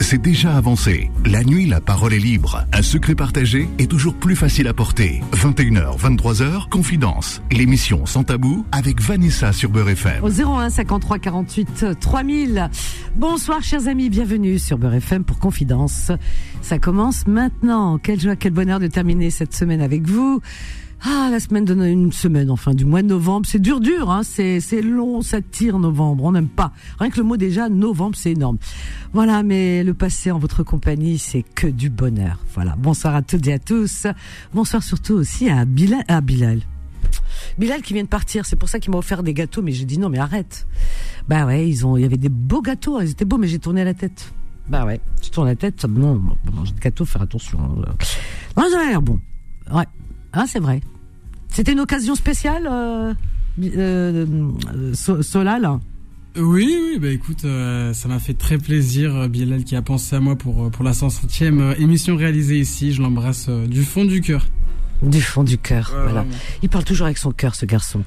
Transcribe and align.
C'est 0.00 0.22
déjà 0.22 0.56
avancé. 0.56 1.10
La 1.26 1.44
nuit, 1.44 1.66
la 1.66 1.82
parole 1.82 2.14
est 2.14 2.18
libre. 2.18 2.64
Un 2.72 2.80
secret 2.80 3.14
partagé 3.14 3.68
est 3.78 3.90
toujours 3.90 4.14
plus 4.14 4.34
facile 4.34 4.66
à 4.66 4.72
porter. 4.72 5.20
21h, 5.32 5.98
23h, 5.98 6.70
Confidence. 6.70 7.42
L'émission 7.50 8.06
Sans 8.06 8.24
Tabou 8.24 8.64
avec 8.72 9.02
Vanessa 9.02 9.52
sur 9.52 9.68
Beurre 9.68 9.90
FM. 9.90 10.24
Au 10.24 10.30
01 10.30 10.70
53 10.70 11.18
48 11.18 11.86
3000. 12.00 12.70
Bonsoir 13.16 13.62
chers 13.62 13.88
amis, 13.88 14.08
bienvenue 14.08 14.58
sur 14.58 14.78
Beurre 14.78 14.94
FM 14.94 15.24
pour 15.24 15.38
Confidence. 15.38 16.12
Ça 16.62 16.78
commence 16.78 17.26
maintenant. 17.26 17.98
Quelle 17.98 18.20
joie, 18.20 18.36
quel 18.36 18.52
bonheur 18.52 18.80
de 18.80 18.86
terminer 18.86 19.30
cette 19.30 19.54
semaine 19.54 19.82
avec 19.82 20.06
vous. 20.06 20.40
Ah, 21.04 21.28
la 21.30 21.38
semaine 21.38 21.64
de 21.64 21.74
une 21.74 22.12
semaine, 22.12 22.50
enfin, 22.50 22.74
du 22.74 22.84
mois 22.84 23.02
de 23.02 23.06
novembre. 23.06 23.46
C'est 23.48 23.60
dur, 23.60 23.80
dur, 23.80 24.10
hein. 24.10 24.22
C'est, 24.24 24.60
c'est 24.60 24.82
long, 24.82 25.22
ça 25.22 25.40
tire 25.40 25.78
novembre. 25.78 26.24
On 26.24 26.32
n'aime 26.32 26.48
pas. 26.48 26.72
Rien 26.98 27.10
que 27.10 27.18
le 27.18 27.22
mot 27.22 27.36
déjà, 27.36 27.68
novembre, 27.68 28.16
c'est 28.16 28.32
énorme. 28.32 28.58
Voilà, 29.12 29.42
mais 29.42 29.84
le 29.84 29.94
passé 29.94 30.30
en 30.30 30.38
votre 30.38 30.62
compagnie, 30.64 31.18
c'est 31.18 31.42
que 31.42 31.68
du 31.68 31.88
bonheur. 31.88 32.40
Voilà. 32.54 32.74
Bonsoir 32.76 33.14
à 33.14 33.22
toutes 33.22 33.46
et 33.46 33.52
à 33.52 33.58
tous. 33.58 34.06
Bonsoir 34.52 34.82
surtout 34.82 35.14
aussi 35.14 35.48
à 35.48 35.64
Bilal. 35.64 36.02
À 36.08 36.20
Bilal. 36.20 36.62
Bilal 37.58 37.82
qui 37.82 37.94
vient 37.94 38.02
de 38.02 38.08
partir, 38.08 38.44
c'est 38.44 38.56
pour 38.56 38.68
ça 38.68 38.80
qu'il 38.80 38.90
m'a 38.90 38.98
offert 38.98 39.22
des 39.22 39.34
gâteaux, 39.34 39.62
mais 39.62 39.72
j'ai 39.72 39.84
dit 39.84 39.98
non, 39.98 40.08
mais 40.08 40.18
arrête. 40.18 40.66
Bah 41.28 41.46
ouais, 41.46 41.68
ils 41.68 41.86
ont, 41.86 41.96
il 41.96 42.02
y 42.02 42.04
avait 42.04 42.16
des 42.16 42.28
beaux 42.28 42.62
gâteaux, 42.62 43.00
ils 43.00 43.10
étaient 43.10 43.24
beaux, 43.24 43.38
mais 43.38 43.48
j'ai 43.48 43.58
tourné 43.58 43.84
la 43.84 43.94
tête. 43.94 44.32
Bah 44.68 44.84
ouais, 44.84 45.00
je 45.22 45.30
tourne 45.30 45.46
la 45.46 45.56
tête, 45.56 45.84
non, 45.84 46.20
manger 46.52 46.72
de 46.72 46.80
gâteaux, 46.80 47.04
faire 47.04 47.22
attention. 47.22 47.58
Non, 48.56 48.64
ça 48.70 48.84
l'air 48.84 49.00
bon. 49.00 49.20
Ouais, 49.72 49.84
ah, 50.38 50.44
c'est 50.46 50.60
vrai. 50.60 50.80
C'était 51.48 51.72
une 51.72 51.80
occasion 51.80 52.14
spéciale, 52.14 52.68
euh, 52.70 53.12
euh, 53.60 54.94
Solal? 54.94 55.68
Oui, 56.36 56.78
oui, 56.80 56.98
bah 57.00 57.08
écoute, 57.08 57.44
euh, 57.44 57.92
ça 57.92 58.06
m'a 58.06 58.20
fait 58.20 58.34
très 58.34 58.56
plaisir, 58.56 59.16
euh, 59.16 59.26
Bilal 59.26 59.64
qui 59.64 59.74
a 59.74 59.82
pensé 59.82 60.14
à 60.14 60.20
moi 60.20 60.36
pour, 60.36 60.70
pour 60.70 60.84
la 60.84 60.92
100e 60.92 61.80
émission 61.80 62.14
réalisée 62.14 62.60
ici. 62.60 62.92
Je 62.92 63.02
l'embrasse 63.02 63.48
du 63.48 63.82
fond 63.82 64.04
du 64.04 64.20
cœur. 64.20 64.46
Du 65.02 65.20
fond 65.20 65.42
du 65.42 65.58
cœur, 65.58 65.92
voilà. 66.04 66.24
Il 66.62 66.68
parle 66.68 66.84
toujours 66.84 67.06
avec 67.06 67.18
son 67.18 67.32
cœur, 67.32 67.56
ce 67.56 67.66
garçon. 67.66 68.04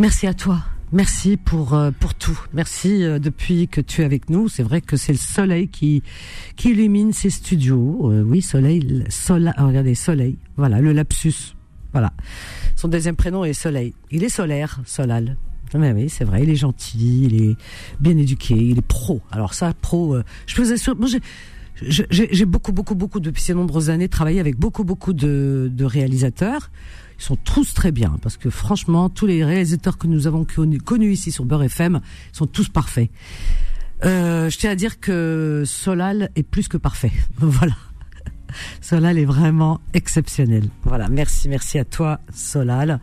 Merci 0.00 0.26
à 0.26 0.34
toi. 0.34 0.64
Merci 0.92 1.36
pour 1.36 1.78
pour 2.00 2.14
tout. 2.14 2.38
Merci 2.52 3.00
depuis 3.18 3.66
que 3.68 3.80
tu 3.80 4.02
es 4.02 4.04
avec 4.04 4.28
nous. 4.28 4.48
C'est 4.48 4.62
vrai 4.62 4.80
que 4.80 4.96
c'est 4.96 5.12
le 5.12 5.18
soleil 5.18 5.68
qui 5.68 6.02
qui 6.56 6.70
illumine 6.70 7.12
ces 7.12 7.30
studios. 7.30 8.12
oui, 8.24 8.42
soleil, 8.42 9.04
soleil. 9.08 9.54
regardez, 9.58 9.94
soleil. 9.94 10.36
Voilà, 10.56 10.80
le 10.80 10.92
lapsus. 10.92 11.54
Voilà. 11.92 12.12
Son 12.76 12.88
deuxième 12.88 13.16
prénom 13.16 13.44
est 13.44 13.52
Soleil. 13.52 13.94
Il 14.10 14.24
est 14.24 14.28
solaire, 14.28 14.80
Solal. 14.86 15.36
Mais 15.74 15.92
oui, 15.92 16.10
c'est 16.10 16.24
vrai, 16.24 16.42
il 16.42 16.50
est 16.50 16.56
gentil, 16.56 17.24
il 17.24 17.42
est 17.42 17.56
bien 17.98 18.16
éduqué, 18.18 18.54
il 18.54 18.78
est 18.78 18.86
pro. 18.86 19.22
Alors 19.30 19.54
ça, 19.54 19.72
pro, 19.80 20.14
euh, 20.14 20.22
je 20.46 20.60
vous 20.60 20.70
assurer, 20.70 20.96
moi 20.98 21.08
j'ai 21.80 22.44
beaucoup, 22.44 22.72
beaucoup, 22.72 22.94
beaucoup, 22.94 23.20
depuis 23.20 23.42
ces 23.42 23.54
nombreuses 23.54 23.88
années, 23.88 24.08
travaillé 24.08 24.38
avec 24.38 24.58
beaucoup, 24.58 24.84
beaucoup 24.84 25.14
de, 25.14 25.70
de, 25.72 25.84
réalisateurs. 25.86 26.70
Ils 27.18 27.22
sont 27.22 27.36
tous 27.36 27.74
très 27.74 27.92
bien, 27.92 28.16
parce 28.22 28.36
que 28.36 28.50
franchement, 28.50 29.08
tous 29.08 29.26
les 29.26 29.44
réalisateurs 29.44 29.98
que 29.98 30.06
nous 30.06 30.26
avons 30.26 30.44
connus, 30.44 31.12
ici 31.12 31.32
sur 31.32 31.44
Beurre 31.44 31.64
FM 31.64 32.00
sont 32.32 32.46
tous 32.46 32.68
parfaits. 32.68 33.10
Euh, 34.04 34.50
je 34.50 34.58
tiens 34.58 34.70
à 34.70 34.74
dire 34.74 34.98
que 34.98 35.62
Solal 35.64 36.30
est 36.34 36.42
plus 36.42 36.68
que 36.68 36.76
parfait. 36.76 37.12
voilà. 37.36 37.76
Solal 38.80 39.18
est 39.18 39.24
vraiment 39.24 39.80
exceptionnel. 39.94 40.64
Voilà, 40.84 41.08
merci, 41.08 41.48
merci 41.48 41.78
à 41.78 41.84
toi, 41.84 42.20
Solal. 42.34 43.00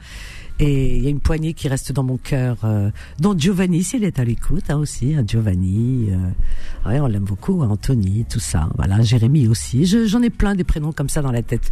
Et 0.59 0.97
il 0.97 1.03
y 1.03 1.07
a 1.07 1.09
une 1.09 1.21
poignée 1.21 1.53
qui 1.53 1.69
reste 1.69 1.93
dans 1.93 2.03
mon 2.03 2.17
cœur, 2.17 2.57
euh, 2.65 2.91
dont 3.19 3.37
Giovanni, 3.37 3.81
s'il 3.81 4.03
est 4.03 4.19
à 4.19 4.25
l'écoute, 4.25 4.69
hein, 4.69 4.75
aussi, 4.75 5.15
hein, 5.15 5.23
Giovanni. 5.25 6.09
Euh, 6.11 6.89
ouais, 6.89 6.99
on 6.99 7.07
l'aime 7.07 7.23
beaucoup, 7.23 7.63
hein, 7.63 7.69
Anthony, 7.71 8.25
tout 8.29 8.41
ça. 8.41 8.69
Voilà, 8.75 9.01
Jérémy 9.01 9.47
aussi. 9.47 9.85
J'en 9.85 10.21
ai 10.21 10.29
plein 10.29 10.55
des 10.55 10.65
prénoms 10.65 10.91
comme 10.91 11.07
ça 11.07 11.21
dans 11.21 11.31
la 11.31 11.43
tête. 11.43 11.71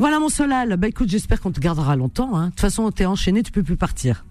Voilà 0.00 0.18
mon 0.18 0.30
Solal. 0.30 0.78
Bah 0.78 0.88
écoute, 0.88 1.10
j'espère 1.10 1.42
qu'on 1.42 1.50
te 1.50 1.60
gardera 1.60 1.94
longtemps. 1.94 2.34
Hein. 2.34 2.46
De 2.46 2.50
toute 2.52 2.60
façon, 2.60 2.90
t'es 2.90 3.04
enchaîné, 3.04 3.42
tu 3.42 3.52
peux 3.52 3.62
plus 3.62 3.76
partir. 3.76 4.24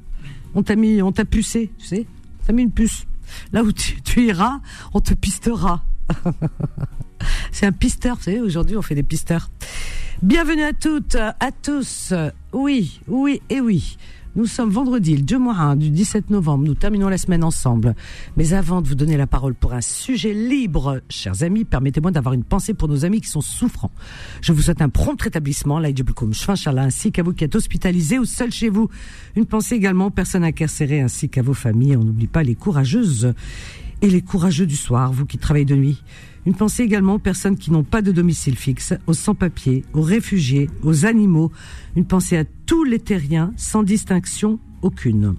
On 0.55 0.63
t'a 0.63 0.75
mis, 0.75 1.03
on 1.03 1.11
t'a 1.11 1.25
pucé, 1.25 1.71
tu 1.77 1.85
sais. 1.85 2.07
T'as 2.43 2.53
mis 2.53 2.63
une 2.63 2.71
puce. 2.71 3.05
Là 3.53 3.61
où 3.61 3.71
tu, 3.71 4.01
tu 4.01 4.25
iras, 4.25 4.61
on 4.95 4.99
te 4.99 5.13
pistera. 5.13 5.83
C'est 7.51 7.67
un 7.67 7.71
pisteur, 7.71 8.15
vous 8.15 8.23
savez, 8.23 8.41
aujourd'hui 8.41 8.77
on 8.77 8.81
fait 8.81 8.95
des 8.95 9.03
pisteurs. 9.03 9.51
Bienvenue 10.23 10.63
à 10.63 10.73
toutes, 10.73 11.13
à 11.15 11.51
tous. 11.61 12.15
Oui, 12.51 12.99
oui 13.07 13.39
et 13.51 13.61
oui. 13.61 13.97
Nous 14.39 14.45
sommes 14.45 14.69
vendredi, 14.69 15.17
le 15.17 15.23
2 15.23 15.37
mois 15.37 15.75
du 15.75 15.89
17 15.89 16.29
novembre. 16.29 16.63
Nous 16.63 16.73
terminons 16.73 17.09
la 17.09 17.17
semaine 17.17 17.43
ensemble. 17.43 17.93
Mais 18.37 18.53
avant 18.53 18.81
de 18.81 18.87
vous 18.87 18.95
donner 18.95 19.17
la 19.17 19.27
parole 19.27 19.53
pour 19.53 19.73
un 19.73 19.81
sujet 19.81 20.33
libre, 20.33 21.01
chers 21.09 21.43
amis, 21.43 21.65
permettez-moi 21.65 22.11
d'avoir 22.11 22.33
une 22.33 22.45
pensée 22.45 22.73
pour 22.73 22.87
nos 22.87 23.03
amis 23.03 23.19
qui 23.19 23.27
sont 23.27 23.41
souffrants. 23.41 23.91
Je 24.39 24.53
vous 24.53 24.61
souhaite 24.61 24.81
un 24.81 24.87
prompt 24.87 25.21
rétablissement, 25.21 25.81
ainsi 25.83 27.11
qu'à 27.11 27.21
vous 27.21 27.33
qui 27.33 27.43
êtes 27.43 27.53
hospitalisés 27.53 28.17
ou 28.17 28.23
seuls 28.23 28.53
chez 28.53 28.69
vous. 28.69 28.87
Une 29.35 29.45
pensée 29.45 29.75
également 29.75 30.05
aux 30.05 30.09
personnes 30.09 30.45
incarcérées 30.45 31.01
ainsi 31.01 31.27
qu'à 31.27 31.41
vos 31.41 31.53
familles. 31.53 31.97
On 31.97 32.05
n'oublie 32.05 32.27
pas 32.27 32.41
les 32.41 32.55
courageuses 32.55 33.33
et 34.01 34.09
les 34.09 34.21
courageux 34.21 34.65
du 34.67 34.77
soir, 34.77 35.11
vous 35.11 35.25
qui 35.25 35.37
travaillez 35.37 35.65
de 35.65 35.75
nuit. 35.75 36.01
Une 36.45 36.55
pensée 36.55 36.83
également 36.83 37.15
aux 37.15 37.19
personnes 37.19 37.57
qui 37.57 37.71
n'ont 37.71 37.83
pas 37.83 38.01
de 38.01 38.11
domicile 38.11 38.55
fixe, 38.55 38.93
aux 39.07 39.13
sans-papiers, 39.13 39.83
aux 39.93 40.01
réfugiés, 40.01 40.69
aux 40.83 41.05
animaux. 41.05 41.51
Une 41.95 42.05
pensée 42.05 42.37
à 42.37 42.45
tous 42.65 42.83
les 42.83 42.99
terriens, 42.99 43.53
sans 43.57 43.83
distinction 43.83 44.59
aucune. 44.81 45.35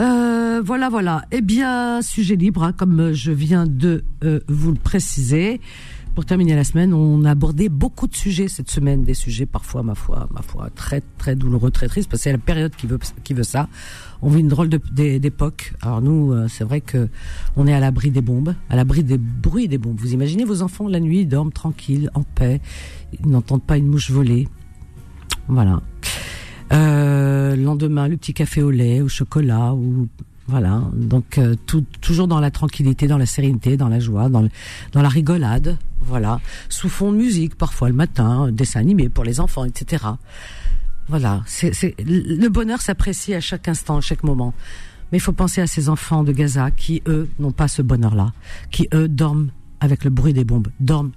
Euh, 0.00 0.62
voilà, 0.64 0.88
voilà. 0.88 1.24
Eh 1.30 1.40
bien, 1.40 2.02
sujet 2.02 2.36
libre, 2.36 2.64
hein, 2.64 2.72
comme 2.72 3.12
je 3.12 3.32
viens 3.32 3.66
de 3.66 4.04
euh, 4.24 4.40
vous 4.48 4.72
le 4.72 4.78
préciser. 4.78 5.60
Pour 6.14 6.24
terminer 6.24 6.54
la 6.54 6.62
semaine, 6.62 6.94
on 6.94 7.24
a 7.24 7.30
abordé 7.32 7.68
beaucoup 7.68 8.06
de 8.06 8.14
sujets 8.14 8.46
cette 8.46 8.70
semaine, 8.70 9.02
des 9.02 9.14
sujets 9.14 9.46
parfois, 9.46 9.82
ma 9.82 9.96
foi, 9.96 10.28
ma 10.32 10.42
foi, 10.42 10.70
très 10.74 11.02
très 11.18 11.34
douloureux, 11.34 11.72
très 11.72 11.88
tristes, 11.88 12.08
parce 12.08 12.20
que 12.20 12.24
c'est 12.24 12.32
la 12.32 12.38
période 12.38 12.74
qui 12.76 12.86
veut 12.86 12.98
qui 13.24 13.34
veut 13.34 13.42
ça 13.42 13.68
on 14.24 14.30
vit 14.30 14.40
une 14.40 14.48
drôle 14.48 14.68
d'époque. 14.68 15.74
Alors 15.82 16.00
nous, 16.00 16.32
euh, 16.32 16.48
c'est 16.48 16.64
vrai 16.64 16.80
que 16.80 17.08
on 17.56 17.66
est 17.66 17.74
à 17.74 17.80
l'abri 17.80 18.10
des 18.10 18.22
bombes, 18.22 18.54
à 18.70 18.76
l'abri 18.76 19.04
des 19.04 19.18
bruits 19.18 19.68
des 19.68 19.76
bombes. 19.76 20.00
Vous 20.00 20.14
imaginez 20.14 20.44
vos 20.44 20.62
enfants 20.62 20.88
la 20.88 20.98
nuit, 20.98 21.20
ils 21.20 21.28
dorment 21.28 21.52
tranquilles, 21.52 22.10
en 22.14 22.22
paix, 22.22 22.60
ils 23.20 23.28
n'entendent 23.28 23.62
pas 23.62 23.76
une 23.76 23.86
mouche 23.86 24.10
voler. 24.10 24.48
Voilà. 25.46 25.82
Euh, 26.72 27.54
le 27.54 27.62
lendemain, 27.62 28.08
le 28.08 28.16
petit 28.16 28.32
café 28.32 28.62
au 28.62 28.70
lait, 28.70 29.02
au 29.02 29.08
chocolat, 29.08 29.74
ou 29.74 30.08
voilà. 30.46 30.82
Donc 30.94 31.36
euh, 31.36 31.54
toujours 32.00 32.26
dans 32.26 32.40
la 32.40 32.50
tranquillité, 32.50 33.06
dans 33.06 33.18
la 33.18 33.26
sérénité, 33.26 33.76
dans 33.76 33.88
la 33.88 34.00
joie, 34.00 34.30
dans, 34.30 34.48
dans 34.92 35.02
la 35.02 35.08
rigolade. 35.10 35.76
Voilà. 36.06 36.40
Sous 36.68 36.88
fond 36.88 37.12
de 37.12 37.16
musique, 37.16 37.56
parfois 37.56 37.88
le 37.88 37.94
matin, 37.94 38.50
dessin 38.50 38.80
animé 38.80 39.08
pour 39.08 39.24
les 39.24 39.40
enfants, 39.40 39.64
etc. 39.64 40.04
Voilà, 41.08 41.42
c'est 41.46 41.94
le 41.98 42.48
bonheur 42.48 42.80
s'apprécie 42.80 43.34
à 43.34 43.40
chaque 43.40 43.68
instant, 43.68 43.98
à 43.98 44.00
chaque 44.00 44.22
moment. 44.22 44.54
Mais 45.12 45.18
il 45.18 45.20
faut 45.20 45.32
penser 45.32 45.60
à 45.60 45.66
ces 45.66 45.88
enfants 45.88 46.24
de 46.24 46.32
Gaza 46.32 46.70
qui, 46.70 47.02
eux, 47.06 47.28
n'ont 47.38 47.52
pas 47.52 47.68
ce 47.68 47.82
bonheur-là, 47.82 48.32
qui, 48.70 48.88
eux, 48.94 49.06
dorment 49.06 49.50
avec 49.80 50.04
le 50.04 50.10
bruit 50.10 50.32
des 50.32 50.44
bombes. 50.44 50.68
Dorment. 50.80 51.12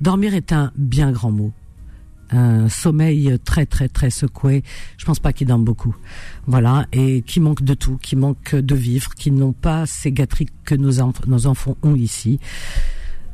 Dormir 0.00 0.34
est 0.34 0.52
un 0.52 0.72
bien 0.76 1.12
grand 1.12 1.30
mot. 1.30 1.52
Un 2.30 2.68
sommeil 2.68 3.38
très, 3.44 3.66
très, 3.66 3.88
très 3.88 4.10
secoué. 4.10 4.64
Je 4.96 5.04
pense 5.04 5.20
pas 5.20 5.32
qu'ils 5.32 5.46
dorment 5.46 5.64
beaucoup. 5.64 5.94
Voilà. 6.46 6.86
Et 6.92 7.22
qui 7.22 7.40
manquent 7.40 7.62
de 7.62 7.74
tout, 7.74 7.98
qui 7.98 8.16
manquent 8.16 8.56
de 8.56 8.74
vivre, 8.74 9.14
qui 9.14 9.30
n'ont 9.30 9.52
pas 9.52 9.84
ces 9.84 10.12
gâteries 10.12 10.48
que 10.64 10.74
nos, 10.74 10.92
nos 11.26 11.46
enfants 11.46 11.76
ont 11.82 11.94
ici 11.94 12.40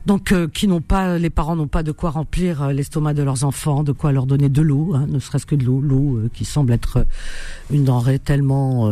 donc 0.07 0.33
euh, 0.33 0.49
qui 0.49 0.67
n'ont 0.67 0.81
pas, 0.81 1.19
les 1.19 1.31
parents 1.31 1.55
n'ont 1.57 1.69
pas 1.69 1.83
de 1.83 1.93
quoi 1.93 2.11
remplir 2.11 2.63
euh, 2.63 2.73
l'estomac 2.73 3.15
de 3.15 3.23
leurs 3.23 3.45
enfants, 3.45 3.85
de 3.85 3.93
quoi 3.93 4.13
leur 4.13 4.27
donner 4.27 4.49
de 4.49 4.63
l'eau, 4.63 4.95
hein, 4.95 5.07
ne 5.09 5.19
serait-ce 5.19 5.47
que 5.47 5.55
de 5.55 5.65
l'eau, 5.65 5.81
l'eau 5.81 6.17
euh, 6.17 6.31
qui 6.33 6.45
semble 6.45 6.73
être 6.73 7.07
une 7.71 7.85
denrée 7.85 8.19
tellement 8.19 8.91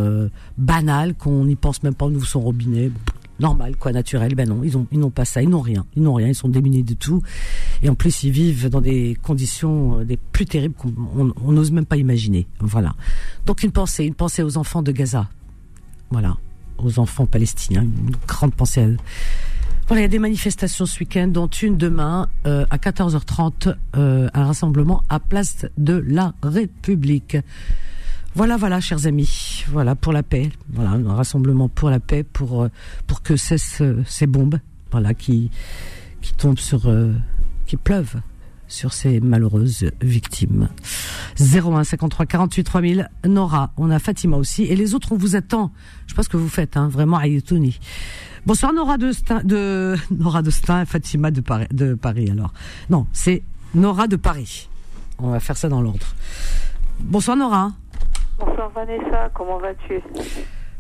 banale 0.57 1.15
qu'on 1.15 1.45
n'y 1.45 1.57
pense 1.57 1.83
même 1.83 1.95
pas 1.95 2.09
nous 2.09 2.25
son 2.25 2.41
robinet. 2.41 2.91
Normal, 3.41 3.77
quoi, 3.77 3.93
naturel. 3.93 4.35
Ben 4.35 4.47
non, 4.47 4.63
ils 4.63 4.77
ont, 4.77 4.87
ils 4.93 4.99
n'ont 4.99 5.11
pas 5.11 5.25
ça, 5.25 5.43
ils 5.43 5.49
n'ont 5.49 5.63
rien, 5.63 5.87
ils 5.97 6.03
n'ont 6.03 6.13
rien, 6.13 6.29
ils 6.29 6.35
sont 6.35 6.49
démunis 6.49 6.83
de 6.83 6.93
tout, 6.93 7.23
et 7.83 7.89
en 7.89 7.95
plus 7.95 8.23
ils 8.23 8.31
vivent 8.31 8.69
dans 8.69 8.83
des 8.83 9.17
conditions 9.23 10.05
des 10.05 10.19
plus 10.19 10.45
terribles 10.45 10.75
qu'on 10.75 11.53
n'ose 11.53 11.71
même 11.71 11.87
pas 11.87 11.97
imaginer. 11.97 12.47
Voilà. 12.61 12.95
Donc 13.47 13.63
une 13.63 13.73
pensée, 13.73 14.05
une 14.05 14.15
pensée 14.15 14.43
aux 14.43 14.59
enfants 14.59 14.83
de 14.83 14.93
Gaza, 14.93 15.29
voilà, 16.11 16.37
aux 16.79 16.99
enfants 16.99 17.25
palestiniens, 17.25 17.83
une 17.83 18.15
grande 18.27 18.55
pensée 18.55 18.83
à. 18.83 18.89
Voilà, 19.91 20.03
il 20.03 20.05
y 20.05 20.07
a 20.07 20.09
des 20.09 20.21
manifestations 20.21 20.87
ce 20.87 21.01
week-end, 21.01 21.27
dont 21.27 21.49
une 21.49 21.77
demain 21.77 22.29
euh, 22.47 22.65
à 22.71 22.77
14h30, 22.77 23.75
euh, 23.97 24.29
un 24.33 24.45
rassemblement 24.45 25.03
à 25.09 25.19
Place 25.19 25.67
de 25.79 26.05
la 26.07 26.33
République. 26.45 27.37
Voilà, 28.37 28.57
voilà, 28.57 28.81
chers 28.81 29.09
amis, 29.09 29.65
voilà 29.69 29.97
pour 29.97 30.13
la 30.13 30.23
paix, 30.23 30.51
voilà 30.73 30.91
un 30.91 31.13
rassemblement 31.13 31.69
pour 31.69 31.91
la 31.91 31.99
paix, 31.99 32.23
pour 32.23 32.63
euh, 32.63 32.69
pour 33.09 33.23
que 33.23 33.35
cessent 33.35 33.83
ces 34.07 34.29
bombes, 34.29 34.61
voilà 34.93 35.13
qui 35.13 35.51
qui 36.21 36.35
tombent 36.35 36.61
sur, 36.61 36.89
qui 37.67 37.77
pleuvent 37.77 38.21
sur 38.69 38.93
ces 38.93 39.19
malheureuses 39.19 39.91
victimes. 40.01 40.69
01 41.41 41.83
53 41.83 42.27
48 42.27 42.63
3000. 42.63 43.11
Nora, 43.27 43.73
on 43.77 43.91
a 43.91 43.99
Fatima 43.99 44.37
aussi. 44.37 44.63
Et 44.63 44.77
les 44.77 44.95
autres, 44.95 45.11
on 45.11 45.17
vous 45.17 45.35
attend. 45.35 45.73
Je 46.07 46.15
ce 46.15 46.29
que 46.29 46.37
vous 46.37 46.49
faites, 46.49 46.77
hein, 46.77 46.89
vraiment, 46.89 47.17
Ayatouni. 47.17 47.81
Bonsoir 48.47 48.73
Nora 48.73 48.97
de 48.97 49.13
Stein, 49.13 49.43
de 49.45 49.97
Nora 50.11 50.41
de 50.41 50.51
Stein, 50.51 50.87
Fatima 50.87 51.31
de 51.31 51.43
Paris, 51.43 51.67
de 51.73 51.95
Paris 51.95 52.31
alors. 52.31 52.53
Non, 52.89 53.07
c'est 53.13 53.43
Nora 53.75 54.07
de 54.07 54.17
Paris. 54.17 54.69
On 55.19 55.31
va 55.31 55.41
faire 55.41 55.57
ça 55.57 55.69
dans 55.69 55.83
l'ordre. 55.83 56.07
Bonsoir 57.01 57.37
Nora. 57.37 57.73
Bonsoir 58.39 58.71
Vanessa, 58.71 59.31
comment 59.35 59.59
vas-tu? 59.59 60.01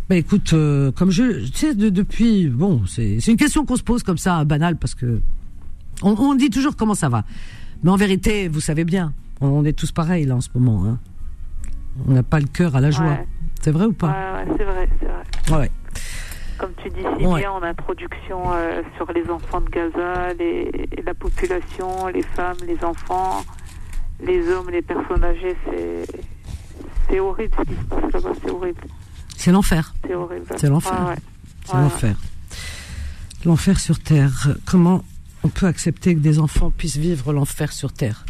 Ben 0.08 0.16
écoute, 0.16 0.54
euh, 0.54 0.90
comme 0.92 1.10
je, 1.10 1.44
tu 1.50 1.58
sais, 1.58 1.74
depuis, 1.74 2.48
bon, 2.48 2.82
c'est 2.86 3.18
une 3.28 3.36
question 3.36 3.66
qu'on 3.66 3.76
se 3.76 3.82
pose 3.82 4.02
comme 4.02 4.18
ça, 4.18 4.44
banale, 4.44 4.76
parce 4.76 4.94
que 4.94 5.20
on, 6.02 6.34
dit 6.34 6.48
toujours 6.48 6.76
comment 6.76 6.94
ça 6.94 7.10
va. 7.10 7.24
Mais 7.82 7.90
en 7.90 7.96
vérité, 7.96 8.48
vous 8.48 8.60
savez 8.60 8.84
bien, 8.84 9.12
on, 9.42 9.64
est 9.66 9.74
tous 9.74 9.92
pareils 9.92 10.24
là 10.24 10.36
en 10.36 10.40
ce 10.40 10.48
moment. 10.54 10.86
Hein. 10.86 10.98
On 12.08 12.12
n'a 12.12 12.22
pas 12.22 12.40
le 12.40 12.46
cœur 12.46 12.74
à 12.74 12.80
la 12.80 12.90
joie. 12.90 13.18
C'est 13.60 13.70
vrai 13.70 13.84
ou 13.84 13.92
pas? 13.92 14.08
Ouais, 14.08 14.54
c'est 14.56 14.64
vrai, 14.64 14.88
c'est 14.98 15.52
vrai. 15.52 15.60
Ouais. 15.60 15.70
Comme 16.60 16.72
tu 16.82 16.90
dis 16.90 17.00
si 17.18 17.26
bien 17.26 17.50
en 17.50 17.62
introduction 17.62 18.52
euh, 18.52 18.82
sur 18.96 19.10
les 19.12 19.30
enfants 19.30 19.62
de 19.62 19.70
Gaza, 19.70 20.34
les, 20.34 20.70
la 21.04 21.14
population, 21.14 22.06
les 22.08 22.22
femmes, 22.22 22.58
les 22.66 22.84
enfants, 22.84 23.42
les 24.22 24.46
hommes, 24.50 24.68
les 24.68 24.82
personnes 24.82 25.24
âgées, 25.24 25.56
c'est 27.08 27.18
horrible 27.18 27.54
ce 27.58 27.62
qui 27.62 27.74
se 27.80 27.84
passe 27.86 28.12
là-bas, 28.12 28.32
c'est 28.42 28.50
horrible. 28.50 28.80
C'est 29.36 29.52
l'enfer. 29.52 29.94
C'est 30.06 30.14
horrible. 30.14 30.44
C'est 30.56 30.68
l'enfer. 30.68 31.14
C'est 31.64 31.76
l'enfer. 31.76 32.16
L'enfer 33.46 33.80
sur 33.80 33.98
terre. 33.98 34.54
Comment 34.66 35.02
on 35.42 35.48
peut 35.48 35.66
accepter 35.66 36.14
que 36.14 36.20
des 36.20 36.38
enfants 36.38 36.70
puissent 36.70 36.98
vivre 36.98 37.32
l'enfer 37.32 37.72
sur 37.72 37.90
terre? 37.90 38.26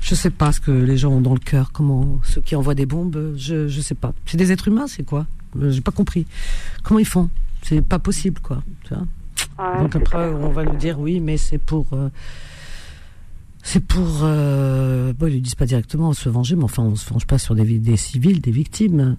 Je 0.00 0.14
sais 0.14 0.30
pas 0.30 0.52
ce 0.52 0.60
que 0.60 0.70
les 0.70 0.96
gens 0.96 1.10
ont 1.10 1.20
dans 1.20 1.34
le 1.34 1.40
cœur. 1.40 1.72
Comment 1.72 2.20
ceux 2.22 2.40
qui 2.40 2.54
envoient 2.54 2.76
des 2.76 2.86
bombes, 2.86 3.34
je 3.36 3.66
je 3.66 3.80
sais 3.80 3.96
pas. 3.96 4.12
C'est 4.26 4.36
des 4.36 4.52
êtres 4.52 4.68
humains, 4.68 4.86
c'est 4.86 5.02
quoi? 5.02 5.26
J'ai 5.60 5.80
pas 5.80 5.90
compris. 5.90 6.24
Comment 6.84 7.00
ils 7.00 7.06
font? 7.06 7.28
C'est 7.62 7.82
pas 7.82 7.98
possible, 7.98 8.40
quoi. 8.40 8.62
Tu 8.84 8.94
vois 8.94 9.78
Donc 9.80 9.96
après, 9.96 10.28
on 10.30 10.50
va 10.50 10.64
nous 10.64 10.76
dire 10.76 10.98
oui, 10.98 11.20
mais 11.20 11.36
c'est 11.36 11.58
pour. 11.58 11.86
Euh, 11.92 12.08
c'est 13.62 13.84
pour. 13.84 14.20
Euh, 14.22 15.12
bon, 15.12 15.26
ils 15.26 15.36
ne 15.36 15.40
disent 15.40 15.54
pas 15.54 15.66
directement 15.66 16.12
se 16.12 16.28
venger, 16.28 16.56
mais 16.56 16.64
enfin, 16.64 16.82
on 16.82 16.96
se 16.96 17.08
venge 17.12 17.26
pas 17.26 17.38
sur 17.38 17.54
des, 17.54 17.78
des 17.78 17.96
civils, 17.96 18.40
des 18.40 18.52
victimes. 18.52 19.16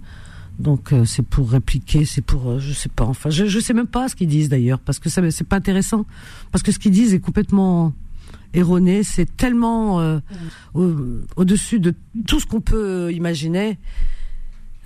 Donc 0.60 0.92
euh, 0.92 1.06
c'est 1.06 1.24
pour 1.24 1.50
répliquer, 1.50 2.04
c'est 2.04 2.22
pour, 2.22 2.50
euh, 2.50 2.60
je 2.60 2.74
sais 2.74 2.90
pas. 2.90 3.06
Enfin, 3.06 3.30
je, 3.30 3.46
je 3.46 3.60
sais 3.60 3.74
même 3.74 3.88
pas 3.88 4.10
ce 4.10 4.16
qu'ils 4.16 4.28
disent 4.28 4.50
d'ailleurs, 4.50 4.80
parce 4.80 5.00
que 5.00 5.10
ça, 5.10 5.22
c'est 5.32 5.48
pas 5.48 5.56
intéressant, 5.56 6.06
parce 6.52 6.64
que 6.64 6.72
ce 6.74 6.80
qu'ils 6.80 6.92
disent 6.92 7.14
est 7.14 7.22
complètement 7.22 7.94
erroné. 8.54 9.04
C'est 9.04 9.38
tellement 9.38 10.02
euh, 10.02 10.20
au-dessus 10.74 11.80
de 11.80 11.94
tout 12.28 12.40
ce 12.40 12.46
qu'on 12.46 12.62
peut 12.62 13.12
imaginer. 13.14 13.78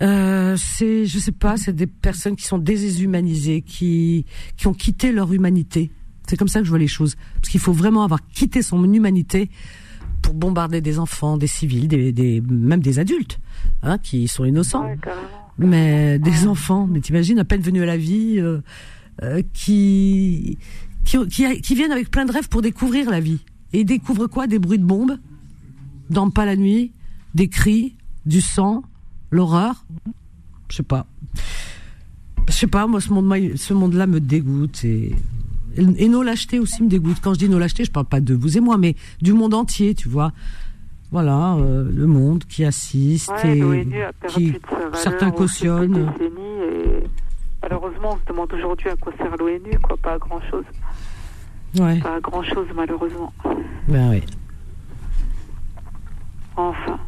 Euh, 0.02 0.56
c'est, 0.56 1.06
je 1.06 1.18
sais 1.18 1.32
pas, 1.32 1.56
c'est 1.56 1.74
des 1.74 1.86
personnes 1.86 2.36
qui 2.36 2.44
sont 2.44 2.58
déshumanisées, 2.58 3.62
qui 3.62 4.26
qui 4.56 4.66
ont 4.66 4.74
quitté 4.74 5.12
leur 5.12 5.32
humanité. 5.32 5.90
C'est 6.26 6.36
comme 6.36 6.48
ça 6.48 6.60
que 6.60 6.64
je 6.64 6.70
vois 6.70 6.78
les 6.78 6.88
choses. 6.88 7.16
Parce 7.36 7.48
qu'il 7.48 7.60
faut 7.60 7.72
vraiment 7.72 8.02
avoir 8.02 8.26
quitté 8.28 8.62
son 8.62 8.92
humanité 8.92 9.50
pour 10.22 10.34
bombarder 10.34 10.80
des 10.80 10.98
enfants, 10.98 11.36
des 11.36 11.46
civils, 11.46 11.86
des, 11.86 12.12
des 12.12 12.40
même 12.40 12.80
des 12.80 12.98
adultes, 12.98 13.38
hein, 13.82 13.98
qui 13.98 14.26
sont 14.26 14.44
innocents. 14.44 14.86
mais 15.58 16.18
des 16.18 16.46
enfants, 16.46 16.88
mais 16.90 17.00
t'imagines, 17.00 17.38
à 17.38 17.44
peine 17.44 17.60
venus 17.60 17.82
à 17.82 17.86
la 17.86 17.96
vie, 17.96 18.36
euh, 18.38 18.60
euh, 19.22 19.42
qui, 19.52 20.58
qui, 21.04 21.18
qui, 21.28 21.74
viennent 21.74 21.92
avec 21.92 22.10
plein 22.10 22.24
de 22.24 22.32
rêves 22.32 22.48
pour 22.48 22.62
découvrir 22.62 23.10
la 23.10 23.20
vie. 23.20 23.38
Et 23.72 23.80
ils 23.80 23.84
découvrent 23.84 24.26
quoi? 24.26 24.46
Des 24.46 24.58
bruits 24.58 24.78
de 24.78 24.84
bombes, 24.84 25.18
dorment 26.10 26.32
pas 26.32 26.46
la 26.46 26.56
nuit, 26.56 26.92
des 27.34 27.48
cris, 27.48 27.94
du 28.24 28.40
sang, 28.40 28.82
l'horreur. 29.34 29.84
Je 30.70 30.76
sais 30.76 30.82
pas. 30.82 31.06
Je 32.48 32.52
sais 32.52 32.66
pas, 32.66 32.86
moi, 32.86 33.00
ce 33.00 33.12
monde-là 33.12 33.56
ce 33.56 33.74
monde 33.74 33.94
me 33.94 34.20
dégoûte. 34.20 34.84
Et 34.84 35.14
et 35.76 36.08
nos 36.08 36.22
lâchetés 36.22 36.58
aussi 36.58 36.82
me 36.82 36.88
dégoûtent. 36.88 37.20
Quand 37.20 37.34
je 37.34 37.40
dis 37.40 37.48
nos 37.48 37.58
lâchetés, 37.58 37.84
je 37.84 37.90
parle 37.90 38.06
pas 38.06 38.20
de 38.20 38.34
vous 38.34 38.56
et 38.56 38.60
moi, 38.60 38.78
mais 38.78 38.94
du 39.20 39.32
monde 39.32 39.54
entier, 39.54 39.94
tu 39.94 40.08
vois. 40.08 40.32
Voilà, 41.10 41.54
euh, 41.54 41.88
le 41.92 42.06
monde 42.06 42.44
qui 42.44 42.64
assiste 42.64 43.32
et 43.44 43.86
qui 44.28 44.54
certains 44.94 45.30
cautionnent. 45.30 46.12
malheureusement, 47.62 48.10
on 48.14 48.18
se 48.18 48.24
demande 48.26 48.52
aujourd'hui 48.52 48.90
à 48.90 48.96
quoi 48.96 49.12
sert 49.16 49.36
l'ONU, 49.36 49.78
quoi, 49.82 49.96
pas 49.96 50.14
à 50.14 50.18
grand 50.18 50.40
chose. 50.50 50.64
Ouais. 51.78 52.00
Pas 52.00 52.16
à 52.16 52.20
grand 52.20 52.42
chose, 52.42 52.66
malheureusement. 52.74 53.32
Ben 53.88 54.10
oui. 54.10 54.22
Enfin. 56.56 56.98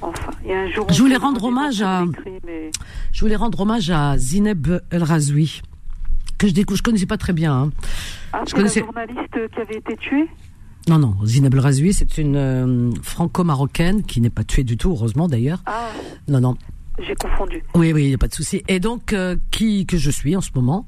Enfin, 0.00 0.30
il 0.44 0.50
y 0.50 0.52
a 0.52 0.60
un 0.60 0.70
jour. 0.70 0.86
Je 0.90 1.00
voulais 1.00 1.16
rendre 1.16 1.44
hommage 1.44 1.82
à. 1.82 2.04
Je 3.12 3.20
voulais 3.20 3.36
rendre 3.36 3.60
hommage 3.60 3.90
à 3.90 4.16
Zineb 4.16 4.68
El 4.90 5.02
Razoui 5.02 5.62
que 6.38 6.46
je 6.46 6.54
découvre, 6.54 6.78
je 6.78 6.82
connaissais 6.82 7.06
pas 7.06 7.18
très 7.18 7.32
bien. 7.32 7.52
Hein. 7.52 7.70
Ah, 8.32 8.44
je 8.48 8.54
connaissais... 8.54 8.80
la 8.80 8.86
journaliste 8.86 9.50
qui 9.52 9.60
avait 9.60 9.76
été 9.76 9.96
tuée 9.96 10.28
non, 10.88 10.98
non, 10.98 11.16
Zineb 11.22 11.54
Razoui, 11.54 11.92
c'est 11.92 12.16
une 12.16 12.36
euh, 12.36 12.90
franco-marocaine 13.02 14.04
qui 14.04 14.22
n'est 14.22 14.30
pas 14.30 14.42
tuée 14.42 14.64
du 14.64 14.78
tout, 14.78 14.90
heureusement 14.90 15.28
d'ailleurs. 15.28 15.62
Ah. 15.66 15.90
Non, 16.28 16.40
non. 16.40 16.56
J'ai 16.98 17.14
confondu. 17.14 17.62
Oui, 17.74 17.92
oui, 17.92 18.04
il 18.04 18.08
n'y 18.08 18.14
a 18.14 18.18
pas 18.18 18.28
de 18.28 18.32
souci. 18.32 18.62
Et 18.68 18.80
donc, 18.80 19.12
euh, 19.12 19.36
qui 19.50 19.84
que 19.84 19.98
je 19.98 20.10
suis 20.10 20.34
en 20.34 20.40
ce 20.40 20.48
moment 20.54 20.86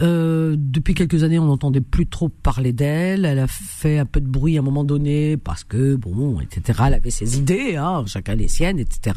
euh, 0.00 0.54
depuis 0.58 0.94
quelques 0.94 1.24
années, 1.24 1.38
on 1.38 1.46
n'entendait 1.46 1.80
plus 1.80 2.06
trop 2.06 2.28
parler 2.28 2.72
d'elle. 2.72 3.24
Elle 3.24 3.38
a 3.38 3.46
fait 3.48 3.98
un 3.98 4.06
peu 4.06 4.20
de 4.20 4.28
bruit 4.28 4.56
à 4.56 4.60
un 4.60 4.64
moment 4.64 4.84
donné 4.84 5.36
parce 5.36 5.64
que, 5.64 5.96
bon, 5.96 6.40
etc. 6.40 6.82
Elle 6.86 6.94
avait 6.94 7.10
ses 7.10 7.38
idées, 7.38 7.76
hein, 7.76 8.04
chacun 8.06 8.34
les 8.34 8.48
siennes, 8.48 8.78
etc. 8.78 9.16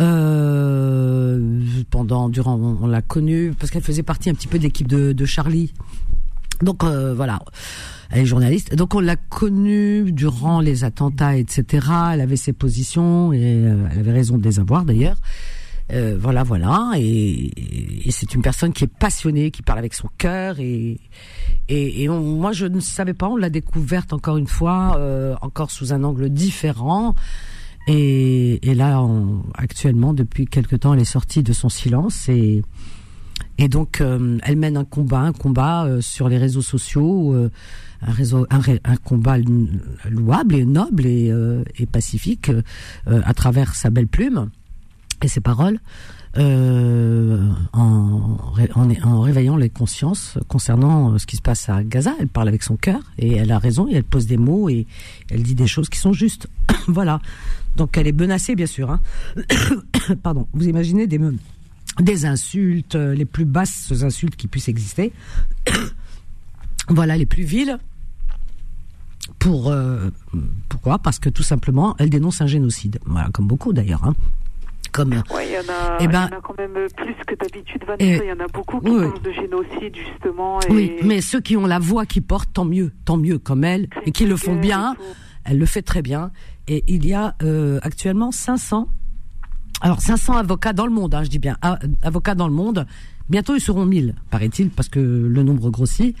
Euh, 0.00 1.62
pendant, 1.90 2.28
durant, 2.28 2.56
on, 2.56 2.86
l'a 2.86 3.00
connue 3.00 3.52
parce 3.58 3.70
qu'elle 3.70 3.82
faisait 3.82 4.02
partie 4.02 4.28
un 4.28 4.34
petit 4.34 4.48
peu 4.48 4.58
de 4.58 4.64
l'équipe 4.64 4.88
de, 4.88 5.12
de, 5.12 5.24
Charlie. 5.24 5.72
Donc 6.62 6.82
euh, 6.84 7.14
voilà, 7.14 7.40
elle 8.10 8.22
est 8.22 8.26
journaliste. 8.26 8.74
Donc 8.74 8.94
on 8.94 9.00
l'a 9.00 9.16
connue 9.16 10.10
durant 10.12 10.60
les 10.60 10.84
attentats, 10.84 11.36
etc. 11.36 11.86
Elle 12.12 12.20
avait 12.20 12.36
ses 12.36 12.52
positions 12.52 13.32
et 13.32 13.40
euh, 13.40 13.86
elle 13.92 14.00
avait 14.00 14.12
raison 14.12 14.36
de 14.36 14.44
les 14.44 14.58
avoir 14.58 14.84
d'ailleurs. 14.84 15.16
Euh, 15.92 16.16
voilà, 16.18 16.42
voilà. 16.42 16.92
Et, 16.96 18.06
et 18.08 18.10
c'est 18.10 18.34
une 18.34 18.42
personne 18.42 18.72
qui 18.72 18.84
est 18.84 18.92
passionnée, 18.98 19.50
qui 19.50 19.62
parle 19.62 19.78
avec 19.78 19.94
son 19.94 20.08
cœur. 20.18 20.58
Et, 20.58 20.98
et, 21.68 22.02
et 22.02 22.08
moi, 22.08 22.52
je 22.52 22.66
ne 22.66 22.80
savais 22.80 23.14
pas. 23.14 23.28
On 23.28 23.36
l'a 23.36 23.50
découverte 23.50 24.12
encore 24.12 24.36
une 24.36 24.46
fois, 24.46 24.96
euh, 24.98 25.34
encore 25.42 25.70
sous 25.70 25.92
un 25.92 26.02
angle 26.04 26.30
différent. 26.30 27.14
Et, 27.86 28.66
et 28.68 28.74
là, 28.74 29.06
actuellement, 29.54 30.14
depuis 30.14 30.46
quelque 30.46 30.76
temps, 30.76 30.94
elle 30.94 31.00
est 31.00 31.04
sortie 31.04 31.42
de 31.42 31.52
son 31.52 31.68
silence 31.68 32.28
et 32.28 32.62
et 33.58 33.68
donc 33.68 34.00
euh, 34.00 34.38
elle 34.42 34.56
mène 34.56 34.76
un 34.76 34.84
combat, 34.84 35.20
un 35.20 35.32
combat 35.32 35.84
euh, 35.84 36.00
sur 36.00 36.28
les 36.28 36.38
réseaux 36.38 36.62
sociaux, 36.62 37.32
euh, 37.34 37.50
un 38.02 38.12
réseau, 38.12 38.46
un, 38.50 38.60
un, 38.84 38.96
combat 38.96 39.36
louable 40.08 40.56
et 40.56 40.64
noble 40.64 41.06
et, 41.06 41.32
et 41.78 41.86
pacifique 41.86 42.50
à 43.06 43.32
travers 43.32 43.74
sa 43.74 43.88
belle 43.88 44.08
plume 44.08 44.50
et 45.22 45.28
ses 45.28 45.40
paroles. 45.40 45.78
Euh, 46.36 47.48
en, 47.72 48.36
réveillant 49.20 49.56
les 49.56 49.70
consciences 49.70 50.36
concernant 50.48 51.16
ce 51.16 51.26
qui 51.26 51.36
se 51.36 51.42
passe 51.42 51.68
à 51.68 51.84
Gaza. 51.84 52.12
Elle 52.18 52.28
parle 52.28 52.48
avec 52.48 52.64
son 52.64 52.76
cœur 52.76 53.00
et 53.18 53.34
elle 53.34 53.52
a 53.52 53.58
raison 53.58 53.86
et 53.88 53.94
elle 53.94 54.04
pose 54.04 54.26
des 54.26 54.36
mots 54.36 54.68
et 54.68 54.86
elle 55.30 55.44
dit 55.44 55.54
des 55.54 55.68
choses 55.68 55.88
qui 55.88 55.98
sont 55.98 56.12
justes. 56.12 56.48
voilà. 56.88 57.20
Donc 57.76 57.96
elle 57.96 58.08
est 58.08 58.12
menacée, 58.12 58.56
bien 58.56 58.66
sûr. 58.66 58.90
Hein. 58.90 59.00
Pardon. 60.22 60.48
Vous 60.52 60.66
imaginez 60.66 61.06
des, 61.06 62.26
insultes, 62.26 62.96
euh, 62.96 63.14
les 63.14 63.26
plus 63.26 63.44
basses 63.44 63.92
insultes 64.02 64.34
qui 64.34 64.48
puissent 64.48 64.68
exister. 64.68 65.12
voilà, 66.88 67.16
les 67.16 67.26
plus 67.26 67.44
viles. 67.44 67.78
Pour 69.38 69.70
euh, 69.70 70.10
pourquoi? 70.68 70.98
Parce 70.98 71.18
que 71.18 71.28
tout 71.28 71.42
simplement, 71.42 71.94
elle 71.98 72.10
dénonce 72.10 72.40
un 72.40 72.46
génocide. 72.46 72.98
Voilà, 73.06 73.28
comme 73.32 73.46
beaucoup 73.46 73.72
d'ailleurs. 73.72 74.04
Hein. 74.04 74.14
Comme, 74.92 75.12
il 75.12 75.50
y, 75.50 75.56
en 75.56 75.72
a, 75.72 75.98
eh 76.00 76.06
ben, 76.06 76.28
y 76.30 76.34
en 76.34 76.38
a 76.38 76.40
quand 76.40 76.56
même 76.56 76.86
plus 76.96 77.14
que 77.26 77.34
d'habitude, 77.34 77.82
Vanessa. 77.84 78.24
Il 78.24 78.28
y 78.28 78.32
en 78.32 78.44
a 78.44 78.46
beaucoup 78.46 78.80
qui 78.80 78.90
parlent 78.90 79.22
de 79.22 79.32
génocide, 79.32 79.96
justement. 79.96 80.60
Et... 80.60 80.72
Oui, 80.72 80.92
mais 81.02 81.20
ceux 81.20 81.40
qui 81.40 81.56
ont 81.56 81.66
la 81.66 81.80
voix 81.80 82.06
qui 82.06 82.20
portent, 82.20 82.52
tant 82.52 82.64
mieux, 82.64 82.92
tant 83.04 83.16
mieux 83.16 83.38
comme 83.38 83.64
elle, 83.64 83.88
et 84.06 84.12
qui 84.12 84.24
le 84.24 84.36
font 84.36 84.54
bien. 84.54 84.94
Elle 85.44 85.58
le 85.58 85.66
fait 85.66 85.82
très 85.82 86.00
bien. 86.00 86.30
Et 86.68 86.84
il 86.86 87.06
y 87.06 87.12
a 87.12 87.34
euh, 87.42 87.78
actuellement 87.82 88.30
500, 88.30 88.88
alors 89.80 90.00
500 90.00 90.34
avocats 90.34 90.72
dans 90.72 90.86
le 90.86 90.92
monde, 90.92 91.14
hein, 91.14 91.22
je 91.24 91.28
dis 91.28 91.38
bien 91.38 91.58
avocats 92.02 92.34
dans 92.34 92.48
le 92.48 92.54
monde. 92.54 92.86
Bientôt 93.28 93.54
ils 93.54 93.60
seront 93.60 93.84
1000, 93.84 94.14
paraît-il, 94.30 94.70
parce 94.70 94.88
que 94.88 95.00
le 95.00 95.42
nombre 95.42 95.70
grossit. 95.70 96.16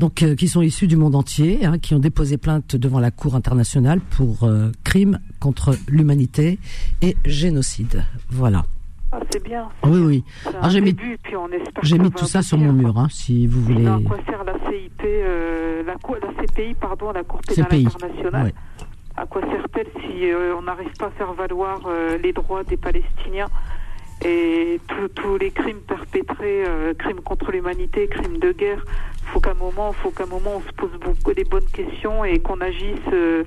Donc 0.00 0.22
euh, 0.22 0.34
qui 0.34 0.48
sont 0.48 0.62
issus 0.62 0.86
du 0.86 0.96
monde 0.96 1.14
entier, 1.14 1.64
hein, 1.64 1.78
qui 1.78 1.94
ont 1.94 1.98
déposé 1.98 2.38
plainte 2.38 2.74
devant 2.74 2.98
la 2.98 3.10
Cour 3.10 3.36
internationale 3.36 4.00
pour 4.00 4.44
euh, 4.44 4.72
crimes 4.82 5.20
contre 5.38 5.76
l'humanité 5.86 6.58
et 7.02 7.16
génocide. 7.24 8.04
Voilà. 8.30 8.64
Ah, 9.12 9.20
c'est 9.30 9.42
bien. 9.44 9.68
Oui, 9.84 10.00
oui. 10.00 10.24
Alors 10.46 10.70
j'ai 10.70 10.80
mis, 10.80 10.96
j'ai 11.82 11.98
mis 11.98 12.10
tout 12.10 12.26
ça 12.26 12.42
sur 12.42 12.58
mon 12.58 12.72
mur, 12.72 12.98
hein, 12.98 13.08
si 13.10 13.46
vous 13.46 13.60
voulez. 13.60 13.86
À 13.86 13.98
quoi 14.04 14.18
sert 14.26 14.42
la 14.44 14.54
CIP, 14.54 15.02
la, 15.86 15.92
la, 15.92 16.42
CPI, 16.42 16.74
pardon, 16.80 17.12
la 17.12 17.22
Cour 17.22 17.40
pénale 17.46 17.86
internationale 17.86 18.52
à 19.20 19.26
quoi 19.26 19.42
sert-elle 19.42 19.88
si 20.00 20.30
euh, 20.30 20.54
on 20.56 20.62
n'arrive 20.62 20.92
pas 20.98 21.06
à 21.06 21.10
faire 21.10 21.32
valoir 21.34 21.80
euh, 21.86 22.16
les 22.18 22.32
droits 22.32 22.64
des 22.64 22.76
Palestiniens 22.76 23.48
et 24.24 24.80
tous 25.14 25.38
les 25.38 25.50
crimes 25.50 25.80
perpétrés, 25.86 26.64
euh, 26.66 26.94
crimes 26.94 27.20
contre 27.20 27.52
l'humanité, 27.52 28.06
crimes 28.08 28.38
de 28.38 28.52
guerre, 28.52 28.84
faut 29.32 29.40
qu'à 29.40 29.52
un 29.52 29.54
moment, 29.54 29.92
faut 29.92 30.10
qu'à 30.10 30.24
un 30.24 30.26
moment 30.26 30.56
on 30.56 30.60
se 30.60 30.72
pose 30.74 30.90
beaucoup 31.00 31.32
des 31.32 31.44
bonnes 31.44 31.66
questions 31.72 32.24
et 32.24 32.38
qu'on 32.38 32.60
agisse 32.60 32.98
euh, 33.12 33.44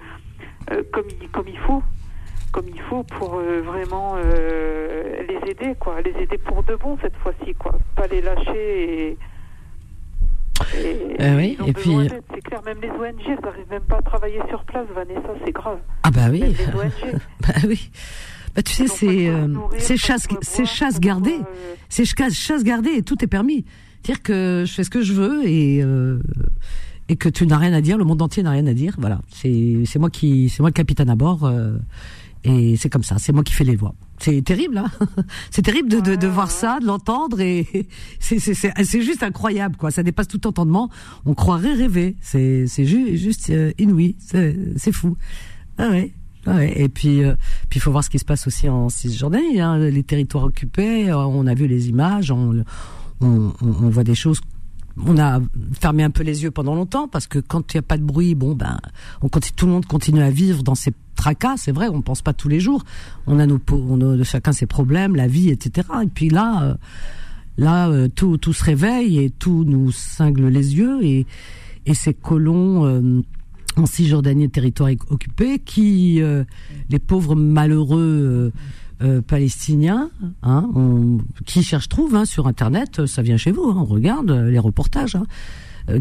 euh, 0.72 0.84
comme 0.92 1.06
il, 1.22 1.30
comme 1.30 1.48
il 1.48 1.58
faut, 1.60 1.84
comme 2.52 2.68
il 2.68 2.82
faut 2.82 3.04
pour 3.04 3.42
vraiment 3.64 4.16
les 4.16 5.52
aider, 5.52 5.76
quoi, 5.80 6.02
les 6.02 6.12
aider 6.22 6.38
pour 6.38 6.64
de 6.64 6.76
bon 6.76 6.98
cette 7.02 7.16
fois-ci, 7.18 7.54
quoi, 7.56 7.78
pas 7.96 8.08
les 8.08 8.22
lâcher 8.22 9.10
et 9.10 9.18
et, 10.76 11.32
oui, 11.36 11.58
et 11.66 11.74
puis. 11.74 11.96
C'est 12.34 12.42
clair, 12.42 12.62
même 12.64 12.80
les 12.82 12.90
ONG, 12.90 13.22
elles 13.28 13.40
n'arrivent 13.44 13.70
même 13.70 13.84
pas 13.84 13.98
à 13.98 14.02
travailler 14.02 14.40
sur 14.50 14.64
place, 14.64 14.86
Vanessa, 14.96 15.34
c'est 15.44 15.52
grave. 15.52 15.80
Ah 16.04 16.12
bah 16.12 16.28
oui. 16.30 16.40
les 16.42 16.68
ONG. 16.68 17.20
bah 17.42 17.54
oui. 17.68 17.90
Bah, 18.56 18.62
tu 18.62 18.74
sais, 18.74 18.88
c'est 18.88 19.28
euh, 19.30 19.48
chasse, 19.98 20.28
c'est 20.42 20.66
chasse 20.66 21.00
gardée, 21.00 21.40
euh, 21.40 21.76
c'est 21.90 22.06
chasse 22.06 22.64
gardée 22.64 22.92
et 22.92 23.02
tout 23.02 23.24
est 23.24 23.28
permis. 23.28 23.66
Dire 24.04 24.22
que 24.22 24.64
je 24.68 24.74
fais 24.74 24.84
ce 24.84 24.90
que 24.90 25.02
je 25.02 25.14
veux 25.14 25.48
et 25.48 25.82
euh, 25.82 26.20
et 27.10 27.16
que 27.16 27.30
tu 27.30 27.46
n'as 27.48 27.58
rien 27.58 27.74
à 27.74 27.82
dire, 27.82 27.98
le 27.98 28.06
monde 28.06 28.22
entier 28.22 28.44
n'a 28.44 28.52
rien 28.52 28.66
à 28.68 28.74
dire. 28.74 28.96
Voilà, 28.98 29.22
c'est 29.30 29.84
c'est 29.86 30.00
moi 30.00 30.10
qui 30.10 30.50
c'est 30.50 30.60
moi 30.62 30.70
le 30.70 30.74
capitaine 30.74 31.10
à 31.10 31.16
bord 31.16 31.46
euh, 31.46 31.78
et 32.44 32.76
c'est 32.76 32.90
comme 32.90 33.04
ça, 33.04 33.18
c'est 33.20 33.32
moi 33.32 33.44
qui 33.44 33.54
fais 33.54 33.64
les 33.64 33.76
lois. 33.76 33.96
C'est 34.20 34.42
terrible, 34.42 34.78
hein 34.78 34.92
c'est 35.52 35.62
terrible 35.62 35.90
de, 35.90 36.00
de, 36.00 36.16
de, 36.16 36.28
voir 36.28 36.52
ça, 36.52 36.80
de 36.80 36.86
l'entendre 36.86 37.40
et 37.40 37.88
c'est 38.20 38.40
c'est 38.40 39.02
juste 39.02 39.24
incroyable 39.24 39.78
quoi. 39.78 39.92
Ça 39.92 40.04
dépasse 40.04 40.28
tout 40.28 40.46
entendement. 40.48 40.90
On 41.26 41.34
croirait 41.34 41.74
rêver. 41.74 42.16
C'est 42.22 42.68
c'est 42.68 42.86
juste 42.86 43.16
juste 43.16 43.54
inouï. 43.78 44.16
C'est 44.20 44.58
c'est 44.78 44.92
fou. 44.92 45.18
Ah 45.78 45.90
ouais. 45.90 46.14
Ouais, 46.46 46.74
et 46.76 46.90
puis, 46.90 47.24
euh, 47.24 47.36
puis 47.70 47.80
il 47.80 47.82
faut 47.82 47.92
voir 47.92 48.04
ce 48.04 48.10
qui 48.10 48.20
se 48.20 48.26
passe 48.26 48.48
aussi 48.48 48.68
en 48.68 48.90
Cisjordanie, 48.90 49.62
hein, 49.62 49.78
les 49.78 50.04
territoires 50.04 50.44
occupés. 50.44 51.10
Euh, 51.10 51.18
on 51.18 51.48
a 51.48 51.54
vu 51.54 51.68
les 51.68 51.88
images, 51.88 52.32
on, 52.32 52.64
on, 53.22 53.54
voit 53.90 54.04
des 54.04 54.16
choses. 54.16 54.42
On 55.06 55.18
a 55.18 55.40
fermé 55.80 56.04
un 56.04 56.12
peu 56.12 56.24
les 56.24 56.44
yeux 56.44 56.52
pendant 56.52 56.76
longtemps 56.76 57.08
parce 57.08 57.26
que 57.26 57.40
quand 57.40 57.74
il 57.74 57.78
n'y 57.78 57.80
a 57.80 57.84
pas 57.84 57.98
de 57.98 58.04
bruit, 58.04 58.36
bon 58.36 58.54
ben, 58.54 58.78
on 59.22 59.30
tout 59.30 59.66
le 59.66 59.72
monde 59.72 59.86
continue 59.86 60.22
à 60.22 60.30
vivre 60.30 60.62
dans 60.62 60.76
ses 60.76 60.94
tracas. 61.16 61.56
C'est 61.58 61.72
vrai, 61.72 61.88
on 61.88 62.02
pense 62.02 62.22
pas 62.22 62.34
tous 62.34 62.50
les 62.50 62.60
jours. 62.60 62.84
On 63.26 63.40
a 63.40 63.46
nos, 63.48 63.60
chacun 64.24 64.52
ses 64.52 64.68
problèmes, 64.68 65.16
la 65.16 65.28
vie, 65.28 65.50
etc. 65.50 65.88
Et 66.04 66.08
puis 66.08 66.30
là, 66.30 66.64
euh, 66.64 66.74
là, 67.58 68.08
tout, 68.10 68.38
tout 68.38 68.54
se 68.54 68.64
réveille 68.64 69.20
et 69.20 69.30
tout 69.32 69.64
nous 69.66 69.92
cingle 69.92 70.48
les 70.48 70.76
yeux 70.76 71.04
et, 71.04 71.26
et 71.86 71.94
ces 71.94 72.14
colons 72.14 73.24
en 73.76 73.86
Cisjordanie, 73.86 74.50
territoire 74.50 74.92
occupé, 75.10 75.60
qui 75.60 76.22
euh, 76.22 76.44
les 76.90 77.00
pauvres 77.00 77.36
malheureux 77.36 78.00
euh, 78.02 78.52
euh, 79.04 79.22
palestiniens, 79.22 80.10
hein, 80.44 80.70
qui 81.46 81.64
cherchent 81.64 81.90
trouvent 81.90 82.16
hein, 82.16 82.26
sur 82.26 82.48
internet, 82.48 83.06
ça 83.06 83.22
vient 83.22 83.38
chez 83.38 83.52
vous, 83.52 83.64
hein, 83.64 83.76
on 83.78 83.86
regarde 83.86 84.32
les 84.32 84.60
reportages, 84.60 85.18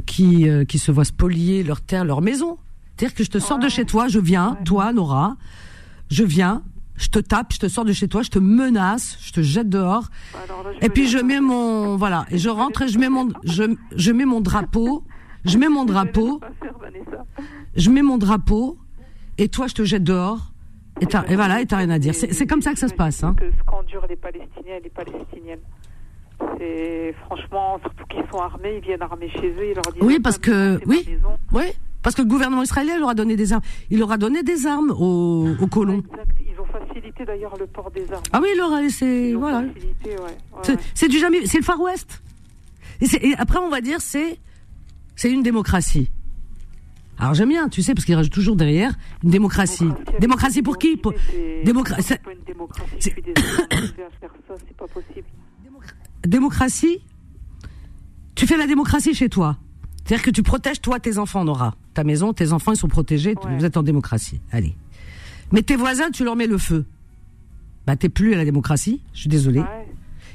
qui 0.06 0.46
qui 0.68 0.78
se 0.78 0.92
voient 0.92 1.04
spolier 1.04 1.64
leur 1.64 1.80
terre, 1.80 2.04
leur 2.04 2.20
maison. 2.20 2.58
C'est-à-dire 2.96 3.16
que 3.16 3.24
je 3.24 3.30
te 3.30 3.38
sors 3.38 3.58
de 3.58 3.68
chez 3.68 3.84
toi, 3.84 4.06
je 4.08 4.20
viens, 4.20 4.56
toi 4.64 4.92
Nora, 4.92 5.36
je 6.10 6.22
viens, 6.22 6.62
je 6.96 7.08
te 7.08 7.18
tape, 7.18 7.52
je 7.52 7.58
te 7.58 7.68
sors 7.68 7.84
de 7.84 7.92
chez 7.92 8.06
toi, 8.06 8.22
je 8.22 8.30
te 8.30 8.38
menace, 8.38 9.18
je 9.20 9.32
te 9.32 9.42
jette 9.42 9.68
dehors, 9.68 10.08
et 10.80 10.88
puis 10.88 11.08
je 11.08 11.18
mets 11.18 11.40
mon 11.40 11.96
voilà, 11.96 12.26
et 12.30 12.38
je 12.38 12.48
rentre 12.48 12.82
et 12.82 12.88
je 12.88 12.98
mets 12.98 13.08
mon 13.08 13.28
je 13.44 13.64
je 13.96 14.12
mets 14.12 14.24
mon 14.24 14.40
drapeau, 14.40 15.04
je 15.44 15.58
mets 15.58 15.68
mon 15.68 15.84
drapeau. 15.84 16.40
je 17.76 17.90
mets 17.90 18.02
mon 18.02 18.18
drapeau 18.18 18.78
et 19.38 19.48
toi 19.48 19.66
je 19.66 19.74
te 19.74 19.84
jette 19.84 20.04
dehors 20.04 20.51
et, 21.02 21.32
et 21.32 21.36
voilà 21.36 21.60
et 21.60 21.66
t'as 21.66 21.78
rien 21.78 21.90
à 21.90 21.98
dire. 21.98 22.14
C'est 22.14 22.46
comme 22.46 22.62
ça 22.62 22.72
que 22.72 22.78
ça 22.78 22.88
se 22.88 22.94
passe. 22.94 23.22
Hein. 23.24 23.34
Que 23.38 23.50
ce 23.50 23.64
qu'endurent 23.64 24.06
les 24.08 24.16
Palestiniens 24.16 24.76
et 24.78 24.82
les 24.82 24.90
Palestiniennes. 24.90 25.60
C'est 26.58 27.14
franchement, 27.26 27.78
surtout 27.80 28.04
qu'ils 28.06 28.24
sont 28.30 28.38
armés, 28.38 28.76
ils 28.78 28.82
viennent 28.82 29.02
armés 29.02 29.30
chez 29.30 29.50
eux, 29.50 29.68
ils 29.70 29.74
leur 29.74 29.92
disent. 29.92 30.02
Oui, 30.02 30.18
parce 30.18 30.38
que 30.38 30.80
oui, 30.86 31.06
oui, 31.52 31.64
parce 32.02 32.16
que 32.16 32.22
le 32.22 32.28
gouvernement 32.28 32.62
israélien 32.62 32.98
leur 32.98 33.10
a 33.10 33.14
donné 33.14 33.36
des 33.36 33.52
armes. 33.52 33.62
Il 33.90 33.98
leur 34.00 34.10
a 34.10 34.18
donné 34.18 34.42
des 34.42 34.66
armes 34.66 34.90
aux, 34.90 35.54
aux 35.60 35.66
colons. 35.68 36.02
Exact. 36.10 36.28
Ils 36.40 36.60
ont 36.60 36.64
facilité 36.66 37.24
d'ailleurs 37.24 37.56
le 37.58 37.66
port 37.66 37.90
des 37.92 38.10
armes. 38.12 38.24
Ah 38.32 38.40
oui, 38.42 38.48
il 38.54 38.58
leur 38.58 38.72
a 38.72 38.80
laissé, 38.82 39.34
voilà. 39.34 39.60
Ouais. 39.60 40.76
C'est 40.94 41.08
du 41.08 41.18
jamais, 41.18 41.46
c'est 41.46 41.58
le 41.58 41.64
Far 41.64 41.80
West. 41.80 42.22
Et, 43.00 43.28
et 43.30 43.34
après, 43.38 43.58
on 43.58 43.68
va 43.68 43.80
dire, 43.80 44.00
c'est 44.00 44.38
c'est 45.14 45.30
une 45.30 45.42
démocratie. 45.42 46.10
Alors 47.18 47.34
j'aime 47.34 47.50
bien, 47.50 47.68
tu 47.68 47.82
sais, 47.82 47.94
parce 47.94 48.04
qu'il 48.04 48.14
rajoute 48.14 48.32
toujours 48.32 48.56
derrière 48.56 48.94
une 49.22 49.30
démocratie. 49.30 49.88
Démocratie, 50.18 50.62
pour 50.62 50.78
qui 50.78 50.96
pour... 50.96 51.12
Démocratie. 51.64 52.08
C'est 52.08 52.22
pas 52.22 52.32
une 52.32 52.44
démocratie. 52.44 52.88
c'est 53.00 54.76
pas 54.76 54.88
possible. 54.88 55.26
Démocratie. 56.26 56.98
Tu 58.34 58.46
fais 58.46 58.56
la 58.56 58.66
démocratie 58.66 59.14
chez 59.14 59.28
toi. 59.28 59.58
C'est-à-dire 60.04 60.24
que 60.24 60.30
tu 60.30 60.42
protèges 60.42 60.80
toi 60.80 60.98
tes 60.98 61.18
enfants, 61.18 61.44
Nora. 61.44 61.74
Ta 61.94 62.02
maison, 62.02 62.32
tes 62.32 62.52
enfants, 62.52 62.72
ils 62.72 62.78
sont 62.78 62.88
protégés. 62.88 63.34
Vous 63.58 63.64
êtes 63.64 63.76
en 63.76 63.82
démocratie. 63.82 64.40
Allez. 64.50 64.74
Mais 65.52 65.62
tes 65.62 65.76
voisins, 65.76 66.10
tu 66.10 66.24
leur 66.24 66.34
mets 66.34 66.46
le 66.46 66.58
feu. 66.58 66.86
Bah 67.86 67.96
t'es 67.96 68.08
plus 68.08 68.34
à 68.34 68.36
la 68.36 68.44
démocratie. 68.44 69.00
Je 69.12 69.20
suis 69.20 69.28
désolée. 69.28 69.62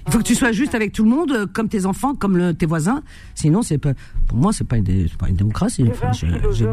Il 0.07 0.13
faut 0.13 0.19
que 0.19 0.23
tu 0.23 0.35
sois 0.35 0.53
juste 0.53 0.73
avec 0.73 0.93
tout 0.93 1.03
le 1.03 1.09
monde, 1.09 1.31
euh, 1.31 1.45
comme 1.51 1.67
tes 1.67 1.85
enfants, 1.85 2.15
comme 2.15 2.37
le, 2.37 2.53
tes 2.53 2.65
voisins. 2.65 3.03
Sinon, 3.35 3.61
c'est 3.61 3.77
pas, 3.77 3.93
pour 4.27 4.37
moi, 4.37 4.53
c'est 4.53 4.63
pas 4.63 4.77
une, 4.77 5.09
pas 5.19 5.27
une 5.27 5.35
démocratie. 5.35 5.85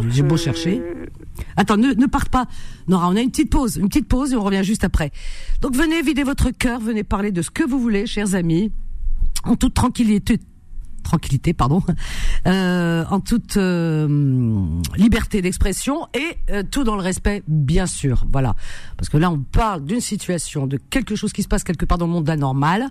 J'ai 0.08 0.22
beau 0.22 0.36
chercher. 0.36 0.80
Euh, 0.80 1.06
Attends, 1.56 1.76
ne, 1.76 1.92
ne 1.94 2.06
parte 2.06 2.28
pas. 2.28 2.46
Nora, 2.86 3.08
on 3.08 3.16
a 3.16 3.20
une 3.20 3.30
petite 3.30 3.50
pause, 3.50 3.76
une 3.76 3.88
petite 3.88 4.06
pause 4.06 4.32
et 4.32 4.36
on 4.36 4.44
revient 4.44 4.62
juste 4.62 4.84
après. 4.84 5.10
Donc 5.62 5.74
venez 5.74 6.00
vider 6.02 6.22
votre 6.22 6.50
cœur, 6.50 6.80
venez 6.80 7.02
parler 7.02 7.32
de 7.32 7.42
ce 7.42 7.50
que 7.50 7.64
vous 7.68 7.80
voulez, 7.80 8.06
chers 8.06 8.36
amis, 8.36 8.70
en 9.42 9.56
toute 9.56 9.74
tranquillité, 9.74 10.38
tranquillité, 11.04 11.52
pardon, 11.52 11.82
euh, 12.46 13.04
en 13.08 13.20
toute 13.20 13.56
euh, 13.56 14.66
liberté 14.96 15.40
d'expression 15.42 16.08
et 16.14 16.38
euh, 16.50 16.62
tout 16.68 16.82
dans 16.82 16.96
le 16.96 17.02
respect, 17.02 17.44
bien 17.46 17.86
sûr. 17.86 18.24
Voilà, 18.32 18.56
parce 18.96 19.08
que 19.08 19.16
là, 19.16 19.30
on 19.30 19.38
parle 19.38 19.84
d'une 19.84 20.00
situation, 20.00 20.66
de 20.66 20.76
quelque 20.76 21.14
chose 21.14 21.32
qui 21.32 21.44
se 21.44 21.48
passe 21.48 21.62
quelque 21.62 21.84
part 21.84 21.98
dans 21.98 22.06
le 22.06 22.12
monde 22.12 22.28
anormal. 22.28 22.88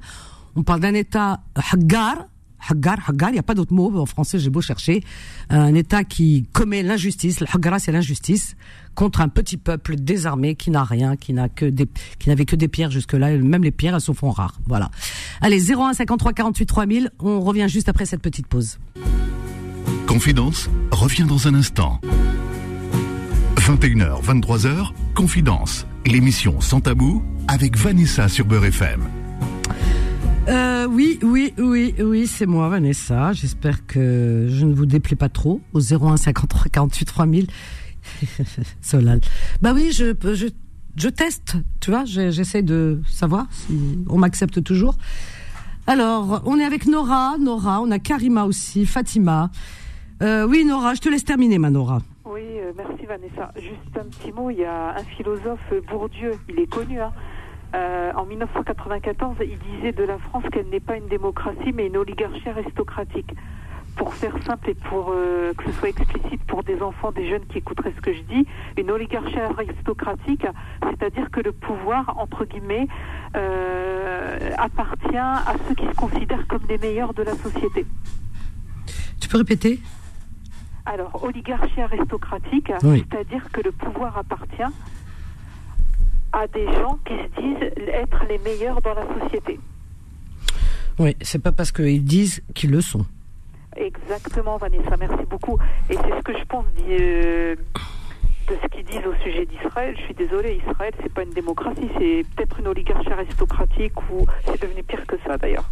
On 0.55 0.63
parle 0.63 0.79
d'un 0.79 0.93
État 0.93 1.41
hagar, 1.73 2.27
Hagar, 2.69 2.97
Hagar, 3.07 3.29
il 3.29 3.33
n'y 3.33 3.39
a 3.39 3.43
pas 3.43 3.55
d'autre 3.55 3.73
mot 3.73 3.99
en 3.99 4.05
français, 4.05 4.39
j'ai 4.39 4.49
beau 4.49 4.61
chercher. 4.61 5.03
Un 5.49 5.73
État 5.75 6.03
qui 6.03 6.45
commet 6.53 6.83
l'injustice, 6.83 7.39
le 7.39 7.47
Hagar 7.53 7.79
c'est 7.79 7.91
l'injustice, 7.91 8.55
contre 8.95 9.21
un 9.21 9.29
petit 9.29 9.57
peuple 9.57 9.95
désarmé 9.95 10.55
qui 10.55 10.71
n'a 10.71 10.83
rien, 10.83 11.15
qui 11.15 11.33
n'a 11.33 11.49
que 11.49 11.65
des, 11.65 11.87
n'avait 12.27 12.45
que 12.45 12.55
des 12.55 12.67
pierres 12.67 12.91
jusque-là, 12.91 13.37
même 13.37 13.63
les 13.63 13.71
pierres 13.71 13.95
elles 13.95 14.01
se 14.01 14.11
font 14.11 14.29
rares. 14.29 14.59
Voilà. 14.67 14.89
Allez, 15.41 15.71
01 15.71 15.93
53 15.93 16.33
48 16.33 16.65
3000, 16.65 17.09
on 17.19 17.41
revient 17.41 17.67
juste 17.67 17.89
après 17.89 18.05
cette 18.05 18.21
petite 18.21 18.47
pause. 18.47 18.77
Confidence 20.07 20.69
revient 20.91 21.25
dans 21.27 21.47
un 21.47 21.55
instant. 21.55 21.99
21h, 23.57 24.21
23h, 24.23 24.91
Confidence, 25.15 25.87
l'émission 26.05 26.59
sans 26.59 26.81
tabou 26.81 27.23
avec 27.47 27.77
Vanessa 27.77 28.27
sur 28.27 28.45
Beurre 28.45 28.65
FM. 28.65 29.22
Euh, 30.49 30.87
oui, 30.87 31.19
oui, 31.23 31.53
oui, 31.57 31.95
oui, 31.99 32.27
c'est 32.27 32.45
moi, 32.45 32.67
Vanessa. 32.67 33.31
J'espère 33.33 33.85
que 33.85 34.47
je 34.49 34.65
ne 34.65 34.73
vous 34.73 34.85
déplais 34.85 35.15
pas 35.15 35.29
trop 35.29 35.61
au 35.73 35.79
01 35.79 36.17
53 36.17 36.65
48 36.71 37.05
3000. 37.05 37.47
Solal. 38.81 39.21
Bah 39.61 39.71
oui, 39.73 39.91
je, 39.93 40.13
je, 40.33 40.47
je 40.97 41.09
teste, 41.09 41.55
tu 41.79 41.91
vois, 41.91 42.03
j'essaie 42.05 42.61
de 42.61 42.99
savoir 43.07 43.47
si 43.51 44.03
on 44.09 44.17
m'accepte 44.17 44.61
toujours. 44.63 44.97
Alors, 45.87 46.41
on 46.45 46.59
est 46.59 46.65
avec 46.65 46.87
Nora, 46.87 47.37
Nora, 47.39 47.81
on 47.81 47.91
a 47.91 47.99
Karima 47.99 48.43
aussi, 48.45 48.85
Fatima. 48.85 49.49
Euh, 50.21 50.45
oui, 50.45 50.65
Nora, 50.65 50.93
je 50.93 51.01
te 51.01 51.09
laisse 51.09 51.23
terminer, 51.23 51.57
ma 51.57 51.69
Nora. 51.69 51.99
Oui, 52.25 52.41
euh, 52.41 52.71
merci 52.75 53.05
Vanessa. 53.05 53.51
Juste 53.55 53.97
un 53.97 54.05
petit 54.05 54.31
mot, 54.33 54.49
il 54.49 54.57
y 54.57 54.65
a 54.65 54.95
un 54.97 55.03
philosophe, 55.17 55.73
Bourdieu, 55.89 56.31
il 56.49 56.59
est 56.59 56.67
connu, 56.67 56.99
hein, 57.01 57.11
euh, 57.73 58.11
en 58.15 58.25
1994, 58.25 59.37
il 59.41 59.57
disait 59.57 59.93
de 59.93 60.03
la 60.03 60.17
France 60.19 60.43
qu'elle 60.51 60.67
n'est 60.67 60.79
pas 60.79 60.95
une 60.95 61.07
démocratie, 61.07 61.71
mais 61.73 61.87
une 61.87 61.97
oligarchie 61.97 62.49
aristocratique. 62.49 63.33
Pour 63.95 64.13
faire 64.13 64.35
simple 64.43 64.71
et 64.71 64.73
pour 64.73 65.11
euh, 65.11 65.53
que 65.53 65.65
ce 65.65 65.71
soit 65.73 65.89
explicite 65.89 66.43
pour 66.47 66.63
des 66.63 66.81
enfants, 66.81 67.11
des 67.11 67.27
jeunes 67.27 67.45
qui 67.45 67.59
écouteraient 67.59 67.93
ce 67.95 68.01
que 68.01 68.13
je 68.13 68.21
dis, 68.21 68.47
une 68.77 68.89
oligarchie 68.89 69.39
aristocratique, 69.39 70.45
c'est-à-dire 70.89 71.29
que 71.31 71.41
le 71.41 71.51
pouvoir, 71.51 72.17
entre 72.17 72.45
guillemets, 72.45 72.87
euh, 73.35 74.51
appartient 74.57 75.17
à 75.17 75.53
ceux 75.67 75.75
qui 75.75 75.85
se 75.85 75.95
considèrent 75.95 76.47
comme 76.47 76.63
les 76.67 76.77
meilleurs 76.79 77.13
de 77.13 77.23
la 77.23 77.33
société. 77.35 77.85
Tu 79.19 79.29
peux 79.29 79.37
répéter? 79.37 79.79
Alors, 80.85 81.23
oligarchie 81.23 81.81
aristocratique, 81.81 82.71
c'est-à-dire 82.81 83.51
que 83.51 83.61
le 83.61 83.71
pouvoir 83.71 84.17
appartient 84.17 84.73
à 86.33 86.47
des 86.47 86.65
gens 86.73 86.97
qui 87.05 87.13
se 87.13 87.41
disent 87.41 87.71
être 87.93 88.25
les 88.27 88.39
meilleurs 88.39 88.81
dans 88.81 88.93
la 88.93 89.05
société. 89.19 89.59
Oui, 90.99 91.15
c'est 91.21 91.41
pas 91.41 91.51
parce 91.51 91.71
qu'ils 91.71 92.03
disent 92.03 92.41
qu'ils 92.53 92.71
le 92.71 92.81
sont. 92.81 93.05
Exactement, 93.75 94.57
Vanessa, 94.57 94.97
merci 94.97 95.25
beaucoup. 95.29 95.57
Et 95.89 95.95
c'est 95.95 96.17
ce 96.17 96.23
que 96.23 96.37
je 96.37 96.43
pense. 96.45 96.65
Euh, 96.87 97.55
de 98.47 98.55
ce 98.61 98.67
qu'ils 98.67 98.85
disent 98.85 99.05
au 99.05 99.15
sujet 99.23 99.45
d'Israël. 99.45 99.95
Je 99.97 100.03
suis 100.03 100.13
désolée, 100.13 100.61
Israël, 100.67 100.93
c'est 101.01 101.13
pas 101.13 101.23
une 101.23 101.33
démocratie, 101.33 101.89
c'est 101.97 102.25
peut-être 102.35 102.59
une 102.59 102.67
oligarchie 102.67 103.11
aristocratique 103.11 103.93
ou 104.11 104.25
c'est 104.45 104.61
devenu 104.61 104.83
pire 104.83 105.05
que 105.07 105.15
ça 105.25 105.37
d'ailleurs. 105.37 105.69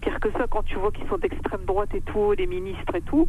Pire 0.00 0.18
que 0.20 0.30
ça, 0.32 0.46
quand 0.48 0.62
tu 0.64 0.76
vois 0.76 0.90
qu'ils 0.92 1.08
sont 1.08 1.18
d'extrême 1.18 1.64
droite 1.66 1.90
et 1.94 2.00
tout, 2.00 2.32
les 2.32 2.46
ministres 2.46 2.94
et 2.94 3.02
tout, 3.02 3.26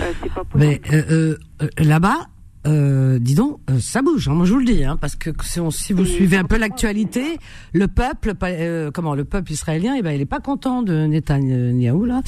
euh, 0.00 0.12
c'est 0.22 0.32
pas 0.32 0.44
possible. 0.44 0.80
Mais 0.90 0.96
euh, 0.96 1.36
euh, 1.62 1.68
là-bas, 1.78 2.26
euh, 2.66 3.18
dis 3.18 3.34
donc, 3.34 3.60
euh, 3.70 3.78
ça 3.78 4.02
bouge. 4.02 4.28
Hein, 4.28 4.34
moi, 4.34 4.46
je 4.46 4.52
vous 4.52 4.58
le 4.58 4.64
dis, 4.64 4.84
hein, 4.84 4.96
parce 5.00 5.16
que 5.16 5.30
si, 5.42 5.60
on, 5.60 5.70
si 5.70 5.92
vous 5.92 6.04
suivez 6.04 6.36
un 6.36 6.44
peu 6.44 6.56
l'actualité, 6.56 7.38
le 7.72 7.88
peuple, 7.88 8.32
euh, 8.42 8.90
comment, 8.90 9.14
le 9.14 9.24
peuple 9.24 9.52
israélien, 9.52 9.94
eh 9.98 10.02
ben, 10.02 10.12
il 10.12 10.20
est 10.20 10.26
pas 10.26 10.40
content 10.40 10.82
de 10.82 11.06
Netanyahou 11.06 12.04
là. 12.04 12.22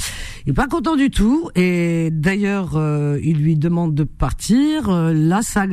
Il 0.47 0.51
est 0.51 0.55
pas 0.55 0.67
content 0.67 0.97
du 0.97 1.11
tout. 1.11 1.51
Et 1.55 2.11
d'ailleurs, 2.13 2.77
euh, 2.77 3.19
il 3.23 3.39
lui 3.39 3.57
demande 3.57 3.95
de 3.95 4.05
partir. 4.05 4.91
là, 4.91 5.41
ça. 5.43 5.67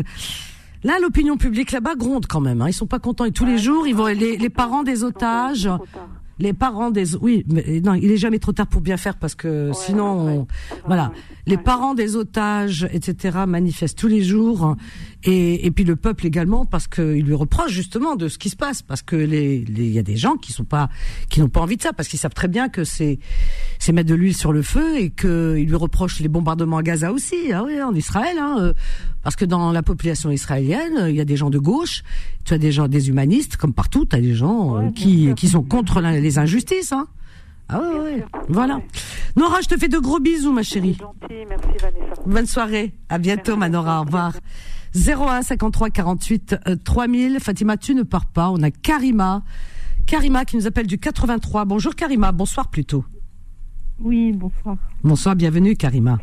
Là, 0.83 0.97
l'opinion 1.01 1.37
publique 1.37 1.71
là-bas 1.71 1.95
gronde 1.95 2.25
quand 2.27 2.41
même. 2.41 2.61
Hein. 2.61 2.67
Ils 2.67 2.73
sont 2.73 2.87
pas 2.87 2.99
contents 2.99 3.25
et 3.25 3.31
tous 3.31 3.45
les 3.45 3.57
jours, 3.57 3.87
ils 3.87 3.95
vont 3.95 4.07
les, 4.07 4.37
les 4.37 4.49
parents 4.49 4.83
des 4.83 5.03
otages 5.03 5.69
les 6.39 6.53
parents 6.53 6.91
des 6.91 7.15
oui 7.15 7.45
mais 7.47 7.81
non 7.83 7.93
il 7.93 8.11
est 8.11 8.17
jamais 8.17 8.39
trop 8.39 8.51
tard 8.51 8.67
pour 8.67 8.81
bien 8.81 8.97
faire 8.97 9.15
parce 9.17 9.35
que 9.35 9.71
sinon 9.73 10.47
voilà. 10.85 11.11
Les 11.45 11.57
parents 11.57 11.93
des 11.93 12.15
otages 12.15 12.87
etc 12.91 13.39
manifestent 13.47 13.97
tous 13.97 14.07
les 14.07 14.23
jours 14.23 14.75
et, 15.23 15.65
et 15.65 15.71
puis 15.71 15.83
le 15.83 15.95
peuple 15.95 16.25
également 16.25 16.65
parce 16.65 16.87
qu'il 16.87 17.23
lui 17.23 17.33
reproche 17.33 17.71
justement 17.71 18.15
de 18.15 18.27
ce 18.27 18.37
qui 18.37 18.49
se 18.49 18.55
passe 18.55 18.81
parce 18.81 19.01
que 19.01 19.15
les 19.15 19.63
il 19.67 19.91
y 19.91 19.99
a 19.99 20.03
des 20.03 20.17
gens 20.17 20.35
qui 20.35 20.51
sont 20.51 20.65
pas 20.65 20.89
qui 21.29 21.39
n'ont 21.39 21.49
pas 21.49 21.61
envie 21.61 21.77
de 21.77 21.81
ça 21.81 21.93
parce 21.93 22.09
qu'ils 22.09 22.19
savent 22.19 22.33
très 22.33 22.47
bien 22.47 22.69
que 22.69 22.83
c'est 22.83 23.19
c'est 23.79 23.91
mettre 23.91 24.09
de 24.09 24.15
l'huile 24.15 24.35
sur 24.35 24.51
le 24.51 24.61
feu 24.61 24.97
et 24.97 25.09
que 25.09 25.55
il 25.57 25.67
lui 25.67 25.75
reproche 25.75 26.19
les 26.19 26.27
bombardements 26.27 26.77
à 26.77 26.83
Gaza 26.83 27.11
aussi 27.11 27.51
ah 27.53 27.63
oui 27.63 27.81
en 27.81 27.93
Israël 27.93 28.37
hein, 28.39 28.57
euh, 28.59 28.73
parce 29.23 29.35
que 29.35 29.45
dans 29.45 29.71
la 29.71 29.83
population 29.83 30.29
israélienne 30.31 31.05
il 31.07 31.15
y 31.15 31.21
a 31.21 31.25
des 31.25 31.37
gens 31.37 31.49
de 31.49 31.59
gauche 31.59 32.03
tu 32.43 32.53
as 32.53 32.57
des 32.57 32.71
gens 32.71 32.87
des 32.87 33.09
humanistes 33.09 33.55
comme 33.57 33.73
partout 33.73 34.05
tu 34.05 34.15
as 34.15 34.21
des 34.21 34.35
gens 34.35 34.77
euh, 34.77 34.89
qui 34.91 35.33
qui 35.35 35.47
sont 35.47 35.63
contre 35.63 36.01
les 36.01 36.37
injustices 36.37 36.91
hein 36.91 37.07
ah 37.69 37.79
ouais, 37.79 37.99
ouais. 37.99 38.25
voilà. 38.49 38.81
Nora, 39.35 39.61
je 39.61 39.67
te 39.69 39.77
fais 39.77 39.87
de 39.87 39.97
gros 39.97 40.19
bisous, 40.19 40.51
ma 40.51 40.63
chérie. 40.63 40.97
Gentil, 40.99 41.45
merci 41.47 41.69
Vanessa. 41.81 42.21
Bonne 42.25 42.45
soirée. 42.45 42.93
À 43.09 43.17
bientôt, 43.17 43.55
Manora. 43.55 44.01
Au 44.01 44.03
revoir. 44.03 44.33
01 44.95 45.41
53 45.41 45.89
48 45.89 46.55
3000. 46.83 47.39
Fatima, 47.39 47.77
tu 47.77 47.95
ne 47.95 48.03
pars 48.03 48.25
pas. 48.25 48.49
On 48.49 48.61
a 48.61 48.71
Karima. 48.71 49.43
Karima 50.05 50.45
qui 50.45 50.57
nous 50.57 50.67
appelle 50.67 50.87
du 50.87 50.97
83. 50.97 51.65
Bonjour 51.65 51.95
Karima, 51.95 52.31
bonsoir 52.31 52.69
plutôt. 52.69 53.05
Oui, 53.99 54.31
bonsoir. 54.33 54.77
Bonsoir, 55.03 55.35
bienvenue 55.35 55.75
Karima. 55.75 56.19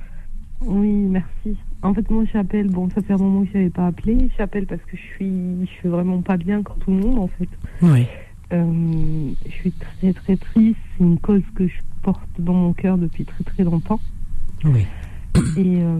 Oui, 0.60 0.88
merci. 0.88 1.56
En 1.82 1.94
fait, 1.94 2.08
moi 2.10 2.24
j'appelle, 2.32 2.68
bon, 2.68 2.90
ça 2.90 3.00
fait 3.00 3.14
un 3.14 3.18
moment 3.18 3.44
que 3.44 3.48
je 3.52 3.58
n'avais 3.58 3.70
pas 3.70 3.86
appelé. 3.86 4.28
J'appelle 4.36 4.66
parce 4.66 4.82
que 4.82 4.96
je 4.96 5.02
suis, 5.14 5.66
je 5.66 5.70
suis 5.78 5.88
vraiment 5.88 6.20
pas 6.20 6.36
bien 6.36 6.62
comme 6.62 6.78
tout 6.78 6.90
le 6.90 6.98
monde 6.98 7.18
en 7.18 7.28
fait. 7.28 7.48
Oui. 7.80 8.06
Euh, 8.52 9.30
je 9.46 9.50
suis 9.50 9.72
très 9.72 10.12
très 10.12 10.36
triste. 10.36 10.78
C'est 10.98 11.04
une 11.04 11.18
cause 11.18 11.42
que 11.54 11.66
je 11.66 11.76
porte 12.02 12.28
dans 12.38 12.52
mon 12.52 12.72
cœur 12.72 12.98
depuis 12.98 13.24
très 13.24 13.44
très 13.44 13.64
longtemps. 13.64 14.00
Oui. 14.64 14.86
Et 15.56 15.82
euh, 15.82 15.98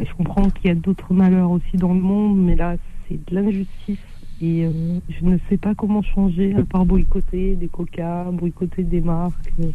je 0.00 0.14
comprends 0.14 0.48
qu'il 0.50 0.68
y 0.68 0.70
a 0.70 0.74
d'autres 0.74 1.12
malheurs 1.12 1.50
aussi 1.50 1.76
dans 1.76 1.92
le 1.92 2.00
monde, 2.00 2.38
mais 2.38 2.56
là, 2.56 2.76
c'est 3.08 3.14
de 3.14 3.34
l'injustice. 3.34 3.98
Et 4.40 4.64
euh, 4.64 4.70
je 5.08 5.24
ne 5.24 5.38
sais 5.48 5.56
pas 5.56 5.74
comment 5.74 6.02
changer, 6.02 6.54
à 6.54 6.62
part 6.64 6.84
boycotter 6.84 7.54
des 7.54 7.68
coca, 7.68 8.24
boycotter 8.32 8.82
des 8.82 9.00
marques, 9.00 9.52
euh, 9.60 9.70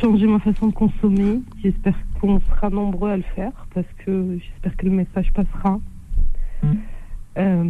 changer 0.00 0.26
ma 0.26 0.38
façon 0.38 0.68
de 0.68 0.72
consommer. 0.72 1.40
J'espère 1.62 1.94
qu'on 2.20 2.40
sera 2.40 2.70
nombreux 2.70 3.10
à 3.10 3.16
le 3.16 3.24
faire, 3.36 3.52
parce 3.74 3.86
que 4.04 4.38
j'espère 4.38 4.76
que 4.76 4.86
le 4.86 4.92
message 4.92 5.32
passera. 5.32 5.80
Euh, 7.36 7.64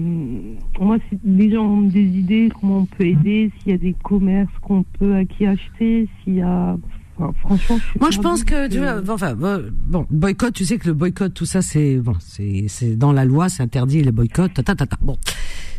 moi, 0.79 0.99
si 1.09 1.19
les 1.25 1.51
gens 1.51 1.65
ont 1.65 1.81
des 1.83 2.05
idées, 2.05 2.49
comment 2.61 2.79
on 2.79 2.85
peut 2.85 3.07
aider, 3.07 3.51
s'il 3.59 3.73
y 3.73 3.75
a 3.75 3.79
des 3.79 3.95
commerces 3.95 4.57
qu'on 4.61 4.85
peut 4.99 5.17
à 5.17 5.25
qui 5.25 5.47
acheter, 5.47 6.07
s'il 6.23 6.35
y 6.35 6.43
a 6.43 6.77
franchement, 7.17 7.79
moi 8.01 8.11
je 8.11 8.19
pense 8.19 8.45
que 8.45 8.69
tu 8.69 8.79
vois, 8.79 9.03
enfin 9.09 9.35
bon, 9.35 10.07
boycott, 10.11 10.53
tu 10.53 10.65
sais 10.65 10.79
que 10.79 10.89
le 10.89 10.95
boycott, 10.95 11.33
tout 11.33 11.47
ça, 11.47 11.63
c'est 11.63 11.97
bon, 11.97 12.15
c'est 12.21 12.67
c'est 12.69 12.97
dans 12.97 13.13
la 13.13 13.25
loi, 13.25 13.49
c'est 13.49 13.63
interdit 13.63 14.03
les 14.03 14.13
boycotts, 14.13 14.55
ta, 14.55 14.63
ta, 14.63 14.75
ta, 14.75 14.87
ta. 14.87 14.97
Bon, 15.01 15.17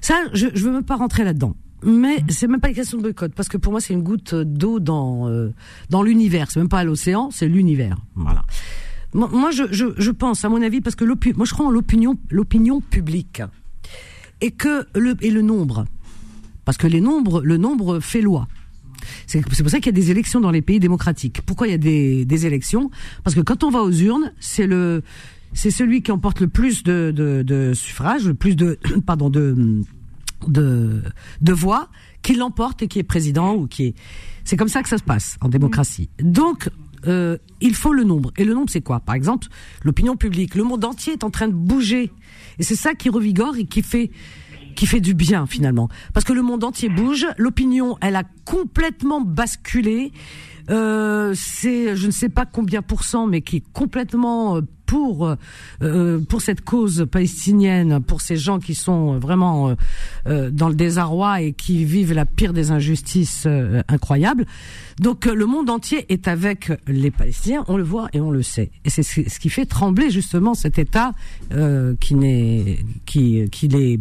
ça, 0.02 0.16
je 0.34 0.48
je 0.54 0.66
veux 0.66 0.72
même 0.72 0.84
pas 0.84 0.96
rentrer 0.96 1.24
là-dedans. 1.24 1.56
Mais 1.84 2.24
c'est 2.30 2.48
même 2.48 2.62
pas 2.62 2.70
une 2.70 2.76
question 2.76 2.98
de 2.98 3.04
boycott 3.04 3.34
parce 3.36 3.48
que 3.48 3.58
pour 3.58 3.72
moi 3.72 3.80
c'est 3.80 3.94
une 3.94 4.02
goutte 4.02 4.34
d'eau 4.34 4.80
dans 4.80 5.30
euh, 5.30 5.54
dans 5.90 6.02
l'univers. 6.02 6.50
C'est 6.50 6.60
même 6.60 6.70
pas 6.70 6.84
l'océan, 6.84 7.30
c'est 7.32 7.48
l'univers. 7.48 7.98
Voilà. 8.16 8.44
Moi, 9.16 9.52
je, 9.52 9.64
je, 9.72 9.86
je 9.98 10.12
pense, 10.12 10.44
à 10.44 10.50
mon 10.50 10.62
avis, 10.62 10.82
parce 10.82 10.98
que 10.98 11.06
l'opinion, 11.06 11.38
moi 11.38 11.46
je 11.46 11.54
crois 11.54 11.66
en 11.66 11.72
l'opinion 11.72 12.18
l'opinion 12.30 12.82
publique 12.82 13.42
et 14.42 14.52
que 14.52 14.86
le 14.94 15.16
et 15.22 15.32
le 15.32 15.42
nombre, 15.42 15.86
parce 16.66 16.78
que 16.78 16.88
les 16.88 17.00
nombres, 17.00 17.42
le 17.42 17.56
nombre 17.56 18.02
fait 18.02 18.22
loi. 18.22 18.48
C'est 19.28 19.42
pour 19.42 19.70
ça 19.70 19.78
qu'il 19.78 19.88
y 19.88 19.90
a 19.90 19.92
des 19.92 20.12
élections 20.12 20.40
dans 20.40 20.52
les 20.52 20.62
pays 20.62 20.80
démocratiques. 20.80 21.42
Pourquoi 21.46 21.68
il 21.68 21.72
y 21.72 21.74
a 21.74 21.80
des, 21.80 22.26
des 22.26 22.46
élections? 22.46 22.90
Parce 23.24 23.36
que 23.36 23.42
quand 23.42 23.64
on 23.64 23.70
va 23.70 23.82
aux 23.82 23.92
urnes, 23.92 24.32
c'est 24.40 24.68
le 24.68 25.04
c'est 25.54 25.72
celui 25.72 26.02
qui 26.02 26.12
emporte 26.12 26.42
le 26.42 26.50
plus 26.50 26.84
de, 26.84 27.72
suffrages, 27.74 28.28
le 28.28 28.34
plus 28.34 28.56
de 28.56 28.78
pardon 29.06 29.30
de, 29.30 29.82
de 30.48 31.54
voix, 31.54 31.90
qui 32.22 32.36
l'emporte 32.36 32.82
et 32.82 32.88
qui 32.88 33.00
est 33.00 33.04
président 33.04 33.56
ou 33.56 33.68
qui 33.68 33.86
est. 33.86 33.96
C'est 34.44 34.58
comme 34.58 34.68
ça 34.68 34.84
que 34.84 34.90
ça 34.90 34.98
se 34.98 35.04
passe 35.04 35.38
en 35.42 35.50
démocratie. 35.50 36.10
Donc 36.20 36.70
euh, 37.08 37.38
il 37.62 37.76
faut 37.76 37.94
le 37.94 38.04
nombre. 38.04 38.32
Et 38.38 38.44
le 38.46 38.54
nombre, 38.54 38.70
c'est 38.70 38.82
quoi? 38.82 39.00
Par 39.00 39.16
exemple, 39.16 39.48
l'opinion 39.84 40.16
publique. 40.16 40.56
Le 40.56 40.64
monde 40.64 40.84
entier 40.86 41.14
est 41.14 41.24
en 41.24 41.30
train 41.30 41.48
de 41.48 41.54
bouger. 41.54 42.12
Et 42.60 42.64
c'est 42.64 42.76
ça 42.76 42.94
qui 42.94 43.10
revigore 43.10 43.58
et 43.58 43.66
qui 43.66 43.82
fait 43.82 44.12
qui 44.76 44.86
fait 44.86 45.00
du 45.00 45.14
bien 45.14 45.46
finalement. 45.48 45.90
Parce 46.14 46.26
que 46.26 46.34
le 46.34 46.42
monde 46.42 46.64
entier 46.64 46.90
bouge, 46.90 47.28
l'opinion, 47.38 47.98
elle 48.02 48.16
a 48.16 48.24
complètement 48.46 49.22
basculé. 49.22 50.12
Euh, 50.70 51.34
c'est, 51.36 51.96
je 51.96 52.08
ne 52.08 52.12
sais 52.12 52.30
pas 52.30 52.46
combien 52.46 52.82
pour 52.82 53.04
cent, 53.04 53.28
mais 53.28 53.42
qui 53.42 53.58
est 53.58 53.64
complètement 53.74 54.58
euh, 54.58 54.62
pour 54.86 55.36
euh, 55.82 56.20
pour 56.20 56.42
cette 56.42 56.62
cause 56.62 57.06
palestinienne, 57.10 58.02
pour 58.02 58.22
ces 58.22 58.38
gens 58.38 58.60
qui 58.60 58.76
sont 58.76 59.18
vraiment 59.18 59.70
euh, 59.70 59.76
euh, 60.28 60.50
dans 60.52 60.70
le 60.70 60.76
désarroi 60.76 61.42
et 61.42 61.54
qui 61.54 61.86
vivent 61.86 62.14
la 62.14 62.26
pire 62.26 62.54
des 62.54 62.72
injustices 62.72 63.48
incroyables. 63.88 64.46
Donc 65.00 65.26
le 65.26 65.46
monde 65.46 65.70
entier 65.70 66.06
est 66.10 66.28
avec 66.28 66.72
les 66.88 67.12
Palestiniens, 67.12 67.64
on 67.68 67.78
le 67.78 67.84
voit 67.84 68.10
et 68.14 68.22
on 68.22 68.32
le 68.32 68.44
sait. 68.44 68.72
Et 68.86 68.90
c'est 68.90 69.04
ce 69.04 69.40
qui 69.40 69.50
fait 69.50 69.66
trembler 69.66 70.10
justement 70.10 70.54
cet 70.54 70.80
État 70.80 71.12
qui 72.00 72.16
n'est 72.16 72.80
qui 73.06 73.50
qui 73.50 73.68
les 73.68 74.00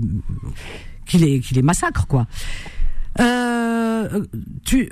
qui 1.06 1.18
les 1.18 1.40
qui 1.40 1.54
les 1.54 1.62
massacre 1.62 2.06
quoi. 2.06 2.26
Euh, 3.20 4.24
tu, 4.64 4.88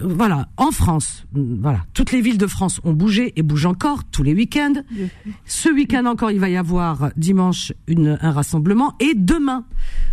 voilà, 0.00 0.48
en 0.56 0.70
France, 0.70 1.24
voilà, 1.32 1.80
toutes 1.92 2.12
les 2.12 2.20
villes 2.20 2.38
de 2.38 2.46
France 2.46 2.80
ont 2.84 2.92
bougé 2.92 3.32
et 3.36 3.42
bougent 3.42 3.66
encore 3.66 4.04
tous 4.04 4.22
les 4.22 4.34
week-ends. 4.34 4.74
Ce 5.44 5.68
week-end 5.68 6.06
encore, 6.06 6.30
il 6.30 6.40
va 6.40 6.48
y 6.48 6.56
avoir 6.56 7.10
dimanche 7.16 7.72
une, 7.86 8.18
un 8.20 8.30
rassemblement 8.30 8.94
et 9.00 9.14
demain, 9.14 9.64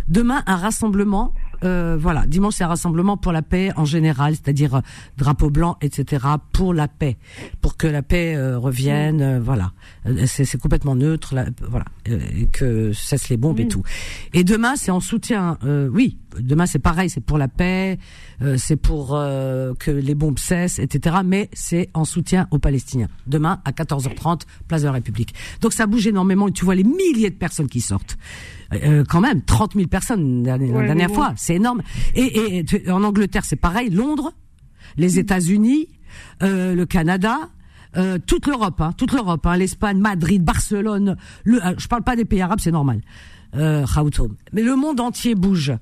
demain 0.08 0.42
un 0.46 0.56
rassemblement 0.56 1.34
euh, 1.64 1.96
voilà, 1.98 2.26
dimanche 2.26 2.54
c'est 2.56 2.64
un 2.64 2.68
rassemblement 2.68 3.16
pour 3.16 3.32
la 3.32 3.42
paix 3.42 3.70
en 3.76 3.84
général, 3.84 4.34
c'est-à-dire 4.34 4.76
euh, 4.76 4.80
drapeau 5.16 5.50
blanc, 5.50 5.76
etc. 5.80 6.24
pour 6.52 6.74
la 6.74 6.88
paix, 6.88 7.16
pour 7.60 7.76
que 7.76 7.86
la 7.86 8.02
paix 8.02 8.34
euh, 8.36 8.58
revienne, 8.58 9.20
euh, 9.20 9.40
voilà. 9.40 9.72
C'est 10.26 10.58
complètement 10.58 10.94
neutre, 10.94 11.34
voilà, 11.68 11.84
et 12.06 12.46
que 12.46 12.92
cesse 12.92 13.28
les 13.28 13.36
bombes 13.36 13.58
et 13.60 13.68
tout. 13.68 13.82
Et 14.34 14.44
demain 14.44 14.76
c'est 14.76 14.90
en 14.90 15.00
soutien, 15.00 15.58
oui, 15.64 16.18
demain 16.38 16.66
c'est 16.66 16.78
pareil, 16.78 17.10
c'est 17.10 17.20
pour 17.20 17.38
la 17.38 17.48
paix, 17.48 17.98
c'est 18.56 18.76
pour 18.76 19.08
que 19.08 19.90
les 19.90 20.14
bombes 20.14 20.38
cessent, 20.38 20.78
etc. 20.78 21.16
Mais 21.24 21.48
c'est 21.52 21.90
en 21.94 22.04
soutien 22.04 22.46
aux 22.50 22.58
Palestiniens. 22.58 23.08
Demain 23.26 23.60
à 23.64 23.72
14h30, 23.72 24.42
place 24.68 24.82
de 24.82 24.86
la 24.86 24.92
République. 24.92 25.34
Donc 25.60 25.72
ça 25.72 25.86
bouge 25.86 26.06
énormément 26.06 26.48
et 26.48 26.52
tu 26.52 26.64
vois 26.64 26.74
les 26.74 26.84
milliers 26.84 27.30
de 27.30 27.36
personnes 27.36 27.68
qui 27.68 27.80
sortent. 27.80 28.18
Euh, 28.72 29.04
quand 29.08 29.20
même 29.20 29.42
30 29.42 29.74
000 29.74 29.86
personnes 29.86 30.44
la, 30.44 30.58
dernière 30.58 31.10
fois, 31.10 31.32
c'est 31.36 31.54
énorme. 31.54 31.82
Et, 32.14 32.58
et, 32.58 32.90
en 32.90 33.04
Angleterre, 33.04 33.44
c'est 33.44 33.56
pareil, 33.56 33.90
Londres, 33.90 34.32
les 34.96 35.16
mm. 35.16 35.18
États-Unis, 35.18 35.88
euh, 36.42 36.74
le 36.74 36.86
Canada. 36.86 37.50
Euh, 37.96 38.18
toute 38.18 38.46
l'Europe, 38.46 38.78
hein, 38.82 38.92
toute 38.94 39.12
l'Europe, 39.12 39.46
hein, 39.46 39.56
l'Espagne, 39.56 39.98
Madrid, 39.98 40.44
Barcelone. 40.44 41.16
Le, 41.44 41.64
euh, 41.64 41.74
je 41.78 41.88
parle 41.88 42.02
pas 42.02 42.14
des 42.14 42.26
pays 42.26 42.42
arabes, 42.42 42.58
c'est 42.60 42.72
normal. 42.72 43.00
Euh, 43.54 43.84
mais 44.52 44.62
le 44.62 44.76
monde 44.76 45.00
entier 45.00 45.34
bouge. 45.34 45.72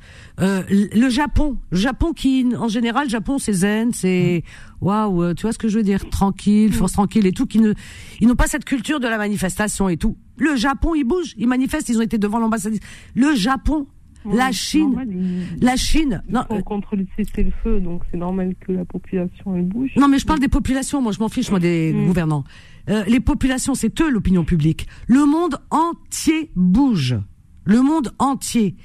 Euh, 0.41 0.63
le 0.71 1.09
Japon, 1.09 1.59
le 1.71 1.79
Japon 1.79 2.13
qui, 2.13 2.47
en 2.57 2.69
général, 2.69 3.09
Japon 3.09 3.39
c'est 3.39 3.53
zen, 3.53 3.93
c'est 3.93 4.45
waouh, 4.81 5.35
tu 5.35 5.43
vois 5.43 5.53
ce 5.53 5.59
que 5.59 5.69
je 5.69 5.79
veux 5.79 5.83
dire, 5.83 6.09
tranquille, 6.11 6.73
force 6.73 6.93
tranquille 6.93 7.27
et 7.27 7.33
tout, 7.33 7.47
qui 7.47 7.59
ne, 7.59 7.73
ils 8.21 8.29
n'ont 8.29 8.37
pas 8.37 8.47
cette 8.47 8.65
culture 8.65 9.01
de 9.01 9.09
la 9.09 9.19
manifestation 9.19 9.89
et 9.89 9.97
tout. 9.97 10.17
Le 10.37 10.57
Japon, 10.57 10.95
ils 10.95 11.05
bougent, 11.05 11.35
ils 11.37 11.49
manifestent, 11.49 11.89
ils 11.89 11.99
ont 11.99 12.03
été 12.03 12.19
devant 12.19 12.39
l'ambassade. 12.39 12.75
Le 13.15 13.35
Japon, 13.35 13.87
la 14.33 14.53
Chine, 14.53 15.57
la 15.61 15.77
Chine. 15.77 16.23
Ils 16.29 16.35
non, 16.35 16.63
contre 16.63 16.97
le 16.97 17.07
cessez-le-feu, 17.17 17.81
donc 17.81 18.03
c'est 18.11 18.17
normal 18.17 18.55
que 18.61 18.73
la 18.73 18.85
population 18.85 19.55
elle 19.55 19.67
bouge. 19.67 19.91
Non, 19.97 20.09
mais 20.09 20.19
je 20.19 20.27
parle 20.27 20.41
des 20.41 20.49
populations. 20.49 21.03
Moi, 21.03 21.13
je 21.13 21.21
m'en 21.21 21.29
fiche, 21.29 21.51
moi, 21.51 21.61
des 21.61 21.93
mm. 21.93 22.07
gouvernants. 22.07 22.45
Euh, 22.89 23.05
les 23.07 23.21
populations, 23.21 23.75
c'est 23.75 24.01
eux 24.01 24.11
l'opinion 24.11 24.45
publique. 24.45 24.87
Le 25.07 25.27
monde 25.27 25.59
entier 25.71 26.51
bouge. 26.57 27.17
Le 27.65 27.83
monde 27.83 28.13
entier. 28.19 28.77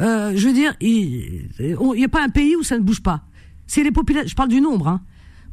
Euh, 0.00 0.32
je 0.34 0.46
veux 0.46 0.52
dire, 0.52 0.74
il 0.80 1.48
n'y 1.58 2.04
a 2.04 2.08
pas 2.08 2.22
un 2.22 2.28
pays 2.28 2.56
où 2.56 2.62
ça 2.62 2.76
ne 2.76 2.82
bouge 2.82 3.02
pas. 3.02 3.22
C'est 3.66 3.82
les 3.82 3.92
populations. 3.92 4.28
Je 4.28 4.34
parle 4.34 4.48
du 4.48 4.60
nombre. 4.60 4.88
Hein. 4.88 5.02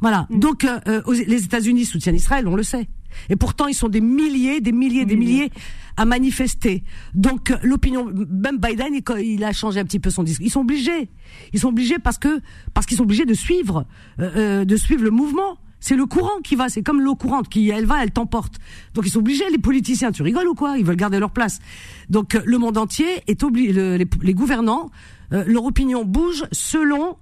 Voilà. 0.00 0.26
Mm. 0.30 0.38
Donc 0.38 0.64
euh, 0.64 0.80
euh, 0.86 1.02
les 1.26 1.44
États-Unis 1.44 1.84
soutiennent 1.84 2.16
Israël, 2.16 2.46
on 2.46 2.56
le 2.56 2.62
sait. 2.62 2.88
Et 3.28 3.36
pourtant, 3.36 3.68
ils 3.68 3.74
sont 3.74 3.88
des 3.88 4.00
milliers, 4.00 4.60
des 4.60 4.72
milliers, 4.72 5.04
des 5.04 5.14
milliers 5.14 5.50
à 5.96 6.04
manifester. 6.04 6.82
Donc 7.14 7.54
l'opinion, 7.62 8.06
même 8.12 8.58
Biden, 8.58 9.00
il, 9.20 9.44
a 9.44 9.52
changé 9.52 9.78
un 9.78 9.84
petit 9.84 10.00
peu 10.00 10.10
son 10.10 10.24
discours. 10.24 10.44
Ils 10.44 10.50
sont 10.50 10.62
obligés. 10.62 11.08
Ils 11.52 11.60
sont 11.60 11.68
obligés 11.68 12.00
parce 12.00 12.18
que 12.18 12.40
parce 12.74 12.86
qu'ils 12.86 12.96
sont 12.96 13.04
obligés 13.04 13.24
de 13.24 13.34
suivre, 13.34 13.86
de 14.18 14.76
suivre 14.76 15.04
le 15.04 15.10
mouvement. 15.10 15.58
C'est 15.84 15.96
le 15.96 16.06
courant 16.06 16.40
qui 16.42 16.56
va, 16.56 16.70
c'est 16.70 16.82
comme 16.82 17.02
l'eau 17.02 17.14
courante 17.14 17.50
qui, 17.50 17.68
elle 17.68 17.84
va, 17.84 18.02
elle 18.02 18.10
t'emporte. 18.10 18.54
Donc 18.94 19.04
ils 19.04 19.10
sont 19.10 19.18
obligés, 19.18 19.44
les 19.50 19.58
politiciens, 19.58 20.12
tu 20.12 20.22
rigoles 20.22 20.48
ou 20.48 20.54
quoi? 20.54 20.78
Ils 20.78 20.84
veulent 20.84 20.96
garder 20.96 21.18
leur 21.18 21.30
place. 21.30 21.58
Donc 22.08 22.32
le 22.42 22.56
monde 22.56 22.78
entier 22.78 23.22
est 23.26 23.42
obligé, 23.42 23.98
les, 23.98 24.06
les, 24.22 24.34
gouvernants, 24.34 24.90
leur 25.30 25.64
opinion 25.66 26.06
bouge 26.06 26.44
selon 26.52 27.18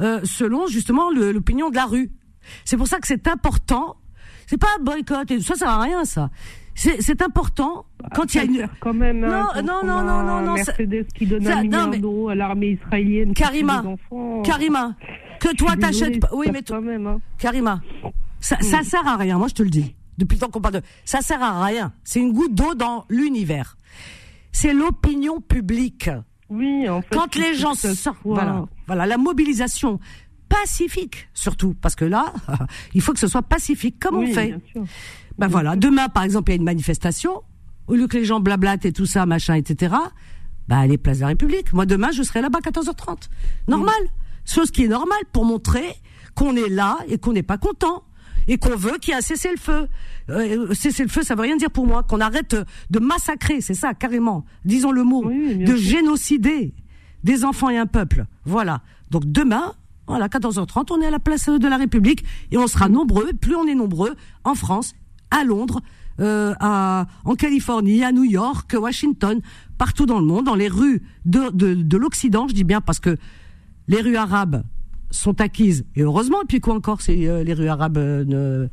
euh, 0.00 0.20
selon 0.24 0.66
justement 0.66 1.10
l'opinion 1.10 1.70
de 1.70 1.76
la 1.76 1.84
rue. 1.84 2.10
C'est 2.64 2.76
pour 2.76 2.88
ça 2.88 2.98
que 2.98 3.06
c'est 3.06 3.28
important. 3.28 3.96
C'est 4.46 4.58
pas 4.58 4.68
un 4.78 4.82
boycott 4.82 5.30
et 5.30 5.40
ça, 5.40 5.54
ça 5.54 5.74
à 5.74 5.80
rien 5.80 6.04
ça. 6.04 6.30
C'est 6.74 7.20
important 7.20 7.84
bah, 8.02 8.08
quand 8.14 8.34
il 8.34 8.36
y 8.38 8.40
a 8.40 8.44
une. 8.44 8.68
Quand 8.80 8.94
même, 8.94 9.22
hein, 9.22 9.48
non, 9.56 9.84
non, 9.84 10.02
non, 10.02 10.24
non, 10.24 10.40
non, 10.40 10.54
Mercedes 10.54 11.06
qui 11.14 11.26
donne 11.26 11.46
un 11.46 11.62
million 11.62 11.88
d'euros 11.88 12.28
à 12.30 12.34
l'armée 12.34 12.78
israélienne. 12.82 13.34
Karima, 13.34 13.84
Karima, 14.42 14.94
que 15.40 15.56
toi 15.56 15.76
t'achètes. 15.76 16.22
Oui, 16.32 16.48
mais 16.52 16.62
toi, 16.62 16.80
même, 16.80 17.06
hein. 17.06 17.20
Karima, 17.38 17.80
ça, 18.40 18.56
ça 18.60 18.82
sert 18.82 19.06
à 19.06 19.16
rien. 19.16 19.38
Moi, 19.38 19.48
je 19.48 19.54
te 19.54 19.62
le 19.62 19.70
dis. 19.70 19.94
Depuis 20.18 20.36
le 20.36 20.40
temps 20.40 20.50
qu'on 20.50 20.60
parle 20.60 20.74
de, 20.74 20.82
ça 21.04 21.22
sert 21.22 21.42
à 21.42 21.64
rien. 21.64 21.92
C'est 22.04 22.20
une 22.20 22.32
goutte 22.32 22.54
d'eau 22.54 22.74
dans 22.74 23.06
l'univers. 23.08 23.78
C'est 24.52 24.74
l'opinion 24.74 25.40
publique. 25.40 26.10
Oui, 26.50 26.88
en 26.88 27.00
fait. 27.00 27.14
Quand 27.14 27.34
les 27.36 27.54
gens 27.54 27.74
sortent, 27.74 28.18
voilà, 28.24 28.66
voilà, 28.86 29.06
la 29.06 29.16
mobilisation 29.16 29.98
pacifique 30.48 31.28
surtout, 31.32 31.74
parce 31.80 31.94
que 31.94 32.04
là, 32.04 32.34
il 32.94 33.00
faut 33.00 33.12
que 33.12 33.20
ce 33.20 33.28
soit 33.28 33.42
pacifique. 33.42 33.96
Comment 34.00 34.20
on 34.20 34.26
fait 34.26 34.56
Ben 35.38 35.46
voilà, 35.46 35.76
demain 35.76 36.08
par 36.08 36.24
exemple 36.24 36.50
il 36.50 36.54
y 36.54 36.56
a 36.56 36.56
une 36.56 36.64
manifestation, 36.64 37.42
au 37.86 37.94
lieu 37.94 38.08
que 38.08 38.18
les 38.18 38.24
gens 38.24 38.40
blablatent 38.40 38.84
et 38.84 38.92
tout 38.92 39.06
ça, 39.06 39.24
machin, 39.26 39.54
etc. 39.54 39.94
Ben 40.68 40.86
les 40.86 40.98
places 40.98 41.18
de 41.18 41.22
la 41.22 41.28
République. 41.28 41.72
Moi 41.72 41.86
demain 41.86 42.10
je 42.10 42.22
serai 42.22 42.42
là-bas 42.42 42.58
à 42.64 42.68
14h30. 42.68 43.28
Normal, 43.68 43.94
chose 44.52 44.70
qui 44.70 44.84
est 44.84 44.88
normale 44.88 45.22
pour 45.32 45.44
montrer 45.44 45.94
qu'on 46.34 46.56
est 46.56 46.68
là 46.68 46.98
et 47.08 47.18
qu'on 47.18 47.32
n'est 47.32 47.42
pas 47.42 47.58
content 47.58 48.04
et 48.48 48.58
qu'on 48.58 48.76
veut 48.76 48.98
qu'il 49.00 49.12
y 49.12 49.14
ait 49.14 49.18
un 49.18 49.20
cessez-le-feu. 49.20 49.88
Euh, 50.30 50.74
cessez-le-feu, 50.74 51.22
ça 51.22 51.34
veut 51.34 51.42
rien 51.42 51.56
dire 51.56 51.70
pour 51.70 51.86
moi. 51.86 52.02
Qu'on 52.02 52.20
arrête 52.20 52.56
de 52.90 52.98
massacrer, 52.98 53.60
c'est 53.60 53.74
ça, 53.74 53.94
carrément. 53.94 54.44
Disons 54.64 54.92
le 54.92 55.04
mot, 55.04 55.24
de 55.24 55.76
génocider 55.76 56.74
des 57.22 57.44
enfants 57.44 57.70
et 57.70 57.78
un 57.78 57.86
peuple. 57.86 58.24
Voilà. 58.44 58.82
Donc 59.10 59.22
demain, 59.26 59.74
voilà, 60.06 60.28
14h30, 60.28 60.86
on 60.90 61.00
est 61.00 61.06
à 61.06 61.10
la 61.10 61.18
place 61.18 61.48
de 61.48 61.68
la 61.68 61.76
République 61.76 62.24
et 62.50 62.58
on 62.58 62.66
sera 62.66 62.88
nombreux. 62.88 63.32
Plus 63.34 63.54
on 63.54 63.66
est 63.66 63.74
nombreux 63.74 64.16
en 64.44 64.54
France, 64.54 64.94
à 65.30 65.44
Londres, 65.44 65.80
euh, 66.20 66.54
à, 66.60 67.06
en 67.24 67.34
Californie, 67.34 68.02
à 68.04 68.12
New 68.12 68.24
York, 68.24 68.74
Washington, 68.78 69.40
partout 69.78 70.06
dans 70.06 70.18
le 70.18 70.26
monde, 70.26 70.46
dans 70.46 70.54
les 70.54 70.68
rues 70.68 71.02
de, 71.24 71.50
de, 71.50 71.74
de 71.74 71.96
l'Occident, 71.96 72.48
je 72.48 72.54
dis 72.54 72.64
bien 72.64 72.80
parce 72.80 73.00
que 73.00 73.16
les 73.90 74.00
rues 74.00 74.16
arabes 74.16 74.62
sont 75.10 75.40
acquises 75.40 75.84
et 75.96 76.02
heureusement. 76.02 76.40
Et 76.42 76.46
puis 76.46 76.60
quoi 76.60 76.74
encore, 76.74 77.02
si 77.02 77.26
euh, 77.26 77.42
les 77.42 77.52
rues 77.52 77.68
arabes 77.68 77.98
euh, 77.98 78.24
ne 78.24 78.68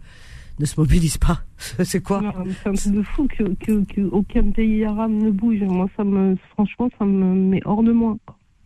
ne 0.59 0.65
se 0.65 0.79
mobilisent 0.79 1.17
pas. 1.17 1.41
c'est 1.83 2.01
quoi 2.01 2.21
C'est 2.63 2.69
un 2.69 2.73
peu 2.73 2.89
de 2.89 3.03
fou 3.03 3.27
que, 3.27 3.43
que, 3.63 3.83
que, 3.85 4.01
aucun 4.11 4.49
pays 4.51 4.85
arabe 4.85 5.11
ne 5.11 5.29
bouge. 5.29 5.59
Moi, 5.61 5.87
ça 5.95 6.03
me, 6.03 6.35
franchement, 6.53 6.89
ça 6.97 7.05
me 7.05 7.35
met 7.35 7.61
hors 7.65 7.83
de 7.83 7.91
moi. 7.91 8.17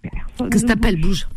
Qu'est-ce 0.04 0.64
que 0.64 0.68
t'appelles 0.68 1.02
bouge 1.02 1.28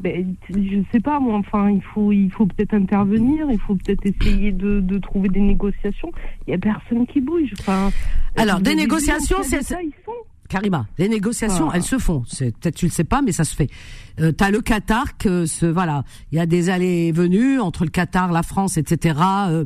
ben, 0.00 0.34
je 0.48 0.80
sais 0.92 1.00
pas 1.00 1.20
moi 1.20 1.36
enfin 1.36 1.68
il 1.68 1.82
faut 1.82 2.10
il 2.10 2.30
faut 2.30 2.46
peut-être 2.46 2.72
intervenir 2.72 3.50
il 3.50 3.58
faut 3.58 3.74
peut-être 3.74 4.06
essayer 4.06 4.50
de, 4.50 4.80
de, 4.80 4.98
trouver 4.98 5.28
des 5.28 5.42
négociations 5.42 6.10
il 6.46 6.52
y 6.52 6.54
a 6.54 6.58
personne 6.58 7.06
qui 7.06 7.20
bouge 7.20 7.52
enfin 7.58 7.90
alors 8.34 8.60
des 8.60 8.74
négociations 8.74 9.42
c'est 9.42 9.62
ça 9.62 9.76
ils 9.82 9.92
sont 10.06 10.12
Karima, 10.50 10.86
les 10.98 11.08
négociations, 11.08 11.70
ah. 11.70 11.76
elles 11.76 11.84
se 11.84 11.98
font. 11.98 12.24
C'est 12.26 12.50
peut-être 12.58 12.74
tu 12.74 12.86
le 12.86 12.90
sais 12.90 13.04
pas, 13.04 13.22
mais 13.22 13.32
ça 13.32 13.44
se 13.44 13.54
fait. 13.54 13.70
Euh, 14.18 14.32
T'as 14.32 14.50
le 14.50 14.60
Qatar 14.60 15.16
que 15.16 15.46
ce 15.46 15.64
voilà, 15.64 16.04
il 16.32 16.38
y 16.38 16.40
a 16.40 16.46
des 16.46 16.68
allées 16.68 17.06
et 17.06 17.12
venues 17.12 17.60
entre 17.60 17.84
le 17.84 17.90
Qatar, 17.90 18.32
la 18.32 18.42
France, 18.42 18.76
etc. 18.76 19.14
Euh, 19.48 19.64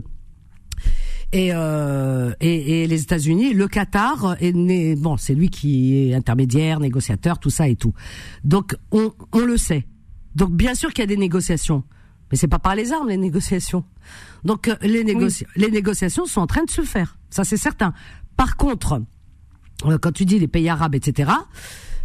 et, 1.32 1.48
euh, 1.52 2.32
et, 2.40 2.82
et, 2.82 2.86
les 2.86 3.02
États-Unis, 3.02 3.54
le 3.54 3.66
Qatar 3.66 4.36
est 4.40 4.52
né, 4.52 4.94
bon, 4.94 5.16
c'est 5.16 5.34
lui 5.34 5.48
qui 5.48 6.10
est 6.10 6.14
intermédiaire, 6.14 6.78
négociateur, 6.78 7.38
tout 7.38 7.50
ça 7.50 7.66
et 7.66 7.76
tout. 7.76 7.94
Donc 8.44 8.76
on, 8.92 9.10
on 9.32 9.40
le 9.40 9.56
sait. 9.56 9.86
Donc 10.34 10.52
bien 10.52 10.74
sûr 10.74 10.90
qu'il 10.90 11.00
y 11.00 11.04
a 11.04 11.08
des 11.08 11.16
négociations, 11.16 11.82
mais 12.30 12.36
c'est 12.36 12.46
pas 12.46 12.58
par 12.58 12.76
les 12.76 12.92
armes 12.92 13.08
les 13.08 13.16
négociations. 13.16 13.84
Donc 14.44 14.68
euh, 14.68 14.76
les, 14.82 15.02
négoci 15.02 15.46
les 15.56 15.70
négociations 15.70 16.26
sont 16.26 16.42
en 16.42 16.46
train 16.46 16.62
de 16.64 16.70
se 16.70 16.82
faire, 16.82 17.16
ça 17.30 17.42
c'est 17.42 17.56
certain. 17.56 17.94
Par 18.36 18.56
contre, 18.56 19.00
quand 20.00 20.12
tu 20.12 20.24
dis 20.24 20.38
les 20.38 20.48
pays 20.48 20.68
arabes, 20.68 20.94
etc., 20.94 21.30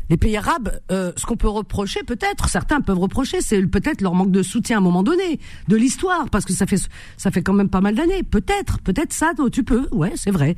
les 0.09 0.17
pays 0.17 0.35
arabes, 0.37 0.79
euh, 0.91 1.11
ce 1.15 1.25
qu'on 1.25 1.35
peut 1.35 1.47
reprocher, 1.47 2.03
peut-être, 2.03 2.49
certains 2.49 2.81
peuvent 2.81 2.97
reprocher, 2.97 3.41
c'est 3.41 3.61
peut-être 3.67 4.01
leur 4.01 4.15
manque 4.15 4.31
de 4.31 4.41
soutien 4.41 4.77
à 4.77 4.79
un 4.79 4.83
moment 4.83 5.03
donné, 5.03 5.39
de 5.67 5.75
l'histoire, 5.75 6.29
parce 6.31 6.45
que 6.45 6.53
ça 6.53 6.65
fait 6.65 6.79
ça 7.15 7.29
fait 7.29 7.43
quand 7.43 7.53
même 7.53 7.69
pas 7.69 7.81
mal 7.81 7.93
d'années. 7.93 8.23
Peut-être, 8.23 8.79
peut-être 8.79 9.13
ça, 9.13 9.33
tu 9.51 9.63
peux, 9.63 9.87
ouais, 9.91 10.13
c'est 10.15 10.31
vrai. 10.31 10.55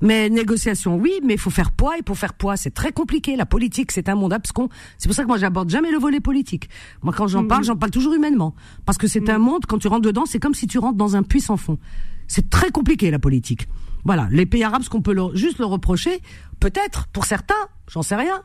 Mais 0.00 0.30
négociation, 0.30 0.96
oui, 0.96 1.20
mais 1.22 1.34
il 1.34 1.38
faut 1.38 1.50
faire 1.50 1.70
poids, 1.70 1.98
et 1.98 2.02
pour 2.02 2.16
faire 2.16 2.32
poids, 2.32 2.56
c'est 2.56 2.72
très 2.72 2.92
compliqué. 2.92 3.36
La 3.36 3.46
politique, 3.46 3.92
c'est 3.92 4.08
un 4.08 4.14
monde 4.14 4.32
abscon. 4.32 4.70
C'est 4.96 5.08
pour 5.08 5.14
ça 5.14 5.22
que 5.22 5.28
moi, 5.28 5.36
j'aborde 5.36 5.68
jamais 5.68 5.90
le 5.90 5.98
volet 5.98 6.20
politique. 6.20 6.70
Moi, 7.02 7.12
quand 7.14 7.26
j'en 7.26 7.46
parle, 7.46 7.64
j'en 7.64 7.76
parle 7.76 7.92
toujours 7.92 8.14
humainement, 8.14 8.54
parce 8.86 8.96
que 8.96 9.06
c'est 9.06 9.28
un 9.28 9.38
monde, 9.38 9.66
quand 9.68 9.78
tu 9.78 9.88
rentres 9.88 10.06
dedans, 10.06 10.24
c'est 10.24 10.40
comme 10.40 10.54
si 10.54 10.66
tu 10.66 10.78
rentres 10.78 10.96
dans 10.96 11.14
un 11.14 11.22
puits 11.22 11.42
sans 11.42 11.58
fond. 11.58 11.78
C'est 12.26 12.48
très 12.48 12.70
compliqué 12.70 13.10
la 13.10 13.18
politique. 13.18 13.68
Voilà, 14.04 14.28
les 14.30 14.46
pays 14.46 14.62
arabes, 14.62 14.82
ce 14.82 14.90
qu'on 14.90 15.02
peut 15.02 15.16
juste 15.34 15.58
leur 15.58 15.70
reprocher, 15.70 16.20
peut-être 16.60 17.06
pour 17.08 17.24
certains, 17.24 17.54
j'en 17.90 18.02
sais 18.02 18.16
rien, 18.16 18.42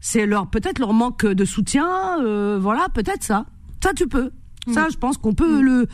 c'est 0.00 0.26
leur 0.26 0.48
peut-être 0.48 0.78
leur 0.78 0.92
manque 0.92 1.24
de 1.24 1.44
soutien, 1.44 2.22
euh, 2.22 2.58
voilà, 2.60 2.88
peut-être 2.92 3.24
ça. 3.24 3.46
Ça 3.82 3.92
tu 3.94 4.06
peux. 4.06 4.30
Mm. 4.66 4.72
Ça, 4.72 4.88
je 4.90 4.96
pense 4.96 5.16
qu'on 5.16 5.34
peut 5.34 5.62
mm. 5.62 5.64
le 5.64 5.88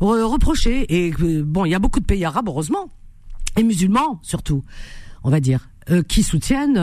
reprocher. 0.00 0.86
Et 0.94 1.14
euh, 1.20 1.42
bon, 1.42 1.64
il 1.64 1.70
y 1.70 1.74
a 1.74 1.78
beaucoup 1.78 2.00
de 2.00 2.04
pays 2.04 2.24
arabes, 2.24 2.48
heureusement, 2.48 2.90
et 3.56 3.62
musulmans 3.62 4.20
surtout, 4.22 4.62
on 5.24 5.30
va 5.30 5.40
dire, 5.40 5.68
euh, 5.90 6.02
qui 6.02 6.22
soutiennent, 6.22 6.78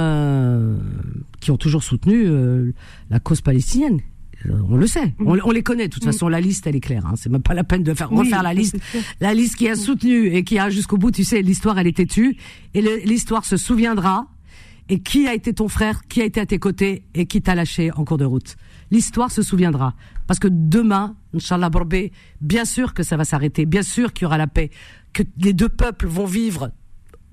qui 1.39 1.51
ont 1.51 1.57
toujours 1.57 1.83
soutenu 1.83 2.73
la 3.09 3.19
cause 3.19 3.41
palestinienne. 3.41 3.99
Euh, 4.47 4.59
on 4.69 4.75
le 4.75 4.87
sait, 4.87 5.13
on, 5.19 5.51
les 5.51 5.63
connaît. 5.63 5.87
De 5.87 5.93
toute 5.93 6.03
façon, 6.03 6.27
la 6.27 6.41
liste, 6.41 6.67
elle 6.67 6.75
est 6.75 6.81
claire. 6.81 7.05
Hein. 7.05 7.13
C'est 7.15 7.29
même 7.29 7.41
pas 7.41 7.53
la 7.53 7.63
peine 7.63 7.83
de 7.83 7.93
faire 7.93 8.09
refaire 8.09 8.43
la 8.43 8.53
liste. 8.53 8.77
La 9.21 9.33
liste 9.33 9.55
qui 9.55 9.69
a 9.69 9.75
soutenu 9.75 10.27
et 10.27 10.43
qui 10.43 10.59
a 10.59 10.69
jusqu'au 10.69 10.97
bout, 10.97 11.11
tu 11.11 11.23
sais, 11.23 11.41
l'histoire, 11.41 11.79
elle 11.79 11.87
est 11.87 11.97
têtue. 11.97 12.37
Et 12.73 12.81
l'histoire 13.05 13.45
se 13.45 13.57
souviendra. 13.57 14.27
Et 14.89 14.99
qui 14.99 15.27
a 15.27 15.33
été 15.33 15.53
ton 15.53 15.69
frère, 15.69 16.01
qui 16.09 16.21
a 16.21 16.25
été 16.25 16.41
à 16.41 16.45
tes 16.45 16.59
côtés 16.59 17.05
et 17.13 17.25
qui 17.25 17.41
t'a 17.41 17.55
lâché 17.55 17.91
en 17.93 18.03
cours 18.03 18.17
de 18.17 18.25
route? 18.25 18.57
L'histoire 18.91 19.31
se 19.31 19.41
souviendra. 19.41 19.95
Parce 20.27 20.39
que 20.39 20.49
demain, 20.49 21.15
Inch'Allah 21.33 21.69
Borbé, 21.69 22.11
bien 22.41 22.65
sûr 22.65 22.93
que 22.93 23.01
ça 23.01 23.15
va 23.15 23.23
s'arrêter. 23.23 23.65
Bien 23.65 23.81
sûr 23.81 24.11
qu'il 24.11 24.23
y 24.23 24.25
aura 24.25 24.37
la 24.37 24.47
paix. 24.47 24.71
Que 25.13 25.23
les 25.37 25.53
deux 25.53 25.69
peuples 25.69 26.07
vont 26.07 26.25
vivre 26.25 26.71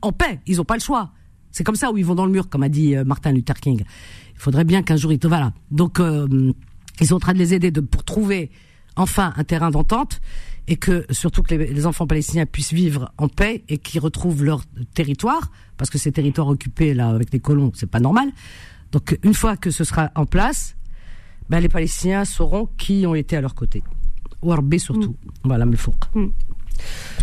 en 0.00 0.12
paix. 0.12 0.40
Ils 0.46 0.58
n'ont 0.58 0.64
pas 0.64 0.76
le 0.76 0.80
choix. 0.80 1.12
C'est 1.50 1.64
comme 1.64 1.74
ça 1.74 1.90
où 1.90 1.98
ils 1.98 2.04
vont 2.04 2.14
dans 2.14 2.26
le 2.26 2.32
mur, 2.32 2.48
comme 2.48 2.62
a 2.62 2.68
dit 2.68 2.94
euh, 2.96 3.04
Martin 3.04 3.32
Luther 3.32 3.54
King. 3.54 3.82
Il 4.34 4.40
faudrait 4.40 4.64
bien 4.64 4.82
qu'un 4.82 4.96
jour 4.96 5.12
ils 5.12 5.18
te 5.18 5.26
voilà. 5.26 5.52
Donc 5.70 6.00
euh, 6.00 6.52
ils 7.00 7.06
sont 7.06 7.16
en 7.16 7.20
train 7.20 7.32
de 7.32 7.38
les 7.38 7.54
aider 7.54 7.70
de, 7.70 7.80
pour 7.80 8.04
trouver 8.04 8.50
enfin 8.96 9.32
un 9.36 9.44
terrain 9.44 9.70
d'entente 9.70 10.20
et 10.68 10.76
que 10.76 11.06
surtout 11.10 11.42
que 11.42 11.54
les, 11.54 11.86
enfants 11.86 12.06
palestiniens 12.06 12.46
puissent 12.46 12.72
vivre 12.72 13.12
en 13.18 13.28
paix 13.28 13.64
et 13.68 13.78
qu'ils 13.78 14.00
retrouvent 14.00 14.44
leur 14.44 14.62
territoire 14.94 15.50
parce 15.76 15.90
que 15.90 15.98
ces 15.98 16.12
territoires 16.12 16.48
occupés 16.48 16.94
là 16.94 17.08
avec 17.08 17.32
les 17.32 17.40
colons 17.40 17.72
c'est 17.74 17.90
pas 17.90 18.00
normal. 18.00 18.30
Donc 18.92 19.18
une 19.22 19.34
fois 19.34 19.56
que 19.56 19.70
ce 19.70 19.84
sera 19.84 20.10
en 20.14 20.26
place, 20.26 20.76
ben, 21.48 21.60
les 21.60 21.68
Palestiniens 21.68 22.24
sauront 22.24 22.68
qui 22.78 23.04
ont 23.06 23.14
été 23.14 23.36
à 23.36 23.40
leur 23.40 23.54
côté. 23.54 23.82
Warbe 24.42 24.76
surtout. 24.78 25.10
Mm. 25.10 25.28
Voilà, 25.44 25.66
mais 25.66 25.76
faut. 25.76 25.94
Mm. 26.14 26.26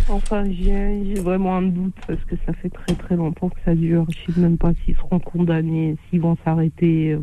Enfin, 0.08 0.44
j'ai 0.50 1.14
vraiment 1.14 1.56
un 1.56 1.62
doute 1.62 1.94
parce 2.06 2.22
que 2.24 2.36
ça 2.46 2.52
fait 2.54 2.70
très 2.70 2.94
très 2.94 3.16
longtemps 3.16 3.48
que 3.48 3.58
ça 3.64 3.74
dure. 3.74 4.06
Je 4.08 4.32
sais 4.32 4.40
même 4.40 4.56
pas 4.56 4.72
s'ils 4.84 4.96
seront 4.96 5.18
condamnés, 5.18 5.96
s'ils 6.08 6.20
vont 6.20 6.36
s'arrêter. 6.44 7.18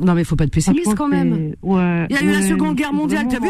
Non, 0.00 0.14
mais 0.14 0.24
faut 0.24 0.36
pas 0.36 0.44
être 0.44 0.52
pessimiste 0.52 0.94
quand 0.94 1.08
même. 1.08 1.54
Ouais, 1.62 2.06
il 2.10 2.16
y 2.16 2.18
a 2.18 2.22
eu 2.22 2.30
la 2.30 2.42
Seconde 2.42 2.76
Guerre 2.76 2.92
mondiale. 2.92 3.26
Tu 3.28 3.36
as 3.36 3.40
vu 3.40 3.48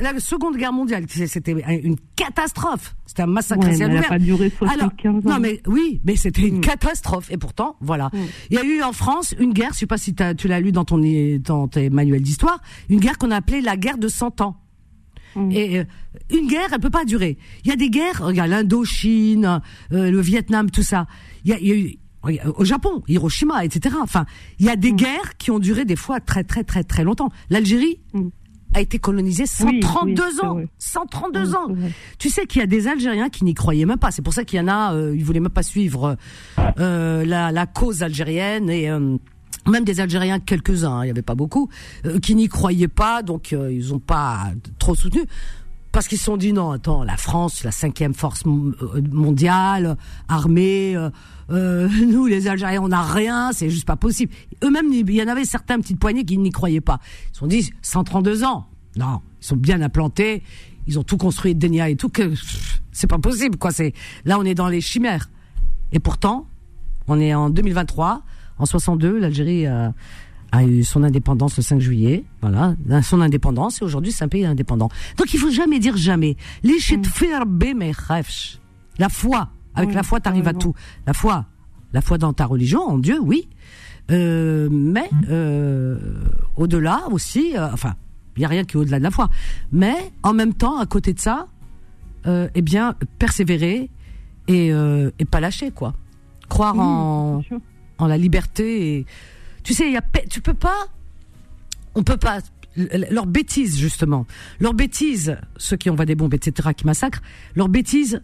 la 0.00 0.18
Seconde 0.18 0.56
Guerre 0.56 0.72
mondiale 0.72 1.04
C'était 1.08 1.52
une 1.52 1.96
catastrophe. 2.16 2.96
C'était 3.06 3.22
un 3.22 3.26
massacre. 3.26 3.66
Ouais, 3.66 3.80
elle 3.80 3.94
n'a 3.94 4.02
pas 4.02 4.18
duré 4.18 4.50
75 4.50 5.14
ans. 5.14 5.20
Non, 5.24 5.38
mais 5.40 5.60
oui, 5.66 6.00
mais 6.04 6.16
c'était 6.16 6.48
une 6.48 6.58
mm. 6.58 6.62
catastrophe. 6.62 7.30
Et 7.30 7.36
pourtant, 7.36 7.76
voilà. 7.80 8.10
Mm. 8.12 8.18
Il 8.50 8.56
y 8.56 8.58
a 8.58 8.64
eu 8.64 8.82
en 8.82 8.92
France 8.92 9.34
une 9.38 9.52
guerre. 9.52 9.70
Je 9.72 9.78
sais 9.78 9.86
pas 9.86 9.98
si 9.98 10.14
tu 10.14 10.48
l'as 10.48 10.60
lu 10.60 10.72
dans 10.72 10.84
ton 10.84 11.00
dans 11.38 11.68
tes 11.68 11.90
manuels 11.90 12.22
d'histoire. 12.22 12.60
Une 12.88 13.00
guerre 13.00 13.18
qu'on 13.18 13.30
a 13.30 13.36
appelée 13.36 13.60
la 13.60 13.76
guerre 13.76 13.98
de 13.98 14.08
100 14.08 14.40
ans. 14.40 14.56
Mm. 15.36 15.50
Et 15.52 15.78
euh, 15.78 15.84
une 16.32 16.48
guerre, 16.48 16.68
elle 16.72 16.80
peut 16.80 16.90
pas 16.90 17.04
durer. 17.04 17.38
Il 17.64 17.70
y 17.70 17.72
a 17.72 17.76
des 17.76 17.90
guerres. 17.90 18.24
Regarde 18.24 18.50
l'Indochine, 18.50 19.60
euh, 19.92 20.10
le 20.10 20.20
Vietnam, 20.20 20.70
tout 20.70 20.82
ça. 20.82 21.06
Il 21.44 21.50
y 21.50 21.54
a, 21.54 21.58
il 21.58 21.66
y 21.66 21.72
a 21.72 21.76
eu 21.76 21.98
au 22.56 22.64
Japon, 22.64 23.02
Hiroshima, 23.08 23.64
etc. 23.64 23.96
Enfin, 24.02 24.26
il 24.58 24.66
y 24.66 24.68
a 24.68 24.76
des 24.76 24.92
mm. 24.92 24.96
guerres 24.96 25.36
qui 25.38 25.50
ont 25.50 25.58
duré 25.58 25.84
des 25.84 25.96
fois 25.96 26.20
très 26.20 26.44
très 26.44 26.64
très 26.64 26.84
très 26.84 27.04
longtemps. 27.04 27.30
L'Algérie 27.50 28.00
mm. 28.12 28.28
a 28.74 28.80
été 28.80 28.98
colonisée 28.98 29.46
132 29.46 30.44
ans, 30.44 30.60
132 30.78 31.54
ans. 31.54 31.68
Tu 32.18 32.30
sais 32.30 32.46
qu'il 32.46 32.60
y 32.60 32.64
a 32.64 32.66
des 32.66 32.88
Algériens 32.88 33.28
qui 33.28 33.44
n'y 33.44 33.54
croyaient 33.54 33.86
même 33.86 33.98
pas. 33.98 34.10
C'est 34.10 34.22
pour 34.22 34.32
ça 34.32 34.44
qu'il 34.44 34.58
y 34.58 34.62
en 34.62 34.68
a, 34.68 34.94
euh, 34.94 35.14
ils 35.16 35.24
voulaient 35.24 35.40
même 35.40 35.50
pas 35.50 35.62
suivre 35.62 36.16
euh, 36.78 37.24
la, 37.24 37.52
la, 37.52 37.66
cause 37.66 38.02
algérienne 38.02 38.70
et 38.70 38.90
euh, 38.90 39.16
même 39.70 39.84
des 39.84 40.00
Algériens, 40.00 40.40
quelques-uns, 40.40 40.92
hein, 40.92 41.04
il 41.04 41.08
y 41.08 41.10
avait 41.10 41.22
pas 41.22 41.34
beaucoup, 41.34 41.68
euh, 42.04 42.18
qui 42.18 42.34
n'y 42.34 42.48
croyaient 42.48 42.88
pas, 42.88 43.22
donc 43.22 43.52
euh, 43.52 43.72
ils 43.72 43.94
ont 43.94 43.98
pas 43.98 44.52
trop 44.78 44.94
soutenu 44.94 45.22
parce 45.94 46.08
qu'ils 46.08 46.18
se 46.18 46.24
sont 46.24 46.36
dit 46.36 46.52
non, 46.52 46.72
attends, 46.72 47.04
la 47.04 47.16
France, 47.16 47.62
la 47.62 47.70
cinquième 47.70 48.14
force 48.14 48.42
euh, 48.46 49.00
mondiale, 49.12 49.96
armée, 50.28 50.96
euh, 50.96 51.08
euh, 51.50 51.88
nous 52.06 52.26
les 52.26 52.48
Algériens, 52.48 52.82
on 52.82 52.88
n'a 52.88 53.02
rien, 53.02 53.52
c'est 53.52 53.70
juste 53.70 53.86
pas 53.86 53.94
possible. 53.94 54.32
Eux-mêmes, 54.64 54.92
il 54.92 55.08
y 55.08 55.22
en 55.22 55.28
avait 55.28 55.44
certains 55.44 55.78
petites 55.78 56.00
poignées 56.00 56.24
qui 56.24 56.36
n'y 56.36 56.50
croyaient 56.50 56.80
pas. 56.80 56.98
Ils 57.30 57.34
se 57.34 57.38
sont 57.38 57.46
dit 57.46 57.70
132 57.82 58.42
ans, 58.42 58.66
non, 58.96 59.20
ils 59.40 59.46
sont 59.46 59.56
bien 59.56 59.80
implantés, 59.82 60.42
ils 60.88 60.98
ont 60.98 61.04
tout 61.04 61.16
construit, 61.16 61.54
Denia 61.54 61.88
et 61.88 61.94
tout, 61.94 62.08
que 62.08 62.32
c'est 62.90 63.06
pas 63.06 63.18
possible, 63.18 63.56
quoi. 63.56 63.70
C'est 63.70 63.94
là, 64.24 64.36
on 64.40 64.44
est 64.44 64.54
dans 64.54 64.68
les 64.68 64.80
chimères. 64.80 65.30
Et 65.92 66.00
pourtant, 66.00 66.48
on 67.06 67.20
est 67.20 67.34
en 67.34 67.50
2023, 67.50 68.22
en 68.58 68.66
62, 68.66 69.20
l'Algérie 69.20 69.66
a 69.66 69.94
a 70.54 70.64
eu 70.64 70.84
son 70.84 71.02
indépendance 71.02 71.56
le 71.56 71.62
5 71.62 71.80
juillet, 71.80 72.24
voilà, 72.40 72.74
son 73.02 73.20
indépendance, 73.20 73.80
et 73.80 73.84
aujourd'hui 73.84 74.12
c'est 74.12 74.24
un 74.24 74.28
pays 74.28 74.44
indépendant. 74.44 74.88
Donc 75.16 75.34
il 75.34 75.40
faut 75.40 75.50
jamais 75.50 75.78
dire 75.80 75.96
jamais. 75.96 76.36
Mm. 76.62 76.68
La 78.98 79.08
foi, 79.08 79.48
avec 79.74 79.94
la 79.94 80.02
foi 80.02 80.20
t'arrives 80.20 80.48
à 80.48 80.54
tout. 80.54 80.74
La 81.06 81.12
foi, 81.14 81.46
la 81.92 82.00
foi 82.00 82.18
dans 82.18 82.32
ta 82.32 82.46
religion, 82.46 82.82
en 82.82 82.98
Dieu, 82.98 83.18
oui, 83.20 83.48
euh, 84.10 84.68
mais 84.70 85.08
euh, 85.28 85.98
au-delà 86.56 87.02
aussi, 87.10 87.56
euh, 87.56 87.68
enfin, 87.72 87.94
il 88.36 88.42
y 88.42 88.44
a 88.44 88.48
rien 88.48 88.64
qui 88.64 88.76
est 88.76 88.80
au-delà 88.80 88.98
de 88.98 89.04
la 89.04 89.10
foi. 89.10 89.28
Mais 89.72 89.96
en 90.22 90.34
même 90.34 90.54
temps, 90.54 90.78
à 90.78 90.86
côté 90.86 91.14
de 91.14 91.20
ça, 91.20 91.48
euh, 92.26 92.48
eh 92.54 92.62
bien, 92.62 92.94
persévérer 93.18 93.90
et, 94.46 94.72
euh, 94.72 95.10
et 95.18 95.24
pas 95.24 95.40
lâcher, 95.40 95.70
quoi. 95.70 95.94
Croire 96.48 96.78
en, 96.78 97.42
en 97.98 98.06
la 98.06 98.18
liberté 98.18 98.98
et 98.98 99.06
tu 99.64 99.74
sais, 99.74 99.90
y 99.90 99.96
a, 99.96 100.04
tu 100.30 100.40
peux 100.40 100.54
pas, 100.54 100.86
on 101.94 102.04
peut 102.04 102.16
pas, 102.16 102.40
leur 103.10 103.26
bêtise 103.26 103.78
justement, 103.78 104.26
leur 104.60 104.74
bêtise, 104.74 105.36
ceux 105.56 105.76
qui 105.76 105.90
envoient 105.90 106.06
des 106.06 106.14
bombes, 106.14 106.34
etc., 106.34 106.70
qui 106.76 106.86
massacrent, 106.86 107.22
leur 107.56 107.68
bêtise, 107.68 108.22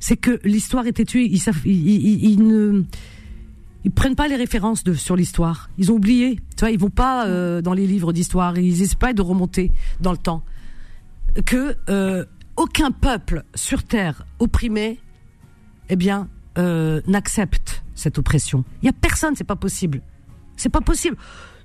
c'est 0.00 0.16
que 0.16 0.40
l'histoire 0.44 0.86
était 0.86 1.04
tuée. 1.04 1.30
Ils, 1.64 2.42
ne, 2.42 2.82
ils 3.84 3.90
prennent 3.90 4.16
pas 4.16 4.28
les 4.28 4.36
références 4.36 4.82
de 4.82 4.94
sur 4.94 5.14
l'histoire. 5.14 5.70
Ils 5.78 5.92
ont 5.92 5.96
oublié. 5.96 6.40
Tu 6.56 6.60
vois, 6.60 6.70
ils 6.70 6.78
vont 6.78 6.90
pas 6.90 7.26
euh, 7.26 7.60
dans 7.60 7.74
les 7.74 7.86
livres 7.86 8.12
d'histoire. 8.12 8.58
Ils 8.58 8.88
pas 8.96 9.12
de 9.12 9.22
remonter 9.22 9.70
dans 10.00 10.12
le 10.12 10.18
temps. 10.18 10.42
Que 11.44 11.76
euh, 11.88 12.24
aucun 12.56 12.90
peuple 12.90 13.44
sur 13.54 13.84
terre 13.84 14.24
opprimé, 14.38 14.98
eh 15.90 15.96
bien, 15.96 16.28
euh, 16.58 17.02
n'accepte 17.06 17.84
cette 17.94 18.18
oppression. 18.18 18.64
Il 18.82 18.86
y 18.86 18.88
a 18.88 18.92
personne, 18.92 19.36
c'est 19.36 19.44
pas 19.44 19.56
possible. 19.56 20.00
C'est 20.60 20.68
pas 20.68 20.82
possible. 20.82 21.16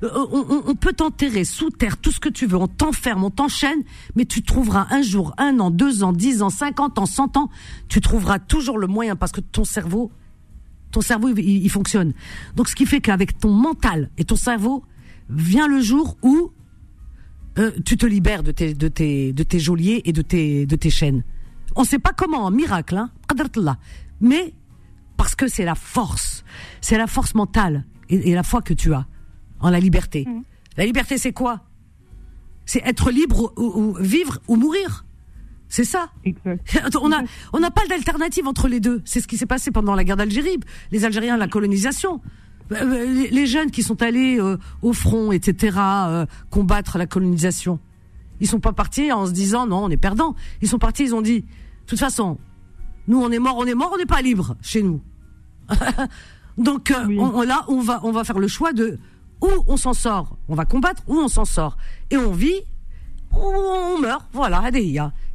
Euh, 0.03 0.09
on, 0.31 0.75
peut 0.75 0.93
t'enterrer 0.93 1.43
sous 1.43 1.69
terre, 1.69 1.97
tout 1.97 2.11
ce 2.11 2.19
que 2.19 2.29
tu 2.29 2.45
veux, 2.45 2.57
on 2.57 2.67
t'enferme, 2.67 3.23
on 3.25 3.29
t'enchaîne, 3.29 3.83
mais 4.15 4.25
tu 4.25 4.41
trouveras 4.41 4.87
un 4.89 5.01
jour, 5.01 5.33
un 5.37 5.59
an, 5.59 5.69
deux 5.69 6.03
ans, 6.03 6.13
dix 6.13 6.41
ans, 6.41 6.49
cinquante 6.49 6.97
ans, 6.97 7.05
cent 7.05 7.35
ans, 7.37 7.49
tu 7.89 7.99
trouveras 8.01 8.39
toujours 8.39 8.77
le 8.77 8.87
moyen 8.87 9.15
parce 9.15 9.31
que 9.31 9.41
ton 9.41 9.65
cerveau, 9.65 10.11
ton 10.91 11.01
cerveau, 11.01 11.29
il, 11.35 11.69
fonctionne. 11.69 12.13
Donc, 12.55 12.69
ce 12.69 12.75
qui 12.75 12.85
fait 12.85 13.01
qu'avec 13.01 13.37
ton 13.37 13.51
mental 13.51 14.09
et 14.17 14.23
ton 14.23 14.37
cerveau, 14.37 14.83
vient 15.29 15.67
le 15.67 15.81
jour 15.81 16.17
où 16.21 16.51
euh, 17.57 17.71
tu 17.83 17.97
te 17.97 18.05
libères 18.05 18.43
de 18.43 18.51
tes, 18.51 18.73
de 18.73 18.87
tes, 18.87 19.33
de 19.33 19.43
tes 19.43 19.59
geôliers 19.59 20.01
et 20.05 20.13
de 20.13 20.21
tes, 20.21 20.65
de 20.65 20.75
tes 20.75 20.89
chaînes. 20.89 21.23
On 21.75 21.83
sait 21.83 21.99
pas 21.99 22.11
comment, 22.15 22.49
miracle, 22.51 22.95
hein, 22.95 23.09
mais 24.21 24.53
parce 25.17 25.35
que 25.35 25.47
c'est 25.47 25.65
la 25.65 25.75
force, 25.75 26.43
c'est 26.79 26.97
la 26.97 27.07
force 27.07 27.33
mentale 27.33 27.85
et, 28.09 28.33
la 28.33 28.43
foi 28.43 28.61
que 28.61 28.73
tu 28.73 28.93
as 28.93 29.05
en 29.59 29.69
la 29.69 29.79
liberté. 29.79 30.25
Mm. 30.27 30.43
La 30.77 30.85
liberté, 30.85 31.17
c'est 31.17 31.33
quoi? 31.33 31.61
C'est 32.65 32.81
être 32.85 33.11
libre 33.11 33.53
ou, 33.57 33.95
vivre 33.99 34.39
ou 34.47 34.55
mourir. 34.55 35.05
C'est 35.69 35.83
ça. 35.83 36.11
On 37.01 37.11
a, 37.11 37.23
on 37.53 37.59
n'a 37.59 37.71
pas 37.71 37.85
d'alternative 37.87 38.47
entre 38.47 38.67
les 38.67 38.79
deux. 38.79 39.01
C'est 39.05 39.19
ce 39.19 39.27
qui 39.27 39.37
s'est 39.37 39.45
passé 39.45 39.71
pendant 39.71 39.95
la 39.95 40.03
guerre 40.03 40.17
d'Algérie. 40.17 40.59
Les 40.91 41.05
Algériens, 41.05 41.37
la 41.37 41.47
colonisation. 41.47 42.21
Euh, 42.71 42.75
euh, 42.75 43.27
les, 43.29 43.45
jeunes 43.45 43.69
qui 43.69 43.83
sont 43.83 44.01
allés 44.01 44.39
euh, 44.39 44.57
au 44.81 44.93
front, 44.93 45.31
etc., 45.31 45.77
combattre 46.49 46.97
la 46.97 47.05
colonisation. 47.05 47.79
Ils 48.39 48.47
sont 48.47 48.59
pas 48.59 48.73
partis 48.73 49.11
en 49.11 49.27
se 49.27 49.31
disant 49.31 49.67
non, 49.67 49.85
on 49.85 49.89
est 49.89 49.97
perdant. 49.97 50.35
Ils 50.61 50.67
sont 50.67 50.79
partis, 50.79 51.03
ils 51.03 51.15
ont 51.15 51.21
dit, 51.21 51.41
de 51.41 51.47
toute 51.85 51.99
façon, 51.99 52.37
nous 53.07 53.21
on 53.21 53.31
est 53.31 53.39
mort, 53.39 53.55
on 53.57 53.65
est 53.65 53.75
mort, 53.75 53.91
on 53.93 53.97
n'est 53.97 54.05
pas 54.05 54.21
libre 54.21 54.55
chez 54.61 54.81
nous. 54.81 55.01
Donc 56.57 56.91
euh, 56.91 57.05
on, 57.17 57.41
là, 57.41 57.65
on 57.67 57.81
va, 57.81 57.99
on 58.03 58.11
va 58.11 58.23
faire 58.23 58.39
le 58.39 58.47
choix 58.47 58.73
de 58.73 58.97
où 59.41 59.49
on 59.67 59.77
s'en 59.77 59.93
sort, 59.93 60.37
on 60.47 60.55
va 60.55 60.65
combattre, 60.65 61.03
où 61.07 61.15
on 61.15 61.27
s'en 61.27 61.45
sort, 61.45 61.77
et 62.09 62.17
on 62.17 62.31
vit, 62.31 62.61
ou 63.33 63.37
on 63.37 63.99
meurt. 63.99 64.25
Voilà, 64.33 64.69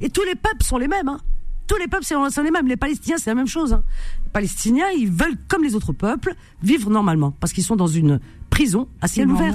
Et 0.01 0.11
tous 0.11 0.25
les 0.25 0.35
peuples 0.35 0.65
sont 0.65 0.79
les 0.79 0.89
mêmes. 0.89 1.09
Hein. 1.09 1.21
Tous 1.67 1.77
les 1.77 1.87
peuples 1.87 2.05
sont 2.05 2.43
les 2.43 2.51
mêmes. 2.51 2.67
Les 2.67 2.77
Palestiniens, 2.77 3.19
c'est 3.19 3.31
la 3.31 3.35
même 3.35 3.47
chose. 3.47 3.73
Hein. 3.73 3.85
Les 4.25 4.31
Palestiniens, 4.31 4.89
ils 4.97 5.11
veulent, 5.11 5.37
comme 5.49 5.63
les 5.63 5.75
autres 5.75 5.93
peuples, 5.93 6.35
vivre 6.63 6.91
normalement, 6.91 7.33
parce 7.33 7.53
qu'ils 7.53 7.65
sont 7.65 7.77
dans 7.77 7.87
une 7.87 8.21
prison 8.49 8.89
à 9.01 9.09
ciel 9.09 9.31
ouvert. 9.31 9.55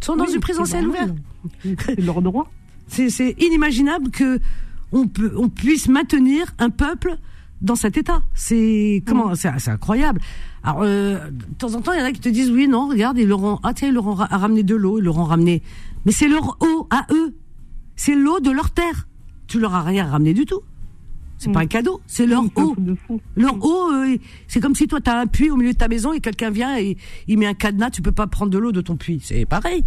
Ils 0.00 0.04
sont 0.04 0.16
dans 0.16 0.26
une 0.26 0.40
prison 0.40 0.62
à 0.62 0.66
ciel 0.66 0.86
ouvert. 0.88 1.08
C'est 1.84 2.00
leur 2.00 2.20
droit. 2.20 2.50
C'est 2.88 3.36
inimaginable 3.38 4.10
que 4.10 4.40
on, 4.92 5.06
peut, 5.06 5.32
on 5.36 5.48
puisse 5.48 5.88
maintenir 5.88 6.52
un 6.58 6.70
peuple 6.70 7.18
dans 7.60 7.76
cet 7.76 7.96
état. 7.96 8.22
C'est 8.34 9.02
comment 9.06 9.34
C'est 9.34 9.68
incroyable. 9.68 10.20
Alors 10.62 10.82
euh, 10.82 11.30
de 11.30 11.54
temps 11.58 11.74
en 11.74 11.80
temps, 11.80 11.92
il 11.92 12.00
y 12.00 12.02
en 12.02 12.06
a 12.06 12.12
qui 12.12 12.20
te 12.20 12.28
disent 12.28 12.50
oui, 12.50 12.68
non, 12.68 12.88
regarde, 12.88 13.18
ils 13.18 13.28
leur 13.28 13.42
ont 13.42 13.58
ah 13.62 13.74
tiens, 13.74 13.88
ils 13.88 13.94
leur 13.94 14.06
ont 14.06 14.14
ramené 14.14 14.62
de 14.62 14.74
l'eau, 14.74 14.98
ils 14.98 15.04
leur 15.04 15.18
ont 15.18 15.24
ramené. 15.24 15.62
Mais 16.04 16.12
c'est 16.12 16.28
leur 16.28 16.56
eau 16.60 16.86
à 16.90 17.06
eux. 17.12 17.34
C'est 17.96 18.14
l'eau 18.14 18.40
de 18.40 18.50
leur 18.50 18.70
terre. 18.70 19.08
Tu 19.46 19.58
leur 19.58 19.74
as 19.74 19.82
rien 19.82 20.06
ramené 20.06 20.34
du 20.34 20.44
tout. 20.44 20.60
C'est 21.38 21.52
pas 21.52 21.60
un 21.60 21.66
cadeau, 21.66 22.00
c'est 22.08 22.26
leur 22.26 22.42
eau. 22.56 22.74
Leur 23.36 23.64
eau, 23.64 23.92
euh, 23.92 24.16
c'est 24.48 24.58
comme 24.58 24.74
si 24.74 24.88
toi 24.88 25.00
tu 25.00 25.08
as 25.08 25.20
un 25.20 25.26
puits 25.26 25.50
au 25.50 25.56
milieu 25.56 25.72
de 25.72 25.78
ta 25.78 25.86
maison 25.86 26.12
et 26.12 26.18
quelqu'un 26.18 26.50
vient 26.50 26.76
et 26.78 26.96
il 27.28 27.38
met 27.38 27.46
un 27.46 27.54
cadenas, 27.54 27.90
tu 27.90 28.02
peux 28.02 28.10
pas 28.10 28.26
prendre 28.26 28.50
de 28.50 28.58
l'eau 28.58 28.72
de 28.72 28.80
ton 28.80 28.96
puits. 28.96 29.20
C'est 29.22 29.46
pareil. 29.46 29.84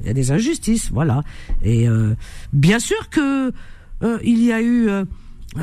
Il 0.00 0.06
y 0.06 0.10
a 0.10 0.12
des 0.12 0.30
injustices, 0.30 0.90
voilà. 0.92 1.22
Et 1.62 1.88
euh, 1.88 2.14
bien 2.52 2.78
sûr 2.78 3.08
que 3.10 3.52
euh, 4.02 4.18
il 4.22 4.44
y 4.44 4.52
a 4.52 4.60
eu 4.60 4.88
euh, 4.88 5.04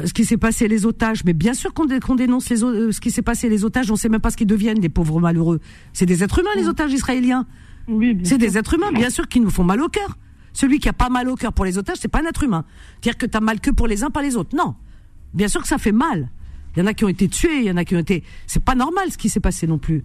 ce 0.05 0.13
qui 0.13 0.25
s'est 0.25 0.37
passé 0.37 0.67
les 0.67 0.85
otages, 0.85 1.23
mais 1.25 1.33
bien 1.33 1.53
sûr 1.53 1.73
qu'on 1.73 1.85
dénonce 2.15 2.49
les, 2.49 2.63
euh, 2.63 2.91
ce 2.91 2.99
qui 2.99 3.11
s'est 3.11 3.21
passé 3.21 3.49
les 3.49 3.63
otages, 3.63 3.91
on 3.91 3.95
sait 3.95 4.09
même 4.09 4.21
pas 4.21 4.31
ce 4.31 4.37
qu'ils 4.37 4.47
deviennent, 4.47 4.79
les 4.79 4.89
pauvres 4.89 5.19
malheureux. 5.19 5.59
C'est 5.91 6.05
des 6.05 6.23
êtres 6.23 6.39
humains, 6.39 6.49
les 6.55 6.67
otages 6.67 6.91
israéliens. 6.91 7.45
Oui, 7.87 8.17
c'est 8.23 8.37
des 8.37 8.57
êtres 8.57 8.75
humains, 8.75 8.91
bien 8.93 9.09
sûr, 9.09 9.27
qui 9.27 9.39
nous 9.39 9.49
font 9.49 9.63
mal 9.63 9.81
au 9.81 9.89
cœur. 9.89 10.17
Celui 10.53 10.79
qui 10.79 10.87
a 10.87 10.93
pas 10.93 11.09
mal 11.09 11.27
au 11.29 11.35
cœur 11.35 11.51
pour 11.51 11.65
les 11.65 11.77
otages, 11.77 11.97
c'est 11.99 12.07
pas 12.07 12.21
un 12.21 12.25
être 12.25 12.43
humain. 12.43 12.63
Dire 13.01 13.17
que 13.17 13.25
tu 13.25 13.35
as 13.35 13.41
mal 13.41 13.59
que 13.59 13.71
pour 13.71 13.87
les 13.87 14.03
uns, 14.03 14.09
pas 14.09 14.21
les 14.21 14.35
autres. 14.35 14.55
Non. 14.55 14.75
Bien 15.33 15.47
sûr 15.47 15.61
que 15.61 15.67
ça 15.67 15.77
fait 15.77 15.91
mal. 15.91 16.29
Il 16.75 16.79
y 16.79 16.81
en 16.83 16.85
a 16.87 16.93
qui 16.93 17.03
ont 17.05 17.09
été 17.09 17.27
tués, 17.27 17.57
il 17.59 17.63
y 17.65 17.71
en 17.71 17.77
a 17.77 17.85
qui 17.85 17.95
ont 17.95 17.99
été. 17.99 18.23
C'est 18.47 18.63
pas 18.63 18.75
normal 18.75 19.11
ce 19.11 19.17
qui 19.17 19.29
s'est 19.29 19.39
passé 19.39 19.67
non 19.67 19.77
plus. 19.79 20.03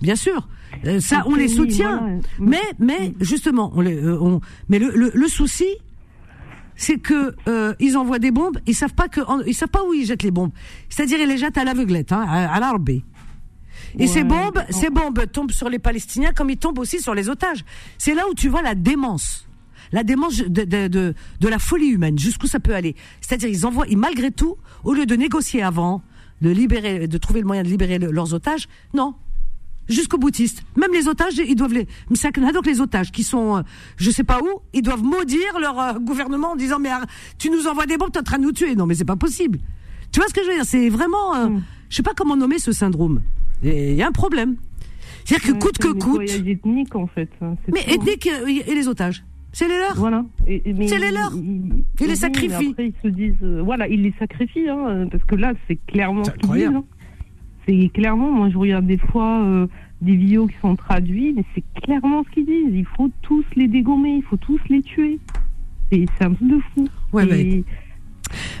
Bien 0.00 0.16
sûr, 0.16 0.48
euh, 0.84 1.00
ça, 1.00 1.24
on 1.26 1.34
les 1.34 1.48
soutient. 1.48 2.20
Mais, 2.38 2.62
mais 2.78 3.14
justement, 3.20 3.72
on 3.74 3.80
les, 3.80 4.00
on, 4.08 4.40
mais 4.68 4.78
le, 4.78 4.92
le, 4.94 5.10
le 5.12 5.28
souci, 5.28 5.66
c'est 6.78 6.98
que 6.98 7.34
euh, 7.48 7.74
ils 7.80 7.98
envoient 7.98 8.20
des 8.20 8.30
bombes, 8.30 8.58
ils 8.66 8.74
savent 8.74 8.94
pas 8.94 9.08
que 9.08 9.20
ils 9.46 9.54
savent 9.54 9.68
pas 9.68 9.82
où 9.84 9.92
ils 9.92 10.06
jettent 10.06 10.22
les 10.22 10.30
bombes. 10.30 10.52
C'est-à-dire 10.88 11.18
ils 11.20 11.28
les 11.28 11.36
jettent 11.36 11.58
à 11.58 11.64
l'aveuglette, 11.64 12.12
hein, 12.12 12.22
à, 12.22 12.58
l'arbre. 12.60 12.92
Et 13.98 14.06
ces 14.06 14.22
bombes, 14.22 14.62
ces 14.70 14.88
bombes 14.88 15.20
tombent 15.30 15.50
sur 15.50 15.68
les 15.68 15.80
Palestiniens 15.80 16.32
comme 16.32 16.50
ils 16.50 16.56
tombent 16.56 16.78
aussi 16.78 17.00
sur 17.00 17.14
les 17.14 17.28
otages. 17.28 17.64
C'est 17.98 18.14
là 18.14 18.22
où 18.30 18.34
tu 18.34 18.48
vois 18.48 18.62
la 18.62 18.76
démence, 18.76 19.48
la 19.90 20.04
démence 20.04 20.38
de, 20.38 20.64
de, 20.64 20.86
de, 20.86 21.14
de 21.40 21.48
la 21.48 21.58
folie 21.58 21.88
humaine, 21.88 22.16
jusqu'où 22.16 22.46
ça 22.46 22.60
peut 22.60 22.74
aller. 22.74 22.94
C'est-à-dire 23.20 23.48
ils 23.48 23.66
envoient, 23.66 23.88
et 23.88 23.96
malgré 23.96 24.30
tout, 24.30 24.56
au 24.84 24.94
lieu 24.94 25.04
de 25.04 25.16
négocier 25.16 25.62
avant, 25.62 26.02
de 26.42 26.50
libérer, 26.50 27.08
de 27.08 27.18
trouver 27.18 27.40
le 27.40 27.46
moyen 27.46 27.64
de 27.64 27.68
libérer 27.68 27.98
leurs 27.98 28.34
otages, 28.34 28.68
non, 28.94 29.16
jusqu'au 29.88 30.18
boutiste. 30.18 30.62
Même 30.76 30.92
les 30.92 31.08
otages, 31.08 31.36
ils 31.38 31.54
doivent 31.54 31.72
les, 31.72 31.86
donc 32.52 32.66
les 32.66 32.80
otages 32.80 33.10
qui 33.10 33.22
sont, 33.22 33.58
euh, 33.58 33.62
je 33.96 34.10
sais 34.10 34.24
pas 34.24 34.40
où, 34.40 34.60
ils 34.72 34.82
doivent 34.82 35.02
maudire 35.02 35.58
leur 35.60 35.78
euh, 35.78 35.92
gouvernement 35.98 36.52
en 36.52 36.56
disant 36.56 36.78
mais 36.78 36.90
tu 37.38 37.50
nous 37.50 37.66
envoies 37.66 37.86
des 37.86 37.96
bombes, 37.96 38.12
t'es 38.12 38.20
en 38.20 38.22
train 38.22 38.38
de 38.38 38.44
nous 38.44 38.52
tuer. 38.52 38.74
Non 38.74 38.86
mais 38.86 38.94
c'est 38.94 39.04
pas 39.04 39.16
possible. 39.16 39.58
Tu 40.12 40.20
vois 40.20 40.28
ce 40.28 40.34
que 40.34 40.42
je 40.42 40.48
veux 40.48 40.54
dire? 40.54 40.64
C'est 40.64 40.88
vraiment, 40.88 41.34
euh, 41.34 41.48
mm. 41.48 41.62
je 41.90 41.96
sais 41.96 42.02
pas 42.02 42.14
comment 42.16 42.36
nommer 42.36 42.58
ce 42.58 42.72
syndrome. 42.72 43.20
Il 43.62 43.94
y 43.94 44.02
a 44.02 44.06
un 44.06 44.12
problème. 44.12 44.56
C'est-à-dire 45.24 45.54
que 45.54 45.58
coûte 45.58 45.78
que 45.78 45.88
coûte. 45.88 46.30
ethnique 46.30 46.94
en 46.94 47.06
fait. 47.06 47.28
Hein, 47.42 47.56
mais 47.72 47.82
ethnique 47.92 48.26
et 48.26 48.74
les 48.74 48.88
otages. 48.88 49.24
C'est 49.52 49.66
les 49.66 49.78
leurs. 49.78 49.96
Voilà. 49.96 50.24
C'est 50.46 50.98
les 50.98 51.10
leurs. 51.10 51.32
Ils, 51.34 52.06
les 52.06 52.16
sacrifient. 52.16 52.68
après, 52.68 52.86
ils 52.86 52.94
se 53.02 53.08
disent, 53.08 53.42
voilà, 53.64 53.88
ils 53.88 54.02
les 54.02 54.14
sacrifient, 54.18 54.68
hein, 54.68 55.08
parce 55.10 55.24
que 55.24 55.34
là, 55.34 55.54
c'est 55.66 55.78
clairement 55.86 56.22
ce 56.24 56.30
qu'ils 56.32 56.50
disent. 56.50 56.70
C'est 57.68 57.90
clairement, 57.92 58.32
moi 58.32 58.48
je 58.48 58.56
regarde 58.56 58.86
des 58.86 58.96
fois 58.96 59.42
euh, 59.44 59.66
des 60.00 60.16
vidéos 60.16 60.46
qui 60.46 60.56
sont 60.62 60.74
traduites, 60.74 61.36
mais 61.36 61.44
c'est 61.54 61.82
clairement 61.82 62.24
ce 62.24 62.30
qu'ils 62.30 62.46
disent. 62.46 62.72
Il 62.72 62.86
faut 62.96 63.10
tous 63.20 63.44
les 63.56 63.68
dégommer, 63.68 64.16
il 64.16 64.22
faut 64.22 64.38
tous 64.38 64.60
les 64.70 64.80
tuer. 64.80 65.18
C'est 65.92 66.06
un 66.20 66.32
truc 66.32 66.48
de 66.48 66.58
fou. 66.74 66.88
Ouais, 67.12 67.64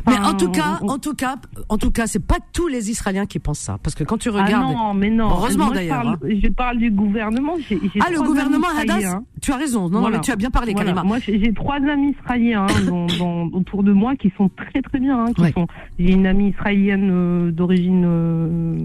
mais 0.06 0.18
en 0.18 0.34
tout 0.34 0.50
cas, 0.50 0.78
en 0.82 0.98
tout 0.98 1.14
cas, 1.14 1.36
en 1.68 1.78
tout 1.78 1.90
cas, 1.90 2.06
c'est 2.06 2.24
pas 2.24 2.38
tous 2.52 2.68
les 2.68 2.90
Israéliens 2.90 3.26
qui 3.26 3.38
pensent 3.38 3.60
ça, 3.60 3.78
parce 3.82 3.94
que 3.94 4.04
quand 4.04 4.18
tu 4.18 4.30
regardes. 4.30 4.64
Ah 4.68 4.72
non, 4.72 4.94
mais 4.94 5.10
non. 5.10 5.28
Heureusement 5.30 5.70
d'ailleurs. 5.70 6.06
Hein. 6.06 6.18
Je, 6.22 6.48
parle 6.48 6.78
du 6.78 6.90
gouvernement. 6.90 7.54
ah 8.00 8.10
le 8.10 8.22
gouvernement 8.22 8.68
Hadas. 8.76 9.20
Tu 9.40 9.52
as 9.52 9.56
raison. 9.56 9.88
Non, 9.88 10.08
mais 10.08 10.20
tu 10.20 10.30
as 10.30 10.36
bien 10.36 10.50
parlé, 10.50 10.74
Karima. 10.74 11.02
Moi, 11.02 11.18
j'ai 11.20 11.52
trois 11.54 11.76
amis 11.76 12.14
israéliens 12.20 12.66
hein, 12.66 13.46
autour 13.52 13.82
de 13.82 13.92
moi 13.92 14.16
qui 14.16 14.32
sont 14.36 14.50
très 14.50 14.82
très 14.82 14.98
bien. 14.98 15.24
Hein, 15.24 15.32
qui 15.32 15.52
sont. 15.52 15.66
J'ai 15.98 16.12
une 16.12 16.26
amie 16.26 16.50
israélienne 16.50 17.10
euh, 17.10 17.50
d'origine 17.50 18.04
euh, 18.06 18.78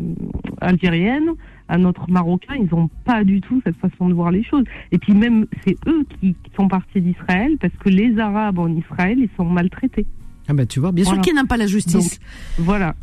algérienne 0.62 1.34
un 1.70 1.86
autre 1.86 2.10
marocain, 2.10 2.56
ils 2.56 2.70
n'ont 2.72 2.90
pas 3.06 3.24
du 3.24 3.42
tout 3.42 3.62
cette 3.66 3.78
façon 3.78 4.10
de 4.10 4.14
voir 4.14 4.32
les 4.32 4.44
choses. 4.44 4.64
Et 4.92 4.98
puis 4.98 5.14
même, 5.14 5.48
c'est 5.66 5.76
eux 5.88 6.06
qui 6.20 6.36
sont 6.56 6.68
partis 6.68 7.02
d'Israël 7.02 7.58
parce 7.60 7.74
que 7.76 7.90
les 7.90 8.18
Arabes 8.20 8.60
en 8.60 8.68
Israël, 8.76 9.18
ils 9.20 9.30
sont 9.38 9.46
maltraités. 9.46 10.06
Ah 10.48 10.54
ben 10.54 10.66
tu 10.66 10.80
vois, 10.80 10.92
bien 10.92 11.06
sûr 11.06 11.20
qu'ils 11.22 11.36
n'aiment 11.36 11.48
pas 11.48 11.58
la 11.58 11.68
justice. 11.68 12.20
voilà. 12.58 12.96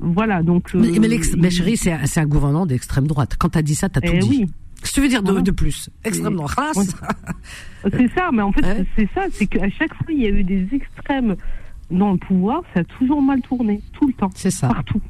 Voilà, 0.00 0.42
donc. 0.42 0.72
mais, 0.74 0.98
mais, 0.98 1.08
euh, 1.46 1.50
chérie, 1.50 1.76
c'est 1.76 2.18
un 2.18 2.26
gouvernement 2.26 2.66
d'extrême 2.66 3.06
droite. 3.06 3.36
Quand 3.38 3.50
tu 3.50 3.58
as 3.58 3.62
dit 3.62 3.74
ça, 3.74 3.88
tu 3.88 3.98
as 3.98 4.00
tout 4.00 4.12
eh 4.14 4.18
dit. 4.18 4.28
Oui. 4.28 4.46
Qu'est-ce 4.80 4.90
que 4.90 4.94
tu 4.96 5.00
veux 5.02 5.08
dire 5.08 5.22
de, 5.22 5.40
de 5.40 5.50
plus? 5.50 5.88
Extrême 6.04 6.36
droite. 6.36 6.76
c'est 7.90 8.14
ça, 8.14 8.30
mais 8.32 8.42
en 8.42 8.52
fait, 8.52 8.86
c'est 8.96 9.08
ça, 9.14 9.22
c'est 9.30 9.46
qu'à 9.46 9.68
chaque 9.70 9.94
fois, 9.94 10.06
il 10.08 10.20
y 10.20 10.26
a 10.26 10.30
eu 10.30 10.44
des 10.44 10.68
extrêmes 10.72 11.36
dans 11.90 12.12
le 12.12 12.18
pouvoir, 12.18 12.62
ça 12.74 12.80
a 12.80 12.84
toujours 12.84 13.22
mal 13.22 13.40
tourné, 13.42 13.82
tout 13.92 14.06
le 14.06 14.12
temps. 14.12 14.30
C'est 14.34 14.50
ça. 14.50 14.68
Partout. 14.68 15.00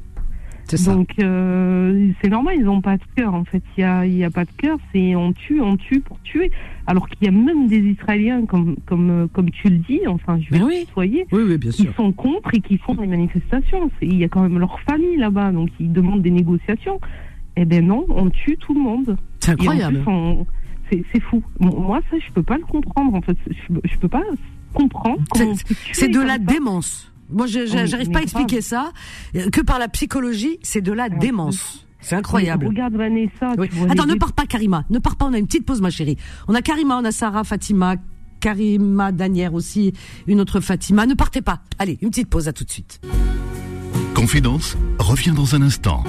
Donc 0.87 1.11
euh, 1.19 2.11
c'est 2.21 2.31
normal, 2.31 2.57
ils 2.59 2.65
n'ont 2.65 2.81
pas 2.81 2.97
de 2.97 3.03
cœur 3.17 3.35
en 3.35 3.45
fait. 3.45 3.63
Il 3.77 3.81
y 3.83 3.85
a, 3.85 4.07
y 4.07 4.25
a 4.25 4.31
pas 4.31 4.45
de 4.45 4.51
cœur, 4.57 4.79
c'est 4.93 5.15
on 5.15 5.33
tue, 5.33 5.61
on 5.61 5.77
tue 5.77 6.01
pour 6.01 6.21
tuer. 6.23 6.51
Alors 6.87 7.09
qu'il 7.09 7.25
y 7.25 7.29
a 7.29 7.33
même 7.33 7.67
des 7.67 7.81
Israéliens 7.81 8.47
comme 8.47 8.77
comme 8.87 9.29
comme 9.33 9.51
tu 9.51 9.69
le 9.69 9.79
dis, 9.79 10.01
enfin 10.07 10.39
je 10.41 10.51
vais 10.51 10.63
oui. 10.63 10.87
soyez, 10.93 11.27
oui, 11.33 11.43
oui, 11.47 11.59
bien 11.59 11.71
sûr. 11.71 11.87
qui 11.87 11.95
sont 11.95 12.13
contre 12.13 12.55
et 12.55 12.61
qui 12.61 12.79
font 12.79 12.95
des 12.95 13.07
manifestations. 13.07 13.91
Il 14.01 14.17
y 14.17 14.25
a 14.25 14.29
quand 14.29 14.43
même 14.43 14.59
leur 14.59 14.81
famille 14.81 15.17
là-bas, 15.17 15.53
donc 15.53 15.71
ils 15.79 15.93
demandent 15.93 16.23
des 16.23 16.31
négociations. 16.31 17.01
Eh 17.57 17.65
ben 17.65 17.87
non, 17.87 18.07
on 18.09 18.31
tue 18.31 18.57
tout 18.57 18.75
le 18.75 18.81
monde. 18.81 19.17
C'est 19.41 19.53
incroyable. 19.53 20.03
C'est 20.91 21.21
fou. 21.21 21.43
Moi 21.61 22.01
ça 22.11 22.17
je 22.19 22.33
peux 22.33 22.43
pas 22.43 22.57
le 22.57 22.65
comprendre 22.65 23.15
en 23.15 23.21
fait. 23.23 23.37
Je, 23.47 23.75
je 23.85 23.99
peux 23.99 24.09
pas 24.09 24.23
comprendre. 24.73 25.23
C'est 25.93 26.09
de 26.09 26.21
la 26.21 26.39
démence. 26.39 27.11
Moi, 27.31 27.47
j'arrive 27.47 28.11
pas 28.11 28.21
à 28.21 28.23
expliquer 28.23 28.61
ça. 28.61 28.93
Que 29.53 29.61
par 29.61 29.79
la 29.79 29.89
psychologie, 29.89 30.59
c'est 30.63 30.81
de 30.81 30.93
la 30.93 31.09
démence. 31.09 31.87
C'est 32.01 32.17
incroyable. 32.17 32.67
Regarde 32.67 32.97
Vanessa. 32.97 33.53
Attends, 33.89 34.07
ne 34.07 34.15
pars 34.15 34.35
pas, 34.35 34.45
Karima. 34.47 34.85
Ne 34.91 34.99
pars 34.99 35.17
pas. 35.17 35.25
On 35.25 35.33
a 35.33 35.39
une 35.39 35.47
petite 35.47 35.65
pause, 35.65 35.81
ma 35.81 35.91
chérie. 35.91 36.19
On 36.49 36.55
a 36.55 36.61
Karima, 36.61 36.99
on 36.99 37.05
a 37.05 37.13
Sarah, 37.13 37.45
Fatima, 37.45 37.97
Karima, 38.41 39.11
Danière 39.11 39.55
aussi, 39.55 39.95
une 40.27 40.41
autre 40.41 40.61
Fatima. 40.61 41.07
Ne 41.07 41.15
partez 41.15 41.41
pas. 41.41 41.61
Allez, 41.79 41.99
une 42.03 42.11
petite 42.11 42.29
pause. 42.29 42.47
À 42.47 42.53
tout 42.53 42.65
de 42.65 42.71
suite. 42.71 43.01
Confidence 44.15 44.77
revient 44.99 45.33
dans 45.35 45.55
un 45.55 45.63
instant. 45.63 46.05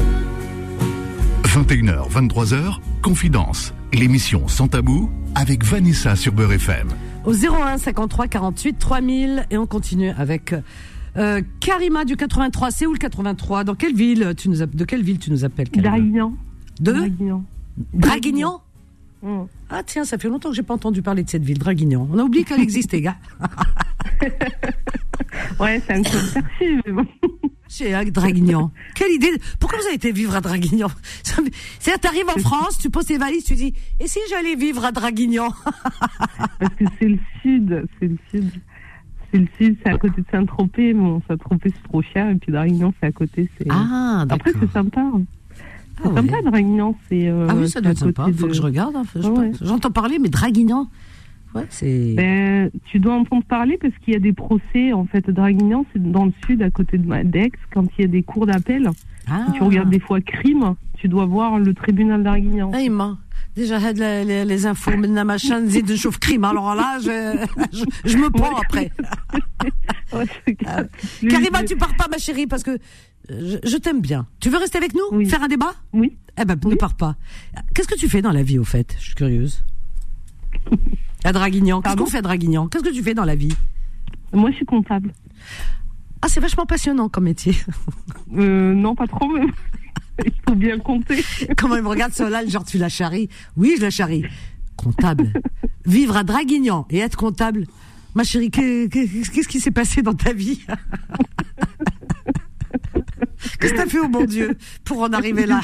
21h, 1.43 2.11
23h, 2.11 2.79
Confidence, 3.01 3.73
l'émission 3.93 4.49
sans 4.49 4.67
tabou 4.67 5.09
avec 5.35 5.63
Vanessa 5.63 6.17
sur 6.17 6.33
Beurre 6.33 6.51
FM. 6.53 6.89
Au 7.23 7.33
01 7.33 7.77
53 7.77 8.27
48 8.27 8.77
3000 8.77 9.47
et 9.49 9.57
on 9.57 9.65
continue 9.65 10.09
avec 10.09 10.53
euh, 11.17 11.41
Karima 11.59 12.05
du 12.05 12.15
83, 12.15 12.71
c'est 12.71 12.85
où 12.85 12.93
le 12.93 12.97
83 12.97 13.63
Dans 13.63 13.75
quelle 13.75 13.95
ville 13.95 14.33
tu 14.37 14.49
nous 14.49 14.65
de 14.65 14.85
quelle 14.85 15.03
ville 15.03 15.19
tu 15.19 15.31
nous 15.31 15.45
appelles 15.45 15.69
Draguignan. 15.69 16.33
De? 16.79 17.11
Draguignan. 17.93 18.61
Ah 19.69 19.81
tiens, 19.83 20.05
ça 20.05 20.17
fait 20.17 20.27
longtemps 20.27 20.49
que 20.49 20.55
j'ai 20.55 20.63
pas 20.63 20.75
entendu 20.75 21.01
parler 21.01 21.23
de 21.23 21.29
cette 21.29 21.43
ville, 21.43 21.57
Draguignan. 21.57 22.07
On 22.11 22.19
a 22.19 22.23
oublié 22.23 22.43
qu'elle 22.43 22.61
existait, 22.61 23.01
gars. 23.01 23.17
ouais, 25.59 25.81
c'est 25.87 25.93
un 25.93 26.03
peu 26.03 26.17
perçu, 26.33 26.81
mais 26.85 26.91
bon. 26.91 27.07
Chez 27.67 27.91
Draguignan. 28.11 28.71
Quelle 28.93 29.11
idée 29.11 29.31
Pourquoi 29.59 29.79
vous 29.79 29.85
avez 29.85 29.95
été 29.95 30.11
vivre 30.11 30.35
à 30.35 30.41
Draguignan? 30.41 30.91
C'est-à-dire, 31.23 31.99
t'arrives 31.99 32.29
en 32.29 32.39
France, 32.39 32.77
tu 32.77 32.91
poses 32.91 33.05
tes 33.05 33.17
valises, 33.17 33.45
tu 33.45 33.55
dis, 33.55 33.73
et 33.99 34.07
si 34.07 34.19
j'allais 34.29 34.55
vivre 34.55 34.85
à 34.85 34.91
Draguignan? 34.91 35.51
Parce 36.59 36.75
que 36.75 36.85
c'est 36.99 37.07
le 37.07 37.19
sud, 37.41 37.87
c'est 37.99 38.07
le 38.07 38.17
sud 38.29 38.51
c'est 39.35 39.41
le 39.41 39.47
sud, 39.57 39.77
c'est 39.83 39.91
à 39.91 39.97
côté 39.97 40.21
de 40.21 40.25
Saint-Tropez. 40.31 40.93
Bon, 40.93 41.21
Saint-Tropez, 41.27 41.69
c'est 41.75 41.83
trop 41.83 42.01
cher. 42.01 42.29
Et 42.29 42.35
puis 42.35 42.51
Draguignan, 42.51 42.93
c'est 42.99 43.07
à 43.07 43.11
côté. 43.11 43.49
C'est... 43.57 43.67
Ah, 43.69 44.25
Après, 44.29 44.51
c'est 44.59 44.71
sympa. 44.71 45.03
C'est 46.01 46.09
ah, 46.09 46.15
sympa, 46.15 46.41
Draguignan. 46.43 46.95
C'est, 47.09 47.27
euh, 47.27 47.47
ah 47.49 47.55
oui, 47.55 47.69
ça 47.69 47.81
doit 47.81 47.91
être 47.91 47.99
sympa. 47.99 48.25
Il 48.27 48.33
faut 48.33 48.47
que 48.47 48.53
je 48.53 48.61
regarde. 48.61 48.95
Hein. 48.95 49.51
J'entends 49.61 49.91
parler, 49.91 50.19
mais 50.19 50.29
Draguignan. 50.29 50.87
Ouais, 51.53 51.65
c'est... 51.69 52.13
Ben, 52.15 52.69
tu 52.85 52.99
dois 52.99 53.13
entendre 53.13 53.43
parler 53.43 53.77
parce 53.77 53.93
qu'il 54.03 54.13
y 54.13 54.17
a 54.17 54.19
des 54.19 54.33
procès. 54.33 54.93
En 54.93 55.05
fait, 55.05 55.29
Draguignan, 55.29 55.85
c'est 55.93 56.11
dans 56.11 56.25
le 56.25 56.33
sud, 56.45 56.61
à 56.61 56.69
côté 56.69 56.97
de 56.97 57.07
Madex. 57.07 57.57
Quand 57.73 57.85
il 57.97 58.01
y 58.01 58.05
a 58.05 58.07
des 58.07 58.23
cours 58.23 58.45
d'appel, 58.45 58.89
ah. 59.27 59.47
tu 59.53 59.63
regardes 59.63 59.89
des 59.89 59.99
fois 59.99 60.21
crime, 60.21 60.75
tu 60.97 61.07
dois 61.07 61.25
voir 61.25 61.59
le 61.59 61.73
tribunal 61.73 62.23
d'Draguignan. 62.23 62.71
Ah, 62.73 62.81
Déjà, 63.55 63.79
les, 63.93 64.43
les 64.43 64.65
infos, 64.65 64.97
maintenant, 64.97 65.23
machin, 65.23 65.61
de 65.61 65.95
chauffe 65.95 66.19
crime. 66.19 66.43
Alors 66.43 66.75
là, 66.75 66.97
je, 66.99 67.45
je, 68.03 68.17
me 68.17 68.29
prends 68.29 68.55
après. 68.57 68.91
Euh, 70.13 70.23
Karima, 71.27 71.63
tu 71.63 71.75
pars 71.75 71.95
pas, 71.97 72.07
ma 72.09 72.17
chérie, 72.17 72.47
parce 72.47 72.63
que 72.63 72.77
je, 73.27 73.77
t'aime 73.77 73.99
bien. 73.99 74.27
Tu 74.39 74.49
veux 74.49 74.57
rester 74.57 74.77
avec 74.77 74.93
nous? 74.93 75.25
Faire 75.25 75.43
un 75.43 75.47
débat? 75.47 75.73
Oui. 75.91 76.15
Eh 76.39 76.45
ben, 76.45 76.57
ne 76.63 76.75
pars 76.75 76.95
pas. 76.95 77.15
Qu'est-ce 77.73 77.87
que 77.87 77.97
tu 77.97 78.07
fais 78.07 78.21
dans 78.21 78.31
la 78.31 78.43
vie, 78.43 78.59
au 78.59 78.63
fait? 78.63 78.95
Je 78.99 79.05
suis 79.05 79.15
curieuse. 79.15 79.63
À 81.23 81.33
Draguignan. 81.33 81.81
Qu'est-ce 81.81 81.95
qu'on 81.95 82.05
fait 82.05 82.19
à 82.19 82.21
Draguignan? 82.21 82.67
Qu'est-ce 82.67 82.83
que 82.83 82.93
tu 82.93 83.01
fais 83.03 83.13
dans 83.13 83.25
la 83.25 83.35
vie? 83.35 83.53
Moi, 84.31 84.51
je 84.51 84.57
suis 84.57 84.65
comptable. 84.65 85.11
Ah, 86.21 86.27
c'est 86.27 86.39
vachement 86.39 86.65
passionnant 86.65 87.09
comme 87.09 87.25
métier. 87.25 87.55
Euh, 88.35 88.73
non, 88.73 88.95
pas 88.95 89.07
trop, 89.07 89.27
même. 89.27 89.51
Il 90.25 90.33
faut 90.47 90.55
bien 90.55 90.77
compter. 90.79 91.23
Comment 91.57 91.75
il 91.75 91.83
me 91.83 91.89
regarde 91.89 92.13
Solal, 92.13 92.49
genre 92.49 92.65
tu 92.65 92.77
la 92.77 92.89
charries 92.89 93.29
Oui, 93.57 93.75
je 93.77 93.81
la 93.81 93.89
charrie. 93.89 94.23
Comptable. 94.75 95.33
Vivre 95.85 96.17
à 96.17 96.23
Draguignan 96.23 96.85
et 96.89 96.99
être 96.99 97.17
comptable. 97.17 97.65
Ma 98.13 98.23
chérie, 98.23 98.49
qu'est-ce 98.49 99.47
qui 99.47 99.59
s'est 99.59 99.71
passé 99.71 100.01
dans 100.01 100.13
ta 100.13 100.33
vie 100.33 100.61
Qu'est-ce 103.59 103.73
que 103.73 103.77
t'as 103.77 103.85
fait 103.85 103.99
au 103.99 104.07
bon 104.07 104.25
Dieu 104.25 104.57
pour 104.83 105.01
en 105.01 105.11
arriver 105.13 105.45
là 105.45 105.61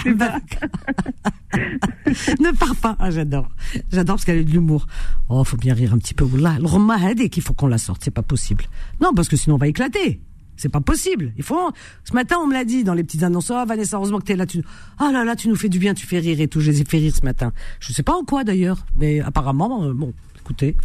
Ne 2.39 2.55
pars 2.57 2.75
pas. 2.75 2.95
Ah, 2.99 3.11
j'adore. 3.11 3.49
J'adore 3.91 4.15
parce 4.15 4.25
qu'elle 4.25 4.39
a 4.39 4.43
de 4.43 4.49
l'humour. 4.49 4.87
Oh, 5.29 5.43
faut 5.43 5.57
bien 5.57 5.73
rire 5.73 5.93
un 5.93 5.97
petit 5.97 6.13
peu. 6.13 6.27
Là, 6.37 6.57
le 6.59 7.27
qu'il 7.27 7.43
faut 7.43 7.53
qu'on 7.53 7.67
la 7.67 7.77
sorte. 7.77 8.03
C'est 8.03 8.11
pas 8.11 8.21
possible. 8.21 8.65
Non, 9.01 9.13
parce 9.13 9.27
que 9.29 9.35
sinon 9.35 9.55
on 9.55 9.59
va 9.59 9.67
éclater. 9.67 10.21
C'est 10.61 10.69
pas 10.69 10.79
possible. 10.79 11.33
Il 11.37 11.43
faut. 11.43 11.71
Ce 12.03 12.13
matin, 12.13 12.37
on 12.39 12.45
me 12.45 12.53
l'a 12.53 12.65
dit 12.65 12.83
dans 12.83 12.93
les 12.93 13.03
petites 13.03 13.23
annonces. 13.23 13.49
Oh, 13.49 13.63
Vanessa, 13.65 13.97
heureusement 13.97 14.19
que 14.19 14.25
t'es 14.25 14.35
là. 14.35 14.45
Tu... 14.45 14.63
Oh 14.99 15.09
là 15.11 15.23
là, 15.23 15.35
tu 15.35 15.49
nous 15.49 15.55
fais 15.55 15.69
du 15.69 15.79
bien, 15.79 15.95
tu 15.95 16.05
fais 16.05 16.19
rire 16.19 16.39
et 16.39 16.47
tout. 16.47 16.59
Je 16.59 16.69
les 16.69 16.81
ai 16.81 16.85
fait 16.85 16.99
rire 16.99 17.15
ce 17.15 17.25
matin. 17.25 17.51
Je 17.79 17.91
sais 17.91 18.03
pas 18.03 18.13
en 18.13 18.23
quoi 18.23 18.43
d'ailleurs, 18.43 18.85
mais 18.95 19.21
apparemment, 19.21 19.85
euh, 19.85 19.93
bon, 19.93 20.13
écoutez. 20.39 20.77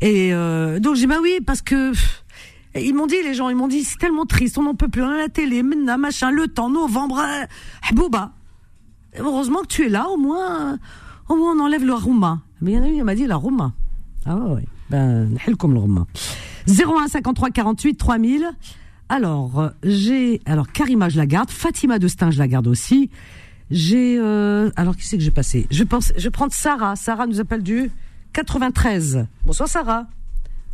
Et 0.00 0.32
euh, 0.32 0.80
donc 0.80 0.96
j'ai 0.96 1.06
bah 1.06 1.18
oui, 1.22 1.40
parce 1.44 1.60
que 1.60 1.92
ils 2.74 2.94
m'ont 2.94 3.06
dit 3.06 3.22
les 3.22 3.34
gens, 3.34 3.50
ils 3.50 3.56
m'ont 3.56 3.68
dit 3.68 3.84
c'est 3.84 3.98
tellement 3.98 4.24
triste, 4.24 4.56
on 4.56 4.62
n'en 4.62 4.74
peut 4.74 4.88
plus, 4.88 5.02
on 5.02 5.10
a 5.10 5.18
la 5.18 5.28
télé, 5.28 5.62
maintenant 5.62 5.98
machin, 5.98 6.30
le 6.30 6.48
temps, 6.48 6.70
novembre, 6.70 7.18
hein, 7.18 7.44
Bouba. 7.92 8.32
Heureusement 9.18 9.60
que 9.60 9.66
tu 9.66 9.84
es 9.84 9.90
là, 9.90 10.08
au 10.08 10.16
moins, 10.16 10.78
au 11.28 11.36
moins 11.36 11.54
on 11.54 11.60
enlève 11.60 11.84
le 11.84 11.92
rouma. 11.92 12.40
Mais 12.62 12.72
il 12.72 12.74
y 12.76 12.78
en 12.78 12.84
a 12.84 12.88
une, 12.88 12.94
il 12.94 13.04
m'a 13.04 13.14
dit 13.14 13.26
la 13.26 13.36
rouma. 13.36 13.74
Ah 14.24 14.36
ouais, 14.36 14.54
ouais. 14.54 14.64
Ben, 14.88 15.36
comme 15.58 15.74
le 15.74 15.80
rouma. 15.80 16.06
01 16.66 17.08
53 17.08 17.50
48 17.50 17.96
3000. 17.96 18.50
Alors, 19.08 19.72
j'ai 19.82 20.40
alors 20.46 20.70
Karima, 20.72 21.08
je 21.08 21.18
la 21.18 21.26
garde. 21.26 21.50
Fatima 21.50 21.98
Destin, 21.98 22.30
je 22.30 22.38
la 22.38 22.48
garde 22.48 22.66
aussi. 22.66 23.10
J'ai 23.70 24.18
euh, 24.18 24.70
alors 24.76 24.96
qui 24.96 25.06
c'est 25.06 25.16
que 25.16 25.22
j'ai 25.22 25.30
passé? 25.30 25.66
Je 25.70 25.84
pense, 25.84 26.12
je 26.16 26.24
vais 26.24 26.30
prendre 26.30 26.52
Sarah. 26.52 26.96
Sarah 26.96 27.26
nous 27.26 27.40
appelle 27.40 27.62
du 27.62 27.90
93. 28.32 29.26
Bonsoir 29.44 29.68
Sarah. 29.68 30.06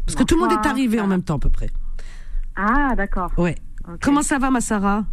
Parce 0.05 0.16
que 0.16 0.24
tout 0.24 0.34
le 0.34 0.40
monde 0.40 0.52
est 0.52 0.66
arrivé 0.66 1.00
en 1.00 1.07
même 1.07 1.22
temps 1.22 1.36
à 1.36 1.38
peu 1.38 1.50
près. 1.50 1.70
Ah 2.57 2.94
d'accord. 2.96 3.30
Ouais. 3.36 3.55
Comment 4.00 4.22
ça 4.22 4.38
va 4.38 4.50
ma 4.50 4.61
Sarah? 4.61 5.05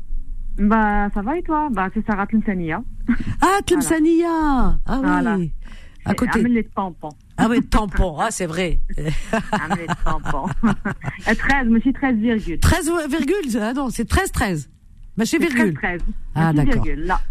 Bah 0.57 1.09
ça 1.13 1.21
va 1.21 1.37
et 1.37 1.43
toi? 1.43 1.69
Bah 1.71 1.89
c'est 1.93 2.05
Sarah 2.05 2.25
Tlemsania. 2.25 2.81
Ah 3.41 3.59
Tlemsania. 3.65 4.79
Ah 4.85 5.35
oui. 5.37 5.51
À 6.05 6.13
côté. 6.13 6.41
les 6.43 6.63
tampons. 6.63 7.09
Ah 7.38 7.47
oui, 7.49 7.61
tampon, 7.61 8.17
ah 8.19 8.31
c'est 8.31 8.47
vrai. 8.47 8.79
ah 9.51 9.67
mais 9.69 9.85
tampon. 10.03 10.47
13, 11.25 11.67
mais 11.69 11.79
c'est 11.83 11.93
13 11.93 12.15
virgule. 12.17 12.59
13 12.59 12.91
virgule 13.09 13.61
Ah 13.61 13.73
non, 13.73 13.89
c'est 13.89 14.05
13 14.05 14.31
13. 14.31 14.69
Mais 15.17 15.25
c'est 15.25 15.39
virgule. 15.39 15.73
13, 15.73 15.99
13. 15.99 16.01
Ah 16.35 16.53
d'accord. 16.53 16.85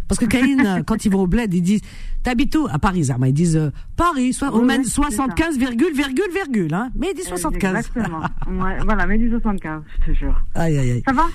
Parce 0.09 0.19
que 0.19 0.27
Caïn, 0.27 0.83
quand 0.85 1.05
ils 1.05 1.11
vont 1.11 1.23
au 1.23 1.27
bled, 1.27 1.53
ils 1.55 1.63
disent 1.63 1.83
T'habites 2.27 2.57
où? 2.57 2.67
À 2.69 2.81
Paris, 2.81 3.09
Ils 3.27 3.33
disent 3.33 3.57
euh, 3.57 3.71
Paris, 3.95 4.33
soit, 4.33 4.53
on 4.53 4.65
mène 4.65 4.83
75 4.83 5.59
virgule, 5.59 5.95
virgule, 5.95 6.25
virgule. 6.35 6.75
Hein. 6.75 6.91
Mais 6.97 7.11
ils 7.13 7.15
disent 7.15 7.29
75. 7.29 7.77
Exactement. 7.77 8.19
ouais, 8.49 8.79
voilà, 8.85 9.07
mais 9.07 9.15
ils 9.17 9.23
disent 9.23 9.31
75, 9.31 9.83
je 10.01 10.13
te 10.13 10.19
jure. 10.19 10.45
Aïe, 10.57 10.77
aïe, 10.77 10.91
aïe. 10.91 11.03
Ça 11.07 11.13
va? 11.13 11.27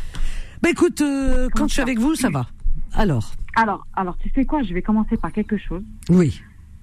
Bah 0.61 0.69
écoute, 0.69 0.99
euh, 0.99 1.47
quand 1.55 1.69
je 1.69 1.73
suis 1.73 1.81
avec 1.81 1.97
vous, 1.97 2.15
ça 2.15 2.29
va. 2.29 2.47
Alors, 2.93 3.31
Alors, 3.55 3.87
alors, 3.95 4.17
tu 4.17 4.29
sais 4.35 4.43
quoi? 4.43 4.63
Je 4.63 4.73
vais 4.73 4.81
commencer 4.81 5.15
par 5.15 5.31
quelque 5.31 5.57
chose. 5.57 5.81
Oui. 6.09 6.41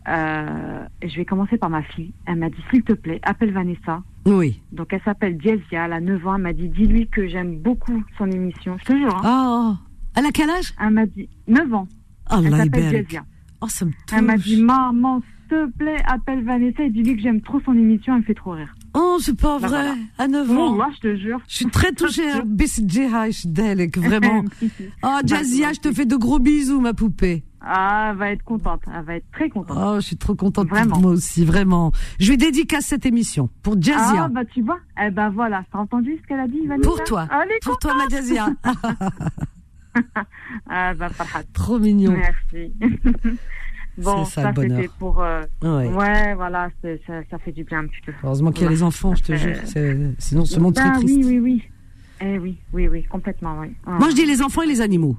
Euh, 0.08 0.84
je 1.02 1.16
vais 1.16 1.24
commencer 1.24 1.58
par 1.58 1.70
ma 1.70 1.82
fille. 1.82 2.12
Elle 2.26 2.36
m'a 2.36 2.48
dit, 2.48 2.62
s'il 2.70 2.82
te 2.82 2.92
plaît, 2.92 3.20
appelle 3.22 3.52
Vanessa. 3.52 4.02
Oui. 4.26 4.60
Donc 4.72 4.92
elle 4.92 5.02
s'appelle 5.04 5.36
Diezia, 5.36 5.86
elle 5.86 5.92
a 5.92 6.00
9 6.00 6.26
ans. 6.26 6.36
Elle 6.36 6.42
m'a 6.42 6.52
dit, 6.52 6.68
dis-lui 6.68 7.06
que 7.08 7.28
j'aime 7.28 7.58
beaucoup 7.58 8.02
son 8.16 8.30
émission. 8.30 8.76
Je 8.78 8.84
te 8.84 8.92
jure. 8.92 9.14
Hein. 9.24 9.76
Oh, 9.76 9.76
elle 10.16 10.26
a 10.26 10.30
quel 10.30 10.50
âge? 10.50 10.72
Elle 10.80 10.90
m'a 10.90 11.06
dit, 11.06 11.28
9 11.46 11.74
ans. 11.74 11.88
Allah 12.26 12.48
elle 12.48 12.56
s'appelle 12.56 12.88
Diezia. 12.90 13.24
Oh. 13.60 13.66
Elle 14.12 14.24
m'a 14.24 14.36
dit, 14.36 14.62
maman, 14.62 15.20
s'il 15.20 15.48
te 15.48 15.70
plaît, 15.76 16.00
appelle 16.06 16.44
Vanessa 16.44 16.82
et 16.84 16.90
dis-lui 16.90 17.16
que 17.16 17.22
j'aime 17.22 17.40
trop 17.40 17.60
son 17.64 17.72
émission. 17.72 18.14
Elle 18.14 18.20
me 18.20 18.24
fait 18.24 18.34
trop 18.34 18.52
rire. 18.52 18.74
Oh, 18.94 19.18
c'est 19.20 19.38
pas 19.38 19.58
bah, 19.58 19.68
vrai. 19.68 19.92
À 20.18 20.28
9 20.28 20.50
ans. 20.50 20.74
Moi, 20.74 20.90
je 20.96 21.00
te 21.00 21.16
jure. 21.16 21.40
Je 21.48 21.56
suis 21.56 21.66
très 21.66 21.92
touchée. 21.92 22.30
Hein. 22.30 22.42
Vraiment. 23.96 24.44
Ah, 25.02 25.18
oh, 25.18 25.26
Diazia, 25.26 25.72
je 25.72 25.80
te 25.80 25.92
fais 25.92 26.06
de 26.06 26.16
gros 26.16 26.38
bisous, 26.38 26.80
ma 26.80 26.94
poupée. 26.94 27.44
Ah, 27.60 28.08
elle 28.12 28.16
va 28.18 28.30
être 28.30 28.44
contente. 28.44 28.82
Elle 28.94 29.04
va 29.04 29.14
être 29.16 29.30
très 29.32 29.48
contente. 29.50 29.76
Oh, 29.78 29.96
je 29.96 30.06
suis 30.06 30.16
trop 30.16 30.34
contente. 30.34 30.68
Vraiment. 30.68 30.98
Moi 31.00 31.10
aussi, 31.12 31.44
vraiment. 31.44 31.92
Je 32.20 32.30
lui 32.30 32.36
dédicace 32.36 32.84
cette 32.86 33.04
émission 33.06 33.48
pour 33.62 33.74
Jazia. 33.80 34.24
Ah, 34.24 34.28
bah 34.28 34.44
tu 34.44 34.62
vois. 34.62 34.78
Eh 35.04 35.10
ben 35.10 35.30
voilà, 35.30 35.64
t'as 35.72 35.78
entendu 35.78 36.16
ce 36.22 36.26
qu'elle 36.26 36.40
a 36.40 36.46
dit, 36.48 36.66
Vanessa 36.66 36.88
pour 36.88 37.02
toi. 37.04 37.28
Elle 37.32 37.50
est 37.52 37.62
Pour 37.64 37.78
toi, 37.78 37.94
ma 37.94 38.08
Jazia. 38.08 38.48
Ah, 40.68 40.94
bah, 40.94 41.08
trop 41.52 41.78
mignon. 41.78 42.12
Merci. 42.12 42.72
bon, 43.98 44.24
ça, 44.24 44.42
ça, 44.42 44.52
c'était 44.54 44.88
pour. 44.98 45.22
euh, 45.22 45.42
Ouais. 45.62 45.88
ouais, 45.88 46.34
voilà, 46.34 46.70
ça, 46.82 46.88
ça 47.30 47.38
fait 47.38 47.52
du 47.52 47.64
bien 47.64 47.80
un 47.80 47.86
petit 47.86 48.00
peu. 48.04 48.12
Heureusement 48.22 48.52
qu'il 48.52 48.64
y 48.64 48.66
a 48.66 48.70
les 48.70 48.82
enfants, 48.82 49.14
je 49.14 49.22
te 49.22 49.34
jure. 49.34 49.56
C'est- 49.64 50.14
Sinon, 50.18 50.44
ce 50.44 50.60
monde 50.60 50.76
serait 50.76 50.90
Ben 50.90 50.98
triste. 51.00 51.16
Oui, 51.16 51.24
oui, 51.24 51.38
oui. 51.40 51.62
Eh 52.20 52.38
oui, 52.38 52.58
oui, 52.72 52.88
oui, 52.88 53.04
complètement, 53.04 53.58
oui. 53.60 53.74
Ah. 53.86 53.96
Moi, 53.98 54.10
je 54.10 54.14
dis 54.14 54.26
les 54.26 54.42
enfants 54.42 54.62
et 54.62 54.66
les 54.66 54.80
animaux. 54.80 55.16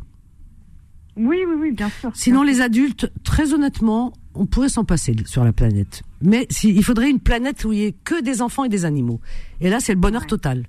Oui, 1.18 1.38
oui, 1.48 1.56
oui, 1.60 1.72
bien 1.72 1.90
sûr. 1.90 2.12
Sinon, 2.14 2.44
les 2.44 2.62
adultes, 2.62 3.12
très 3.24 3.54
honnêtement, 3.54 4.14
on 4.36 4.46
pourrait 4.46 4.70
s'en 4.70 4.86
passer 4.86 5.16
sur 5.26 5.44
la 5.44 5.52
planète. 5.52 6.04
Mais 6.22 6.48
si, 6.50 6.70
il 6.74 6.84
faudrait 6.84 7.10
une 7.10 7.20
planète 7.20 7.66
où 7.66 7.74
il 7.74 7.80
n'y 7.80 7.86
ait 7.86 7.96
que 8.04 8.22
des 8.22 8.42
enfants 8.42 8.64
et 8.64 8.70
des 8.70 8.86
animaux. 8.86 9.20
Et 9.62 9.70
là, 9.70 9.80
c'est 9.80 9.94
le 9.94 10.00
bonheur 10.00 10.26
total. 10.28 10.66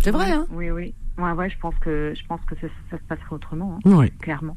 C'est 0.00 0.10
vrai, 0.10 0.32
hein 0.32 0.46
Oui, 0.50 0.70
oui. 0.70 0.94
Ouais, 1.18 1.32
ouais, 1.32 1.48
je 1.48 1.58
pense 1.58 1.74
que, 1.80 2.12
je 2.16 2.26
pense 2.26 2.40
que 2.46 2.54
ça, 2.56 2.66
se 2.90 3.02
passerait 3.08 3.32
autrement, 3.32 3.78
hein. 3.84 4.06
clairement. 4.20 4.56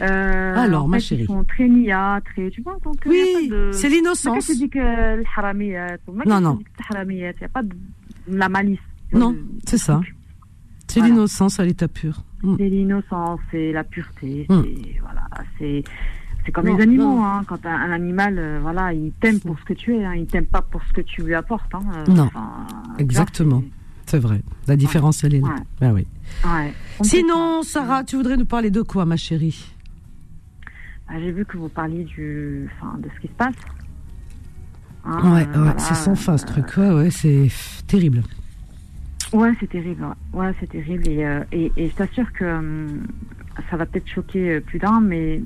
Euh, 0.00 0.54
Alors, 0.56 0.88
ma 0.88 0.98
chérie. 0.98 1.22
Ils 1.22 1.26
sont 1.26 1.44
très 1.44 1.68
nia, 1.68 2.20
très. 2.24 2.50
Tu 2.50 2.60
vois, 2.60 2.76
donc. 2.84 3.06
Euh, 3.06 3.10
oui, 3.10 3.48
de... 3.48 3.70
c'est 3.72 3.88
l'innocence. 3.88 4.46
Tu 4.46 4.56
dis 4.56 4.68
que 4.68 4.78
le 4.78 5.24
haramiyat. 5.36 5.98
Non, 6.26 6.40
non. 6.40 6.58
Il 6.92 7.08
n'y 7.08 7.24
a 7.24 7.48
pas 7.48 7.62
de 7.62 7.74
la 8.28 8.48
malice. 8.48 8.80
Non, 9.12 9.36
c'est 9.64 9.78
ça. 9.78 10.00
C'est 10.88 11.00
l'innocence 11.00 11.60
à 11.60 11.64
l'état 11.64 11.88
pur. 11.88 12.24
Mm. 12.42 12.54
C'est 12.58 12.68
l'innocence, 12.68 13.40
c'est 13.50 13.72
la 13.72 13.84
pureté, 13.84 14.46
Mm. 14.48 14.62
c'est 14.62 15.00
voilà, 15.00 15.22
c'est 15.58 15.84
c'est 16.44 16.52
comme 16.52 16.66
Non, 16.66 16.76
les 16.76 16.82
animaux, 16.84 17.04
non. 17.16 17.24
hein. 17.24 17.42
Quand 17.48 17.64
un, 17.66 17.74
un 17.74 17.90
animal, 17.90 18.38
euh, 18.38 18.58
voilà, 18.62 18.92
il 18.92 19.10
t'aime 19.20 19.40
pour 19.40 19.58
ce 19.58 19.64
que 19.64 19.72
tu 19.72 19.96
es, 19.96 20.04
hein. 20.04 20.14
il 20.14 20.26
t'aime 20.26 20.46
pas 20.46 20.62
pour 20.62 20.80
ce 20.84 20.92
que 20.92 21.00
tu 21.00 21.22
lui 21.22 21.34
apportes. 21.34 21.74
Hein. 21.74 21.80
Euh, 22.08 22.12
Non. 22.12 22.30
Exactement. 22.98 23.62
C'est 24.06 24.20
vrai. 24.20 24.40
La 24.68 24.76
différence, 24.76 25.24
elle 25.24 25.34
est 25.34 25.40
là. 25.40 25.48
Ouais. 25.48 25.54
Ah 25.80 25.92
oui. 25.92 26.06
Ouais. 26.44 26.72
Sinon, 27.02 27.62
Sarah, 27.62 28.04
tu 28.04 28.14
voudrais 28.16 28.36
nous 28.36 28.44
parler 28.44 28.70
de 28.70 28.82
quoi, 28.82 29.04
ma 29.04 29.16
chérie? 29.16 29.72
Ah, 31.08 31.18
J'ai 31.18 31.32
vu 31.32 31.44
que 31.44 31.56
vous 31.56 31.68
parliez 31.68 32.04
du, 32.04 32.68
enfin, 32.80 32.96
de 32.98 33.08
ce 33.16 33.20
qui 33.20 33.26
se 33.26 33.32
passe. 33.32 33.54
Hein, 35.04 35.32
Ouais, 35.34 35.42
euh, 35.48 35.52
voilà. 35.62 35.78
c'est 35.78 35.94
sans 35.94 36.14
fin, 36.14 36.36
ce 36.36 36.46
truc. 36.46 36.66
Ouais, 36.76 36.92
ouais, 36.92 37.10
c'est 37.10 37.48
terrible. 37.88 38.22
Ouais, 39.32 39.52
c'est 39.60 39.68
terrible. 39.68 40.06
Ouais, 40.32 40.52
c'est 40.60 40.68
terrible. 40.68 41.08
Et, 41.08 41.24
euh, 41.24 41.42
et, 41.52 41.72
et 41.76 41.88
je 41.88 41.94
t'assure 41.94 42.32
que 42.32 42.44
hum, 42.44 43.06
ça 43.70 43.76
va 43.76 43.86
peut-être 43.86 44.08
choquer 44.08 44.54
euh, 44.54 44.60
plus 44.60 44.78
d'un, 44.78 45.00
mais 45.00 45.42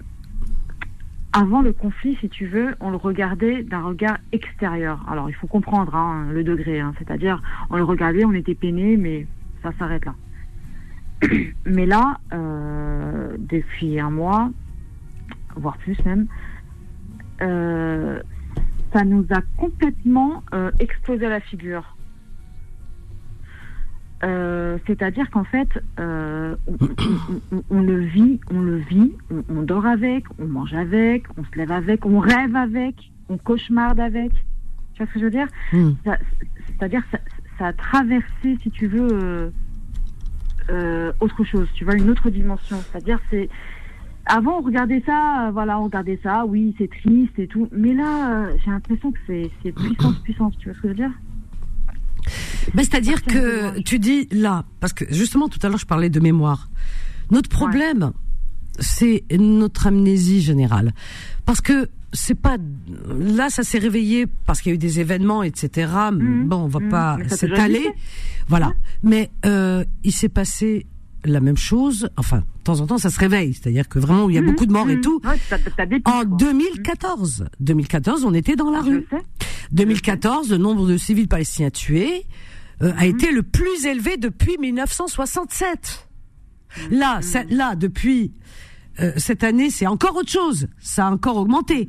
avant 1.32 1.62
le 1.62 1.72
conflit, 1.72 2.16
si 2.20 2.28
tu 2.28 2.46
veux, 2.46 2.74
on 2.80 2.90
le 2.90 2.96
regardait 2.96 3.62
d'un 3.62 3.82
regard 3.82 4.18
extérieur. 4.32 5.04
Alors, 5.08 5.30
il 5.30 5.34
faut 5.34 5.46
comprendre 5.46 5.94
hein, 5.94 6.26
le 6.30 6.42
degré. 6.44 6.80
hein. 6.80 6.92
C'est-à-dire, 6.98 7.40
on 7.70 7.76
le 7.76 7.84
regardait, 7.84 8.24
on 8.24 8.32
était 8.32 8.54
peiné, 8.54 8.96
mais 8.96 9.26
ça 9.62 9.72
s'arrête 9.78 10.04
là. 10.04 10.14
mais 11.64 11.86
là, 11.86 12.18
euh, 12.32 13.36
depuis 13.38 14.00
un 14.00 14.10
mois, 14.10 14.50
voire 15.56 15.78
plus 15.78 15.96
même, 16.04 16.26
euh, 17.42 18.20
ça 18.92 19.04
nous 19.04 19.24
a 19.30 19.40
complètement 19.56 20.42
euh, 20.52 20.70
explosé 20.80 21.26
à 21.26 21.30
la 21.30 21.40
figure. 21.40 21.96
Euh, 24.22 24.76
C'est-à-dire 24.86 25.30
qu'en 25.30 25.44
fait, 25.44 25.68
euh, 25.98 26.54
on, 26.66 26.74
on- 26.74 27.56
on- 27.56 27.62
on 27.70 27.80
le 27.82 27.98
vit, 28.00 28.38
on 28.52 28.60
le 28.60 28.76
vit, 28.76 29.12
on, 29.30 29.42
on 29.48 29.62
dort 29.62 29.86
avec, 29.86 30.24
on 30.38 30.46
mange 30.46 30.74
avec, 30.74 31.24
on 31.38 31.44
se 31.44 31.56
lève 31.56 31.72
avec, 31.72 32.04
on 32.04 32.18
rêve 32.18 32.54
avec, 32.54 33.10
on 33.30 33.38
cauchemarde 33.38 33.98
avec. 34.00 34.30
Tu 34.94 34.98
vois 35.02 35.06
ce 35.06 35.12
que 35.14 35.20
je 35.20 35.24
veux 35.24 35.30
dire? 35.30 35.46
Mm. 35.72 35.90
Ça- 36.04 36.18
C'est-à-dire 36.66 37.02
ça, 37.10 37.18
ça 37.58 37.66
a 37.68 37.72
traversé, 37.72 38.58
si 38.62 38.70
tu 38.70 38.86
veux, 38.86 39.50
euh, 40.70 41.12
autre 41.20 41.42
chose. 41.44 41.68
Tu 41.74 41.84
vois, 41.84 41.94
une 41.94 42.10
autre 42.10 42.28
dimension. 42.30 42.76
C'est-à-dire 42.90 43.20
c'est 43.30 43.48
avant 44.26 44.58
on 44.58 44.62
regardait 44.62 45.02
ça, 45.06 45.50
voilà, 45.52 45.80
on 45.80 45.84
regardait 45.84 46.20
ça, 46.22 46.44
oui, 46.46 46.74
c'est 46.78 46.90
triste 46.90 47.38
et 47.38 47.46
tout. 47.46 47.68
Mais 47.72 47.94
là, 47.94 48.48
j'ai 48.64 48.70
l'impression 48.70 49.12
que 49.12 49.18
c'est 49.26 49.50
c'est 49.62 49.72
puissance, 49.72 50.18
puissance. 50.18 50.56
Tu 50.58 50.68
vois 50.68 50.76
ce 50.76 50.82
que 50.82 50.88
je 50.88 50.92
veux 50.92 50.96
dire? 50.98 51.10
Ben, 52.74 52.84
C'est-à-dire 52.84 53.22
que 53.24 53.80
tu 53.80 53.98
dis 53.98 54.28
là, 54.30 54.64
parce 54.80 54.92
que 54.92 55.04
justement 55.12 55.48
tout 55.48 55.58
à 55.62 55.68
l'heure 55.68 55.78
je 55.78 55.86
parlais 55.86 56.10
de 56.10 56.20
mémoire. 56.20 56.68
Notre 57.30 57.48
problème, 57.48 58.12
c'est 58.80 59.24
notre 59.38 59.86
amnésie 59.86 60.40
générale, 60.40 60.92
parce 61.46 61.60
que 61.60 61.88
c'est 62.12 62.34
pas 62.34 62.56
là 63.08 63.50
ça 63.50 63.62
s'est 63.62 63.78
réveillé 63.78 64.26
parce 64.46 64.60
qu'il 64.60 64.70
y 64.70 64.72
a 64.72 64.74
eu 64.74 64.78
des 64.78 64.98
événements 64.98 65.42
etc. 65.44 65.92
Mhm. 66.12 66.48
Bon, 66.48 66.56
on 66.64 66.66
va 66.68 66.80
Mhm. 66.80 66.88
pas 66.88 67.18
s'étaler, 67.28 67.86
voilà. 68.48 68.72
Mais 69.04 69.30
euh, 69.46 69.84
il 70.02 70.12
s'est 70.12 70.28
passé 70.28 70.86
la 71.24 71.40
même 71.40 71.56
chose. 71.56 72.08
Enfin, 72.16 72.38
de 72.38 72.62
temps 72.64 72.80
en 72.80 72.86
temps 72.86 72.98
ça 72.98 73.10
se 73.10 73.18
réveille, 73.18 73.54
c'est-à-dire 73.54 73.88
que 73.88 73.98
vraiment 73.98 74.28
il 74.28 74.34
y 74.34 74.38
a 74.38 74.42
beaucoup 74.42 74.66
de 74.66 74.72
morts 74.72 74.88
et 74.90 74.96
Mmh, 74.96 75.00
tout. 75.00 75.20
Ouais, 75.24 75.38
En 76.04 76.24
quoi. 76.24 76.36
2014, 76.38 77.46
2014, 77.60 78.24
on 78.24 78.34
était 78.34 78.56
dans 78.56 78.70
la 78.70 78.80
Je 78.82 78.90
rue. 78.90 79.06
sais. 79.10 79.22
2014, 79.72 80.50
le 80.50 80.56
nombre 80.58 80.86
de 80.88 80.96
civils 80.96 81.28
palestiniens 81.28 81.70
tués 81.70 82.24
euh, 82.82 82.92
a 82.96 83.06
été 83.06 83.30
le 83.32 83.42
plus 83.42 83.84
élevé 83.86 84.16
depuis 84.16 84.56
1967. 84.58 86.08
Mhm. 86.90 86.98
Là, 86.98 87.18
ça- 87.22 87.44
là, 87.50 87.74
depuis 87.76 88.32
euh, 89.00 89.12
cette 89.16 89.44
année, 89.44 89.70
c'est 89.70 89.86
encore 89.86 90.16
autre 90.16 90.30
chose. 90.30 90.66
Ça 90.80 91.06
a 91.06 91.10
encore 91.10 91.36
augmenté. 91.36 91.88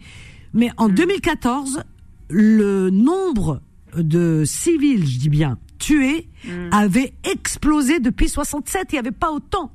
Mais 0.54 0.70
en 0.78 0.90
2014, 0.90 1.84
le 2.30 2.90
nombre 2.90 3.62
de 3.96 4.44
civils, 4.46 5.06
je 5.08 5.18
dis 5.20 5.30
bien, 5.30 5.58
tués, 5.82 6.30
Mhm. 6.46 6.70
avait 6.72 7.14
explosé 7.24 8.00
depuis 8.00 8.30
67. 8.30 8.88
Il 8.92 8.96
n'y 8.96 9.00
avait 9.00 9.12
pas 9.12 9.32
autant. 9.32 9.72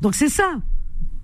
Donc 0.00 0.14
c'est 0.14 0.28
ça. 0.28 0.50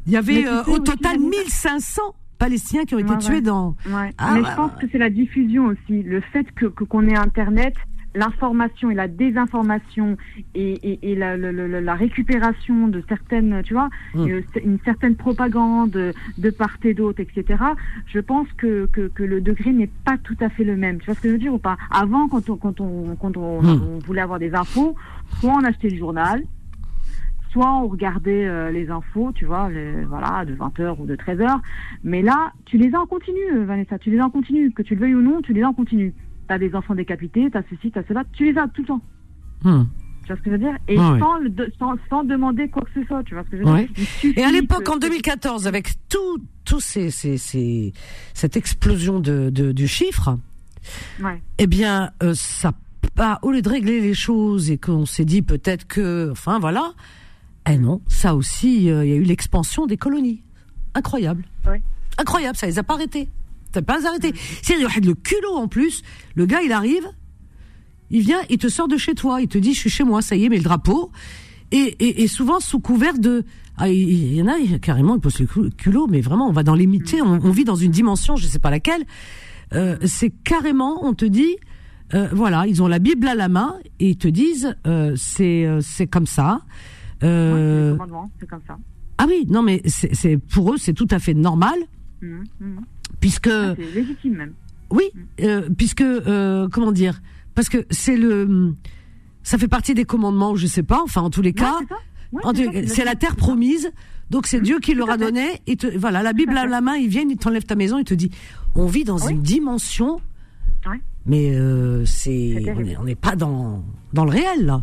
Il 0.06 0.12
y 0.12 0.16
avait 0.16 0.46
euh, 0.46 0.62
au 0.64 0.78
total 0.78 1.16
Vanessa- 1.18 1.28
1500 1.28 2.02
Palestiniens 2.38 2.84
qui 2.84 2.94
ont 2.94 2.98
été 2.98 3.10
Ouais, 3.12 3.18
tués 3.18 3.34
ouais. 3.34 3.40
dans. 3.40 3.76
Ouais. 3.86 4.12
Ah, 4.18 4.34
Mais 4.34 4.44
je 4.48 4.54
pense 4.56 4.72
que 4.80 4.86
c'est 4.92 4.98
la 4.98 5.10
diffusion 5.10 5.66
aussi, 5.66 6.02
le 6.02 6.20
fait 6.32 6.46
que- 6.54 6.66
qu'on 6.66 7.06
ait 7.08 7.16
Internet, 7.16 7.74
l'information 8.18 8.90
et 8.90 8.94
la 8.94 9.08
désinformation 9.08 10.16
et, 10.54 10.72
et, 10.90 11.12
et 11.12 11.14
la, 11.14 11.94
récupération 11.94 12.88
de 12.88 13.02
certaines, 13.08 13.62
tu 13.64 13.74
vois, 13.74 13.88
Mm. 14.14 14.28
euh, 14.28 14.40
une 14.64 14.78
certaine 14.84 15.16
propagande 15.16 15.90
de 16.38 16.50
part 16.50 16.76
et 16.84 16.94
d'autre, 16.94 17.20
etc. 17.20 17.62
Je 18.06 18.20
pense 18.20 18.48
que, 18.56 18.86
que, 18.86 19.08
que 19.08 19.22
le 19.22 19.40
degré 19.40 19.72
n'est 19.72 19.90
pas 20.04 20.16
tout 20.22 20.36
à 20.40 20.48
fait 20.48 20.64
le 20.64 20.76
même. 20.76 20.98
Tu 20.98 21.06
vois 21.06 21.14
ce 21.14 21.20
que 21.20 21.28
je 21.28 21.32
veux 21.34 21.38
dire 21.38 21.54
ou 21.54 21.58
pas? 21.58 21.76
Avant, 21.90 22.28
quand 22.28 22.48
on, 22.50 22.56
quand 22.56 22.80
on, 22.80 23.16
quand 23.16 23.36
on, 23.36 23.62
Mm. 23.62 23.82
on 23.94 23.98
voulait 24.06 24.20
avoir 24.20 24.38
des 24.38 24.54
infos, 24.54 24.94
soit 25.40 25.52
on 25.52 25.64
achetait 25.64 25.88
le 25.90 25.96
journal, 25.96 26.42
soit 27.50 27.70
on 27.82 27.88
regardait 27.88 28.46
euh, 28.46 28.70
les 28.70 28.90
infos, 28.90 29.32
tu 29.34 29.44
vois, 29.46 29.68
les, 29.70 30.04
voilà, 30.04 30.44
de 30.44 30.54
20h 30.54 30.96
ou 31.00 31.06
de 31.06 31.16
13h. 31.16 31.58
Mais 32.04 32.22
là, 32.22 32.52
tu 32.66 32.76
les 32.78 32.94
as 32.94 33.00
en 33.00 33.06
continu, 33.06 33.40
euh, 33.54 33.64
Vanessa, 33.64 33.98
tu 33.98 34.10
les 34.10 34.18
as 34.18 34.24
en 34.26 34.30
continu. 34.30 34.70
Que 34.70 34.82
tu 34.82 34.94
le 34.94 35.00
veuilles 35.00 35.14
ou 35.14 35.22
non, 35.22 35.40
tu 35.42 35.52
les 35.52 35.62
as 35.62 35.68
en 35.68 35.72
continu. 35.74 36.12
T'as 36.48 36.58
des 36.58 36.74
enfants 36.74 36.94
décapités, 36.94 37.48
t'as 37.52 37.62
ceci, 37.70 37.90
t'as 37.90 38.02
cela, 38.08 38.24
tu 38.32 38.50
les 38.52 38.58
as 38.58 38.66
tout 38.68 38.80
le 38.82 38.86
temps. 38.88 39.02
Hmm. 39.62 39.84
Tu 40.22 40.28
vois 40.28 40.36
ce 40.36 40.42
que 40.42 40.50
je 40.50 40.50
veux 40.52 40.58
dire? 40.58 40.76
Et 40.88 40.98
ouais. 40.98 41.18
sans, 41.20 41.40
de- 41.40 41.72
sans, 41.78 41.94
sans 42.10 42.24
demander 42.24 42.68
quoi 42.68 42.82
que 42.82 43.00
ce 43.00 43.06
soit, 43.06 43.22
tu 43.24 43.34
vois 43.34 43.44
ce 43.44 43.50
que 43.50 43.58
je 43.58 43.62
veux 43.64 43.70
Ouais. 43.70 43.88
dire? 44.22 44.32
Et 44.36 44.42
à 44.42 44.50
l'époque, 44.50 44.84
que- 44.84 44.90
en 44.90 44.96
2014, 44.96 45.66
avec 45.66 45.90
tout, 46.08 46.38
tout 46.64 46.80
ces, 46.80 47.10
ces, 47.10 47.36
ces- 47.38 47.92
cette 48.34 48.56
explosion 48.56 49.20
de, 49.20 49.50
de, 49.50 49.72
du 49.72 49.86
chiffre, 49.88 50.38
Ouais. 51.22 51.40
eh 51.58 51.66
bien, 51.66 52.10
euh, 52.22 52.32
ça, 52.34 52.72
pas, 53.14 53.38
au 53.42 53.50
lieu 53.52 53.62
de 53.62 53.68
régler 53.68 54.00
les 54.00 54.14
choses 54.14 54.70
et 54.70 54.78
qu'on 54.78 55.04
s'est 55.06 55.24
dit 55.24 55.42
peut-être 55.42 55.86
que, 55.86 56.30
enfin 56.30 56.58
voilà, 56.58 56.92
eh 57.70 57.76
non, 57.76 58.00
ça 58.08 58.34
aussi, 58.34 58.90
euh, 58.90 59.04
il 59.04 59.10
y 59.10 59.12
a 59.12 59.16
eu 59.16 59.22
l'expansion 59.24 59.86
des 59.86 59.96
colonies. 59.98 60.42
Incroyable. 60.94 61.44
Incroyable, 62.18 62.56
ça 62.56 62.66
les 62.66 62.78
a 62.78 62.82
pas 62.82 62.94
arrêtés. 62.94 63.28
N'a 63.74 63.82
pas 63.82 64.06
arrêté. 64.06 64.32
C'est 64.62 64.78
le 64.78 65.14
culot 65.14 65.54
en 65.54 65.68
plus. 65.68 66.02
Le 66.34 66.46
gars, 66.46 66.62
il 66.62 66.72
arrive, 66.72 67.08
il 68.10 68.22
vient, 68.22 68.40
il 68.48 68.58
te 68.58 68.68
sort 68.68 68.88
de 68.88 68.96
chez 68.96 69.14
toi, 69.14 69.40
il 69.40 69.48
te 69.48 69.58
dit, 69.58 69.74
je 69.74 69.80
suis 69.80 69.90
chez 69.90 70.04
moi, 70.04 70.22
ça 70.22 70.36
y 70.36 70.44
est, 70.44 70.48
mais 70.48 70.56
le 70.56 70.62
drapeau. 70.62 71.10
et, 71.70 72.22
et, 72.22 72.28
souvent 72.28 72.60
sous 72.60 72.80
couvert 72.80 73.18
de 73.18 73.44
ah, 73.80 73.88
il 73.88 74.34
y 74.34 74.42
en 74.42 74.48
a 74.48 74.78
carrément 74.78 75.14
ils 75.14 75.20
posent 75.20 75.38
le 75.38 75.70
culot 75.70 76.08
mais 76.08 76.20
vraiment 76.20 76.48
on 76.48 76.52
va 76.52 76.64
dans 76.64 76.74
les 76.74 76.88
on, 77.22 77.26
on, 77.26 77.50
vit 77.50 77.64
dans 77.64 77.76
une 77.76 77.92
dimension 77.92 78.34
je 78.34 78.46
sais 78.46 78.58
pas 78.58 78.70
laquelle 78.70 79.04
euh, 79.74 79.96
c'est 80.04 80.30
carrément 80.30 81.04
on 81.04 81.14
te 81.14 81.24
dit 81.24 81.56
euh, 82.14 82.28
voilà 82.32 82.66
ils 82.66 82.82
ont 82.82 82.88
la 82.88 82.98
Bible 82.98 83.28
à 83.28 83.36
la 83.36 83.48
main 83.48 83.76
et 84.00 84.10
ils 84.10 84.16
te 84.16 84.26
disent 84.26 84.74
euh, 84.86 85.14
c'est 85.16 85.68
c'est 85.80 86.08
comme 86.08 86.26
ça 86.26 86.62
euh, 87.22 87.96
c'est 88.40 88.48
comme 88.48 88.62
ça 88.66 88.76
ah 89.18 89.26
oui 89.28 89.46
non 89.48 89.62
mais 89.62 89.80
c'est 89.86 90.38
pour 90.38 90.72
eux 90.72 90.76
c'est 90.76 90.94
tout 90.94 91.08
à 91.10 91.20
fait 91.20 91.34
normal 91.34 91.78
mmh, 92.20 92.38
mmh. 92.60 92.78
Puisque 93.20 93.48
ah, 93.48 93.74
légitime 93.94 94.36
même 94.36 94.52
oui 94.90 95.10
mmh. 95.40 95.74
puisque 95.76 96.04
comment 96.72 96.92
dire 96.92 97.20
parce 97.54 97.68
que 97.68 97.86
c'est 97.90 98.16
le 98.16 98.74
ça 99.48 99.56
fait 99.56 99.68
partie 99.68 99.94
des 99.94 100.04
commandements, 100.04 100.56
je 100.56 100.66
sais 100.66 100.82
pas. 100.82 101.00
Enfin, 101.02 101.22
en 101.22 101.30
tous 101.30 101.40
les 101.40 101.54
cas, 101.54 101.78
c'est 102.86 103.04
la 103.04 103.14
terre 103.14 103.34
promise. 103.34 103.90
Donc 104.28 104.46
c'est 104.46 104.60
Dieu 104.60 104.78
qui 104.78 104.92
leur 104.92 105.08
a 105.08 105.16
donné. 105.16 105.62
Et 105.66 105.76
te, 105.76 105.86
voilà, 105.96 106.22
la 106.22 106.34
Bible 106.34 106.56
à 106.58 106.66
la 106.66 106.82
main, 106.82 106.96
ils 106.96 107.08
viennent, 107.08 107.30
ils 107.30 107.38
t'enlèvent 107.38 107.64
ta 107.64 107.74
maison, 107.74 107.98
ils 107.98 108.04
te 108.04 108.12
dit, 108.12 108.30
on 108.74 108.84
vit 108.84 109.04
dans 109.04 109.16
une 109.16 109.40
dimension, 109.40 110.20
mais 111.24 111.54
euh, 111.54 112.04
c'est, 112.04 112.62
on 112.98 113.04
n'est 113.04 113.14
pas 113.14 113.36
dans 113.36 113.82
dans 114.12 114.26
le 114.26 114.30
réel 114.30 114.66
là. 114.66 114.82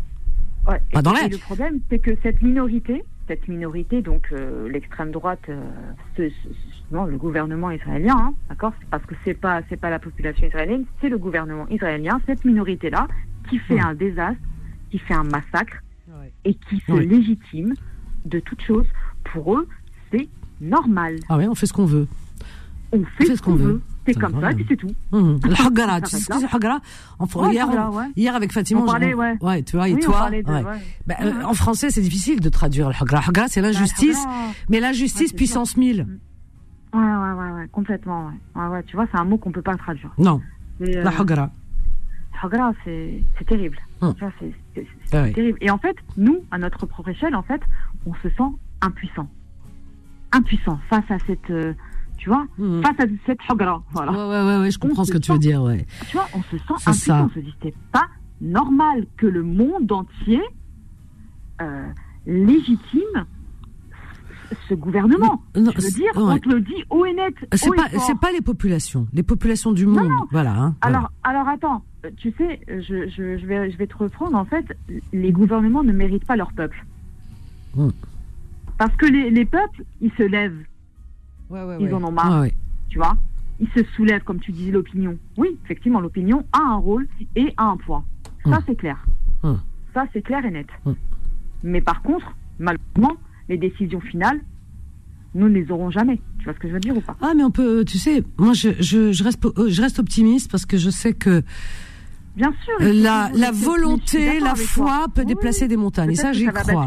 Pas 0.92 1.00
dans 1.00 1.12
l'air. 1.12 1.28
Le 1.30 1.38
problème, 1.38 1.78
c'est 1.88 2.00
que 2.00 2.10
cette 2.24 2.42
minorité, 2.42 3.04
cette 3.28 3.46
minorité, 3.46 4.02
donc 4.02 4.26
euh, 4.32 4.68
l'extrême 4.68 5.12
droite, 5.12 5.48
euh, 5.48 5.62
le 6.90 7.16
gouvernement 7.16 7.70
israélien, 7.70 8.16
hein, 8.16 8.34
d'accord, 8.48 8.72
parce 8.90 9.04
que 9.06 9.14
c'est 9.24 9.34
pas 9.34 9.60
c'est 9.68 9.76
pas 9.76 9.90
la 9.90 9.98
population 9.98 10.46
israélienne, 10.46 10.84
c'est 11.00 11.08
le 11.08 11.18
gouvernement 11.18 11.66
israélien, 11.68 12.20
cette 12.26 12.44
minorité 12.44 12.90
là, 12.90 13.08
qui 13.48 13.58
fait 13.58 13.80
un 13.80 13.94
désastre, 13.94 14.40
qui 14.90 14.98
fait 14.98 15.14
un 15.14 15.24
massacre 15.24 15.82
et 16.44 16.54
qui 16.54 16.80
se 16.86 16.92
légitime 16.92 17.74
de 18.24 18.40
toute 18.40 18.62
chose. 18.62 18.86
Pour 19.32 19.56
eux, 19.56 19.68
c'est 20.12 20.28
normal. 20.60 21.16
Ah 21.28 21.36
oui, 21.36 21.46
on 21.48 21.54
fait 21.54 21.66
ce 21.66 21.72
qu'on 21.72 21.86
veut. 21.86 22.06
On 22.92 23.02
fait, 23.18 23.34
ce 23.34 23.42
qu'on 23.42 23.56
veut. 23.56 23.82
C'est 24.06 24.14
comme 24.14 24.40
ça, 24.40 24.52
et 24.52 24.54
puis 24.54 24.64
c'est 24.68 24.76
tout. 24.76 24.94
Mmh. 25.10 25.38
Le 25.44 25.66
hagara, 25.66 26.00
tu 26.00 26.10
sais 26.10 26.18
ce 26.18 26.26
que 26.28 26.38
c'est 26.38 26.54
hagara 26.54 26.78
hier, 27.50 27.68
hier, 28.14 28.36
avec 28.36 28.52
Fatima, 28.52 28.82
on 28.82 28.86
parlait, 28.86 29.12
ouais. 29.12 29.36
ouais. 29.40 29.62
tu 29.64 29.74
vois, 29.74 29.88
et 29.88 29.98
toi, 29.98 30.30
bah, 31.06 31.16
euh, 31.20 31.42
en 31.42 31.54
français, 31.54 31.90
c'est 31.90 32.00
difficile 32.00 32.40
de 32.40 32.48
traduire 32.48 32.88
le 32.88 32.94
hagara. 32.94 33.24
Hagara, 33.28 33.48
c'est 33.48 33.60
l'injustice, 33.60 34.24
mais 34.68 34.78
l'injustice 34.78 35.32
puissance 35.32 35.76
1000. 35.76 36.06
Ouais, 36.96 37.02
ouais, 37.02 37.32
ouais, 37.32 37.50
ouais, 37.52 37.68
complètement. 37.72 38.30
Ouais. 38.54 38.66
ouais, 38.68 38.82
tu 38.84 38.96
vois, 38.96 39.06
c'est 39.12 39.18
un 39.18 39.24
mot 39.24 39.36
qu'on 39.36 39.52
peut 39.52 39.62
pas 39.62 39.76
traduire. 39.76 40.10
Non. 40.18 40.40
la 40.80 41.10
hagara 41.10 41.50
c'est 42.84 43.46
terrible. 43.46 43.78
Hum. 44.00 44.14
C'est 44.18 45.16
ah 45.16 45.30
terrible. 45.30 45.58
Et 45.60 45.70
en 45.70 45.78
fait, 45.78 45.96
nous, 46.16 46.42
à 46.50 46.58
notre 46.58 46.86
propre 46.86 47.10
échelle, 47.10 47.34
en 47.34 47.42
fait, 47.42 47.60
on 48.06 48.14
se 48.14 48.28
sent 48.28 48.50
impuissant. 48.80 49.28
Impuissant 50.32 50.78
face 50.88 51.10
à 51.10 51.18
cette. 51.26 51.50
Euh, 51.50 51.74
tu 52.18 52.30
vois, 52.30 52.46
hum. 52.58 52.82
face 52.82 52.98
à 53.00 53.04
cette 53.26 53.38
hagra. 53.48 53.82
Voilà. 53.90 54.12
Ouais, 54.12 54.46
ouais, 54.46 54.60
ouais, 54.60 54.70
je 54.70 54.78
comprends 54.78 55.04
ce 55.04 55.12
que 55.12 55.18
tu 55.18 55.32
veux 55.32 55.38
dire, 55.38 55.62
ouais. 55.62 55.86
Tu 56.08 56.16
vois, 56.16 56.28
on 56.34 56.42
se 56.42 56.56
sent 56.58 56.74
impuissant. 56.86 57.26
On 57.26 57.34
se 57.34 57.40
dit, 57.40 57.54
c'est 57.62 57.74
pas 57.92 58.06
normal 58.40 59.06
que 59.16 59.26
le 59.26 59.42
monde 59.42 59.90
entier 59.92 60.42
euh, 61.60 61.88
légitime 62.26 63.26
ce 64.68 64.74
gouvernement. 64.74 65.42
Non, 65.56 65.70
je 65.76 65.82
veux 65.82 65.90
dire, 65.90 66.10
on 66.14 66.38
te 66.38 66.48
le 66.48 66.60
dit 66.60 66.84
haut 66.90 67.04
et 67.04 67.14
net. 67.14 67.34
C'est 67.52 67.74
pas, 67.74 67.88
c'est 68.06 68.18
pas 68.18 68.32
les 68.32 68.40
populations, 68.40 69.06
les 69.12 69.22
populations 69.22 69.72
du 69.72 69.86
monde, 69.86 70.10
voilà. 70.30 70.52
Hein, 70.52 70.74
alors, 70.80 71.10
alors 71.24 71.48
attends, 71.48 71.82
tu 72.16 72.32
sais, 72.38 72.60
je, 72.68 73.08
je, 73.08 73.38
je, 73.38 73.46
vais, 73.46 73.70
je 73.70 73.76
vais 73.76 73.86
te 73.86 73.96
reprendre. 73.96 74.36
En 74.36 74.44
fait, 74.44 74.66
les 75.12 75.32
gouvernements 75.32 75.82
ne 75.82 75.92
méritent 75.92 76.26
pas 76.26 76.36
leur 76.36 76.52
peuple. 76.52 76.84
Hmm. 77.74 77.90
Parce 78.78 78.94
que 78.96 79.06
les, 79.06 79.30
les, 79.30 79.44
peuples, 79.44 79.84
ils 80.00 80.12
se 80.12 80.22
lèvent. 80.22 80.64
ils 81.80 81.94
en 81.94 82.04
ont 82.04 82.12
marre. 82.12 82.46
Tu 82.88 82.98
vois 82.98 83.16
Ils 83.60 83.68
se 83.68 83.84
soulèvent, 83.94 84.22
comme 84.22 84.40
tu 84.40 84.52
disais, 84.52 84.70
l'opinion. 84.70 85.18
Oui, 85.36 85.58
effectivement, 85.64 86.00
l'opinion 86.00 86.44
a 86.52 86.60
un 86.60 86.76
rôle 86.76 87.08
et 87.34 87.52
a 87.56 87.64
un 87.64 87.76
poids. 87.76 88.04
Ça, 88.44 88.58
hmm. 88.58 88.62
c'est 88.66 88.76
clair. 88.76 89.04
Hmm. 89.42 89.54
Ça, 89.94 90.04
c'est 90.12 90.22
clair 90.22 90.44
et 90.44 90.50
net. 90.50 90.68
Mais 91.62 91.80
par 91.80 92.02
contre, 92.02 92.34
malheureusement, 92.58 93.16
les 93.48 93.58
décisions 93.58 94.00
finales, 94.00 94.40
nous 95.34 95.48
ne 95.48 95.54
les 95.54 95.70
aurons 95.70 95.90
jamais. 95.90 96.20
Tu 96.38 96.44
vois 96.44 96.54
ce 96.54 96.58
que 96.58 96.68
je 96.68 96.72
veux 96.72 96.80
dire 96.80 96.96
ou 96.96 97.00
pas? 97.00 97.16
Ah, 97.20 97.32
mais 97.36 97.44
on 97.44 97.50
peut, 97.50 97.84
tu 97.84 97.98
sais, 97.98 98.22
moi, 98.38 98.54
je, 98.54 98.70
je, 98.80 99.12
je, 99.12 99.24
reste, 99.24 99.42
je 99.68 99.82
reste 99.82 99.98
optimiste 99.98 100.50
parce 100.50 100.66
que 100.66 100.76
je 100.76 100.90
sais 100.90 101.12
que 101.12 101.42
Bien 102.36 102.52
sûr. 102.64 102.74
La, 102.80 103.30
la 103.34 103.50
volonté, 103.50 104.40
la 104.40 104.54
foi 104.54 105.06
peut 105.14 105.24
déplacer 105.24 105.68
des 105.68 105.76
montagnes. 105.76 106.10
Et 106.10 106.16
ça, 106.16 106.32
j'y 106.32 106.46
crois. 106.46 106.86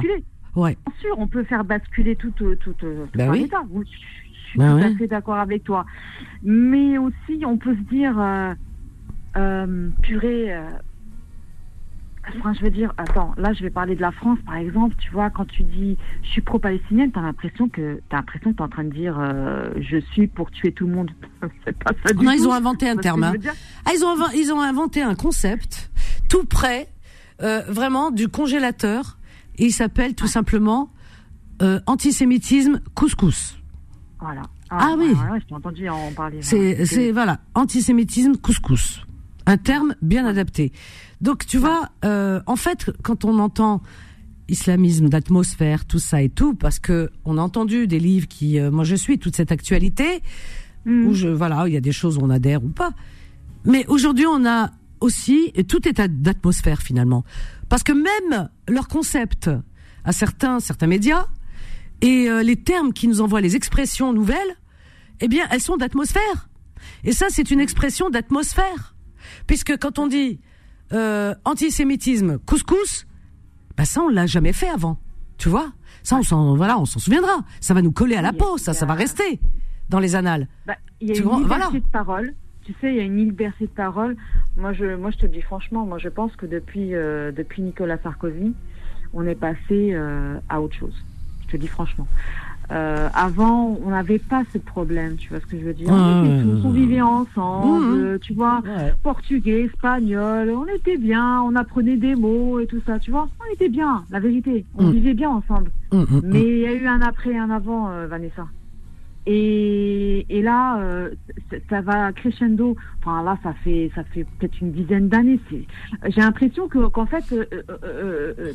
Ouais. 0.56 0.78
Bien 0.86 0.96
sûr, 1.02 1.16
on 1.18 1.28
peut 1.28 1.44
faire 1.44 1.64
basculer 1.64 2.16
tout, 2.16 2.32
tout, 2.32 2.56
tout, 2.56 2.76
bah 3.16 3.28
oui. 3.30 3.42
l'État. 3.42 3.64
Je 3.72 3.90
suis 4.50 4.60
bah 4.60 4.78
tout 4.80 4.86
à 4.86 4.96
fait 4.96 5.08
d'accord 5.08 5.38
avec 5.38 5.64
toi. 5.64 5.86
Mais 6.44 6.98
aussi, 6.98 7.44
on 7.46 7.58
peut 7.58 7.76
se 7.76 7.90
dire, 7.90 8.20
euh, 8.20 8.54
euh, 9.38 9.90
purée, 10.02 10.54
euh, 10.54 10.70
Enfin, 12.38 12.54
je 12.54 12.62
veux 12.62 12.70
dire, 12.70 12.94
attends, 12.98 13.34
là, 13.38 13.54
je 13.54 13.64
vais 13.64 13.70
parler 13.70 13.96
de 13.96 14.02
la 14.02 14.12
France, 14.12 14.38
par 14.46 14.56
exemple. 14.56 14.96
Tu 15.00 15.12
vois, 15.12 15.30
quand 15.30 15.46
tu 15.46 15.64
dis 15.64 15.98
je 16.24 16.30
suis 16.30 16.42
pro-palestinienne, 16.42 17.12
t'as 17.12 17.22
l'impression 17.22 17.70
que 17.70 18.02
t'as 18.10 18.18
l'impression 18.18 18.52
que 18.52 18.58
t'es 18.58 18.64
en 18.64 18.70
train 18.70 18.84
de 18.84 18.94
dire 18.94 19.18
euh, 19.20 19.70
je 19.78 19.98
suis 20.12 20.28
pour 20.28 20.52
tuer 20.52 20.72
tout 20.72 20.88
le 20.88 20.94
monde. 20.94 21.12
C'est 21.66 21.78
pas 21.78 21.92
ça 22.06 22.14
du 22.14 22.26
non, 22.26 22.32
ils 22.32 22.48
ont 22.48 22.54
inventé 22.54 22.90
un 22.90 22.98
terme. 22.98 23.24
Hein. 23.24 23.34
Ah, 23.86 23.92
ils 23.96 24.04
ont 24.04 24.16
ils 24.36 24.52
ont 24.52 24.62
inventé 24.62 25.02
un 25.02 25.16
concept 25.16 25.90
tout 26.30 26.46
près, 26.46 26.90
euh, 27.42 27.62
vraiment 27.68 28.12
du 28.12 28.28
congélateur. 28.28 29.18
Et 29.58 29.66
il 29.66 29.72
s'appelle 29.72 30.16
tout 30.16 30.28
simplement 30.28 30.92
euh, 31.62 31.80
antisémitisme 31.86 32.80
couscous. 32.96 33.58
Voilà. 34.20 34.44
Ah, 34.70 34.90
ah 34.92 34.96
oui. 34.98 35.10
Ouais, 35.10 35.40
je 35.50 35.56
entendu 35.56 35.90
en 35.90 36.12
parler. 36.14 36.40
C'est 36.42 36.86
c'est 36.86 37.12
voilà 37.12 37.40
antisémitisme 37.56 38.38
couscous. 38.38 39.06
Un 39.46 39.58
terme 39.58 39.96
bien 40.02 40.26
adapté. 40.26 40.72
Donc 41.22 41.46
tu 41.46 41.58
vois, 41.58 41.90
euh, 42.06 42.42
en 42.46 42.56
fait, 42.56 42.92
quand 43.04 43.26
on 43.26 43.40
entend 43.40 43.82
islamisme 44.48 45.10
d'atmosphère, 45.10 45.86
tout 45.86 46.00
ça 46.00 46.22
et 46.22 46.30
tout, 46.30 46.56
parce 46.56 46.80
que 46.80 47.12
on 47.26 47.38
a 47.38 47.42
entendu 47.42 47.88
des 47.88 48.00
livres 48.00 48.28
qui, 48.28 48.60
euh, 48.60 48.72
moi 48.72 48.84
je 48.84 48.96
suis 48.96 49.20
toute 49.20 49.36
cette 49.36 49.52
actualité 49.52 50.22
mm. 50.86 51.08
où 51.08 51.14
je, 51.14 51.28
voilà, 51.28 51.68
il 51.68 51.74
y 51.74 51.78
a 51.78 51.82
des 51.82 51.92
choses 51.92 52.18
où 52.18 52.22
on 52.22 52.30
adhère 52.30 52.64
ou 52.64 52.70
pas. 52.70 52.92
Mais 53.66 53.86
aujourd'hui, 53.88 54.26
on 54.26 54.46
a 54.46 54.72
aussi 55.02 55.52
et 55.56 55.64
tout 55.64 55.88
est 55.88 56.02
d'atmosphère 56.02 56.82
finalement, 56.82 57.24
parce 57.68 57.84
que 57.84 57.92
même 57.92 58.50
leur 58.68 58.88
concept 58.88 59.50
à 60.04 60.12
certains 60.12 60.60
certains 60.60 60.88
médias 60.88 61.28
et 62.02 62.30
euh, 62.30 62.44
les 62.44 62.56
termes 62.56 62.94
qui 62.94 63.08
nous 63.08 63.22
envoient 63.22 63.42
les 63.42 63.56
expressions 63.56 64.14
nouvelles, 64.14 64.56
eh 65.20 65.28
bien, 65.28 65.46
elles 65.52 65.62
sont 65.62 65.78
d'atmosphère. 65.78 66.50
Et 67.04 67.12
ça, 67.12 67.28
c'est 67.30 67.52
une 67.52 67.60
expression 67.60 68.10
d'atmosphère, 68.10 68.96
puisque 69.48 69.78
quand 69.78 70.00
on 70.00 70.08
dit 70.08 70.40
euh, 70.94 71.34
antisémitisme, 71.46 72.40
couscous, 72.40 73.06
bah 73.78 73.86
ça 73.86 74.02
on 74.02 74.10
l'a 74.10 74.26
jamais 74.26 74.54
fait 74.54 74.70
avant, 74.70 74.98
tu 75.38 75.50
vois. 75.50 75.72
Ça 76.04 76.18
on 76.18 76.24
s'en 76.24 76.56
voilà, 76.56 76.80
on 76.80 76.86
s'en 76.86 77.00
souviendra. 77.00 77.44
Ça 77.60 77.74
va 77.74 77.82
nous 77.82 77.92
coller 77.92 78.16
à 78.16 78.22
la 78.22 78.34
peau, 78.34 78.58
ça, 78.58 78.74
ça 78.74 78.86
va 78.86 78.94
rester 78.94 79.40
dans 79.90 80.00
les 80.00 80.16
annales. 80.16 80.48
Bah, 80.66 80.76
il 81.02 81.10
y 81.10 81.12
a 81.12 81.22
une 81.22 81.44
liberté 81.44 81.80
de 81.80 81.88
parole. 81.88 82.34
Tu 82.64 82.74
sais, 82.80 82.92
il 82.92 82.98
y 82.98 83.00
a 83.00 83.04
une 83.04 83.18
liberté 83.18 83.66
de 83.66 83.72
parole. 83.72 84.16
Moi, 84.56 84.74
je, 84.74 84.96
moi, 84.96 85.10
je 85.12 85.18
te 85.18 85.26
dis 85.26 85.42
franchement, 85.42 85.86
moi, 85.86 85.98
je 85.98 86.10
pense 86.10 86.36
que 86.36 86.46
depuis, 86.46 86.94
euh, 86.94 87.32
depuis 87.32 87.64
Nicolas 87.64 87.98
Sarkozy, 87.98 88.54
on 89.14 89.26
est 89.26 89.36
passé 89.36 89.92
euh, 89.94 90.38
à 90.50 90.62
autre 90.62 90.76
chose. 90.76 90.94
Je 91.48 91.54
te 91.54 91.58
dis 91.58 91.68
franchement. 91.68 92.08
Euh, 92.72 93.10
avant, 93.16 93.80
on 93.84 93.90
n'avait 93.90 94.20
pas 94.20 94.44
ce 94.54 94.60
problème, 94.60 95.16
tu 95.16 95.30
vois 95.30 95.40
ce 95.40 95.46
que 95.48 95.58
je 95.60 95.66
veux 95.66 95.74
dire. 95.74 95.90
on, 95.92 96.70
vivait 96.70 97.02
ensemble, 97.02 97.86
mmh, 97.86 98.14
mmh. 98.14 98.20
tu 98.20 98.34
vois, 98.34 98.62
portugais, 99.02 99.64
espagnol, 99.64 100.52
on 100.52 100.66
était 100.68 100.98
bien, 100.98 101.42
on 101.42 101.56
apprenait 101.56 101.98
des 101.98 102.16
mots 102.16 102.60
et 102.60 102.68
tout 102.68 102.82
ça, 102.86 103.00
tu 103.00 103.10
vois. 103.10 103.28
On 103.40 103.54
était 103.54 103.70
bien, 103.70 104.04
la 104.12 104.20
vérité. 104.20 104.66
On 104.78 104.84
mmh. 104.84 104.92
vivait 104.92 105.14
bien 105.16 105.30
ensemble. 105.30 105.72
Mais 106.24 106.44
il 106.44 106.60
y 106.60 106.68
a 106.68 106.74
eu 106.74 106.86
un 106.86 107.02
après 107.02 107.32
et 107.32 107.38
un 107.38 107.50
avant, 107.50 107.90
euh, 107.90 108.06
Vanessa. 108.06 108.46
Et, 109.26 110.26
et 110.30 110.42
là, 110.44 110.80
euh, 110.80 111.10
ça 111.70 111.82
va 111.82 112.12
crescendo. 112.14 112.76
Enfin 113.00 113.24
là, 113.24 113.38
ça 113.44 113.54
fait 113.64 113.92
ça 113.94 114.04
fait 114.04 114.26
peut-être 114.38 114.60
une 114.62 114.72
dizaine 114.72 115.08
d'années. 115.08 115.40
J'ai 115.52 116.22
l'impression 116.22 116.68
que 116.68 116.88
qu'en 116.88 117.06
fait, 117.06 117.24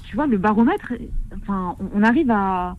tu 0.05 0.17
vois, 0.17 0.27
le 0.27 0.39
baromètre, 0.39 0.93
enfin, 1.37 1.77
on 1.95 2.03
arrive 2.03 2.31
à 2.31 2.77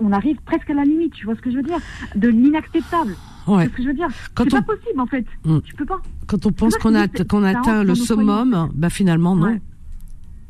on 0.00 0.12
arrive 0.12 0.36
presque 0.44 0.70
à 0.70 0.74
la 0.74 0.84
limite, 0.84 1.12
tu 1.14 1.24
vois 1.24 1.34
ce 1.34 1.40
que 1.40 1.50
je 1.50 1.56
veux 1.56 1.62
dire? 1.62 1.78
De 2.14 2.28
l'inacceptable. 2.28 3.16
Ouais. 3.46 3.64
C'est 3.64 3.70
ce 3.70 3.76
que 3.76 3.82
je 3.82 3.88
veux 3.88 3.94
dire? 3.94 4.08
C'est 4.36 4.50
pas 4.50 4.62
possible 4.62 5.00
en 5.00 5.06
fait. 5.06 5.24
Hmm. 5.44 5.60
Tu 5.60 5.74
peux 5.74 5.86
pas. 5.86 6.00
Quand 6.26 6.44
on 6.46 6.52
pense 6.52 6.76
qu'on 6.76 6.94
a 6.94 7.06
qu'on 7.08 7.44
atteint 7.44 7.84
le 7.84 7.94
summum, 7.94 8.70
bah 8.74 8.90
finalement 8.90 9.36
non. 9.36 9.58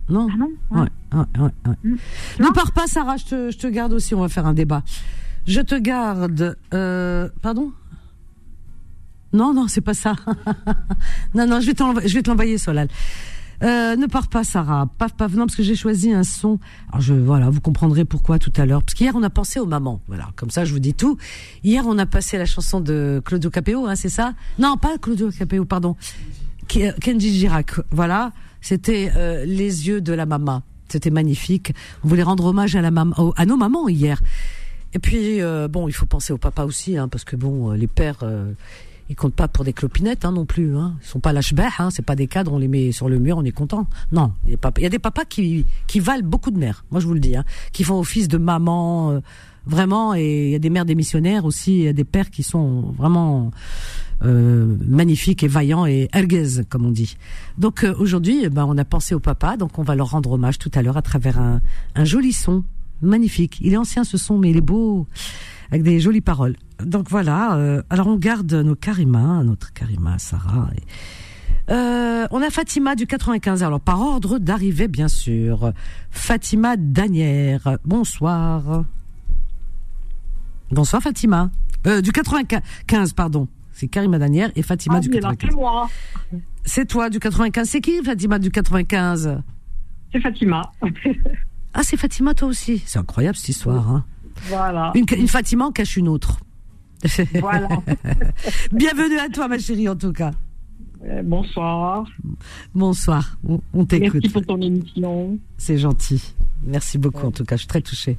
Non. 0.08 0.28
Ah 0.30 0.36
non. 0.36 0.50
Ouais. 0.70 0.88
Ouais, 1.12 1.50
hmm. 1.84 1.96
Ne 2.38 2.52
pars 2.52 2.72
pas, 2.72 2.86
Sarah. 2.86 3.16
Je 3.16 3.24
te, 3.24 3.50
je 3.50 3.58
te 3.58 3.66
garde 3.66 3.92
aussi. 3.92 4.14
On 4.14 4.20
va 4.20 4.28
faire 4.28 4.46
un 4.46 4.54
débat. 4.54 4.82
Je 5.46 5.60
te 5.60 5.74
garde. 5.74 6.56
Euh, 6.74 7.28
pardon? 7.42 7.72
Non, 9.32 9.52
non, 9.52 9.68
c'est 9.68 9.80
pas 9.80 9.94
ça. 9.94 10.14
non, 11.34 11.46
non, 11.46 11.60
je 11.60 11.66
vais 11.66 12.22
te 12.22 12.30
l'envoyer, 12.30 12.56
Solal. 12.56 12.88
Euh, 13.62 13.96
ne 13.96 14.06
pars 14.06 14.28
pas, 14.28 14.44
Sarah. 14.44 14.88
Paf, 14.98 15.14
paf. 15.14 15.32
Non, 15.32 15.46
parce 15.46 15.56
que 15.56 15.62
j'ai 15.62 15.76
choisi 15.76 16.12
un 16.12 16.22
son. 16.22 16.58
Alors, 16.90 17.00
je, 17.00 17.14
voilà, 17.14 17.50
vous 17.50 17.60
comprendrez 17.60 18.04
pourquoi 18.04 18.38
tout 18.38 18.52
à 18.56 18.66
l'heure. 18.66 18.82
Parce 18.82 18.94
qu'hier, 18.94 19.14
on 19.16 19.22
a 19.22 19.30
pensé 19.30 19.60
aux 19.60 19.66
mamans. 19.66 20.00
Voilà, 20.08 20.28
comme 20.36 20.50
ça, 20.50 20.64
je 20.64 20.72
vous 20.72 20.78
dis 20.78 20.94
tout. 20.94 21.16
Hier, 21.64 21.84
on 21.86 21.98
a 21.98 22.06
passé 22.06 22.38
la 22.38 22.46
chanson 22.46 22.80
de 22.80 23.22
Claudio 23.24 23.50
Capéo, 23.50 23.86
hein, 23.86 23.96
c'est 23.96 24.08
ça? 24.08 24.34
Non, 24.58 24.76
pas 24.76 24.98
Claudio 24.98 25.30
Capéo, 25.30 25.64
pardon. 25.64 25.96
Euh, 26.76 26.92
Kenji 27.00 27.32
Girac. 27.32 27.72
Voilà, 27.90 28.32
c'était 28.60 29.10
euh, 29.16 29.44
les 29.44 29.88
yeux 29.88 30.00
de 30.00 30.12
la 30.12 30.26
maman. 30.26 30.62
C'était 30.88 31.10
magnifique. 31.10 31.72
On 32.04 32.08
voulait 32.08 32.22
rendre 32.22 32.44
hommage 32.44 32.76
à 32.76 32.82
la 32.82 32.90
maman, 32.90 33.32
à 33.36 33.46
nos 33.46 33.56
mamans 33.56 33.88
hier. 33.88 34.20
Et 34.92 34.98
puis, 34.98 35.40
euh, 35.40 35.68
bon, 35.68 35.88
il 35.88 35.92
faut 35.92 36.06
penser 36.06 36.32
au 36.32 36.38
papa 36.38 36.64
aussi, 36.64 36.96
hein, 36.96 37.08
parce 37.08 37.24
que 37.24 37.36
bon, 37.36 37.72
les 37.72 37.86
pères, 37.86 38.24
ils 39.08 39.16
comptent 39.16 39.34
pas 39.34 39.48
pour 39.48 39.64
des 39.64 39.72
clopinettes 39.72 40.24
hein, 40.24 40.32
non 40.32 40.46
plus. 40.46 40.76
Hein. 40.76 40.96
Ils 41.02 41.06
sont 41.06 41.20
pas 41.20 41.32
lâche-bête, 41.32 41.72
hein. 41.78 41.90
c'est 41.90 42.04
pas 42.04 42.16
des 42.16 42.26
cadres, 42.26 42.52
on 42.52 42.58
les 42.58 42.68
met 42.68 42.92
sur 42.92 43.08
le 43.08 43.18
mur, 43.18 43.38
on 43.38 43.44
est 43.44 43.52
content. 43.52 43.86
Non, 44.12 44.32
il 44.46 44.56
y, 44.82 44.86
a 44.86 44.88
des 44.88 44.98
papas 44.98 45.24
qui, 45.24 45.64
qui 45.86 46.00
valent 46.00 46.26
beaucoup 46.26 46.50
de 46.50 46.58
mères, 46.58 46.84
moi 46.90 47.00
je 47.00 47.06
vous 47.06 47.14
le 47.14 47.20
dis, 47.20 47.36
hein, 47.36 47.44
qui 47.72 47.84
font 47.84 47.98
office 47.98 48.28
de 48.28 48.38
maman, 48.38 49.12
euh, 49.12 49.20
vraiment, 49.66 50.14
et 50.14 50.46
il 50.46 50.50
y 50.50 50.54
a 50.54 50.58
des 50.58 50.70
mères 50.70 50.84
démissionnaires 50.84 51.44
aussi, 51.44 51.78
il 51.78 51.84
y 51.84 51.88
a 51.88 51.92
des 51.92 52.04
pères 52.04 52.30
qui 52.30 52.42
sont 52.42 52.94
vraiment 52.96 53.50
euh, 54.24 54.76
magnifiques 54.86 55.42
et 55.42 55.48
vaillants 55.48 55.86
et 55.86 56.08
erguez, 56.12 56.62
comme 56.68 56.86
on 56.86 56.90
dit. 56.90 57.16
Donc 57.58 57.84
euh, 57.84 57.94
aujourd'hui, 57.98 58.42
eh 58.44 58.48
ben, 58.48 58.64
on 58.68 58.76
a 58.78 58.84
pensé 58.84 59.14
au 59.14 59.20
papa, 59.20 59.56
donc 59.56 59.78
on 59.78 59.82
va 59.82 59.94
leur 59.94 60.10
rendre 60.10 60.32
hommage 60.32 60.58
tout 60.58 60.70
à 60.74 60.82
l'heure 60.82 60.96
à 60.96 61.02
travers 61.02 61.38
un, 61.38 61.60
un 61.94 62.04
joli 62.04 62.32
son, 62.32 62.64
magnifique. 63.02 63.58
Il 63.60 63.72
est 63.72 63.76
ancien 63.76 64.04
ce 64.04 64.16
son, 64.16 64.38
mais 64.38 64.50
il 64.50 64.56
est 64.56 64.62
beau 64.62 65.06
avec 65.70 65.82
des 65.82 66.00
jolies 66.00 66.20
paroles. 66.20 66.56
Donc 66.84 67.08
voilà, 67.08 67.56
euh, 67.56 67.82
alors 67.90 68.06
on 68.06 68.16
garde 68.16 68.52
nos 68.52 68.74
Karima, 68.74 69.42
notre 69.44 69.72
Karima, 69.72 70.18
Sarah. 70.18 70.70
Euh, 71.68 72.26
on 72.30 72.42
a 72.42 72.50
Fatima 72.50 72.94
du 72.94 73.06
95, 73.06 73.62
alors 73.62 73.80
par 73.80 74.00
ordre 74.00 74.38
d'arrivée 74.38 74.88
bien 74.88 75.08
sûr. 75.08 75.72
Fatima 76.10 76.76
Danière, 76.76 77.78
bonsoir. 77.84 78.84
Bonsoir 80.70 81.02
Fatima. 81.02 81.50
Euh, 81.86 82.00
du 82.00 82.12
95, 82.12 83.12
pardon. 83.12 83.48
C'est 83.72 83.88
Karima 83.88 84.18
Danière 84.18 84.50
et 84.56 84.62
Fatima 84.62 84.96
ah, 84.96 85.00
du 85.00 85.10
95. 85.10 85.50
C'est 85.50 85.56
moi. 85.56 85.88
C'est 86.64 86.86
toi 86.86 87.10
du 87.10 87.18
95. 87.18 87.68
C'est 87.68 87.80
qui 87.80 88.02
Fatima 88.02 88.38
du 88.38 88.50
95 88.50 89.42
C'est 90.12 90.20
Fatima. 90.20 90.62
ah, 91.74 91.82
c'est 91.82 91.96
Fatima 91.96 92.34
toi 92.34 92.48
aussi. 92.48 92.82
C'est 92.86 92.98
incroyable 92.98 93.36
cette 93.36 93.50
histoire. 93.50 93.90
Hein. 93.90 94.04
Voilà. 94.44 94.92
Une, 94.94 95.06
une 95.16 95.28
Fatima 95.28 95.66
en 95.66 95.72
cache 95.72 95.96
une 95.96 96.08
autre. 96.08 96.38
Voilà. 97.40 97.68
Bienvenue 98.72 99.18
à 99.18 99.28
toi, 99.28 99.48
ma 99.48 99.58
chérie, 99.58 99.88
en 99.88 99.96
tout 99.96 100.12
cas. 100.12 100.32
Euh, 101.04 101.22
bonsoir. 101.22 102.06
Bonsoir. 102.74 103.38
On, 103.72 103.84
t'écoute. 103.84 104.14
Merci 104.14 104.28
pour 104.30 104.44
ton 104.44 104.60
émission. 104.60 105.38
C'est 105.56 105.78
gentil. 105.78 106.34
Merci 106.64 106.98
beaucoup, 106.98 107.26
en 107.26 107.30
tout 107.30 107.44
cas. 107.44 107.56
Je 107.56 107.60
suis 107.60 107.68
très 107.68 107.82
touchée. 107.82 108.16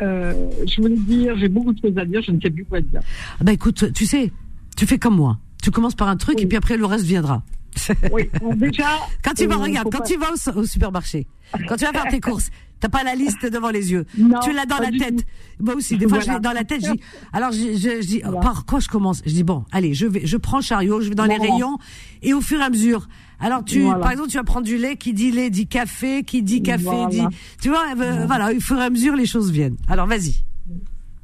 Euh, 0.00 0.32
je 0.66 0.80
voulais 0.80 0.96
dire, 0.96 1.36
j'ai 1.38 1.48
beaucoup 1.48 1.72
de 1.72 1.80
choses 1.80 1.96
à 1.96 2.04
dire, 2.04 2.20
je 2.22 2.32
ne 2.32 2.40
sais 2.40 2.50
plus 2.50 2.64
quoi 2.64 2.80
dire. 2.80 3.00
Ah 3.40 3.44
bah 3.44 3.52
écoute, 3.52 3.92
tu 3.92 4.06
sais, 4.06 4.32
tu 4.76 4.86
fais 4.86 4.98
comme 4.98 5.16
moi. 5.16 5.38
Tu 5.62 5.70
commences 5.70 5.94
par 5.94 6.08
un 6.08 6.16
truc 6.16 6.40
et 6.40 6.46
puis 6.46 6.56
après 6.56 6.76
le 6.76 6.84
reste 6.84 7.04
viendra. 7.04 7.42
Oui, 8.12 8.30
déjà. 8.56 8.98
quand 9.22 9.34
tu 9.34 9.46
vas, 9.46 9.56
euh, 9.56 9.58
regarde, 9.58 9.92
quand 9.92 10.02
tu 10.02 10.16
vas 10.16 10.30
au, 10.56 10.64
supermarché, 10.64 11.26
quand 11.68 11.76
tu 11.76 11.84
vas 11.84 11.92
faire 11.92 12.08
tes 12.08 12.20
courses, 12.28 12.50
T'as 12.80 12.90
pas 12.90 13.02
la 13.02 13.14
liste 13.14 13.50
devant 13.50 13.70
les 13.70 13.92
yeux. 13.92 14.04
tu 14.42 14.52
l'as 14.52 14.66
dans 14.66 14.76
la 14.76 14.90
tête. 14.90 15.24
Moi 15.58 15.74
aussi, 15.74 15.96
des 15.96 16.06
fois, 16.06 16.20
je 16.20 16.30
l'ai 16.30 16.38
dans 16.38 16.52
la 16.52 16.64
tête. 16.64 16.84
Je 16.84 16.92
dis, 16.92 17.00
alors, 17.32 17.50
je, 17.50 17.78
je, 17.78 18.06
dis, 18.06 18.20
par 18.42 18.66
quoi 18.66 18.78
je 18.78 18.88
commence? 18.88 19.22
Je 19.24 19.32
dis 19.32 19.42
bon, 19.42 19.64
allez, 19.72 19.94
je 19.94 20.06
vais, 20.06 20.26
je 20.26 20.36
prends 20.36 20.60
chariot, 20.60 21.00
je 21.00 21.08
vais 21.08 21.14
dans 21.14 21.24
les 21.24 21.38
rayons, 21.38 21.78
et 22.22 22.34
au 22.34 22.42
fur 22.42 22.60
et 22.60 22.62
à 22.62 22.68
mesure. 22.68 23.08
Alors, 23.40 23.64
tu, 23.64 23.84
par 23.84 24.10
exemple, 24.10 24.28
tu 24.28 24.36
vas 24.36 24.44
prendre 24.44 24.66
du 24.66 24.76
lait, 24.76 24.96
qui 24.96 25.14
dit 25.14 25.30
lait 25.30 25.48
dit 25.48 25.66
café, 25.66 26.24
qui 26.24 26.42
dit 26.42 26.62
café 26.62 27.06
dit, 27.08 27.22
tu 27.62 27.70
vois, 27.70 27.84
euh, 27.98 28.26
voilà, 28.26 28.52
au 28.52 28.60
fur 28.60 28.78
et 28.78 28.84
à 28.84 28.90
mesure, 28.90 29.16
les 29.16 29.24
choses 29.24 29.50
viennent. 29.50 29.76
Alors, 29.88 30.06
vas-y. 30.06 30.44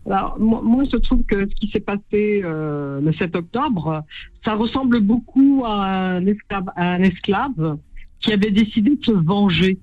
Alors, 0.07 0.39
moi, 0.39 0.85
je 0.91 0.97
trouve 0.97 1.23
que 1.25 1.49
ce 1.49 1.55
qui 1.55 1.71
s'est 1.71 1.81
passé 1.81 2.41
euh, 2.43 3.01
le 3.01 3.13
7 3.13 3.37
octobre, 3.37 4.05
ça 4.45 4.55
ressemble 4.55 5.01
beaucoup 5.01 5.63
à 5.67 5.85
un 5.85 6.27
esclave, 6.27 6.71
à 6.75 6.93
un 6.93 7.03
esclave 7.03 7.79
qui 8.21 8.33
avait 8.33 8.51
décidé 8.51 8.97
de 8.97 9.05
se 9.05 9.13
venger. 9.13 9.79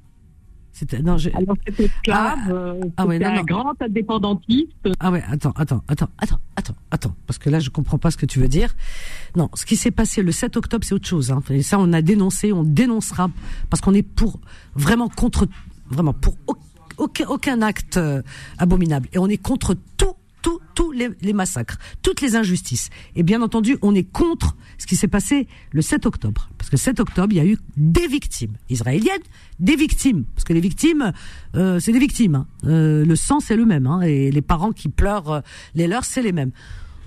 C'était 0.77 1.01
non, 1.01 1.17
je... 1.17 1.31
Alors 1.33 1.57
c'était 1.65 1.85
esclave, 1.85 2.37
ah, 2.49 2.51
euh, 2.51 2.81
ah 2.97 3.07
ouais, 3.07 3.17
non, 3.17 3.29
un 3.29 3.43
grand 3.43 3.73
indépendantiste. 3.81 4.87
Ah 4.99 5.09
ouais, 5.09 5.23
attends, 5.27 5.53
attends, 5.55 5.81
attends, 5.87 6.09
attends, 6.19 6.39
attends, 6.55 6.75
attends, 6.91 7.15
parce 7.25 7.39
que 7.39 7.49
là 7.49 7.59
je 7.59 7.71
comprends 7.71 7.97
pas 7.97 8.11
ce 8.11 8.17
que 8.17 8.27
tu 8.27 8.37
veux 8.37 8.47
dire. 8.47 8.75
Non, 9.35 9.49
ce 9.55 9.65
qui 9.65 9.75
s'est 9.75 9.89
passé 9.89 10.21
le 10.21 10.31
7 10.31 10.55
octobre, 10.55 10.85
c'est 10.85 10.93
autre 10.93 11.07
chose. 11.07 11.31
Hein. 11.31 11.41
Et 11.49 11.63
ça, 11.63 11.79
on 11.79 11.91
a 11.93 12.03
dénoncé, 12.03 12.53
on 12.53 12.63
dénoncera, 12.63 13.31
parce 13.71 13.81
qu'on 13.81 13.95
est 13.95 14.03
pour 14.03 14.39
vraiment 14.75 15.09
contre, 15.09 15.47
vraiment 15.89 16.13
pour 16.13 16.35
aucun, 16.45 16.61
aucun 16.97 17.61
acte 17.61 17.97
euh, 17.97 18.21
abominable, 18.57 19.07
et 19.13 19.17
on 19.17 19.27
est 19.27 19.37
contre 19.37 19.75
tout 19.97 20.15
tous 20.75 20.91
les, 20.91 21.09
les, 21.21 21.33
massacres, 21.33 21.77
toutes 22.03 22.21
les 22.21 22.35
injustices. 22.35 22.89
Et 23.15 23.23
bien 23.23 23.41
entendu, 23.41 23.77
on 23.81 23.95
est 23.95 24.03
contre 24.03 24.55
ce 24.77 24.85
qui 24.85 24.95
s'est 24.95 25.07
passé 25.07 25.47
le 25.71 25.81
7 25.81 26.05
octobre. 26.05 26.49
Parce 26.57 26.69
que 26.69 26.75
le 26.75 26.79
7 26.79 26.99
octobre, 26.99 27.33
il 27.33 27.37
y 27.37 27.39
a 27.39 27.45
eu 27.45 27.57
des 27.75 28.07
victimes 28.07 28.53
israéliennes, 28.69 29.21
des 29.59 29.75
victimes. 29.75 30.25
Parce 30.35 30.43
que 30.43 30.53
les 30.53 30.61
victimes, 30.61 31.13
euh, 31.55 31.79
c'est 31.79 31.91
des 31.91 31.99
victimes. 31.99 32.35
Hein. 32.35 32.47
Euh, 32.65 33.05
le 33.05 33.15
sang, 33.15 33.39
c'est 33.39 33.55
le 33.55 33.65
même. 33.65 33.87
Hein. 33.87 34.01
Et 34.01 34.31
les 34.31 34.41
parents 34.41 34.71
qui 34.71 34.87
pleurent, 34.89 35.31
euh, 35.31 35.41
les 35.75 35.87
leurs, 35.87 36.05
c'est 36.05 36.21
les 36.21 36.31
mêmes. 36.31 36.51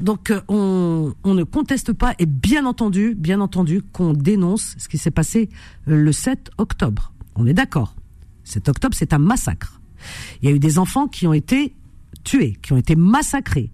Donc 0.01 0.31
euh, 0.31 0.41
on, 0.49 1.15
on, 1.25 1.35
ne 1.35 1.45
conteste 1.45 1.93
pas 1.93 2.15
et 2.19 2.27
bien 2.27 2.65
entendu, 2.65 3.15
bien 3.15 3.41
entendu 3.41 3.83
qu'on 3.83 4.15
dénonce 4.15 4.75
ce 4.79 4.89
qui 4.89 4.99
s'est 4.99 5.11
passé 5.11 5.49
le 5.87 6.11
7 6.11 6.51
octobre. 6.59 7.13
On 7.37 7.47
est 7.47 7.55
d'accord. 7.55 7.95
7 8.45 8.69
octobre, 8.69 8.97
c'est 8.99 9.13
un 9.13 9.19
massacre. 9.19 9.80
Il 10.43 10.49
y 10.49 10.53
a 10.53 10.55
eu 10.55 10.59
des 10.59 10.79
enfants 10.79 11.07
qui 11.07 11.27
ont 11.27 11.33
été 11.33 11.75
tués, 12.25 12.57
qui 12.63 12.73
ont 12.73 12.77
été 12.77 12.97
massacrés. 12.97 13.71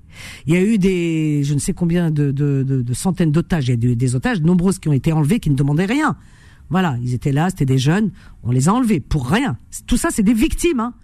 Il 0.47 0.55
y 0.55 0.57
a 0.57 0.62
eu 0.62 0.79
des, 0.79 1.43
je 1.45 1.55
ne 1.55 1.59
sais 1.59 1.72
combien 1.72 2.11
de, 2.11 2.85
centaines 2.93 3.33
d'otages. 3.33 3.68
Il 3.68 3.70
y 3.70 3.74
a 3.74 3.77
des, 3.77 3.97
des 3.97 4.14
otages 4.14 4.41
nombreuses 4.41 4.79
qui 4.79 4.89
ont 4.89 4.93
été 4.93 5.12
enlevés, 5.12 5.41
qui 5.41 5.51
ne 5.51 5.57
demandaient 5.57 5.87
rien. 5.87 6.16
Voilà, 6.68 6.97
ils 7.03 7.14
étaient 7.14 7.33
là, 7.33 7.51
c'était 7.51 7.66
des 7.66 7.79
jeunes, 7.79 8.11
on 8.43 8.51
les 8.51 8.68
a 8.68 8.74
enlevés 8.74 9.01
pour 9.01 9.29
rien. 9.29 9.57
Tout 9.87 9.97
ça, 9.97 10.09
c'est 10.11 10.22
des 10.22 10.35
victimes, 10.35 10.81
hein. 10.81 10.95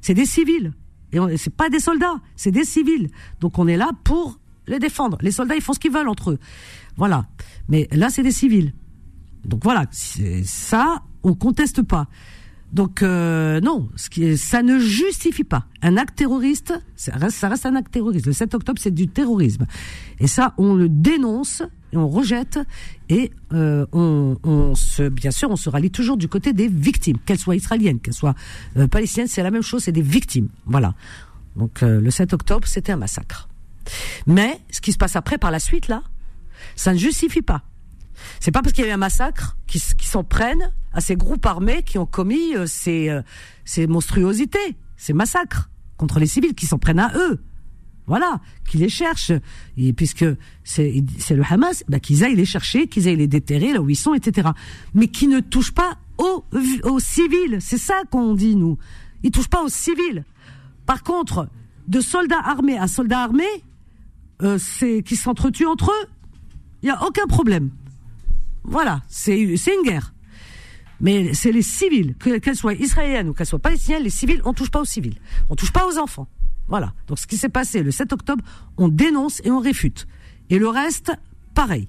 c'est 0.00 0.14
des 0.14 0.26
civils. 0.26 0.72
Et 1.12 1.36
c'est 1.36 1.54
pas 1.54 1.70
des 1.70 1.80
soldats, 1.80 2.20
c'est 2.36 2.50
des 2.50 2.64
civils. 2.64 3.08
Donc 3.40 3.58
on 3.58 3.66
est 3.66 3.76
là 3.76 3.90
pour 4.04 4.38
les 4.66 4.78
défendre. 4.78 5.18
Les 5.22 5.30
soldats, 5.30 5.56
ils 5.56 5.62
font 5.62 5.72
ce 5.72 5.80
qu'ils 5.80 5.92
veulent 5.92 6.08
entre 6.08 6.32
eux. 6.32 6.38
Voilà. 6.96 7.26
Mais 7.68 7.88
là, 7.92 8.10
c'est 8.10 8.22
des 8.22 8.32
civils. 8.32 8.74
Donc 9.44 9.64
voilà, 9.64 9.86
ça, 9.90 11.02
on 11.22 11.34
conteste 11.34 11.82
pas. 11.82 12.08
Donc 12.72 13.02
euh, 13.02 13.60
non, 13.60 13.88
ce 13.96 14.10
qui 14.10 14.36
ça 14.36 14.62
ne 14.62 14.78
justifie 14.78 15.44
pas 15.44 15.66
un 15.80 15.96
acte 15.96 16.16
terroriste. 16.16 16.74
Ça 16.96 17.12
reste, 17.16 17.66
un 17.66 17.76
acte 17.76 17.92
terroriste. 17.92 18.26
Le 18.26 18.32
7 18.32 18.54
octobre, 18.54 18.80
c'est 18.80 18.92
du 18.92 19.08
terrorisme, 19.08 19.66
et 20.20 20.26
ça, 20.26 20.54
on 20.58 20.74
le 20.74 20.88
dénonce 20.88 21.62
et 21.92 21.96
on 21.96 22.08
rejette 22.08 22.58
et 23.08 23.30
euh, 23.54 23.86
on, 23.92 24.36
on, 24.42 24.74
se, 24.74 25.08
bien 25.08 25.30
sûr, 25.30 25.50
on 25.50 25.56
se 25.56 25.70
rallie 25.70 25.90
toujours 25.90 26.18
du 26.18 26.28
côté 26.28 26.52
des 26.52 26.68
victimes, 26.68 27.16
qu'elles 27.24 27.38
soient 27.38 27.56
israéliennes, 27.56 28.00
qu'elles 28.00 28.14
soient 28.14 28.34
euh, 28.76 28.86
palestiniennes, 28.86 29.28
c'est 29.28 29.42
la 29.42 29.50
même 29.50 29.62
chose, 29.62 29.84
c'est 29.84 29.92
des 29.92 30.02
victimes. 30.02 30.48
Voilà. 30.66 30.94
Donc 31.56 31.82
euh, 31.82 32.00
le 32.00 32.10
7 32.10 32.34
octobre, 32.34 32.68
c'était 32.68 32.92
un 32.92 32.96
massacre. 32.96 33.48
Mais 34.26 34.60
ce 34.70 34.82
qui 34.82 34.92
se 34.92 34.98
passe 34.98 35.16
après, 35.16 35.38
par 35.38 35.50
la 35.50 35.58
suite, 35.58 35.88
là, 35.88 36.02
ça 36.76 36.92
ne 36.92 36.98
justifie 36.98 37.42
pas. 37.42 37.62
C'est 38.40 38.50
pas 38.50 38.62
parce 38.62 38.72
qu'il 38.72 38.84
y 38.84 38.86
a 38.86 38.90
eu 38.90 38.94
un 38.94 38.98
massacre 38.98 39.56
qu'ils 39.66 39.80
s'en 39.80 40.24
prennent 40.24 40.72
à 40.98 41.00
ces 41.00 41.14
groupes 41.14 41.46
armés 41.46 41.84
qui 41.84 41.96
ont 41.96 42.06
commis 42.06 42.56
euh, 42.56 42.66
ces, 42.66 43.08
euh, 43.08 43.22
ces 43.64 43.86
monstruosités, 43.86 44.76
ces 44.96 45.12
massacres 45.12 45.70
contre 45.96 46.18
les 46.18 46.26
civils, 46.26 46.54
qui 46.54 46.66
s'en 46.66 46.78
prennent 46.78 46.98
à 46.98 47.12
eux. 47.16 47.40
Voilà, 48.08 48.40
qui 48.68 48.78
les 48.78 48.88
cherchent. 48.88 49.32
Et 49.76 49.92
puisque 49.92 50.24
c'est 50.64 51.04
le 51.30 51.42
Hamas, 51.48 51.84
bah, 51.88 52.00
qu'ils 52.00 52.24
aillent 52.24 52.34
les 52.34 52.44
chercher, 52.44 52.88
qu'ils 52.88 53.06
aillent 53.06 53.16
les 53.16 53.28
déterrer 53.28 53.72
là 53.72 53.80
où 53.80 53.88
ils 53.88 53.96
sont, 53.96 54.14
etc. 54.14 54.48
Mais 54.94 55.06
qui 55.06 55.28
ne 55.28 55.38
touchent 55.40 55.74
pas 55.74 55.98
aux, 56.16 56.44
aux 56.84 57.00
civils. 57.00 57.58
C'est 57.60 57.78
ça 57.78 58.02
qu'on 58.10 58.34
dit, 58.34 58.56
nous. 58.56 58.76
Ils 59.22 59.30
touchent 59.30 59.48
pas 59.48 59.62
aux 59.62 59.68
civils. 59.68 60.24
Par 60.84 61.04
contre, 61.04 61.48
de 61.86 62.00
soldats 62.00 62.40
armés 62.44 62.78
à 62.78 62.88
soldats 62.88 63.20
armés, 63.20 63.44
euh, 64.42 64.58
c'est 64.58 65.02
qui 65.02 65.14
s'entretuent 65.14 65.66
entre 65.66 65.90
eux, 65.90 66.08
il 66.82 66.86
n'y 66.86 66.92
a 66.92 67.04
aucun 67.06 67.26
problème. 67.26 67.70
Voilà, 68.64 69.02
c'est 69.08 69.38
une 69.38 69.82
guerre. 69.84 70.12
Mais 71.00 71.32
c'est 71.34 71.52
les 71.52 71.62
civils, 71.62 72.14
qu'elles 72.16 72.56
soient 72.56 72.74
israéliennes 72.74 73.28
ou 73.28 73.34
qu'elles 73.34 73.46
soient 73.46 73.58
palestiniennes, 73.58 74.02
les 74.02 74.10
civils, 74.10 74.40
on 74.44 74.52
touche 74.52 74.70
pas 74.70 74.80
aux 74.80 74.84
civils. 74.84 75.16
On 75.48 75.54
touche 75.54 75.72
pas 75.72 75.86
aux 75.86 75.98
enfants. 75.98 76.26
Voilà. 76.66 76.92
Donc 77.06 77.18
ce 77.18 77.26
qui 77.26 77.36
s'est 77.36 77.48
passé 77.48 77.82
le 77.82 77.90
7 77.90 78.12
octobre, 78.12 78.44
on 78.76 78.88
dénonce 78.88 79.40
et 79.44 79.50
on 79.50 79.60
réfute. 79.60 80.06
Et 80.50 80.58
le 80.58 80.68
reste, 80.68 81.12
pareil. 81.54 81.88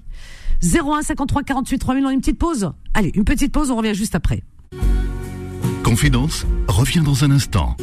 01 0.62 1.02
53 1.02 1.42
48 1.42 1.78
3000, 1.78 2.06
on 2.06 2.10
une 2.10 2.20
petite 2.20 2.38
pause 2.38 2.70
Allez, 2.92 3.10
une 3.14 3.24
petite 3.24 3.52
pause, 3.52 3.70
on 3.70 3.76
revient 3.76 3.94
juste 3.94 4.14
après. 4.14 4.42
Confidence 5.82 6.46
revient 6.68 7.00
dans 7.00 7.24
un 7.24 7.30
instant. 7.30 7.76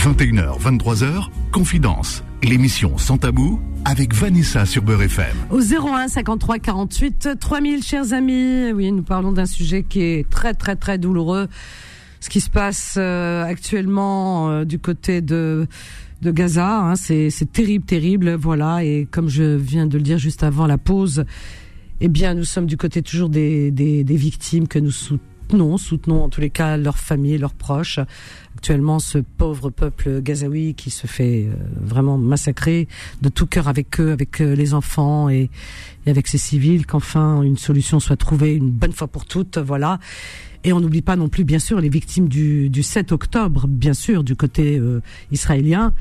21h, 0.00 0.58
23h, 0.58 1.28
Confidence, 1.52 2.24
l'émission 2.42 2.96
sans 2.96 3.18
tabou 3.18 3.60
avec 3.84 4.14
Vanessa 4.14 4.64
sur 4.64 4.80
Beurre 4.80 5.02
FM. 5.02 5.36
Au 5.50 5.60
01 5.60 6.08
53 6.08 6.58
48 6.58 7.28
3000, 7.38 7.82
chers 7.82 8.14
amis. 8.14 8.72
Oui, 8.72 8.90
nous 8.92 9.02
parlons 9.02 9.30
d'un 9.30 9.44
sujet 9.44 9.82
qui 9.82 10.00
est 10.00 10.30
très 10.30 10.54
très 10.54 10.74
très 10.74 10.96
douloureux. 10.96 11.48
Ce 12.20 12.30
qui 12.30 12.40
se 12.40 12.48
passe 12.48 12.94
euh, 12.96 13.44
actuellement 13.44 14.48
euh, 14.48 14.64
du 14.64 14.78
côté 14.78 15.20
de 15.20 15.66
de 16.22 16.30
Gaza, 16.30 16.78
hein, 16.78 16.96
c'est 16.96 17.52
terrible, 17.52 17.84
terrible, 17.84 18.32
voilà. 18.32 18.82
Et 18.82 19.06
comme 19.10 19.28
je 19.28 19.54
viens 19.54 19.86
de 19.86 19.98
le 19.98 20.02
dire 20.02 20.16
juste 20.16 20.42
avant 20.42 20.66
la 20.66 20.78
pause, 20.78 21.26
eh 22.00 22.08
bien, 22.08 22.32
nous 22.32 22.44
sommes 22.44 22.66
du 22.66 22.78
côté 22.78 23.02
toujours 23.02 23.28
des, 23.28 23.70
des 23.70 24.16
victimes 24.16 24.66
que 24.66 24.78
nous 24.78 24.92
soutenons, 24.92 25.29
soutenons 25.78 26.24
en 26.24 26.28
tous 26.28 26.40
les 26.40 26.50
cas 26.50 26.76
leurs 26.76 26.98
familles, 26.98 27.38
leurs 27.38 27.54
proches 27.54 28.00
actuellement 28.60 28.98
ce 28.98 29.18
pauvre 29.18 29.70
peuple 29.70 30.20
gazaoui 30.20 30.74
qui 30.74 30.90
se 30.90 31.06
fait 31.06 31.46
euh, 31.46 31.54
vraiment 31.80 32.18
massacrer 32.18 32.88
de 33.22 33.30
tout 33.30 33.46
cœur 33.46 33.68
avec 33.68 33.98
eux, 34.00 34.12
avec 34.12 34.40
euh, 34.40 34.54
les 34.54 34.74
enfants 34.74 35.30
et, 35.30 35.48
avec 36.06 36.26
ces 36.26 36.36
civils, 36.36 36.84
qu'enfin 36.84 37.40
une 37.42 37.56
solution 37.56 38.00
soit 38.00 38.16
trouvée 38.16 38.54
une 38.54 38.70
bonne 38.70 38.92
fois 38.92 39.08
pour 39.08 39.24
toutes, 39.24 39.56
voilà. 39.56 39.98
Et 40.62 40.74
on 40.74 40.80
n'oublie 40.80 41.00
pas 41.00 41.16
non 41.16 41.30
plus, 41.30 41.44
bien 41.44 41.58
sûr, 41.58 41.80
les 41.80 41.88
victimes 41.88 42.28
du, 42.28 42.68
du 42.68 42.82
7 42.82 43.12
octobre, 43.12 43.66
bien 43.66 43.94
sûr, 43.94 44.24
du 44.24 44.36
côté 44.36 44.78
euh, 44.78 45.00
israélien, 45.32 45.94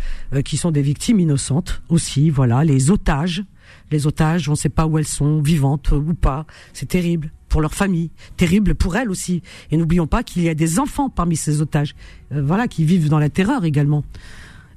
qui 0.43 0.57
sont 0.57 0.71
des 0.71 0.81
victimes 0.81 1.21
innocentes 1.21 1.81
aussi, 1.87 2.29
voilà, 2.29 2.65
les 2.65 2.91
otages. 2.91 3.45
Les 3.91 4.07
otages, 4.07 4.47
on 4.49 4.53
ne 4.53 4.57
sait 4.57 4.69
pas 4.69 4.85
où 4.85 4.97
elles 4.97 5.07
sont, 5.07 5.41
vivantes 5.41 5.91
ou 5.91 6.13
pas. 6.13 6.45
C'est 6.73 6.87
terrible 6.87 7.31
pour 7.49 7.61
leur 7.61 7.73
famille, 7.73 8.11
terrible 8.37 8.75
pour 8.75 8.95
elles 8.95 9.09
aussi. 9.09 9.41
Et 9.71 9.77
n'oublions 9.77 10.07
pas 10.07 10.23
qu'il 10.23 10.43
y 10.43 10.49
a 10.49 10.53
des 10.53 10.79
enfants 10.79 11.09
parmi 11.09 11.35
ces 11.35 11.61
otages, 11.61 11.95
euh, 12.31 12.41
voilà, 12.41 12.67
qui 12.67 12.85
vivent 12.85 13.09
dans 13.09 13.19
la 13.19 13.29
terreur 13.29 13.65
également. 13.65 14.03